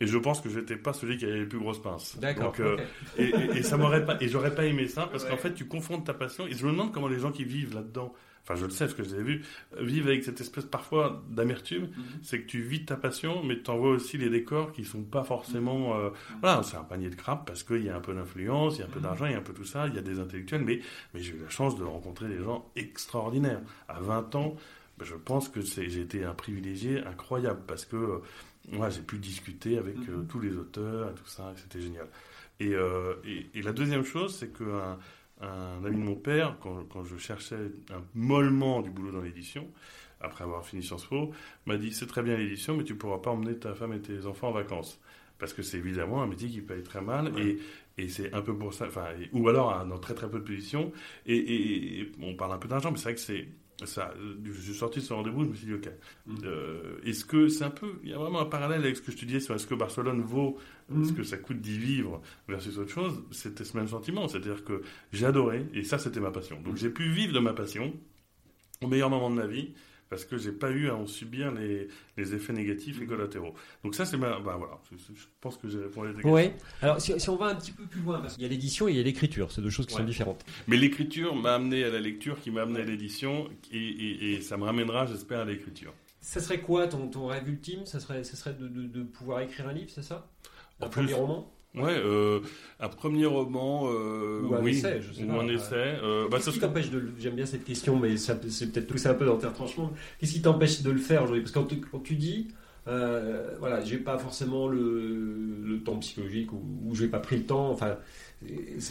Et 0.00 0.06
je 0.06 0.18
pense 0.18 0.40
que 0.40 0.48
j'étais 0.48 0.76
pas 0.76 0.92
celui 0.92 1.16
qui 1.16 1.24
avait 1.24 1.38
les 1.40 1.46
plus 1.46 1.58
grosses 1.60 1.80
pinces. 1.80 2.18
D'accord. 2.18 2.52
Euh, 2.60 2.76
et, 3.16 3.24
et- 3.28 3.58
et 3.58 3.62
ça 3.62 3.76
m'aurait 3.76 4.04
pas, 4.04 4.16
et 4.20 4.28
j'aurais 4.28 4.54
pas 4.54 4.64
aimé 4.64 4.88
ça 4.88 5.06
parce 5.06 5.24
Ouais. 5.24 5.30
qu'en 5.30 5.36
fait, 5.36 5.54
tu 5.54 5.66
confrontes 5.66 6.04
ta 6.06 6.14
passion. 6.14 6.46
Et 6.46 6.52
je 6.54 6.66
me 6.66 6.72
demande 6.72 6.92
comment 6.92 7.08
les 7.08 7.18
gens 7.20 7.30
qui 7.30 7.44
vivent 7.44 7.74
là-dedans, 7.74 8.12
enfin, 8.42 8.56
je 8.56 8.64
le 8.64 8.70
sais 8.72 8.86
parce 8.86 8.94
que 8.94 9.04
je 9.04 9.14
les 9.14 9.20
ai 9.20 9.22
vus, 9.22 9.44
euh, 9.78 9.84
vivent 9.84 10.08
avec 10.08 10.24
cette 10.24 10.40
espèce 10.40 10.64
parfois 10.64 11.22
d'amertume. 11.30 11.84
Mhm. 11.84 12.04
C'est 12.22 12.40
que 12.40 12.46
tu 12.46 12.60
vis 12.60 12.84
ta 12.84 12.96
passion, 12.96 13.44
mais 13.44 13.60
tu 13.62 13.70
envoies 13.70 13.90
aussi 13.90 14.18
les 14.18 14.30
décors 14.30 14.72
qui 14.72 14.84
sont 14.84 15.04
pas 15.04 15.22
forcément. 15.22 15.96
euh, 15.96 16.10
voilà, 16.42 16.64
c'est 16.64 16.76
un 16.76 16.82
panier 16.82 17.08
de 17.08 17.14
crabes 17.14 17.44
parce 17.46 17.62
qu'il 17.62 17.84
y 17.84 17.88
a 17.88 17.96
un 17.96 18.00
peu 18.00 18.14
d'influence, 18.14 18.76
il 18.76 18.80
y 18.80 18.82
a 18.82 18.86
un 18.86 18.90
peu 18.90 18.98
d'argent, 19.00 19.26
il 19.26 19.32
y 19.32 19.34
a 19.36 19.38
un 19.38 19.42
peu 19.42 19.54
tout 19.54 19.64
ça, 19.64 19.86
il 19.86 19.94
y 19.94 19.98
a 19.98 20.02
des 20.02 20.18
intellectuels, 20.18 20.62
mais, 20.62 20.80
mais 21.14 21.20
j'ai 21.20 21.34
eu 21.34 21.40
la 21.42 21.50
chance 21.50 21.78
de 21.78 21.84
rencontrer 21.84 22.26
des 22.28 22.42
gens 22.42 22.68
extraordinaires. 22.74 23.60
À 23.88 24.00
20 24.00 24.34
ans, 24.34 24.56
ben, 24.98 25.04
je 25.04 25.14
pense 25.14 25.48
que 25.48 25.60
j'ai 25.60 26.00
été 26.00 26.24
un 26.24 26.34
privilégié 26.34 26.98
incroyable 27.04 27.60
parce 27.66 27.84
que 27.84 27.96
euh, 27.96 28.18
moi, 28.72 28.90
j'ai 28.90 29.02
pu 29.02 29.18
discuter 29.18 29.78
avec 29.78 29.96
euh, 30.08 30.22
tous 30.28 30.40
les 30.40 30.56
auteurs 30.56 31.10
et 31.10 31.14
tout 31.14 31.26
ça, 31.26 31.52
c'était 31.56 31.80
génial. 31.80 32.06
Et, 32.60 32.74
euh, 32.74 33.14
et, 33.24 33.46
et 33.54 33.62
la 33.62 33.72
deuxième 33.72 34.04
chose, 34.04 34.36
c'est 34.36 34.52
qu'un 34.56 34.98
un 35.40 35.84
ami 35.84 35.96
de 35.96 36.02
mon 36.04 36.14
père, 36.14 36.56
quand, 36.62 36.84
quand 36.84 37.04
je 37.04 37.16
cherchais 37.16 37.56
un 37.90 38.02
mollement 38.14 38.82
du 38.82 38.90
boulot 38.90 39.10
dans 39.10 39.20
l'édition, 39.20 39.68
après 40.20 40.44
avoir 40.44 40.64
fini 40.64 40.82
Sciences 40.82 41.06
Po, 41.06 41.32
m'a 41.66 41.76
dit 41.76 41.92
c'est 41.92 42.06
très 42.06 42.22
bien 42.22 42.36
l'édition, 42.36 42.76
mais 42.76 42.84
tu 42.84 42.94
pourras 42.94 43.18
pas 43.18 43.30
emmener 43.30 43.58
ta 43.58 43.74
femme 43.74 43.92
et 43.92 44.00
tes 44.00 44.26
enfants 44.26 44.48
en 44.48 44.52
vacances. 44.52 45.00
Parce 45.38 45.52
que 45.52 45.62
c'est 45.62 45.78
évidemment 45.78 46.22
un 46.22 46.28
métier 46.28 46.48
qui 46.48 46.60
paye 46.62 46.82
très 46.84 47.02
mal 47.02 47.32
et, 47.38 47.58
et 47.98 48.08
c'est 48.08 48.32
un 48.32 48.40
peu 48.42 48.56
pour 48.56 48.72
ça, 48.72 48.86
enfin, 48.86 49.08
ou 49.32 49.48
alors 49.48 49.74
hein, 49.74 49.84
dans 49.86 49.98
très 49.98 50.14
très 50.14 50.30
peu 50.30 50.38
de 50.38 50.44
positions. 50.44 50.92
Et, 51.26 51.36
et- 51.36 52.00
et 52.02 52.12
on 52.22 52.34
parle 52.36 52.52
un 52.52 52.58
peu 52.58 52.68
d'argent, 52.68 52.90
mais 52.92 52.96
c'est 52.96 53.04
vrai 53.04 53.14
que 53.14 53.20
c'est 53.20 53.48
ça. 53.84 54.12
euh, 54.18 54.34
Je 54.44 54.60
suis 54.60 54.74
sorti 54.74 55.00
de 55.00 55.04
ce 55.04 55.12
rendez-vous, 55.12 55.44
je 55.44 55.48
me 55.50 55.54
suis 55.54 55.66
dit 55.66 55.74
ok. 55.74 55.88
Mhm. 56.26 56.36
Euh, 56.44 56.96
est-ce 57.04 57.24
que 57.24 57.48
c'est 57.48 57.64
un 57.64 57.70
peu, 57.70 57.94
il 58.02 58.10
y 58.10 58.12
a 58.14 58.18
vraiment 58.18 58.40
un 58.40 58.44
parallèle 58.46 58.80
avec 58.82 58.96
ce 58.96 59.02
que 59.02 59.10
je 59.12 59.16
te 59.16 59.24
disais 59.24 59.40
sur 59.40 59.54
est-ce 59.54 59.66
que 59.66 59.74
Barcelone 59.74 60.20
vaut 60.22 60.56
Mhm. 60.90 61.04
ce 61.06 61.12
que 61.12 61.22
ça 61.22 61.36
coûte 61.38 61.60
d'y 61.60 61.78
vivre 61.78 62.20
versus 62.48 62.76
autre 62.78 62.90
chose, 62.90 63.22
c'était 63.30 63.64
ce 63.64 63.76
même 63.76 63.88
sentiment. 63.88 64.28
C'est-à-dire 64.28 64.64
que 64.64 64.82
adoré, 65.24 65.66
et 65.72 65.82
ça, 65.82 65.98
c'était 65.98 66.20
ma 66.20 66.30
passion. 66.30 66.60
Donc 66.60 66.76
j'ai 66.76 66.90
pu 66.90 67.08
vivre 67.10 67.32
de 67.32 67.38
ma 67.40 67.54
passion 67.54 67.92
au 68.82 68.86
meilleur 68.86 69.08
moment 69.10 69.30
de 69.30 69.36
ma 69.36 69.46
vie, 69.46 69.72
parce 70.14 70.24
que 70.24 70.38
j'ai 70.38 70.52
pas 70.52 70.70
eu 70.70 70.88
à 70.88 70.94
en 70.94 71.06
subir 71.06 71.50
les, 71.52 71.88
les 72.16 72.34
effets 72.34 72.52
négatifs 72.52 73.00
et 73.02 73.06
collatéraux. 73.06 73.54
Donc 73.82 73.94
ça, 73.96 74.04
c'est 74.04 74.16
ma... 74.16 74.38
Ben 74.38 74.56
voilà, 74.56 74.78
je, 74.92 74.96
je 75.12 75.24
pense 75.40 75.56
que 75.56 75.68
j'ai 75.68 75.78
répondu 75.80 76.08
à 76.08 76.10
tes 76.10 76.14
questions. 76.16 76.32
Ouais. 76.32 76.54
Alors, 76.82 77.00
si, 77.00 77.18
si 77.18 77.28
on 77.30 77.36
va 77.36 77.46
un 77.46 77.56
petit 77.56 77.72
peu 77.72 77.84
plus 77.84 78.00
loin, 78.00 78.20
parce 78.20 78.34
qu'il 78.34 78.44
y 78.44 78.46
a 78.46 78.48
l'édition 78.48 78.86
et 78.86 78.92
il 78.92 78.96
y 78.96 79.00
a 79.00 79.02
l'écriture, 79.02 79.50
c'est 79.50 79.60
deux 79.60 79.70
choses 79.70 79.86
qui 79.86 79.94
Ouais. 79.94 80.00
sont 80.00 80.06
différentes. 80.06 80.44
Mais 80.68 80.76
l'écriture 80.76 81.34
m'a 81.34 81.54
amené 81.56 81.82
à 81.82 81.90
la 81.90 81.98
lecture, 82.00 82.40
qui 82.40 82.50
m'a 82.52 82.62
amené 82.62 82.80
à 82.80 82.84
l'édition, 82.84 83.48
et, 83.72 83.76
et- 83.78 84.32
et 84.34 84.40
ça 84.40 84.56
me 84.56 84.62
ramènera, 84.64 85.06
j'espère, 85.06 85.40
à 85.40 85.44
l'écriture. 85.44 85.92
Ça 86.20 86.40
serait 86.40 86.60
quoi 86.60 86.86
ton, 86.86 87.08
ton 87.08 87.26
rêve 87.26 87.48
ultime? 87.48 87.84
Ça 87.86 87.98
serait, 88.00 88.22
ça 88.24 88.36
serait 88.36 88.54
de, 88.54 88.68
de- 88.68 88.86
de 88.86 89.02
pouvoir 89.02 89.40
écrire 89.40 89.68
un 89.68 89.72
livre, 89.72 89.90
c'est 89.92 90.02
ça? 90.04 90.30
Un 90.80 90.86
En 90.86 90.88
premier 90.88 91.06
plus- 91.08 91.14
roman 91.16 91.52
Ouais, 91.74 91.92
euh, 91.96 92.40
un 92.78 92.88
premier 92.88 93.26
roman, 93.26 93.88
euh, 93.90 94.42
Ou 94.42 94.54
un 94.54 94.60
oui, 94.62 94.70
essai, 94.72 95.00
je 95.02 95.12
sais 95.12 95.24
ou 95.24 95.26
pas. 95.26 95.40
un 95.42 95.48
essai. 95.48 95.74
euh, 95.74 96.28
bah, 96.28 96.36
Qu'est-ce 96.36 96.46
ça 96.46 96.52
qui 96.52 96.60
t'empêche 96.60 96.90
de 96.90 96.98
le... 96.98 97.12
J'aime 97.18 97.34
bien 97.34 97.46
cette 97.46 97.64
question, 97.64 97.98
mais 97.98 98.16
ça 98.16 98.38
c'est 98.48 98.70
peut-être 98.72 98.86
pousser 98.86 99.08
un 99.08 99.14
peu 99.14 99.26
dans 99.26 99.36
tes 99.36 99.46
retranchements. 99.48 99.92
Qu'est-ce 100.20 100.32
qui 100.32 100.42
t'empêche 100.42 100.82
de 100.82 100.90
le 100.90 100.98
faire 100.98 101.22
aujourd'hui? 101.24 101.42
Parce 101.42 101.52
que 101.52 101.58
quand, 101.58 101.66
tu- 101.66 101.80
quand 101.80 101.98
tu 101.98 102.14
dis, 102.14 102.48
euh, 102.86 103.56
voilà, 103.58 103.82
j'ai 103.82 103.96
pas 103.98 104.18
forcément 104.18 104.68
le, 104.68 105.58
le 105.64 105.80
temps 105.82 105.96
psychologique 105.98 106.52
ou, 106.52 106.62
ou 106.86 106.94
j'ai 106.94 107.08
pas 107.08 107.18
pris 107.18 107.36
le 107.38 107.44
temps, 107.44 107.70
enfin, 107.70 107.96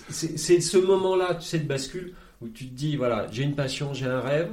c'est 0.09 0.61
ce 0.61 0.77
moment-là, 0.77 1.35
tu 1.35 1.45
sais, 1.45 1.59
de 1.59 1.67
bascule 1.67 2.13
où 2.41 2.49
tu 2.49 2.65
te 2.67 2.73
dis, 2.73 2.95
voilà, 2.97 3.27
j'ai 3.31 3.43
une 3.43 3.55
passion, 3.55 3.93
j'ai 3.93 4.05
un 4.05 4.19
rêve, 4.19 4.49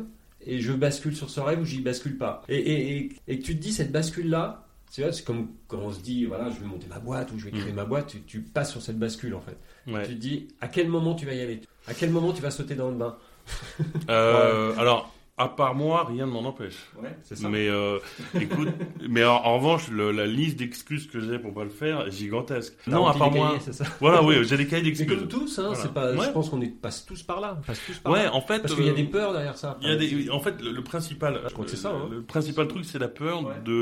et 0.47 0.61
je 0.61 0.73
bascule 0.73 1.17
sur 1.17 1.29
ce 1.31 1.41
rêve 1.41 1.61
ou 1.61 1.65
j'y 1.65 1.81
bascule 1.81 2.17
pas. 2.17 2.43
Et, 2.49 2.57
et, 2.59 2.97
et, 2.99 3.13
et 3.29 3.39
que 3.39 3.45
tu 3.45 3.57
te 3.57 3.61
dis, 3.63 3.73
cette 3.73 3.91
bascule-là, 3.93 4.67
tu 4.93 5.03
vois, 5.03 5.13
c'est 5.13 5.25
comme 5.25 5.49
quand 5.69 5.79
on 5.79 5.91
se 5.93 6.01
dit, 6.01 6.25
voilà, 6.27 6.51
je 6.51 6.59
vais 6.61 6.67
monter 6.67 6.87
ma 6.89 6.99
boîte 6.99 7.31
ou 7.33 7.39
je 7.39 7.45
vais 7.47 7.51
créer 7.53 7.73
Mm. 7.73 7.77
ma 7.77 7.85
boîte, 7.85 8.09
tu, 8.09 8.23
tu 8.23 8.41
passes 8.41 8.71
sur 8.73 8.83
cette 8.83 8.99
bascule 8.99 9.35
en 9.35 9.41
fait. 9.41 9.57
Ouais. 9.91 10.03
Tu 10.07 10.15
te 10.15 10.21
dis, 10.21 10.49
à 10.61 10.69
quel 10.69 10.89
moment 10.89 11.15
tu 11.15 11.27
vas 11.27 11.35
y 11.35 11.41
aller? 11.41 11.61
À 11.87 11.95
quel 11.95 12.11
moment 12.11 12.33
tu 12.33 12.43
vas 12.43 12.51
sauter 12.51 12.75
dans 12.75 12.89
le 12.91 12.97
bain? 12.97 13.17
Euh, 14.09 14.75
Alors, 14.79 15.13
à 15.41 15.49
part 15.49 15.75
moi, 15.75 16.05
rien 16.05 16.27
ne 16.27 16.31
m'en 16.33 16.41
empêche. 16.45 16.77
Ouais, 17.03 17.17
c'est 17.23 17.37
ça. 17.37 17.49
Mais 17.49 17.69
euh, 17.69 17.99
écoute, 18.41 18.69
mais 19.09 19.25
en, 19.25 19.33
en 19.37 19.57
revanche, 19.59 19.89
le- 19.89 20.13
la 20.13 20.27
liste 20.27 20.59
d'excuses 20.59 21.07
que 21.07 21.19
j'ai 21.21 21.39
pour 21.39 21.55
pas 21.55 21.65
le 21.65 21.71
faire 21.71 22.07
est 22.07 22.11
gigantesque. 22.11 22.75
Non, 22.87 23.07
à 23.07 23.15
part 23.15 23.31
des 23.31 23.39
moi. 23.39 23.49
cahiers, 23.49 23.61
c'est 23.61 23.73
ça. 23.73 23.85
Voilà, 24.01 24.23
oui, 24.23 24.37
j'ai 24.45 24.57
des 24.57 24.67
cahiers 24.67 24.83
Mais 24.83 24.89
d'excuses. 24.91 25.09
comme 25.19 25.29
tous, 25.29 25.59
hein, 25.59 25.63
Voilà. 25.69 25.75
c'est 25.77 25.93
pas, 25.95 26.13
Ouais. 26.15 26.27
je 26.27 26.31
pense 26.31 26.51
qu'on 26.51 26.61
est, 26.61 26.69
passe 26.69 27.05
tous 27.07 27.23
par 27.23 27.41
là. 27.41 27.59
passe 27.67 27.81
tous 27.87 27.99
par 27.99 28.13
Ouais, 28.13 28.25
là. 28.25 28.35
en 28.35 28.41
fait, 28.41 28.61
Parce 28.61 28.75
qu'il 28.75 28.85
y 28.85 28.89
a 28.89 28.93
euh, 28.93 28.97
des 28.97 29.05
peurs 29.05 29.33
derrière 29.33 29.57
ça. 29.57 29.79
il 29.83 29.89
y 29.89 29.93
a 29.93 29.97
des, 29.97 30.31
en 30.31 30.41
fait, 30.41 30.61
le, 30.63 30.73
le 30.73 30.83
principal, 30.83 31.41
Je 31.49 31.53
crois 31.53 31.65
que 31.65 31.71
c'est 31.71 31.77
ça, 31.77 31.91
le- 31.91 31.97
hein. 31.97 32.09
le 32.11 32.23
principal 32.23 32.69
truc, 32.69 32.85
c'est 32.85 32.99
la 32.99 33.09
peur 33.09 33.45
Ouais. 33.45 33.55
de, 33.65 33.73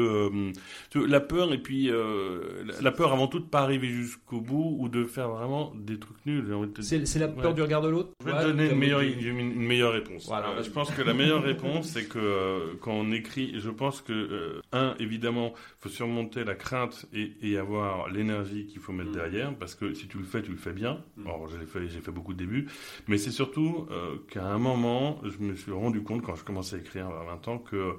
euh, 0.94 1.06
la 1.06 1.20
peur 1.20 1.52
et 1.52 1.58
puis 1.58 1.90
euh, 1.90 2.40
la, 2.80 2.92
peur 2.92 3.12
avant 3.12 3.26
tout 3.26 3.38
de 3.40 3.44
pas 3.46 3.60
arriver 3.60 3.88
jusqu'au 3.88 4.40
bout 4.40 4.76
ou 4.78 4.88
de 4.88 5.04
faire 5.04 5.28
vraiment 5.28 5.72
des 5.76 5.98
trucs 5.98 6.24
nuls. 6.26 6.44
j'ai 6.46 6.54
envie 6.54 6.68
de 6.68 6.72
te 6.72 6.80
dire. 6.80 6.88
C'est 6.88 7.06
c'est 7.06 7.18
la 7.18 7.28
peur 7.28 7.46
Ouais. 7.50 7.54
du 7.54 7.62
regard 7.62 7.80
de 7.82 7.88
l'autre. 7.88 8.10
Je 8.20 8.30
vais 8.30 8.38
te 8.38 8.42
donner 8.44 8.70
une 8.70 8.78
meilleure, 8.78 9.00
une, 9.00 9.82
réponse. 9.84 10.30
Je 10.62 10.70
pense 10.70 10.90
que 10.90 11.02
la 11.02 11.14
meilleure 11.14 11.42
réponse, 11.48 11.88
c'est 11.88 12.06
que 12.06 12.18
euh, 12.18 12.74
quand 12.80 12.92
on 12.92 13.10
écrit, 13.12 13.60
je 13.60 13.70
pense 13.70 14.00
que, 14.00 14.12
euh, 14.12 14.62
un, 14.72 14.94
évidemment, 14.98 15.54
faut 15.80 15.88
surmonter 15.88 16.44
la 16.44 16.54
crainte 16.54 17.06
et, 17.12 17.32
et 17.42 17.58
avoir 17.58 18.08
l'énergie 18.08 18.66
qu'il 18.66 18.80
faut 18.80 18.92
mettre 18.92 19.10
Mm. 19.10 19.14
derrière, 19.14 19.54
parce 19.54 19.74
que 19.74 19.94
si 19.94 20.08
tu 20.08 20.18
le 20.18 20.24
fais, 20.24 20.42
tu 20.42 20.50
le 20.50 20.56
fais 20.56 20.72
bien. 20.72 21.02
Mm. 21.16 21.26
Alors, 21.26 21.48
j'ai 21.48 21.66
fait, 21.66 21.88
j'ai 21.88 22.00
fait 22.00 22.12
beaucoup 22.12 22.34
de 22.34 22.38
débuts, 22.38 22.68
mais 23.06 23.18
c'est 23.18 23.30
surtout 23.30 23.86
euh, 23.90 24.16
qu'à 24.30 24.44
un 24.46 24.58
moment, 24.58 25.20
je 25.24 25.38
me 25.38 25.54
suis 25.54 25.72
rendu 25.72 26.02
compte, 26.02 26.22
quand 26.22 26.36
je 26.36 26.44
commençais 26.44 26.76
à 26.76 26.78
écrire 26.78 27.08
à 27.08 27.24
20 27.24 27.48
ans, 27.48 27.58
que 27.58 27.96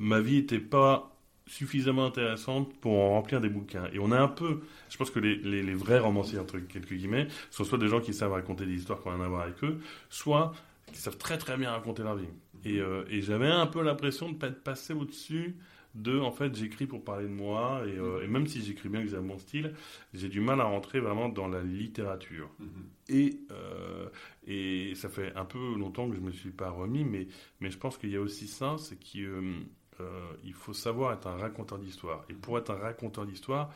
ma 0.00 0.18
vie 0.20 0.38
n'était 0.38 0.58
pas 0.58 1.16
suffisamment 1.46 2.06
intéressante 2.06 2.74
pour 2.80 2.98
en 2.98 3.10
remplir 3.10 3.40
des 3.40 3.48
bouquins. 3.48 3.88
Et 3.92 3.98
on 3.98 4.10
a 4.10 4.18
un 4.18 4.28
peu, 4.28 4.60
je 4.88 4.96
pense 4.96 5.10
que 5.10 5.20
les, 5.20 5.36
les, 5.36 5.62
les 5.62 5.74
vrais 5.74 5.98
romanciers, 5.98 6.38
entre 6.38 6.58
quelques 6.58 6.94
guillemets, 6.94 7.28
sont 7.50 7.64
soit 7.64 7.78
des 7.78 7.88
gens 7.88 8.00
qui 8.00 8.12
savent 8.12 8.32
raconter 8.32 8.66
des 8.66 8.74
histoires 8.74 9.00
n'ont 9.04 9.12
rien 9.12 9.24
à 9.24 9.28
voir 9.28 9.42
avec 9.42 9.62
eux, 9.62 9.78
soit 10.10 10.52
qui 10.92 11.00
savent 11.00 11.18
très 11.18 11.38
très 11.38 11.56
bien 11.56 11.70
raconter 11.70 12.02
leur 12.02 12.16
vie. 12.16 12.28
Et, 12.64 12.80
euh, 12.80 13.04
et 13.08 13.22
j'avais 13.22 13.48
un 13.48 13.66
peu 13.66 13.82
l'impression 13.82 14.30
de 14.30 14.36
pas 14.36 14.48
être 14.48 14.62
passé 14.62 14.92
au-dessus 14.92 15.56
de, 15.94 16.18
en 16.18 16.30
fait, 16.30 16.54
j'écris 16.54 16.86
pour 16.86 17.02
parler 17.02 17.24
de 17.24 17.32
moi, 17.32 17.82
et, 17.86 17.96
euh, 17.96 18.22
et 18.22 18.26
même 18.26 18.46
si 18.46 18.62
j'écris 18.62 18.90
bien, 18.90 19.02
que 19.02 19.08
j'ai 19.08 19.18
mon 19.18 19.38
style, 19.38 19.72
j'ai 20.12 20.28
du 20.28 20.40
mal 20.40 20.60
à 20.60 20.64
rentrer 20.64 21.00
vraiment 21.00 21.30
dans 21.30 21.48
la 21.48 21.62
littérature. 21.62 22.50
Et, 23.08 23.40
euh, 23.50 24.08
et 24.46 24.94
ça 24.94 25.08
fait 25.08 25.34
un 25.36 25.46
peu 25.46 25.74
longtemps 25.78 26.06
que 26.10 26.14
je 26.14 26.20
me 26.20 26.32
suis 26.32 26.50
pas 26.50 26.68
remis, 26.68 27.04
mais, 27.04 27.28
mais 27.60 27.70
je 27.70 27.78
pense 27.78 27.96
qu'il 27.96 28.10
y 28.10 28.16
a 28.16 28.20
aussi 28.20 28.46
ça, 28.46 28.76
c'est 28.78 28.98
qu'il 28.98 29.30
il 30.44 30.52
faut 30.52 30.74
savoir 30.74 31.14
être 31.14 31.26
un 31.26 31.38
raconteur 31.38 31.78
d'histoire. 31.78 32.26
Et 32.28 32.34
pour 32.34 32.58
être 32.58 32.70
un 32.70 32.76
raconteur 32.76 33.24
d'histoire, 33.24 33.72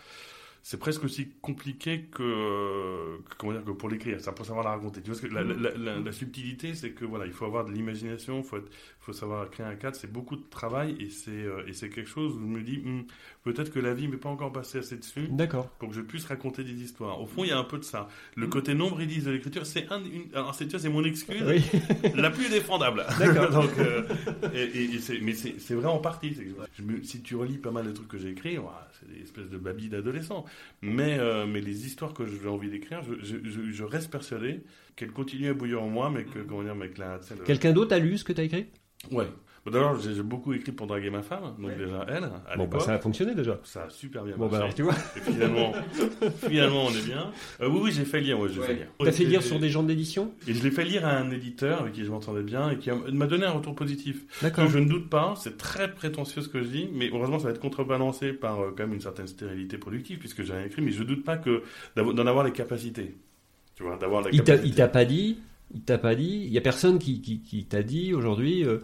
c'est 0.63 0.79
presque 0.79 1.05
aussi 1.05 1.29
compliqué 1.41 2.07
que, 2.13 3.19
que- 3.29 3.35
comment 3.39 3.53
dire 3.53 3.65
que 3.65 3.71
pour 3.71 3.89
l'écrire. 3.89 4.19
C'est 4.21 4.35
pour 4.35 4.45
savoir 4.47 4.65
la 4.65 4.73
raconter. 4.73 5.01
Tu 5.03 5.11
vois, 5.11 5.21
que 5.21 5.33
la, 5.35 5.43
la- 5.43 5.71
la- 5.77 5.99
la 6.01 6.13
subtilité, 6.13 6.75
c'est 6.75 6.91
que 6.91 7.05
voilà, 7.05 7.27
il 7.27 7.33
faut 7.33 7.45
avoir 7.47 7.65
de 7.65 7.73
l'imagination, 7.73 8.39
il 8.39 8.45
faut, 8.45 8.59
être- 8.59 8.71
faut 9.01 9.13
savoir 9.13 9.49
créer 9.51 9.67
un 9.67 9.75
cadre. 9.75 9.97
C'est 9.97 10.13
beaucoup 10.13 10.37
de 10.37 10.45
travail 10.51 10.97
et 11.01 11.09
c'est 11.11 11.31
euh, 11.31 11.63
et 11.67 11.73
c'est 11.73 11.89
quelque 11.89 12.09
chose 12.11 12.35
où 12.37 12.41
je 12.41 12.45
me 12.47 12.61
dis 12.63 12.79
hmm, 12.79 13.03
peut-être 13.45 13.73
que 13.73 13.79
la 13.81 13.95
vie 13.95 14.09
m'est 14.09 14.17
pas 14.19 14.29
encore 14.29 14.53
passée 14.53 14.79
assez 14.79 14.97
dessus 14.97 15.29
D'accord. 15.31 15.69
pour 15.79 15.89
que 15.89 15.95
je 15.95 16.01
puisse 16.03 16.27
raconter 16.27 16.63
des 16.65 16.83
histoires. 16.83 17.21
Au 17.21 17.27
fond, 17.27 17.45
il 17.45 17.49
y 17.49 17.53
a 17.53 17.59
un 17.59 17.65
peu 17.65 17.79
de 17.79 17.85
ça. 17.85 18.09
Le 18.37 18.47
côté 18.47 18.75
nombriliste 18.75 19.27
de 19.27 19.33
l'écriture, 19.33 19.65
c'est 19.67 19.91
un, 19.91 20.01
une, 20.05 20.27
alors 20.35 20.55
c'est 20.55 20.71
c'est 20.79 20.89
mon 20.89 21.05
excuse 21.05 21.43
Oui. 21.47 21.63
la 22.15 22.31
plus 22.31 22.49
défendable. 22.51 23.05
D'accord. 23.19 23.51
Donc, 23.63 23.79
euh, 23.79 24.03
et, 24.55 24.63
et- 24.63 24.95
et 24.95 25.21
mais 25.23 25.33
c'est 25.35 25.75
vrai 25.75 25.87
en 25.87 25.99
partie. 25.99 26.37
Je 26.79 26.83
me- 26.83 27.03
si 27.03 27.23
tu 27.23 27.35
relis 27.37 27.59
pas 27.59 27.71
mal 27.71 27.87
de 27.87 27.93
trucs 27.93 28.09
que 28.09 28.19
j'ai 28.19 28.31
écrits, 28.31 28.59
c'est 29.01 29.11
des 29.13 29.23
espèces 29.23 29.49
de 29.49 29.57
babilles 29.59 29.89
d'adolescents. 29.89 30.45
Mais, 30.83 31.19
euh, 31.19 31.47
mais 31.47 31.61
les 31.61 31.87
histoires 31.87 32.15
que 32.15 32.25
j'ai 32.27 32.49
envie 32.49 32.71
d'écrire, 32.71 33.03
je, 33.03 33.15
je- 33.23 33.49
je- 33.49 33.71
je 33.71 33.85
reste 33.85 34.11
persuadé 34.11 34.63
qu'elles 34.97 35.13
continuent 35.13 35.51
à 35.51 35.55
bouillir 35.55 35.83
en 35.83 35.89
moi, 35.89 36.11
mais 36.11 36.25
que, 36.25 36.39
comment 36.41 36.63
dire, 36.63 36.75
mais 36.75 36.89
que 36.89 37.01
la, 37.01 37.21
Quelqu'un 37.45 37.73
d'autre 37.73 37.95
a 37.95 37.99
lu 37.99 38.17
ce 38.19 38.25
que 38.25 38.33
tu 38.33 38.41
as 38.41 38.45
écrit? 38.45 38.67
Ouais. 39.11 39.29
Bon, 39.67 39.73
D'abord, 39.73 40.01
j'ai 40.01 40.23
beaucoup 40.23 40.55
écrit 40.55 40.73
pour 40.73 40.87
draguer 40.87 41.11
ma 41.11 41.21
femme, 41.23 41.55
donc 41.59 41.77
déjà 41.77 42.07
elle, 42.09 42.25
à 42.49 42.57
Bon, 42.57 42.67
bah, 42.67 42.81
ça 42.81 42.95
a 42.95 42.99
fonctionné 42.99 43.35
déjà. 43.35 43.61
Ça 43.63 43.85
a 43.85 43.91
super 43.91 44.25
bien 44.25 44.35
Bon, 44.37 44.47
bah, 44.49 44.59
marché. 44.61 44.63
alors, 44.63 44.75
tu 44.75 44.83
vois. 44.83 44.95
Et 45.17 45.21
finalement, 45.33 45.73
finalement, 46.49 46.87
on 46.87 46.91
est 46.91 47.05
bien. 47.05 47.31
Euh, 47.61 47.69
oui, 47.69 47.81
oui, 47.85 47.93
j'ai 47.93 48.07
fait 48.07 48.21
lire, 48.23 48.41
ouais, 48.41 48.49
j'ai 48.49 48.63
fait 48.63 48.75
lire. 48.75 48.87
T'as 48.99 49.13
fait 49.13 49.25
lire 49.25 49.43
sur 49.43 49.59
des 49.59 49.69
gens 49.69 49.83
de 49.83 49.89
l'édition 49.89 50.33
Et 50.49 50.55
je 50.55 50.63
l'ai 50.63 50.71
fait 50.71 50.85
lire 50.85 51.05
à 51.05 51.11
un 51.19 51.31
éditeur 51.31 51.83
avec 51.83 51.93
qui 51.93 52.05
je 52.05 52.11
m'entendais 52.11 52.43
bien 52.43 52.71
et 52.71 52.79
qui 52.79 52.89
a- 52.91 52.95
m'a 53.13 53.27
donné 53.27 53.45
un 53.45 53.51
retour 53.53 53.75
positif. 53.75 54.25
D'accord. 54.41 54.65
Que 54.65 54.71
je 54.71 54.79
ne 54.79 54.89
doute 54.89 55.11
pas, 55.11 55.35
c'est 55.37 55.59
très 55.59 55.93
prétentieux 55.95 56.41
ce 56.41 56.49
que 56.49 56.63
je 56.63 56.69
dis, 56.69 56.89
mais 56.95 57.11
heureusement 57.13 57.39
ça 57.39 57.45
va 57.45 57.51
être 57.51 57.61
contrebalancé 57.61 58.33
par 58.33 58.61
euh, 58.61 58.71
quand 58.75 58.85
même 58.85 58.95
une 58.95 59.01
certaine 59.03 59.27
stérilité 59.27 59.77
productive 59.77 60.19
puisque 60.19 60.43
j'ai 60.43 60.55
rien 60.55 60.65
écrit, 60.65 60.81
mais 60.81 60.91
je 60.93 61.03
doute 61.03 61.23
pas 61.25 61.37
que 61.37 61.63
d'en 61.97 62.27
avoir 62.27 62.45
les 62.45 62.53
capacités. 62.53 63.15
Tu 63.77 63.83
vois, 63.83 63.97
d'avoir 63.99 64.23
la 64.23 64.31
Il 64.31 64.39
t'a, 64.39 64.53
capacité. 64.53 64.69
il 64.69 64.75
t'a 64.75 64.89
pas 64.89 65.05
dit, 65.05 65.39
il 65.75 65.83
t'a 65.83 65.99
pas 65.99 66.15
dit, 66.15 66.43
il 66.47 66.53
y 66.53 66.57
a 66.59 66.63
personne 66.63 66.99
qui, 66.99 67.21
qui, 67.21 67.41
qui 67.43 67.65
t'a 67.67 67.83
dit 67.83 68.15
aujourd'hui, 68.15 68.65
euh, 68.65 68.79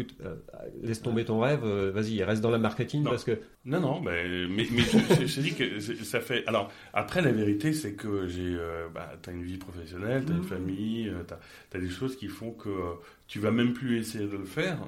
écoute, 0.00 0.16
euh, 0.24 0.34
laisse 0.82 1.02
tomber 1.02 1.24
ton 1.24 1.40
rêve, 1.40 1.60
euh, 1.64 1.90
vas-y, 1.92 2.22
reste 2.22 2.40
dans 2.42 2.50
la 2.50 2.58
marketing 2.58 3.02
Non. 3.02 3.10
parce 3.10 3.24
que 3.24 3.38
Non, 3.64 3.80
non, 3.80 4.00
mais, 4.00 4.46
mais, 4.48 4.66
mais 4.70 4.82
je, 4.82 4.98
je- 5.20 5.26
je 5.26 5.40
dis 5.40 5.54
que 5.54 5.80
ça 5.80 6.20
fait. 6.20 6.46
Alors, 6.46 6.70
après, 6.92 7.20
la 7.22 7.32
vérité, 7.32 7.72
c'est 7.72 7.92
que 7.94 8.26
j'ai. 8.26 8.54
Euh, 8.54 8.88
bah, 8.94 9.12
t'as 9.22 9.32
une 9.32 9.42
vie 9.42 9.58
professionnelle, 9.58 10.24
t'as 10.26 10.34
une 10.34 10.42
famille, 10.44 11.08
euh, 11.08 11.22
t'as 11.26 11.38
as 11.76 11.80
des 11.80 11.88
choses 11.90 12.16
qui 12.16 12.28
font 12.28 12.50
que 12.52 12.68
euh, 12.68 12.94
tu 13.26 13.38
vas 13.40 13.50
même 13.50 13.72
plus 13.72 13.98
essayer 13.98 14.26
de 14.26 14.36
le 14.36 14.44
faire. 14.44 14.78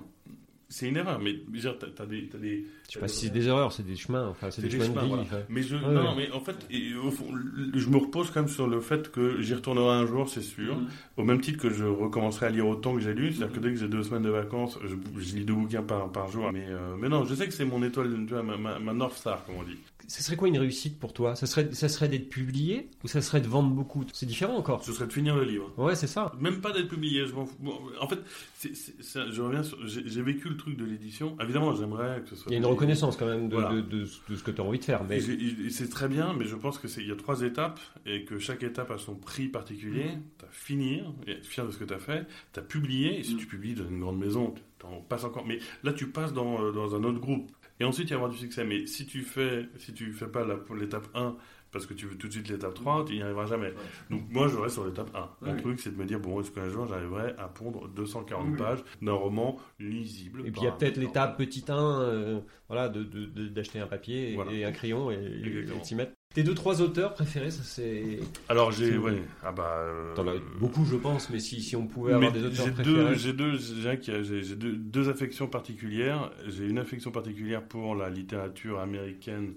C'est 0.73 0.89
une 0.89 0.97
erreur, 0.97 1.19
mais 1.21 1.33
je 1.33 1.53
veux 1.53 1.59
dire, 1.61 1.77
t'as 1.81 1.89
t'as 1.89 2.07
des. 2.07 2.29
T'as 2.29 2.39
des 2.39 2.65
je 2.89 2.93
sais 2.95 3.01
pas 3.01 3.09
si 3.09 3.27
c'est 3.27 3.33
des 3.33 3.49
erreurs, 3.49 3.73
c'est 3.73 3.83
des 3.85 3.97
chemins, 3.97 4.29
enfin 4.29 4.51
c'est 4.53 4.63
des, 4.63 4.71
chemins, 4.71 4.87
de 4.87 5.01
vie. 5.01 5.07
voilà. 5.09 5.23
enfin. 5.25 5.41
Mais 5.49 5.63
je, 5.65 5.75
Ouais, 5.75 5.83
non, 5.83 6.11
ouais. 6.17 6.29
mais 6.29 6.31
en 6.33 6.39
fait, 6.41 6.55
et, 6.71 6.95
au 6.95 7.11
fond, 7.11 7.27
le- 7.33 7.77
je 7.79 7.89
me 7.89 7.97
repose 7.97 8.31
quand 8.31 8.41
même 8.41 8.49
sur 8.49 8.69
le 8.69 8.81
fait 8.81 9.11
que 9.11 9.41
j'y 9.43 9.53
retournerai 9.55 9.91
un 9.95 10.07
jour, 10.07 10.29
c'est 10.29 10.43
sûr. 10.43 10.77
Mm. 10.77 10.87
Au 11.17 11.25
même 11.25 11.41
titre 11.41 11.59
que 11.61 11.71
je 11.71 11.85
recommencerai 11.85 12.47
à 12.47 12.51
lire 12.51 12.69
autant 12.69 12.95
que 12.95 13.01
j'ai 13.01 13.15
lu, 13.15 13.33
c'est-à-dire 13.33 13.55
que 13.57 13.61
dès 13.61 13.71
que 13.71 13.77
j'ai 13.81 13.89
deux 13.89 14.05
semaines 14.05 14.23
de 14.23 14.31
vacances, 14.31 14.79
je, 14.85 14.95
je 15.21 15.35
lis 15.37 15.45
deux 15.45 15.55
bouquins 15.55 15.83
par, 15.83 16.11
par 16.13 16.29
jour. 16.31 16.51
Mais, 16.53 16.67
euh, 16.69 16.95
mais 16.97 17.09
non, 17.09 17.25
je 17.25 17.35
sais 17.35 17.47
que 17.49 17.53
c'est 17.53 17.65
mon 17.65 17.83
étoile, 17.83 18.09
tu 18.27 18.33
vois, 18.33 18.43
ma, 18.45 18.57
ma, 18.57 18.79
ma 18.79 18.93
North 18.93 19.17
Star, 19.17 19.45
comme 19.45 19.57
on 19.57 19.63
dit. 19.65 19.77
Ce 20.13 20.25
serait 20.25 20.35
quoi 20.35 20.49
une 20.49 20.59
réussite 20.59 20.99
pour 20.99 21.13
toi? 21.13 21.37
Ça 21.37 21.47
serait, 21.47 21.73
ça 21.73 21.89
serait 21.89 22.09
d'être 22.09 22.29
publié 22.29 22.91
ou 23.05 23.07
ça 23.09 23.21
serait 23.23 23.41
de 23.41 23.47
vendre 23.47 23.71
beaucoup? 23.71 24.05
C'est 24.13 24.27
différent 24.27 24.57
encore. 24.57 24.83
Ce 24.85 24.93
serait 24.93 25.07
de 25.07 25.13
finir 25.13 25.37
le 25.37 25.45
livre. 25.45 25.73
Ouais, 25.79 25.95
c'est 25.95 26.09
ça. 26.09 26.33
Même 26.41 26.61
pas 26.61 26.73
d'être 26.73 26.89
publié, 26.89 27.21
je 27.21 27.33
fous. 27.33 27.49
Bon, 27.61 27.79
en 28.01 28.09
fait, 28.09 28.19
c'est- 28.55 28.75
c'est- 28.75 29.01
c'est- 29.01 29.31
je 29.31 29.41
reviens 29.41 29.63
sur. 29.63 29.79
J'ai 29.87 30.03
j'ai 30.09 30.23
vécu 30.23 30.49
le 30.49 30.57
truc 30.57 30.77
de 30.77 30.85
l'édition. 30.85 31.37
Évidemment, 31.41 31.77
j'aimerais 31.77 32.23
que 32.23 32.29
ce 32.31 32.35
soit. 32.35 32.51
Il 32.51 32.55
y 32.55 32.57
a 32.57 32.59
une 32.59 32.67
reconnaissance 32.67 33.17
quand 33.17 33.27
même 33.27 33.49
de, 33.49 33.55
Voilà. 33.55 33.71
de, 33.77 33.81
de, 33.83 34.01
de 34.29 34.37
ce 34.37 34.43
que 34.43 34.51
tu 34.51 34.61
as 34.61 34.65
envie 34.65 34.81
de 34.81 34.85
faire. 34.85 35.05
Mais 35.05 35.21
j'ai- 35.21 35.71
C'est 35.71 35.89
très 35.89 36.09
bien, 36.09 36.33
mais 36.37 36.45
je 36.45 36.57
pense 36.57 36.79
que 36.79 36.89
c'est 36.89 37.03
il 37.03 37.09
y 37.09 37.13
a 37.13 37.17
trois 37.17 37.43
étapes 37.43 37.79
et 38.05 38.25
que 38.25 38.41
chaque 38.41 38.65
étape 38.65 38.91
a 38.91 38.99
son 38.99 39.15
prix 39.15 39.47
particulier. 39.47 40.07
Mm. 40.17 40.23
T'as 40.39 40.47
finir, 40.51 41.13
et 41.29 41.33
être 41.33 41.47
fier 41.47 41.65
de 41.65 41.71
ce 41.71 41.79
que 41.79 41.85
t'as 41.85 42.01
fait. 42.01 42.27
T'as 42.53 42.63
publié, 42.63 43.21
et 43.21 43.23
si 43.23 43.35
Mm. 43.37 43.39
tu 43.39 43.47
publies 43.47 43.75
dans 43.75 43.89
une 43.89 44.01
grande 44.01 44.19
maison, 44.19 44.55
t'en 44.81 45.03
passes 45.09 45.23
encore. 45.23 45.47
Mais 45.47 45.61
là, 45.85 45.93
tu 45.93 46.09
passes 46.09 46.33
dans, 46.33 46.61
euh, 46.65 46.73
dans 46.73 46.97
un 46.97 47.05
autre 47.05 47.21
groupe. 47.21 47.49
Et 47.81 47.85
ensuite, 47.85 48.09
il 48.09 48.11
y 48.11 48.13
a 48.13 48.17
avoir 48.17 48.31
du 48.31 48.37
succès. 48.39 48.65
Mais 48.65 48.87
si 48.87 49.07
tu 49.07 49.23
fais, 49.23 49.69
si 49.79 49.93
tu 49.95 50.13
fais 50.13 50.27
pas 50.29 50.47
l'étape 50.79 51.09
1 51.15 51.37
parce 51.73 51.87
que 51.87 51.95
tu 51.95 52.07
veux 52.07 52.17
tout 52.17 52.27
de 52.27 52.33
suite 52.33 52.49
l'étape 52.49 52.75
3, 52.75 53.05
tu 53.05 53.15
n'y 53.15 53.23
arriveras 53.23 53.47
jamais. 53.47 53.73
Donc 54.11 54.23
moi, 54.31 54.49
je 54.49 54.57
reste 54.57 54.75
sur 54.75 54.85
l'étape 54.85 55.15
1. 55.15 55.31
Mon 55.47 55.53
Ouais. 55.53 55.61
truc, 55.61 55.79
c'est 55.81 55.93
de 55.93 55.97
me 55.97 56.05
dire, 56.05 56.19
bon, 56.21 56.41
est-ce 56.41 56.51
qu'un 56.51 56.69
jour, 56.69 56.87
j'arriverai 56.87 57.35
à 57.39 57.47
pondre 57.49 57.89
240 57.89 58.57
pages 58.57 58.81
d'un 59.01 59.13
roman 59.13 59.57
lisible 59.79 60.41
Et 60.47 60.51
puis 60.51 60.63
il 60.63 60.65
y 60.65 60.67
a 60.69 60.73
peut-être 60.73 60.97
l'étape 60.97 61.39
petit 61.39 61.65
1, 61.69 62.43
voilà, 62.69 62.89
de, 62.89 63.03
de- 63.05 63.27
de- 63.27 63.49
d'acheter 63.49 63.79
un 63.79 63.87
papier 63.87 64.33
et, 64.33 64.35
Voilà. 64.35 64.53
et 64.53 64.65
un 64.65 64.73
crayon 64.73 65.11
et, 65.11 65.15
et 65.15 65.85
s'y 65.85 65.95
mettre. 65.95 66.13
Tes 66.33 66.45
deux 66.45 66.55
trois 66.55 66.81
auteurs 66.81 67.13
préférés, 67.15 67.51
ça 67.51 67.65
c'est. 67.65 68.21
Alors, 68.49 68.71
j'ai... 68.71 68.97
Ouais, 68.97 69.21
ah 69.43 69.51
bah... 69.51 69.79
euh, 69.79 70.15
T'en 70.15 70.29
as 70.29 70.37
beaucoup, 70.61 70.85
je 70.85 70.95
pense, 70.95 71.29
mais 71.29 71.41
si, 71.41 71.61
si 71.61 71.75
on 71.75 71.89
pouvait 71.89 72.13
avoir 72.13 72.33
Mais 72.33 72.39
des 72.41 72.47
auteurs 72.47 72.67
j'ai 72.67 72.71
préférés. 72.73 72.95
deux, 73.09 73.15
j'ai 73.17 73.33
deux, 73.33 73.59
j'ai 73.59 74.43
j'ai- 74.45 74.55
deux, 74.55 74.77
deux 74.77 75.09
affections 75.09 75.49
particulières. 75.49 76.31
J'ai 76.47 76.69
une 76.69 76.79
affection 76.79 77.11
particulière 77.11 77.65
pour 77.65 77.97
la 77.97 78.11
littérature 78.11 78.79
américaine 78.79 79.55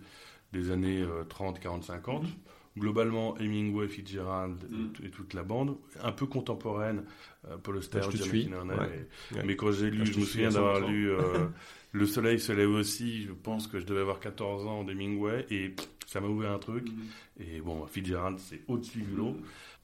des 0.52 0.72
années 0.72 1.04
euh, 1.04 1.24
30, 1.26 1.60
40, 1.60 1.84
50. 1.84 2.26
Globalement, 2.76 3.38
Hemingway, 3.38 3.88
Fitzgerald 3.88 4.58
et 4.64 4.74
Mhm. 4.74 4.94
et, 5.06 5.10
toute 5.12 5.36
la 5.36 5.44
bande. 5.44 5.78
Un 6.02 6.12
peu 6.12 6.26
contemporaine, 6.26 7.04
euh, 7.48 7.56
Paul 7.62 7.78
Auster, 7.78 8.00
je 8.02 8.10
te 8.10 8.18
John 8.18 8.28
suis. 8.30 8.46
McInerney, 8.48 8.70
Ouais. 8.72 9.08
mais, 9.32 9.38
Ouais. 9.38 9.44
mais 9.46 9.56
quand 9.56 9.72
j'ai 9.72 9.92
lu, 9.92 10.08
je 10.08 10.20
me 10.20 10.26
souviens 10.26 10.50
d'avoir 10.50 10.80
100%. 10.80 10.88
lu 10.90 11.12
euh, 11.12 11.20
Le 11.94 12.06
soleil 12.08 12.40
se 12.40 12.52
lève 12.52 12.72
aussi. 12.72 13.24
Je 13.24 13.32
pense 13.32 13.68
que 13.68 13.80
je 13.80 13.86
devais 13.86 14.02
avoir 14.02 14.20
14 14.20 14.66
ans 14.66 14.84
d'Hemingway 14.84 15.46
et 15.50 15.70
pff, 15.70 15.88
ça 16.08 16.20
m'a 16.20 16.28
ouvert 16.28 16.52
un 16.52 16.60
truc. 16.60 16.88
Et 17.40 17.62
bon, 17.62 17.86
Fitzgerald, 17.86 18.40
c'est 18.40 18.62
au-dessus 18.68 19.02
du 19.02 19.16
lot. 19.16 19.38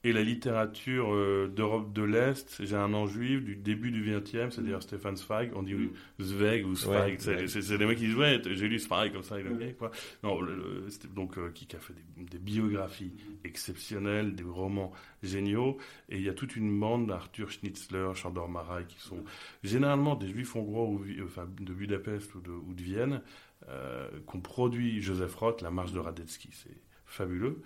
Et 0.06 0.14
la 0.14 0.24
littérature 0.24 1.14
euh, 1.14 1.52
d'Europe 1.54 1.92
de 1.92 2.04
l'Est, 2.04 2.64
j'ai 2.64 2.76
un 2.78 2.88
nom 2.88 3.06
juif 3.06 3.44
du 3.44 3.58
début 3.58 3.92
du 3.92 4.02
20e, 4.02 4.50
c'est-à-dire 4.50 4.82
Stefan 4.82 5.18
Zweig, 5.18 5.52
on 5.56 5.62
dit 5.64 5.76
Zweig 6.22 6.66
ou 6.66 6.74
Zweig, 6.74 7.20
Ouais, 7.28 7.48
c'est 7.48 7.70
ouais. 7.70 7.78
des 7.78 7.86
mecs 7.86 7.98
qui 7.98 8.06
disent 8.06 8.16
ouais, 8.16 8.42
j'ai 8.46 8.70
lu 8.70 8.80
Zweig 8.80 9.12
comme 9.12 9.24
ça, 9.24 9.36
il 9.42 9.76
quoi. 9.76 9.92
Non, 10.24 10.40
le- 10.40 10.56
le- 10.56 10.90
c'était 10.90 11.10
donc 11.10 11.38
euh, 11.38 11.52
qui, 11.52 11.68
a 11.76 11.80
fait 11.80 11.94
des, 11.94 12.24
des 12.24 12.40
biographies 12.40 13.12
exceptionnelles, 13.44 14.36
des 14.36 14.44
romans 14.44 14.94
géniaux, 15.22 15.78
et 16.08 16.16
il 16.18 16.24
y 16.24 16.30
a 16.30 16.34
toute 16.34 16.56
une 16.56 16.80
bande 16.80 17.08
d'Arthur 17.08 17.52
Schnitzler, 17.52 18.12
Chandor 18.16 18.48
Marais, 18.48 18.86
qui 18.88 19.00
sont 19.00 19.24
généralement 19.64 20.16
des 20.16 20.30
juifs 20.30 20.56
hongrois 20.56 20.86
ou, 20.86 21.04
enfin, 21.26 21.46
de 21.60 21.74
Budapest 21.74 22.34
ou 22.36 22.42
de, 22.42 22.52
ou 22.52 22.74
de 22.74 22.82
Vienne, 22.82 23.22
euh, 23.68 24.10
qu'on 24.26 24.40
produit 24.40 25.02
Joseph 25.02 25.36
Roth, 25.36 25.62
La 25.62 25.72
Marche 25.72 25.92
de 25.92 26.00
Radetzky, 26.00 26.50
c'est 26.54 26.78
fabuleux 27.06 27.62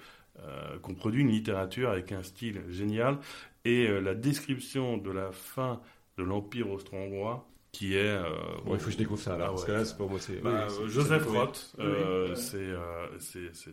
qu'on 0.82 0.96
produit 0.96 1.22
une 1.22 1.30
littérature 1.30 1.90
avec 1.92 2.12
un 2.12 2.24
style 2.24 2.62
génial 2.70 3.20
et 3.66 3.88
euh, 3.88 4.00
la 4.00 4.14
description 4.16 4.98
de 4.98 5.12
la 5.12 5.32
fin 5.32 5.82
de 6.18 6.24
l'Empire 6.24 6.70
austro-hongrois 6.70 7.48
qui 7.72 7.96
est... 7.96 8.00
euh, 8.08 8.24
Bon, 8.66 8.76
il 8.76 8.80
faut 8.80 8.86
que 8.88 8.92
je 8.92 8.98
découvre 8.98 9.20
ça 9.20 9.36
là, 9.38 9.46
Ah 9.46 9.50
parce 9.50 9.62
ouais. 9.62 9.68
que 9.68 9.72
là, 9.72 9.86
c'est 9.86 9.98
pour 9.98 10.10
moi, 10.10 10.20
c'est. 10.20 10.42
bah, 10.42 10.68
oui, 10.80 10.90
Joseph. 10.90 11.26
Roth, 11.26 11.76
euh, 11.80 12.36
c'est 12.36 12.58
euh, 12.60 13.08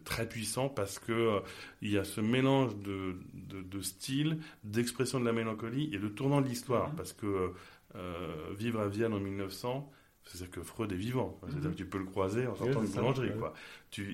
très 0.05 0.27
puissant 0.29 0.69
parce 0.71 0.99
que 0.99 1.13
euh, 1.13 1.41
il 1.83 1.91
y 1.91 1.99
a 1.99 2.05
ce 2.05 2.21
mélange 2.23 2.77
de, 2.79 3.17
de, 3.35 3.61
de 3.63 3.81
style, 3.83 4.39
d'expression 4.65 5.21
de 5.21 5.25
la 5.27 5.33
mélancolie 5.33 5.91
et 5.93 5.99
de 5.99 6.09
tournant 6.09 6.41
de 6.41 6.47
l'histoire. 6.49 6.95
Parce 6.97 7.13
que 7.13 7.53
euh, 7.97 8.55
vivre 8.59 8.81
à 8.81 8.89
Vienne 8.89 9.13
en 9.13 9.21
1900, 9.21 9.91
c'est-à-dire 10.25 10.51
que 10.51 10.63
Freud 10.63 10.93
est 10.93 10.97
vivant. 10.97 11.39
C'est-à-dire 11.49 11.71
que 11.71 11.77
tu 11.77 11.87
peux 11.87 11.99
le 11.99 12.05
croiser 12.05 12.47
en 12.47 12.55
sortant 12.55 12.81
Oui, 12.81 12.87
d'une 12.87 12.95
boulangerie. 12.97 13.29
ouais. 13.31 13.37
Quoi. 13.39 13.53
Tu, 13.91 14.13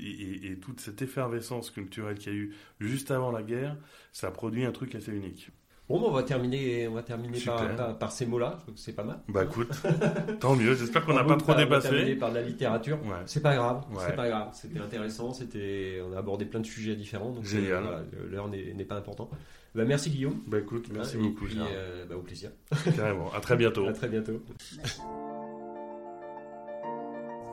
et, 0.51 0.59
toute 0.59 0.81
cette 0.81 1.03
effervescence 1.03 1.71
culturelle 1.71 2.17
qu'il 2.19 2.33
y 2.33 2.37
a 2.37 2.39
eu 2.39 2.55
juste 2.81 3.11
avant 3.11 3.31
la 3.31 3.43
guerre, 3.43 3.77
ça 4.13 4.29
a 4.29 4.31
produit 4.31 4.65
un 4.65 4.73
truc 4.73 4.95
assez 4.95 5.13
unique. 5.13 5.51
Bon, 5.89 6.01
bah, 6.01 6.07
on 6.09 6.13
va 6.13 6.25
terminer, 6.25 6.89
on 6.89 6.95
va 6.95 7.03
terminer 7.05 7.39
par, 7.41 7.77
par, 7.77 7.97
par 7.99 8.11
ces 8.11 8.27
mots-là. 8.27 8.55
Je 8.57 8.63
trouve 8.63 8.75
que 8.75 8.81
c'est 8.81 8.93
pas 8.95 9.05
mal. 9.05 9.21
Bah 9.29 9.45
écoute, 9.45 9.69
tant 10.41 10.57
mieux. 10.57 10.75
J'espère 10.75 11.05
qu'on 11.07 11.15
n'a 11.15 11.23
On 11.23 11.27
pas 11.29 11.35
va 11.35 11.37
trop 11.39 11.55
terminer 11.55 11.67
dépassé. 12.05 12.17
par 12.17 12.31
de 12.31 12.35
la 12.35 12.43
littérature. 12.43 12.99
Ouais. 13.05 13.13
C'est 13.27 13.41
pas 13.43 13.55
grave, 13.55 13.85
Ouais. 13.93 14.03
c'est 14.05 14.17
pas 14.17 14.29
grave. 14.29 14.49
C'était 14.53 14.81
intéressant, 14.81 15.33
c'était, 15.33 16.01
on 16.05 16.13
a 16.13 16.19
abordé 16.19 16.45
plein 16.45 16.59
de 16.59 16.67
sujets 16.67 16.97
différents. 16.97 17.31
Donc 17.31 17.45
Génial. 17.45 17.85
euh, 17.85 17.87
voilà, 17.87 18.03
l'heure 18.31 18.49
n'est 18.49 18.75
n'est 18.75 18.85
pas 18.85 18.97
important. 18.97 19.31
Bah, 19.77 19.85
merci 19.85 20.11
Guillaume. 20.11 20.41
Bah 20.49 20.59
écoute, 20.59 20.89
merci 20.93 21.19
Hein, 21.19 21.21
beaucoup. 21.23 21.45
Et 21.45 21.49
puis, 21.49 21.55
Gérard. 21.55 21.69
euh, 21.73 22.05
bah, 22.07 22.17
au 22.17 22.23
plaisir. 22.23 22.51
Carrément. 22.97 23.33
À 23.33 23.39
très 23.41 23.57
bientôt. 23.57 23.87
À 23.87 23.93
très 23.93 24.09
bientôt. 24.09 24.43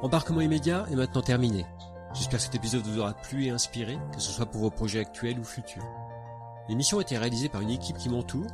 Embarquement 0.03 0.41
immédiat 0.41 0.85
est 0.91 0.95
maintenant 0.95 1.21
terminé. 1.21 1.65
J'espère 2.13 2.37
que 2.37 2.45
cet 2.45 2.55
épisode 2.55 2.83
vous 2.83 2.99
aura 2.99 3.13
plu 3.13 3.45
et 3.45 3.49
inspiré, 3.49 3.97
que 4.13 4.19
ce 4.19 4.31
soit 4.31 4.45
pour 4.45 4.61
vos 4.61 4.69
projets 4.69 4.99
actuels 4.99 5.39
ou 5.39 5.43
futurs. 5.43 5.87
L'émission 6.69 6.99
a 6.99 7.01
été 7.01 7.17
réalisée 7.17 7.49
par 7.49 7.61
une 7.61 7.71
équipe 7.71 7.97
qui 7.97 8.09
m'entoure. 8.09 8.45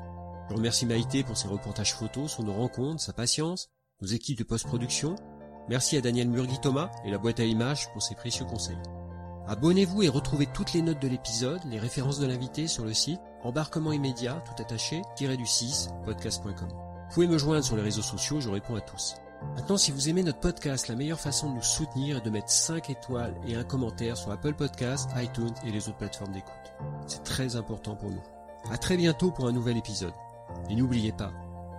Je 0.49 0.55
remercie 0.55 0.85
Maïté 0.85 1.23
pour 1.23 1.35
ses 1.35 1.47
reportages 1.47 1.93
photos, 1.93 2.31
son 2.31 2.43
nos 2.43 2.53
rencontres, 2.53 3.01
sa 3.01 3.11
patience, 3.11 3.69
nos 4.01 4.07
équipes 4.07 4.37
de 4.37 4.43
post-production, 4.43 5.15
Merci 5.69 5.97
à 5.97 6.01
Daniel 6.01 6.29
Murgui-Thomas 6.29 6.89
et 7.05 7.11
la 7.11 7.19
boîte 7.19 7.39
à 7.39 7.43
images 7.43 7.91
pour 7.93 8.01
ses 8.01 8.15
précieux 8.15 8.45
conseils. 8.45 8.79
Abonnez-vous 9.47 10.01
et 10.01 10.09
retrouvez 10.09 10.47
toutes 10.47 10.73
les 10.73 10.81
notes 10.81 11.01
de 11.01 11.07
l'épisode, 11.07 11.61
les 11.69 11.77
références 11.77 12.19
de 12.19 12.25
l'invité 12.25 12.67
sur 12.67 12.85
le 12.85 12.93
site 12.93 13.21
embarquement 13.43 13.91
immédiat, 13.91 14.43
tout 14.45 14.61
attaché, 14.61 15.03
du 15.19 15.45
6, 15.45 15.89
podcast.com. 16.05 16.69
Vous 16.69 17.13
pouvez 17.13 17.27
me 17.27 17.37
joindre 17.37 17.63
sur 17.63 17.75
les 17.75 17.83
réseaux 17.83 18.01
sociaux, 18.01 18.41
je 18.41 18.49
réponds 18.49 18.75
à 18.75 18.81
tous. 18.81 19.15
Maintenant, 19.55 19.77
si 19.77 19.91
vous 19.91 20.09
aimez 20.09 20.23
notre 20.23 20.39
podcast, 20.39 20.87
la 20.87 20.95
meilleure 20.95 21.19
façon 21.19 21.49
de 21.49 21.55
nous 21.55 21.63
soutenir 21.63 22.17
est 22.17 22.21
de 22.21 22.29
mettre 22.29 22.49
5 22.49 22.89
étoiles 22.89 23.35
et 23.47 23.55
un 23.55 23.63
commentaire 23.63 24.17
sur 24.17 24.31
Apple 24.31 24.53
Podcasts, 24.53 25.09
iTunes 25.15 25.53
et 25.65 25.71
les 25.71 25.87
autres 25.87 25.97
plateformes 25.97 26.33
d'écoute. 26.33 26.51
C'est 27.07 27.23
très 27.23 27.55
important 27.55 27.95
pour 27.95 28.09
nous. 28.09 28.23
À 28.69 28.77
très 28.77 28.97
bientôt 28.97 29.31
pour 29.31 29.47
un 29.47 29.51
nouvel 29.51 29.77
épisode. 29.77 30.13
Et 30.69 30.75
n'oubliez 30.75 31.11
pas, 31.11 31.31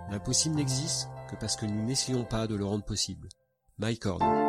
l'impossible 0.09 0.55
n'existe 0.55 1.09
que 1.29 1.35
parce 1.35 1.55
que 1.55 1.65
nous 1.65 1.83
n'essayons 1.83 2.23
pas 2.23 2.47
de 2.47 2.55
le 2.55 2.65
rendre 2.65 2.83
possible. 2.83 3.29
Mike 3.77 4.05
Horn. 4.05 4.40